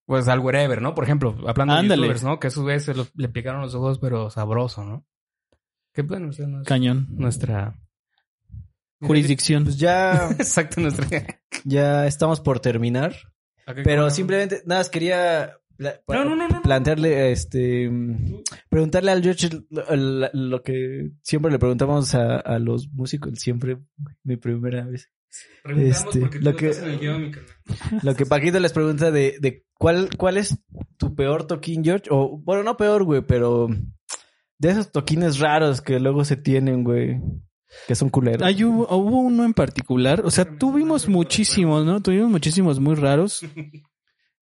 pues 0.06 0.28
al 0.28 0.40
wherever, 0.42 0.82
¿no? 0.82 0.94
Por 0.94 1.06
ejemplo, 1.06 1.30
hablando 1.48 1.74
Ándale. 1.74 1.88
de 2.02 2.08
youtubers, 2.10 2.24
¿no? 2.26 2.38
Que 2.38 2.48
a 2.48 2.52
su 2.52 2.66
vez 2.66 2.84
se 2.84 2.94
lo- 2.94 3.08
le 3.16 3.30
picaron 3.30 3.62
los 3.62 3.76
ojos, 3.76 3.98
pero 4.00 4.30
sabroso, 4.30 4.84
¿no? 4.84 5.06
Que 5.94 6.02
bueno, 6.02 6.26
no 6.48 6.62
es 6.62 6.68
Cañón. 6.68 7.08
nuestra 7.12 7.80
Jurisdicción. 9.02 9.64
Pues 9.64 9.78
ya, 9.78 10.30
Exacto, 10.40 10.82
nuestra. 10.82 11.08
ya 11.66 12.08
estamos 12.08 12.40
por 12.42 12.60
terminar. 12.60 13.16
Pero 13.84 14.10
simplemente, 14.10 14.62
nada, 14.66 14.80
más 14.80 14.90
quería 14.90 15.58
pla- 15.76 16.00
No, 16.08 16.24
no, 16.24 16.36
no, 16.38 16.48
no. 16.48 16.62
plantearle, 16.62 17.32
este, 17.34 17.92
preguntarle 18.70 19.12
al 19.12 19.22
George 19.22 19.50
lo, 19.70 19.96
lo- 19.96 20.30
lo 20.34 20.64
que 20.64 21.12
siempre 21.22 21.52
le 21.52 21.60
preguntamos 21.60 22.16
a, 22.16 22.38
a 22.38 22.60
los 22.60 22.88
músicos, 22.90 23.34
siempre, 23.40 23.78
mi 24.24 24.38
primera 24.38 24.86
vez. 24.86 25.10
Preguntamos 25.64 25.98
este, 26.08 26.20
porque 26.22 26.40
tú 26.40 26.46
lo 26.46 26.56
que- 26.56 26.70
estás 26.70 26.86
en 26.86 26.92
el 26.94 27.00
guion, 27.00 27.22
mi 27.24 27.32
carnal. 27.32 27.54
Lo 28.04 28.16
que 28.16 28.26
Paquito 28.26 28.60
les 28.62 28.72
pregunta 28.72 29.12
de, 29.12 29.36
de 29.42 29.66
cuál, 29.74 30.10
cuál 30.18 30.38
es 30.38 30.58
tu 30.96 31.14
peor 31.14 31.46
toquín, 31.46 31.84
George. 31.84 32.06
O, 32.10 32.38
bueno, 32.40 32.64
no 32.64 32.78
peor, 32.78 33.04
güey, 33.04 33.22
pero 33.22 33.68
de 34.60 34.70
esos 34.70 34.92
toquines 34.94 35.40
raros 35.40 35.82
que 35.82 36.00
luego 36.00 36.24
se 36.24 36.38
tienen, 36.38 36.86
güey. 36.86 37.20
Que 37.88 37.96
son 37.96 38.10
culeros. 38.10 38.42
Hay 38.48 38.64
hubo, 38.64 38.88
hubo 38.96 39.20
uno 39.22 39.44
en 39.44 39.54
particular, 39.54 40.22
o 40.26 40.32
sea, 40.32 40.46
tuvimos 40.58 41.08
muchísimos, 41.08 41.86
¿no? 41.86 42.02
Tuvimos 42.02 42.30
muchísimos 42.30 42.80
muy 42.80 42.96
raros. 42.96 43.42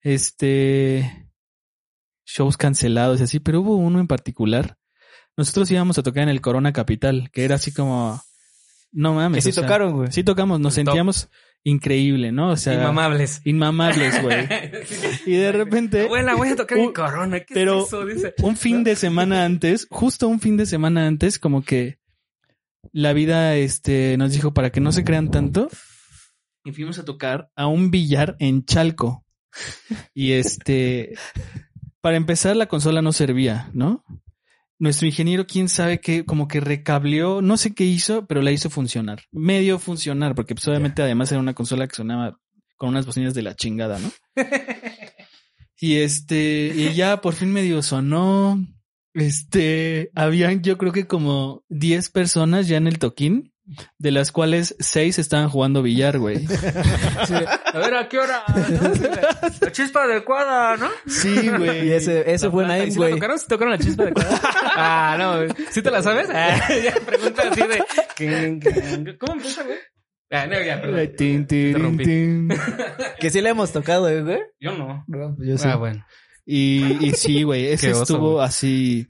Este 0.01 1.28
shows 2.26 2.57
cancelados 2.57 3.19
y 3.19 3.23
así, 3.23 3.39
pero 3.39 3.61
hubo 3.61 3.76
uno 3.76 3.99
en 3.99 4.07
particular. 4.07 4.78
Nosotros 5.38 5.69
íbamos 5.71 5.97
a 5.97 6.03
tocar 6.03 6.23
en 6.23 6.30
el 6.30 6.41
Corona 6.41 6.73
Capital, 6.73 7.30
que 7.32 7.43
era 7.45 7.55
así 7.55 7.71
como 7.73 8.21
no 8.91 9.11
que 9.11 9.15
mames. 9.15 9.43
sí 9.43 9.49
o 9.49 9.53
sea, 9.53 9.63
tocaron, 9.63 9.93
güey. 9.93 10.11
Sí 10.11 10.23
tocamos, 10.23 10.59
nos 10.59 10.78
El 10.78 10.86
top. 10.86 10.91
sentíamos 10.93 11.30
increíble, 11.63 12.32
¿no? 12.32 12.51
O 12.51 12.57
sea, 12.57 12.76
Inmamables. 12.76 13.41
inmamables, 13.45 14.21
güey. 14.21 14.47
Y 15.26 15.32
de 15.32 15.51
repente 15.51 16.01
Abuela, 16.03 16.36
voy 16.36 16.49
a 16.49 16.55
tocar 16.55 16.78
Un- 16.78 16.84
en 16.86 16.93
Corona. 16.93 17.39
¿Qué 17.41 17.53
pero- 17.53 17.82
es 17.82 17.88
eso? 17.88 18.05
Dice. 18.05 18.34
un 18.43 18.55
fin 18.55 18.84
de 18.84 18.95
semana 18.95 19.43
antes, 19.45 19.88
justo 19.89 20.28
un 20.28 20.39
fin 20.39 20.55
de 20.57 20.65
semana 20.67 21.07
antes, 21.07 21.39
como 21.39 21.63
que 21.63 21.97
la 22.91 23.13
vida 23.13 23.55
este, 23.55 24.17
nos 24.17 24.31
dijo 24.31 24.53
para 24.53 24.71
que 24.71 24.81
no 24.81 24.91
se 24.91 25.03
crean 25.03 25.31
tanto. 25.31 25.69
Y 26.63 26.71
fuimos 26.71 26.97
a 26.99 27.05
tocar 27.05 27.49
a 27.55 27.67
un 27.67 27.91
billar 27.91 28.36
en 28.39 28.65
Chalco. 28.65 29.25
Y 30.13 30.33
este, 30.33 31.13
para 32.01 32.17
empezar, 32.17 32.55
la 32.55 32.67
consola 32.67 33.01
no 33.01 33.13
servía, 33.13 33.69
¿no? 33.73 34.03
Nuestro 34.77 35.07
ingeniero, 35.07 35.47
quién 35.47 35.69
sabe 35.69 36.01
qué, 36.01 36.25
como 36.25 36.47
que 36.47 36.59
recableó, 36.59 37.41
no 37.41 37.55
sé 37.57 37.73
qué 37.73 37.86
hizo, 37.86 38.25
pero 38.25 38.41
la 38.41 38.51
hizo 38.51 38.69
funcionar. 38.69 39.23
Medio 39.31 39.79
funcionar, 39.79 40.36
porque 40.36 40.55
pues, 40.55 40.67
obviamente 40.67 41.01
además 41.01 41.31
era 41.31 41.39
una 41.39 41.53
consola 41.53 41.88
que 41.88 41.95
sonaba 41.95 42.38
con 42.75 42.89
unas 42.89 43.05
bocinas 43.05 43.33
de 43.33 43.41
la 43.41 43.55
chingada, 43.55 43.99
¿no? 43.99 44.11
Y 45.77 45.97
este, 45.97 46.71
y 46.73 46.93
ya 46.93 47.21
por 47.21 47.33
fin 47.33 47.51
medio 47.51 47.81
sonó. 47.81 48.65
Este, 49.16 50.11
habían 50.13 50.61
yo 50.61 50.78
creo 50.78 50.91
que 50.91 51.07
como 51.07 51.63
10 51.70 52.09
personas 52.11 52.68
ya 52.68 52.78
en 52.78 52.86
el 52.88 52.99
toquín, 52.99 53.53
de 53.97 54.11
las 54.11 54.32
cuales 54.32 54.76
6 54.80 55.18
estaban 55.18 55.49
jugando 55.49 55.82
billar, 55.82 56.20
güey. 56.20 56.45
Sí, 57.28 57.34
A 57.34 57.80
ver, 57.80 57.95
¿a 57.95 58.07
qué 58.09 58.20
hora? 58.20 58.43
¿No? 58.47 59.53
La 59.61 59.72
chispa 59.72 60.03
adecuada, 60.03 60.78
¿no? 60.78 60.88
Sí, 61.07 61.49
güey. 61.49 61.88
Y 61.88 61.91
ese, 61.93 62.32
ese 62.32 62.51
fue 62.51 62.66
¿Y 62.66 62.68
Naim, 62.68 62.93
güey. 62.93 63.13
tocaron? 63.13 63.39
¿Sí 63.39 63.45
tocaron 63.47 63.72
la 63.72 63.80
chispa 63.80 64.03
adecuada? 64.03 64.39
Ah, 64.76 65.16
no. 65.18 65.38
güey. 65.38 65.49
¿Sí 65.72 65.82
te 65.82 65.89
la 65.89 66.03
sabes? 66.03 66.28
Ah, 66.32 66.59
ya 66.84 66.93
pregunta 67.05 67.43
así 67.49 67.61
de... 67.61 69.18
¿Cómo 69.18 69.34
empieza, 69.34 69.63
güey? 69.63 69.78
Ah, 70.32 70.45
no, 70.47 70.61
ya, 70.61 70.82
perdón. 70.82 71.11
Tin, 71.18 71.47
tin, 71.47 71.68
Interrumpí. 71.68 72.03
tin. 72.03 72.49
Que 73.20 73.30
sí 73.30 73.41
le 73.41 73.49
hemos 73.49 73.72
tocado, 73.72 74.09
eh, 74.09 74.22
güey. 74.22 74.39
Yo 74.59 74.74
no. 74.78 75.05
Yo 75.39 75.57
sí. 75.57 75.68
Ah, 75.68 75.78
bueno. 75.78 76.05
Y, 76.45 77.05
y 77.07 77.11
sí, 77.11 77.43
güey, 77.43 77.67
ese 77.73 77.91
oso, 77.91 78.03
estuvo 78.03 78.41
así 78.41 79.07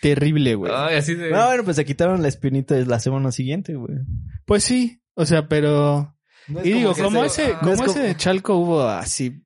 terrible, 0.00 0.54
güey. 0.54 0.72
Ay, 0.74 0.96
así 0.96 1.14
de... 1.14 1.30
No, 1.30 1.46
bueno, 1.46 1.64
pues 1.64 1.76
se 1.76 1.84
quitaron 1.84 2.20
la 2.22 2.28
espinita 2.28 2.74
de 2.74 2.84
la 2.86 3.00
semana 3.00 3.32
siguiente, 3.32 3.74
güey. 3.74 3.96
Pues 4.44 4.64
sí, 4.64 5.00
o 5.14 5.24
sea, 5.24 5.48
pero... 5.48 6.14
No 6.48 6.60
Y 6.62 6.72
digo, 6.74 6.92
como 6.94 7.26
se- 7.28 7.44
ese, 7.44 7.54
como 7.58 7.72
es 7.72 7.80
ese 7.82 8.00
de 8.00 8.16
Chalco 8.16 8.56
hubo 8.56 8.82
así 8.82 9.43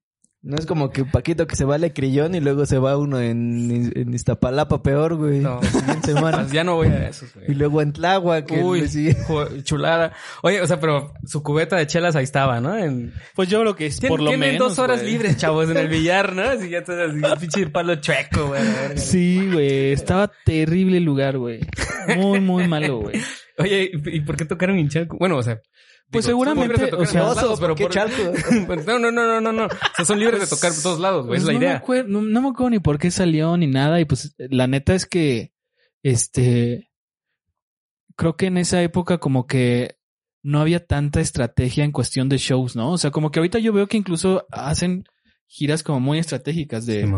No 0.49 0.57
es 0.57 0.65
como 0.65 0.89
que 0.89 1.05
Paquito 1.05 1.47
que 1.47 1.57
se 1.57 1.67
va 1.67 1.79
Crillón 1.91 2.35
y 2.35 2.41
luego 2.41 2.65
se 2.65 2.79
va 2.79 2.97
uno 2.97 3.21
en, 3.21 3.93
en 3.95 4.15
Iztapalapa 4.15 4.83
peor, 4.83 5.17
güey. 5.17 5.41
No. 5.41 5.61
La 5.63 5.69
siguiente 5.69 6.13
semana. 6.15 6.47
Ya 6.51 6.65
no 6.65 6.77
voy 6.77 6.89
a 6.89 7.07
eso, 7.09 7.27
Y 7.37 7.39
güey. 7.45 7.55
luego 7.59 7.83
en 7.83 7.93
Tláhuac. 7.93 8.47
que 8.47 8.63
Uy, 8.63 9.15
jo- 9.27 9.47
chulada. 9.63 10.15
Oye, 10.43 10.63
o 10.63 10.67
sea, 10.67 10.81
pero 10.81 11.13
su 11.27 11.43
cubeta 11.43 11.77
de 11.77 11.87
chelas 11.87 12.17
ahí 12.17 12.25
estaba, 12.25 12.63
¿no? 12.63 12.79
En... 12.79 13.13
Pues 13.35 13.51
yo 13.51 13.61
creo 13.61 13.77
que 13.77 13.85
es 13.87 14.01
por 14.01 14.21
lo 14.23 14.31
tienen 14.31 14.53
menos. 14.53 14.71
dos 14.71 14.79
horas 14.79 15.01
güey. 15.03 15.13
libres, 15.13 15.37
chavos, 15.37 15.69
en 15.69 15.77
el 15.77 15.89
billar, 15.91 16.35
¿no? 16.35 16.41
Así 16.45 16.71
ya 16.71 16.83
todo 16.83 16.97
así, 17.05 17.21
pinche 17.41 17.67
palo 17.67 17.97
chueco, 17.97 18.47
güey. 18.47 18.63
Sí, 18.97 19.51
güey. 19.53 19.93
Estaba 19.93 20.33
terrible 20.47 20.97
el 20.97 21.05
lugar, 21.05 21.37
güey. 21.37 21.61
Muy, 22.17 22.41
muy 22.41 22.67
malo, 22.67 23.01
güey. 23.01 23.21
Oye, 23.59 23.91
¿y 23.93 24.17
y 24.17 24.21
por 24.21 24.37
qué 24.39 24.47
tocaron 24.47 24.79
en 24.79 24.89
Chalco? 24.89 25.19
Bueno, 25.19 25.37
o 25.37 25.43
sea... 25.43 25.61
Pues 26.11 26.27
digo, 26.27 26.39
son 26.45 26.57
seguramente, 26.57 26.63
libres 26.75 26.81
de 26.81 26.91
tocar 26.91 27.07
o 27.07 27.11
sea, 27.11 27.21
en 27.21 27.27
todos 27.27 27.37
lados, 27.37 27.61
pero 27.61 27.75
¿por 27.75 27.77
qué 27.77 27.85
por- 27.85 27.93
Chalco? 27.93 28.67
Pues, 28.67 28.87
no, 28.87 28.99
no, 28.99 29.11
no, 29.13 29.27
no, 29.27 29.41
no, 29.41 29.53
no. 29.53 29.67
O 29.67 29.69
sea, 29.97 30.05
son 30.05 30.19
libres 30.19 30.41
de 30.41 30.47
tocar 30.47 30.73
por 30.73 30.83
todos 30.83 31.01
lados, 31.01 31.27
güey. 31.27 31.41
Pues 31.41 31.43
es 31.43 31.47
la 31.47 31.53
no 31.53 31.59
Me 31.59 31.65
idea. 31.67 31.83
no, 32.07 32.23
no 32.23 32.43
me 32.43 32.49
acuerdo 32.49 32.71
ni 32.71 32.79
por 32.79 32.99
qué 32.99 33.11
salió 33.11 33.57
ni 33.57 33.67
nada. 33.67 34.01
Y 34.01 34.05
pues 34.07 34.35
la 34.39 34.67
neta 34.67 34.95
es 34.95 35.05
que, 35.07 35.53
este, 36.03 36.91
creo 38.17 38.37
que 38.37 38.47
en 38.47 38.57
esa 38.59 38.83
época 38.83 39.19
como 39.19 39.47
que 39.47 39.97
no 40.43 40.61
había 40.61 40.87
tanta 40.87 41.21
estrategia 41.21 41.85
en 41.85 41.93
cuestión 41.93 42.29
de 42.29 42.39
shows, 42.39 42.75
¿no? 42.77 42.93
O 42.93 42.99
sea, 42.99 43.11
como 43.11 43.31
que 43.31 43.41
ahorita 43.41 43.59
yo 43.59 43.73
veo 43.73 43.87
que 43.87 43.97
incluso 43.97 44.47
hacen 44.51 45.05
giras 45.47 45.83
como 45.83 46.01
muy 46.01 46.19
estratégicas 46.19 46.87
de, 46.87 47.11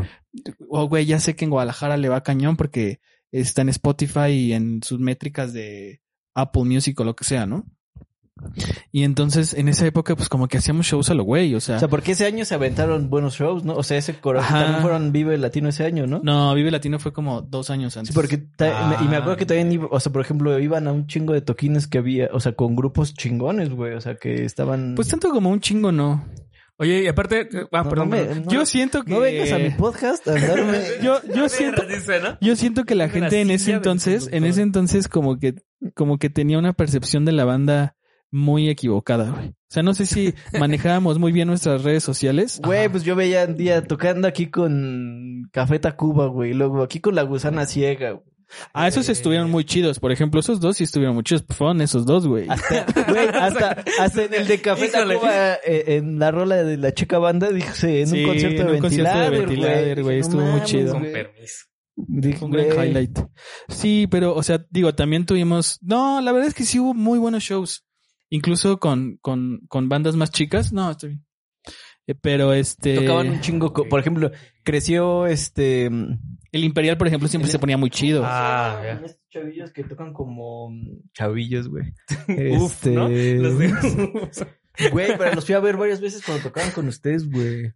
oh, 0.68 0.88
güey, 0.88 1.05
ya 1.07 1.20
sé 1.20 1.36
que 1.36 1.45
en 1.45 1.51
Guadalajara 1.51 1.97
le 1.97 2.09
va 2.09 2.22
cañón 2.22 2.57
porque 2.57 3.01
está 3.30 3.62
en 3.62 3.68
Spotify 3.68 4.30
y 4.30 4.53
en 4.53 4.82
sus 4.82 4.99
métricas 4.99 5.53
de 5.53 6.01
Apple 6.34 6.64
Music 6.64 6.99
o 7.01 7.05
lo 7.05 7.14
que 7.14 7.24
sea, 7.24 7.47
¿no? 7.47 7.64
Y 8.93 9.05
entonces 9.05 9.55
en 9.55 9.68
esa 9.68 9.86
época 9.86 10.16
pues 10.16 10.28
como 10.28 10.49
que 10.49 10.59
hacíamos 10.59 10.86
shows 10.86 11.11
a 11.11 11.14
lo 11.14 11.24
güey, 11.24 11.55
o 11.55 11.61
sea, 11.61 11.76
O 11.76 11.78
sea, 11.78 11.88
porque 11.88 12.12
ese 12.12 12.26
año 12.26 12.45
se 12.45 12.55
aventaron 12.55 13.09
buenos 13.11 13.34
shows, 13.34 13.64
¿no? 13.64 13.74
O 13.74 13.82
sea, 13.82 13.99
ese 13.99 14.14
corazón 14.14 14.55
Ajá. 14.57 14.62
también 14.64 14.82
fueron 14.82 15.12
Vive 15.12 15.38
Latino 15.38 15.68
ese 15.68 15.84
año, 15.84 16.07
¿no? 16.07 16.20
no, 16.22 16.55
Vive 16.55 16.70
Latino 16.70 16.99
fue 16.99 17.12
como 17.12 17.43
dos 17.43 17.70
años 17.70 17.97
antes. 17.97 18.09
Sí, 18.09 18.14
porque 18.14 18.43
Ah. 18.61 19.01
y 19.03 19.09
me 19.09 19.16
acuerdo 19.16 19.36
que 19.36 19.47
también, 19.47 19.72
iba- 19.72 19.88
o 19.91 20.01
sea, 20.01 20.12
por 20.12 20.22
ejemplo, 20.22 20.59
iban 20.59 20.86
a 20.88 20.93
un 20.93 21.07
chingo 21.07 21.32
de 21.32 21.41
toquines 21.41 21.86
que 21.86 21.99
había, 21.99 22.28
o 22.32 22.41
sea, 22.41 22.53
con 22.53 22.74
grupos 22.76 23.14
chingones, 23.14 23.70
güey, 23.70 23.95
o 23.95 24.01
sea, 24.01 24.16
que 24.16 24.45
estaban... 24.45 24.95
Pues 24.97 25.09
tanto 25.09 25.30
como 25.30 25.51
un 25.51 25.61
chingo 25.61 25.93
no. 25.93 26.24
Oye, 26.78 27.03
y 27.03 27.09
aparte, 27.09 27.47
ah, 27.72 27.82
No, 27.82 27.91
perdón. 27.91 28.09
no 28.11 28.16
me- 28.16 28.24
perdón. 28.24 28.43
no- 28.47 28.51
Yo 28.53 28.64
siento 28.64 29.05
que... 29.05 29.11
No 29.12 29.20
vengas 29.20 29.53
a 29.53 29.59
mi 29.59 29.68
podcast 29.70 30.26
a 30.28 30.32
andarme... 30.34 30.78
Yo, 31.03 31.20
yo 31.34 31.49
siento... 31.51 31.82
Yo 32.41 32.57
siento 32.57 32.84
que 32.84 32.95
la 32.95 33.11
gente 33.11 33.41
en 33.43 33.51
ese 33.51 33.72
entonces, 33.72 34.28
en 34.32 34.45
ese 34.45 34.62
entonces 34.62 35.07
como 35.07 35.38
que, 35.38 35.57
como 35.95 36.18
que 36.18 36.30
tenía 36.30 36.59
una 36.59 36.72
percepción 36.72 37.26
de 37.26 37.32
la 37.32 37.45
banda 37.45 37.97
muy 38.31 38.68
equivocada, 38.68 39.31
güey. 39.31 39.49
O 39.49 39.72
sea, 39.72 39.83
no 39.83 39.95
sé 39.95 40.07
si 40.07 40.35
manejábamos 40.59 41.18
muy 41.18 41.33
bien 41.33 41.49
nuestras 41.49 41.83
redes 41.83 42.03
sociales. 42.03 42.61
Güey, 42.64 42.89
pues 42.89 43.05
yo 43.05 43.16
veía 43.16 43.45
un 43.45 43.57
día 43.57 43.83
tocando 43.85 44.26
aquí 44.26 44.51
con 44.51 45.49
Café 45.53 45.78
Tacuba, 45.78 46.26
güey. 46.26 46.55
Luego 46.55 46.83
aquí 46.83 47.01
con 47.01 47.14
La 47.14 47.22
Gusana 47.22 47.66
Ciega, 47.66 48.12
güey. 48.12 48.24
Ah, 48.72 48.89
esos 48.89 49.09
estuvieron 49.09 49.51
muy 49.51 49.64
chidos. 49.64 50.01
Por 50.01 50.12
ejemplo, 50.12 50.41
esos 50.41 50.61
dos 50.61 50.76
sí 50.76 50.85
estuvieron 50.85 51.14
muy 51.14 51.24
chidos. 51.24 51.45
Fueron 51.51 51.81
esos 51.81 52.05
dos, 52.05 52.26
güey. 52.26 52.47
Hasta, 52.49 52.85
güey, 53.09 53.28
hasta, 53.33 53.85
hasta 54.01 54.24
en 54.24 54.35
el 54.35 54.47
de 54.47 54.61
Café 54.61 54.87
Híjole. 54.87 55.14
Tacuba, 55.14 55.55
eh, 55.64 55.85
en 55.87 56.18
la 56.18 56.31
rola 56.31 56.57
de 56.64 56.76
la 56.76 56.93
chica 56.93 57.18
banda, 57.18 57.51
dije, 57.51 58.01
en 58.01 58.09
Sí, 58.09 58.22
un 58.22 58.28
concierto 58.28 58.62
en 58.62 58.66
de 58.66 58.74
un 58.74 58.81
concierto 58.81 59.18
de 59.18 59.31
Ventilader, 59.31 59.47
Ventilader, 59.47 60.03
güey, 60.03 60.16
Dije, 60.16 60.26
estuvo 60.26 60.43
muy 60.43 60.51
mames, 60.53 60.68
chido. 60.68 60.93
Con 60.95 61.03
permiso. 61.03 61.66
Dije, 61.97 62.45
un 62.45 62.51
gran 62.51 62.66
highlight. 62.66 63.18
Sí, 63.68 64.09
pero, 64.11 64.35
o 64.35 64.43
sea, 64.43 64.64
digo, 64.70 64.95
también 64.95 65.26
tuvimos. 65.26 65.78
No, 65.83 66.20
la 66.20 66.33
verdad 66.33 66.49
es 66.49 66.55
que 66.55 66.64
sí 66.64 66.81
hubo 66.81 66.95
muy 66.95 67.18
buenos 67.18 67.43
shows. 67.43 67.85
Incluso 68.31 68.78
con, 68.78 69.18
con, 69.20 69.61
con 69.68 69.89
bandas 69.89 70.16
más 70.16 70.31
chicas. 70.31 70.72
No, 70.72 70.91
está 70.91 71.09
bien. 71.09 71.24
Eh, 72.07 72.14
Pero 72.14 72.53
este. 72.53 72.95
Tocaban 72.97 73.28
un 73.28 73.41
chingo, 73.41 73.72
por 73.72 74.01
ejemplo, 74.01 74.31
creció 74.62 75.26
este... 75.26 75.87
El 76.53 76.64
Imperial, 76.64 76.97
por 76.99 77.07
ejemplo, 77.07 77.28
siempre 77.28 77.47
El- 77.47 77.53
se 77.53 77.59
ponía 77.61 77.76
muy 77.76 77.91
chido. 77.91 78.22
Ah, 78.24 78.81
ya. 78.83 78.93
Estos 79.05 79.20
chavillos 79.31 79.72
que 79.72 79.85
tocan 79.85 80.12
como 80.12 80.72
chavillos, 81.12 81.68
güey. 81.68 81.93
Uf, 82.59 82.87
¿no? 82.87 83.09
Este, 83.09 83.37
Los 83.37 83.59
de- 83.59 84.51
Güey, 84.93 85.18
pero 85.18 85.35
los 85.35 85.45
fui 85.45 85.55
a 85.55 85.61
ver 85.61 85.76
varias 85.76 86.01
veces 86.01 86.22
cuando 86.24 86.43
tocaban 86.45 86.70
con 86.72 86.89
ustedes, 86.89 87.28
güey. 87.31 87.72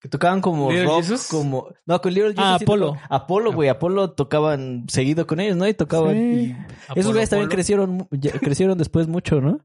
Que 0.00 0.08
tocaban 0.08 0.40
como 0.40 0.70
¿Little 0.70 0.86
rock, 0.86 1.02
Jesus? 1.02 1.28
como... 1.28 1.68
No, 1.86 2.00
con 2.00 2.12
Little 2.12 2.30
Jesus. 2.30 2.44
Ah, 2.44 2.56
sí 2.58 2.64
Apolo. 2.64 2.96
Apolo, 3.08 3.52
güey. 3.52 3.68
Apolo 3.68 4.12
tocaban 4.12 4.86
seguido 4.88 5.26
con 5.26 5.40
ellos, 5.40 5.56
¿no? 5.56 5.68
Y 5.68 5.74
tocaban... 5.74 6.14
Sí. 6.14 6.54
y- 6.96 6.98
Esos 6.98 7.12
güeyes 7.12 7.30
también 7.30 7.50
crecieron, 7.50 8.08
crecieron 8.40 8.76
después 8.78 9.06
mucho, 9.08 9.40
¿no? 9.40 9.60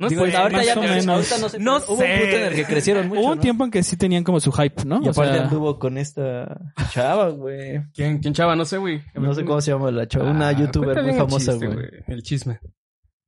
No 0.00 0.08
Digo, 0.08 0.26
sé, 0.26 0.34
ahorita 0.34 0.64
ya 0.64 0.74
no, 0.74 0.80
menos. 0.82 1.06
ahorita 1.08 1.38
no 1.38 1.48
sé. 1.50 1.58
No 1.58 1.76
Hubo 1.76 1.80
un 1.92 1.98
punto 1.98 2.04
en 2.04 2.42
el 2.42 2.50
sé. 2.50 2.54
que 2.56 2.64
crecieron 2.64 3.08
mucho, 3.08 3.20
Hubo 3.20 3.28
un 3.30 3.36
¿no? 3.36 3.40
tiempo 3.42 3.64
en 3.64 3.70
que 3.70 3.82
sí 3.82 3.96
tenían 3.96 4.24
como 4.24 4.40
su 4.40 4.50
hype, 4.50 4.84
¿no? 4.86 5.00
Y 5.04 5.08
O 5.08 5.10
aparte 5.10 5.34
sea, 5.34 5.42
anduvo 5.44 5.78
con 5.78 5.98
esta 5.98 6.58
chava, 6.90 7.28
güey. 7.28 7.82
¿Quién, 7.94 8.18
quién 8.18 8.32
chava? 8.34 8.56
No 8.56 8.64
sé, 8.64 8.78
güey. 8.78 9.02
No 9.14 9.34
sé 9.34 9.44
cómo 9.44 9.60
se 9.60 9.70
llama 9.72 9.90
la 9.90 10.08
chava. 10.08 10.30
Una 10.30 10.48
Ah, 10.48 10.52
youtuber 10.52 11.02
muy 11.02 11.12
famosa, 11.14 11.52
güey. 11.54 11.76
El 12.08 12.22
chisme. 12.22 12.58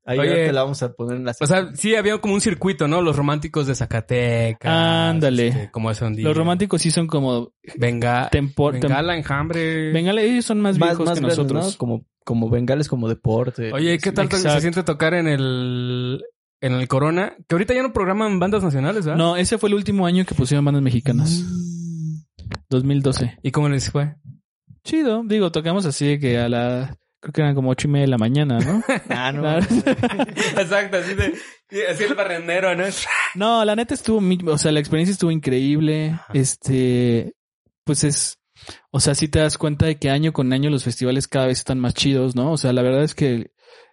Ahí 0.05 0.19
Oye. 0.19 0.47
te 0.47 0.53
la 0.53 0.63
vamos 0.65 0.83
a 0.83 0.93
poner 0.95 1.19
en 1.19 1.25
la 1.25 1.33
O 1.39 1.47
sea, 1.47 1.71
sí 1.75 1.95
había 1.95 2.19
como 2.19 2.35
un 2.35 2.41
circuito, 2.41 2.89
¿no? 2.89 3.03
Los 3.03 3.15
románticos 3.17 3.69
de 3.69 3.75
Zacatecas. 3.77 4.69
Ándale. 4.73 5.49
este, 5.49 5.71
como 5.71 5.91
un 5.91 6.15
día. 6.17 6.25
los 6.27 6.37
románticos 6.37 6.83
sí 6.83 6.91
son 6.91 7.07
como 7.07 7.53
Venga. 7.77 8.29
tempor... 8.31 8.81
Bengala, 8.81 9.17
enjambre. 9.17 9.93
Venga, 9.93 10.11
ellos 10.21 10.45
son 10.45 10.59
más, 10.61 10.77
viejos 10.79 10.99
que 10.99 11.05
grandes, 11.05 11.23
nosotros. 11.23 11.73
¿no? 11.73 11.79
Como, 11.79 12.05
como 12.25 12.51
bengales 12.51 12.89
como 12.89 13.09
deporte. 13.09 13.73
Oye, 13.73 13.97
¿qué 13.99 14.11
tal 14.11 14.25
Exacto. 14.25 14.51
se 14.51 14.61
siente 14.61 14.83
tocar 14.83 15.15
en 15.15 15.29
el 15.29 16.25
en 16.63 16.73
el 16.73 16.89
Corona? 16.89 17.35
Que 17.49 17.55
ahorita 17.55 17.75
ya 17.75 17.83
no 17.83 17.93
programan 17.93 18.39
bandas 18.39 18.63
nacionales, 18.63 19.05
¿verdad? 19.05 19.19
No, 19.19 19.37
ese 19.37 19.59
fue 19.59 19.69
el 19.69 19.75
último 19.75 20.07
año 20.07 20.25
que 20.25 20.35
pusieron 20.35 20.65
bandas 20.65 20.83
mexicanas. 20.83 21.45
2012. 22.71 23.39
¿Y 23.43 23.51
cómo 23.51 23.69
les 23.69 23.91
fue? 23.91 24.15
Chido. 24.85 25.23
Digo, 25.27 25.53
tocamos 25.53 25.85
así 25.85 26.07
de 26.07 26.19
que 26.19 26.39
a 26.39 26.49
la... 26.49 26.97
Creo 27.21 27.33
que 27.33 27.41
eran 27.41 27.55
como 27.55 27.71
ocho 27.71 27.87
y 27.87 27.91
media 27.91 28.07
de 28.07 28.11
la 28.11 28.19
mañana, 28.19 28.59
¿no? 28.59 28.83
Ah, 29.11 29.31
no. 29.31 29.59
Exacto, 29.59 30.97
así 30.97 31.15
de 31.15 31.35
así 31.89 32.05
el 32.05 32.15
barrendero, 32.15 32.75
¿no? 32.75 32.85
No, 33.35 33.65
la 33.65 33.77
neta 33.77 33.95
estuvo, 33.95 34.21
o 34.51 34.59
sea, 34.59 34.73
la 34.73 34.81
experiencia 34.81 35.13
estuvo 35.13 35.31
increíble. 35.31 36.19
Este, 36.35 37.35
pues 37.85 38.03
es, 38.03 38.41
o 38.91 38.99
sea, 38.99 39.15
sí 39.15 39.29
te 39.29 39.39
das 39.39 39.57
cuenta 39.57 39.87
de 39.87 39.99
que 39.99 40.11
año 40.11 40.33
con 40.33 40.53
año 40.53 40.69
los 40.69 40.83
festivales 40.83 41.29
cada 41.29 41.47
vez 41.47 41.59
están 41.59 41.79
más 41.79 41.95
chidos, 41.95 42.35
¿no? 42.35 42.51
O 42.51 42.57
sea, 42.57 42.73
la 42.73 42.83
verdad 42.83 43.05
es 43.05 43.15
que 43.15 43.52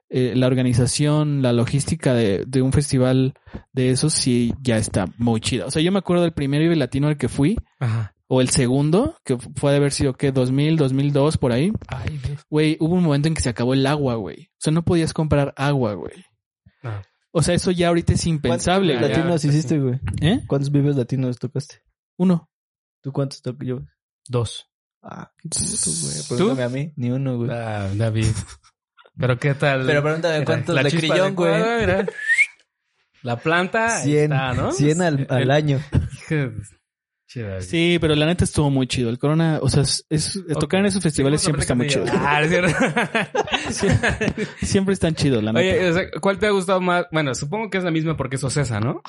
eh, 0.09 0.33
la 0.35 0.47
organización, 0.47 1.41
la 1.41 1.53
logística 1.53 2.13
de, 2.13 2.43
de 2.47 2.61
un 2.61 2.71
festival 2.73 3.33
de 3.73 3.91
esos 3.91 4.13
sí 4.13 4.53
ya 4.61 4.77
está 4.77 5.05
muy 5.17 5.39
chida. 5.41 5.65
O 5.65 5.71
sea, 5.71 5.81
yo 5.81 5.91
me 5.91 5.99
acuerdo 5.99 6.23
del 6.23 6.33
primer 6.33 6.61
Vive 6.61 6.75
Latino 6.75 7.07
al 7.07 7.17
que 7.17 7.27
fui, 7.29 7.57
Ajá. 7.79 8.15
o 8.27 8.41
el 8.41 8.49
segundo, 8.49 9.15
que 9.23 9.37
fue 9.37 9.71
de 9.71 9.77
haber 9.77 9.91
sido, 9.91 10.13
¿qué? 10.15 10.31
2000, 10.31 10.77
2002, 10.77 11.37
por 11.37 11.51
ahí. 11.51 11.71
Ay, 11.87 12.19
Dios. 12.25 12.41
Güey, 12.49 12.77
hubo 12.79 12.95
un 12.95 13.03
momento 13.03 13.27
en 13.27 13.33
que 13.35 13.41
se 13.41 13.49
acabó 13.49 13.73
el 13.73 13.85
agua, 13.85 14.15
güey. 14.15 14.49
O 14.53 14.57
sea, 14.59 14.73
no 14.73 14.83
podías 14.83 15.13
comprar 15.13 15.53
agua, 15.57 15.93
güey. 15.93 16.25
Ah. 16.83 17.01
O 17.31 17.43
sea, 17.43 17.53
eso 17.53 17.69
ya 17.69 17.89
ahorita 17.89 18.13
es 18.13 18.25
impensable, 18.25 18.93
¿Cuántos 18.93 19.09
güey. 19.09 19.17
latinos 19.19 19.41
Ya, 19.43 19.49
hiciste, 19.49 19.79
güey? 19.79 19.99
¿Eh? 20.21 20.41
¿Cuántos 20.47 20.71
vives 20.71 20.95
latinos 20.95 21.37
tocaste? 21.37 21.83
Uno. 22.17 22.49
¿Tú 23.01 23.11
cuántos 23.11 23.41
tocas 23.43 23.67
yo? 23.67 23.79
Dos. 24.27 24.65
Ah, 25.03 25.31
qué 25.37 25.47
puto, 25.49 25.91
güey. 26.01 26.15
¿Tú? 26.27 26.35
Pregúntame 26.35 26.63
a 26.63 26.69
mí. 26.69 26.93
Ni 26.95 27.11
uno, 27.11 27.37
güey. 27.37 27.51
Ah, 27.51 27.89
David. 27.95 28.25
Pero 29.19 29.37
qué 29.37 29.53
tal? 29.53 29.85
Pero 29.85 30.01
pregúntame 30.01 30.45
cuántos 30.45 30.73
La 30.75 30.83
de 30.83 30.91
crillón, 30.91 31.35
güey. 31.35 31.53
La 33.21 33.35
planta 33.37 33.97
ahí 33.97 34.03
100, 34.11 34.23
está, 34.31 34.53
¿no? 34.53 34.71
100 34.71 35.01
al, 35.01 35.27
al 35.29 35.41
El- 35.41 35.51
año. 35.51 35.79
Sí, 37.59 37.97
pero 38.01 38.15
la 38.15 38.25
neta 38.25 38.43
estuvo 38.43 38.69
muy 38.71 38.87
chido. 38.87 39.09
El 39.09 39.19
Corona, 39.19 39.59
o 39.61 39.69
sea, 39.69 39.83
es, 39.83 40.03
es- 40.09 40.39
tocar 40.59 40.79
en 40.79 40.87
esos 40.87 41.03
festivales 41.03 41.41
siempre 41.41 41.61
está 41.61 41.75
muy 41.75 41.87
chido. 41.87 42.05
Ah, 42.11 42.41
es 42.41 42.49
cierto. 42.49 42.73
Siempre 44.61 44.93
están 44.93 45.13
chidos, 45.15 45.43
la 45.43 45.53
neta. 45.53 45.59
Oye, 45.77 45.89
o 45.89 45.93
sea, 45.93 46.03
¿cuál 46.21 46.39
te 46.39 46.47
ha 46.47 46.51
gustado 46.51 46.81
más? 46.81 47.05
Bueno, 47.11 47.35
supongo 47.35 47.69
que 47.69 47.77
es 47.77 47.83
la 47.83 47.91
misma 47.91 48.17
porque 48.17 48.37
es 48.37 48.43
Ocesa, 48.43 48.79
¿no? 48.79 49.01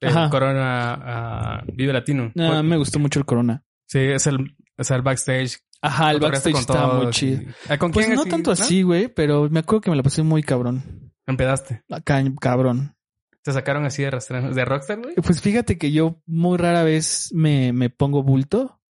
El 0.00 0.08
Ajá. 0.08 0.28
Corona 0.28 0.94
ah, 0.94 1.62
Vive 1.72 1.92
Latino. 1.92 2.32
No, 2.34 2.48
¿Cuál- 2.48 2.64
me 2.64 2.76
gustó 2.78 2.98
mucho 2.98 3.20
el 3.20 3.26
Corona. 3.26 3.62
Sí, 3.86 4.00
es 4.00 4.26
el, 4.26 4.56
es 4.76 4.90
el 4.90 5.02
backstage. 5.02 5.58
Ajá, 5.82 6.10
el 6.12 6.20
backstage 6.20 6.56
estaba 6.58 6.94
muy 7.02 7.10
chido. 7.12 7.42
y- 7.42 7.46
Ah, 7.68 7.78
¿Con 7.78 7.92
Pues 7.92 8.06
quién 8.06 8.16
no 8.16 8.24
tanto 8.24 8.50
así, 8.50 8.82
güey, 8.82 9.08
pero 9.08 9.48
me 9.50 9.60
acuerdo 9.60 9.82
que 9.82 9.90
me 9.90 9.96
la 9.96 10.02
pasé 10.02 10.22
muy 10.22 10.42
cabrón. 10.42 11.12
Empedaste. 11.26 11.82
Acá, 11.90 12.22
cabrón. 12.40 12.94
Te 13.42 13.52
sacaron 13.52 13.84
así 13.84 14.02
de 14.02 14.10
rastreros. 14.10 14.54
¿De 14.56 14.64
Rockstar, 14.64 15.00
güey? 15.00 15.14
Pues 15.16 15.40
fíjate 15.40 15.78
que 15.78 15.92
yo 15.92 16.20
muy 16.26 16.58
rara 16.58 16.82
vez 16.82 17.30
me, 17.32 17.72
me 17.72 17.90
pongo 17.90 18.22
bulto, 18.24 18.80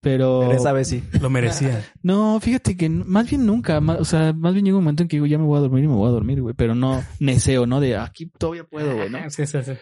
pero... 0.00 0.40
Pero 0.40 0.52
esa 0.52 0.72
vez 0.72 0.88
sí. 0.88 1.04
Lo 1.20 1.30
merecía. 1.30 1.84
No, 2.02 2.40
fíjate 2.40 2.76
que 2.76 2.88
más 2.88 3.30
bien 3.30 3.46
nunca, 3.46 3.80
ma- 3.80 3.98
o 4.00 4.04
sea, 4.04 4.32
más 4.32 4.54
bien 4.54 4.64
llega 4.64 4.76
un 4.76 4.82
momento 4.82 5.02
en 5.04 5.08
que 5.08 5.16
digo, 5.16 5.26
ya 5.26 5.38
me 5.38 5.44
voy 5.44 5.58
a 5.58 5.60
dormir 5.60 5.84
y 5.84 5.88
me 5.88 5.94
voy 5.94 6.08
a 6.08 6.12
dormir, 6.12 6.40
güey, 6.42 6.54
pero 6.56 6.74
no 6.74 7.00
neseo, 7.20 7.66
¿no? 7.66 7.78
De 7.80 7.96
aquí 7.96 8.26
todavía 8.26 8.64
puedo, 8.64 8.96
güey, 8.96 9.08
¿no? 9.10 9.18
Sí, 9.30 9.46
sí, 9.46 9.58
sí. 9.62 9.72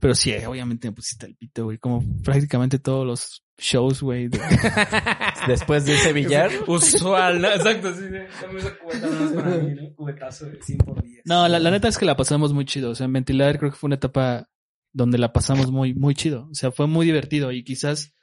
Pero 0.00 0.14
sí, 0.16 0.32
obviamente 0.44 0.88
me 0.88 0.92
pusiste 0.94 1.26
el 1.26 1.36
pito, 1.36 1.64
güey, 1.66 1.78
como 1.78 2.02
prácticamente 2.24 2.80
todos 2.80 3.06
los 3.06 3.44
shows, 3.58 4.02
güey. 4.02 4.28
de- 4.28 4.38
Después 5.48 5.84
de 5.84 5.94
ese 5.94 6.12
billar. 6.12 6.50
Usual, 6.66 7.40
¿no? 7.40 7.48
Exacto, 7.48 7.92
sí. 7.94 8.04
¿no? 8.10 9.94
Cubetazo 9.96 10.46
de 10.46 10.62
100 10.62 10.78
por 10.78 11.02
10. 11.02 11.22
No, 11.26 11.46
la, 11.48 11.58
la 11.58 11.70
neta 11.70 11.88
es 11.88 11.98
que 11.98 12.04
la 12.06 12.16
pasamos 12.16 12.52
muy 12.52 12.64
chido, 12.64 12.90
o 12.90 12.94
sea, 12.94 13.06
en 13.06 13.12
Ventilador 13.12 13.58
creo 13.58 13.70
que 13.70 13.76
fue 13.76 13.88
una 13.88 13.96
etapa 13.96 14.48
donde 14.92 15.18
la 15.18 15.32
pasamos 15.32 15.70
muy, 15.70 15.94
muy 15.94 16.14
chido, 16.14 16.48
o 16.50 16.54
sea, 16.54 16.70
fue 16.70 16.86
muy 16.86 17.04
divertido 17.04 17.52
y 17.52 17.62
quizás, 17.64 18.14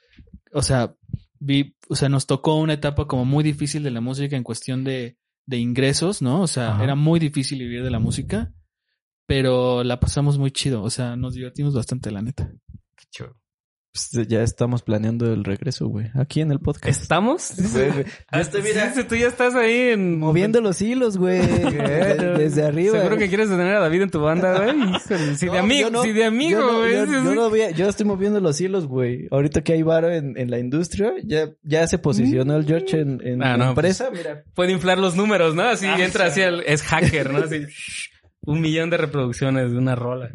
o 0.52 0.62
sea, 0.62 0.94
vi, 1.38 1.76
o 1.88 1.94
sea, 1.94 2.08
nos 2.08 2.26
tocó 2.26 2.56
una 2.56 2.72
etapa 2.72 3.06
como 3.06 3.24
muy 3.24 3.44
difícil 3.44 3.82
de 3.82 3.90
la 3.92 4.00
música 4.00 4.36
en 4.36 4.42
cuestión 4.42 4.82
de, 4.84 5.16
de 5.46 5.58
ingresos, 5.58 6.22
¿no? 6.22 6.40
O 6.42 6.46
sea, 6.46 6.72
Ajá. 6.74 6.84
era 6.84 6.94
muy 6.96 7.20
difícil 7.20 7.58
vivir 7.60 7.84
de 7.84 7.90
la 7.90 7.98
música, 8.00 8.52
pero 9.26 9.84
la 9.84 10.00
pasamos 10.00 10.38
muy 10.38 10.50
chido, 10.50 10.82
o 10.82 10.90
sea, 10.90 11.14
nos 11.16 11.34
divertimos 11.34 11.74
bastante, 11.74 12.10
la 12.10 12.22
neta. 12.22 12.50
Pues 13.96 14.28
ya 14.28 14.42
estamos 14.42 14.82
planeando 14.82 15.32
el 15.32 15.42
regreso, 15.42 15.88
güey. 15.88 16.08
Aquí 16.14 16.42
en 16.42 16.52
el 16.52 16.60
podcast. 16.60 17.00
¿Estamos? 17.00 17.54
Güey, 17.72 18.04
Este, 18.32 18.60
mira, 18.60 18.92
sí, 18.92 19.04
tú 19.04 19.14
ya 19.16 19.28
estás 19.28 19.54
ahí 19.54 19.90
en... 19.90 20.18
moviendo 20.18 20.60
los 20.60 20.82
hilos, 20.82 21.16
güey. 21.16 21.38
De- 21.46 22.34
Desde 22.38 22.64
arriba. 22.64 22.98
Seguro 22.98 23.16
que 23.16 23.28
quieres 23.28 23.48
tener 23.48 23.74
a 23.74 23.80
David 23.80 24.02
en 24.02 24.10
tu 24.10 24.20
banda, 24.20 24.58
güey. 24.62 24.76
Si 25.36 25.46
de 25.46 25.52
No, 25.52 25.58
amigo, 25.58 25.88
yo 25.88 25.90
no- 25.90 26.02
si 26.02 26.12
de 26.12 26.24
amigo, 26.24 26.60
yo 26.60 26.66
no- 26.72 26.78
güey. 26.80 26.92
yo, 26.92 27.04
yo 27.06 27.34
no 27.34 27.48
voy 27.48 27.60
a- 27.62 27.70
yo 27.70 27.88
estoy 27.88 28.04
moviendo 28.04 28.38
los 28.40 28.60
hilos, 28.60 28.86
güey. 28.86 29.28
Ahorita 29.30 29.62
que 29.62 29.72
hay 29.72 29.82
varo 29.82 30.12
en, 30.12 30.36
en 30.38 30.50
la 30.50 30.58
industria, 30.58 31.12
ya, 31.24 31.48
ya 31.62 31.86
se 31.86 31.98
posicionó 31.98 32.54
el 32.56 32.66
George 32.66 33.00
en, 33.00 33.20
en 33.26 33.42
Ah, 33.42 33.56
la 33.56 33.56
no, 33.56 33.68
empresa. 33.70 34.10
Mira, 34.12 34.42
Puede 34.54 34.72
inflar 34.72 34.98
los 34.98 35.16
números, 35.16 35.54
¿no? 35.54 35.62
Así 35.62 35.86
Ah, 35.86 35.96
entra 36.04 36.26
sí. 36.30 36.42
así, 36.42 36.42
el- 36.42 36.64
es 36.66 36.82
hacker, 36.82 37.32
¿no? 37.32 37.38
Así, 37.38 37.62
un 38.42 38.60
millón 38.60 38.90
de 38.90 38.98
reproducciones 38.98 39.70
de 39.72 39.78
una 39.78 39.94
rola. 39.94 40.30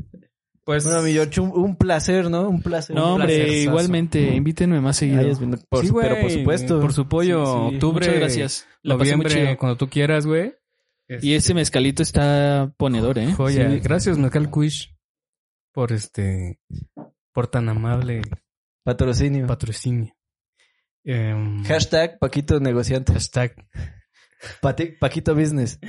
Pues... 0.64 0.84
bueno, 0.86 1.02
mi 1.02 1.12
George, 1.14 1.42
un, 1.42 1.52
un 1.52 1.76
placer, 1.76 2.30
¿no? 2.30 2.48
Un 2.48 2.62
placer. 2.62 2.96
No, 2.96 3.16
un 3.16 3.22
hombre, 3.22 3.60
igualmente, 3.64 4.22
invítenme 4.36 4.80
más 4.80 4.98
seguido. 4.98 5.24
Por- 5.70 5.82
Sí, 5.84 5.90
güey, 5.90 6.08
pero 6.08 6.22
por 6.22 6.32
supuesto. 6.32 6.80
Por 6.82 6.94
su 6.94 7.08
pollo, 7.10 7.46
Sí, 7.46 7.70
sí. 7.70 7.76
octubre, 7.76 8.06
Muchas 8.06 8.20
gracias. 8.20 8.68
La 8.84 8.98
pasé 8.98 9.16
muy 9.18 9.26
noviembre, 9.26 9.58
cuando 9.58 9.78
tú 9.78 9.90
quieras, 9.90 10.26
güey. 10.26 10.54
Y 11.22 11.34
ese 11.34 11.54
mezcalito 11.54 12.02
está 12.04 12.74
ponedor, 12.78 13.18
¿eh? 13.20 13.34
Joya. 13.34 13.70
Sí. 13.70 13.80
Gracias, 13.82 14.18
Mezcal 14.18 14.50
Quish, 14.50 14.96
por 15.74 15.92
este, 15.92 16.60
por 17.34 17.48
tan 17.48 17.68
amable 17.68 18.22
Patrocinio. 18.84 19.46
patrocinio. 19.48 20.16
Em, 21.04 21.64
Hashtag 21.66 22.18
Paquito 22.20 22.60
Negociante. 22.60 23.12
hashtag. 23.14 23.56
Pati- 24.62 24.98
Paquito 25.00 25.36
Business. 25.36 25.80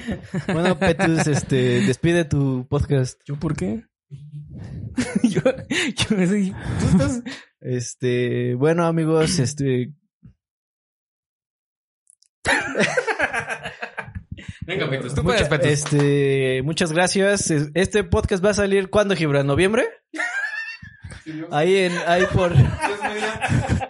Bueno, 0.46 0.78
Petus, 0.78 1.26
este, 1.26 1.82
despide 1.82 2.24
tu 2.24 2.66
podcast. 2.68 3.20
¿Yo 3.24 3.38
por 3.38 3.54
qué? 3.56 3.84
yo, 5.22 5.40
yo. 5.40 6.16
Este, 7.60 8.54
bueno, 8.54 8.84
amigos, 8.86 9.38
este, 9.38 9.92
Venga, 14.66 14.86
tú 15.14 15.22
mucha- 15.22 15.48
puedes, 15.48 15.84
este, 15.84 16.62
muchas 16.64 16.92
gracias. 16.92 17.50
Es- 17.50 17.70
Este 17.74 18.04
podcast 18.04 18.44
va 18.44 18.50
a 18.50 18.54
salir 18.54 18.90
¿cuándo, 18.90 19.14
Gibran? 19.16 19.46
¿Noviembre? 19.46 19.86
Ahí 21.50 21.76
en, 21.76 21.92
ahí 22.06 22.24
por, 22.32 22.52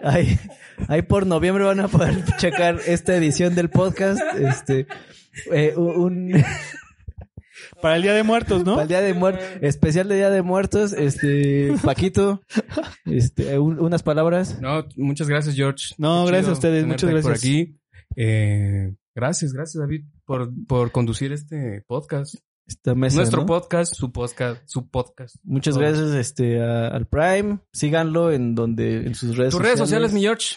ahí, 0.03 0.39
ahí 0.87 1.01
por 1.01 1.25
noviembre 1.25 1.63
van 1.63 1.79
a 1.79 1.87
poder 1.87 2.23
checar 2.37 2.79
esta 2.85 3.15
edición 3.15 3.55
del 3.55 3.69
podcast. 3.69 4.21
Este, 4.37 4.85
eh, 5.51 5.73
un, 5.75 6.31
Para 7.81 7.95
el 7.97 8.01
Día 8.01 8.13
de 8.13 8.23
Muertos, 8.23 8.63
¿no? 8.65 8.71
para 8.73 8.83
el 8.83 8.87
Día 8.89 9.01
de 9.01 9.13
Muertos, 9.13 9.43
especial 9.61 10.07
de 10.07 10.15
Día 10.15 10.29
de 10.29 10.41
Muertos, 10.41 10.93
este, 10.93 11.73
Paquito, 11.83 12.41
este, 13.05 13.57
un- 13.59 13.79
unas 13.79 14.03
palabras. 14.03 14.59
No, 14.61 14.85
muchas 14.95 15.27
gracias, 15.27 15.55
George. 15.55 15.93
No, 15.97 16.23
Qué 16.25 16.31
gracias 16.31 16.49
a 16.49 16.53
ustedes, 16.53 16.85
muchas 16.85 17.09
Por 17.11 17.21
gracias. 17.21 17.39
aquí. 17.39 17.77
Eh, 18.15 18.93
gracias, 19.15 19.53
gracias, 19.53 19.81
David, 19.81 20.05
por, 20.25 20.49
por 20.67 20.91
conducir 20.91 21.31
este 21.31 21.83
podcast. 21.87 22.35
Esta 22.65 22.95
mesa, 22.95 23.17
Nuestro 23.17 23.41
¿no? 23.41 23.45
podcast, 23.45 23.93
su 23.93 24.13
podcast, 24.13 24.61
su 24.67 24.87
podcast. 24.87 25.35
Muchas 25.43 25.73
Todo. 25.73 25.83
gracias, 25.83 26.11
este, 26.13 26.61
a- 26.61 26.87
al 26.87 27.07
Prime. 27.07 27.59
Síganlo 27.73 28.31
en 28.31 28.55
donde, 28.55 29.05
en 29.05 29.15
sus 29.15 29.35
redes 29.35 29.51
Tus 29.51 29.61
redes 29.61 29.77
sociales, 29.79 30.13
mi 30.13 30.21
George. 30.21 30.55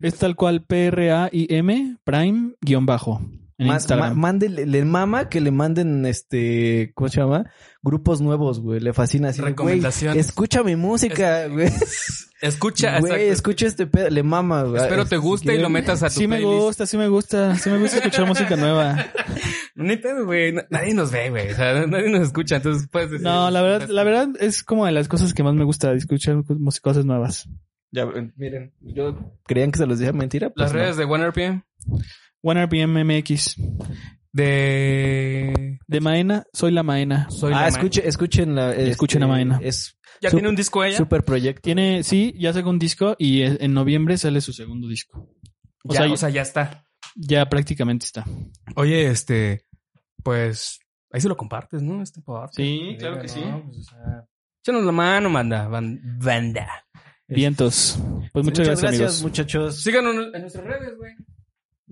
Es 0.00 0.14
tal 0.14 0.34
cual 0.34 0.64
P-R-A-I-M, 0.64 1.98
Prime, 2.04 2.54
guion 2.62 2.86
bajo. 2.86 3.20
Ma- 3.66 4.32
le 4.66 4.84
mama 4.84 5.28
que 5.28 5.40
le 5.40 5.50
manden 5.50 6.04
este, 6.06 6.92
¿cómo 6.94 7.08
se 7.08 7.20
llama? 7.20 7.50
Grupos 7.82 8.20
nuevos, 8.20 8.60
güey. 8.60 8.80
Le 8.80 8.92
fascina 8.92 9.28
así. 9.30 9.38
de, 9.38 9.42
güey, 9.42 9.52
Recomendaciones. 9.52 10.26
escucha 10.26 10.62
mi 10.62 10.76
música, 10.76 11.48
güey. 11.48 11.68
Escucha, 12.40 12.98
Güey, 12.98 13.28
escucha 13.28 13.66
este 13.66 13.86
pedo. 13.86 14.10
Le 14.10 14.24
mama, 14.24 14.64
güey. 14.64 14.82
Espero 14.82 15.04
te 15.04 15.14
Si 15.16 15.22
guste 15.22 15.54
y 15.54 15.58
lo 15.58 15.68
metas 15.70 16.02
a 16.02 16.08
tu 16.08 16.14
sí 16.14 16.26
me 16.26 16.42
gusta, 16.42 16.86
sí 16.86 16.96
me 16.96 17.06
gusta. 17.06 17.54
Sí 17.56 17.70
me 17.70 17.78
gusta 17.78 17.98
escuchar 17.98 18.26
música 18.26 18.56
nueva. 18.56 18.98
Neta, 19.76 20.20
güey, 20.22 20.52
na- 20.52 20.66
nadie 20.68 20.92
nos 20.92 21.12
ve, 21.12 21.30
güey. 21.30 21.50
O 21.52 21.54
sea, 21.54 21.86
nadie 21.86 22.10
nos 22.10 22.22
escucha, 22.22 22.56
entonces 22.56 22.88
puedes 22.90 23.10
decir. 23.12 23.24
No, 23.24 23.48
la 23.50 23.62
verdad, 23.62 23.88
la 23.88 24.02
verdad 24.02 24.28
es 24.40 24.64
como 24.64 24.86
de 24.86 24.92
las 24.92 25.06
cosas 25.06 25.34
que 25.34 25.44
más 25.44 25.54
me 25.54 25.62
gusta, 25.64 25.92
escuchar 25.92 26.42
cosas 26.82 27.04
nuevas. 27.04 27.48
Ya, 27.92 28.06
miren, 28.36 28.72
yo 28.80 29.18
creían 29.44 29.70
que 29.70 29.78
se 29.78 29.86
los 29.86 29.98
decía 30.00 30.12
mentira. 30.12 30.50
Pues 30.50 30.62
Las 30.64 30.72
no. 30.72 30.78
redes 30.80 30.96
de 30.96 31.04
OneRPM. 31.04 31.62
One 32.42 32.60
RPM 32.66 33.04
MX. 33.04 33.56
De. 34.32 35.78
De 35.86 36.00
Maena, 36.00 36.44
soy 36.52 36.72
la 36.72 36.82
Maena. 36.82 37.28
Soy 37.30 37.52
Ah, 37.54 37.62
la 37.62 37.68
escuche, 37.68 38.06
escuchen 38.06 38.54
la. 38.54 38.70
este, 38.70 38.90
escuchen 38.90 39.22
a 39.22 39.26
Maena. 39.26 39.60
Es 39.62 39.98
¿Ya 40.20 40.30
tiene 40.30 40.48
un 40.48 40.54
disco 40.56 40.82
ella? 40.84 40.96
super 40.96 41.24
proyecto. 41.24 41.60
Tiene, 41.62 42.02
sí, 42.02 42.34
ya 42.38 42.52
sacó 42.52 42.70
un 42.70 42.78
disco 42.78 43.16
y 43.18 43.42
e- 43.42 43.58
en 43.60 43.74
noviembre 43.74 44.16
sale 44.16 44.40
su 44.40 44.52
segundo 44.52 44.88
disco. 44.88 45.28
O, 45.84 45.92
ya, 45.92 46.02
sea, 46.04 46.12
o 46.12 46.16
sea, 46.16 46.28
ya 46.30 46.42
está. 46.42 46.84
ya 47.16 47.48
prácticamente 47.48 48.06
está. 48.06 48.24
Oye, 48.76 49.08
este. 49.10 49.66
Pues. 50.22 50.78
Ahí 51.10 51.20
se 51.20 51.28
lo 51.28 51.36
compartes, 51.36 51.82
¿no? 51.82 52.02
Este 52.02 52.22
podcast. 52.22 52.54
Sí, 52.56 52.96
claro 52.98 53.16
que 53.20 53.26
¿no? 53.26 53.28
sí. 53.28 53.40
Pues, 53.66 53.78
o 53.78 53.82
sea, 53.82 54.24
échanos 54.64 54.84
la 54.84 54.92
mano, 54.92 55.28
manda. 55.28 55.68
ban- 55.68 56.00
Banda. 56.24 56.86
Vientos. 57.28 57.98
Pues 58.32 58.44
muchas, 58.44 58.66
gracias, 58.66 58.88
amigos. 58.92 59.22
muchachos. 59.22 59.82
Síganos 59.82 60.14
en 60.34 60.40
nuestras 60.40 60.64
redes, 60.64 60.96
güey. 60.96 61.12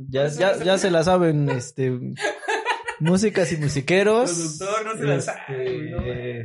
Ya, 0.08 0.28
ya, 0.28 0.56
ya 0.62 0.78
se 0.78 0.90
la 0.90 1.04
saben, 1.04 1.48
este. 1.50 1.98
músicas 3.00 3.52
y 3.52 3.56
musiqueros. 3.58 4.30
Productor, 4.58 4.86
no 4.86 4.96
se 4.96 5.04
la 5.04 5.20
sabe, 5.20 5.40
Este, 5.48 5.94
güey, 5.94 6.44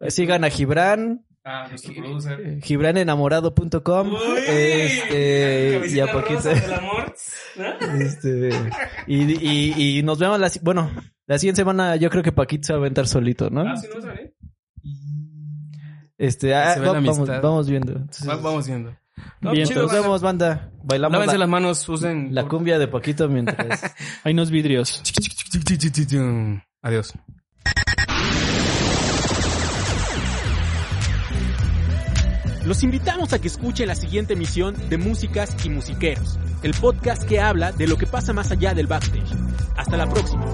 no 0.00 0.10
Sigan 0.10 0.44
a 0.44 0.50
Gibran. 0.50 1.24
Ah, 1.46 1.66
nuestro 1.68 1.92
producer. 1.92 2.40
eh, 2.40 2.60
Gibranenamorado.com. 2.62 4.12
Uy, 4.14 4.18
Este. 4.48 5.82
Y 5.90 6.00
a 6.00 6.10
poquito. 6.10 6.36
rosa 6.36 6.54
del 6.54 6.72
amor, 6.78 7.14
¿no? 7.56 8.00
Este. 8.02 8.48
Y, 9.06 9.46
y, 9.46 9.98
y 9.98 10.02
nos 10.02 10.18
vemos 10.18 10.40
la. 10.40 10.50
Bueno, 10.62 10.90
la 11.26 11.38
siguiente 11.38 11.60
semana 11.60 11.96
yo 11.96 12.08
creo 12.08 12.22
que 12.22 12.32
Paquito 12.32 12.66
se 12.66 12.72
va 12.72 12.78
a 12.78 12.80
aventar 12.80 13.06
solito, 13.06 13.50
¿no? 13.50 13.60
Ah, 13.60 13.76
sí, 13.76 13.86
no 13.94 14.00
saben. 14.00 14.32
Este. 16.16 16.54
ah, 16.54 16.76
va- 16.78 16.92
vamos, 16.94 17.18
vamos 17.28 17.68
viendo. 17.68 17.92
Entonces, 17.92 18.26
Va- 18.28 18.36
Vamos 18.36 18.66
viendo. 18.66 18.96
No, 19.40 19.52
Bien, 19.52 19.66
chido, 19.66 19.82
Nos 19.82 19.92
banda. 19.92 20.02
vemos, 20.02 20.22
banda. 20.22 20.70
Bailamos 20.82 21.12
Lávense 21.12 21.34
la, 21.34 21.38
las 21.40 21.48
manos, 21.48 21.88
usen. 21.88 22.34
la 22.34 22.44
cumbia 22.44 22.78
de 22.78 22.88
Paquito 22.88 23.28
mientras. 23.28 23.94
Hay 24.24 24.32
unos 24.32 24.50
vidrios. 24.50 25.02
Adiós. 26.82 27.14
Los 32.64 32.82
invitamos 32.82 33.32
a 33.34 33.40
que 33.40 33.48
escuchen 33.48 33.88
la 33.88 33.94
siguiente 33.94 34.32
emisión 34.32 34.74
de 34.88 34.96
Músicas 34.96 35.54
y 35.64 35.68
Musiqueros, 35.68 36.38
el 36.62 36.72
podcast 36.72 37.22
que 37.24 37.38
habla 37.40 37.72
de 37.72 37.86
lo 37.86 37.98
que 37.98 38.06
pasa 38.06 38.32
más 38.32 38.50
allá 38.50 38.72
del 38.72 38.86
backstage. 38.86 39.30
Hasta 39.76 39.98
la 39.98 40.08
próxima. 40.08 40.44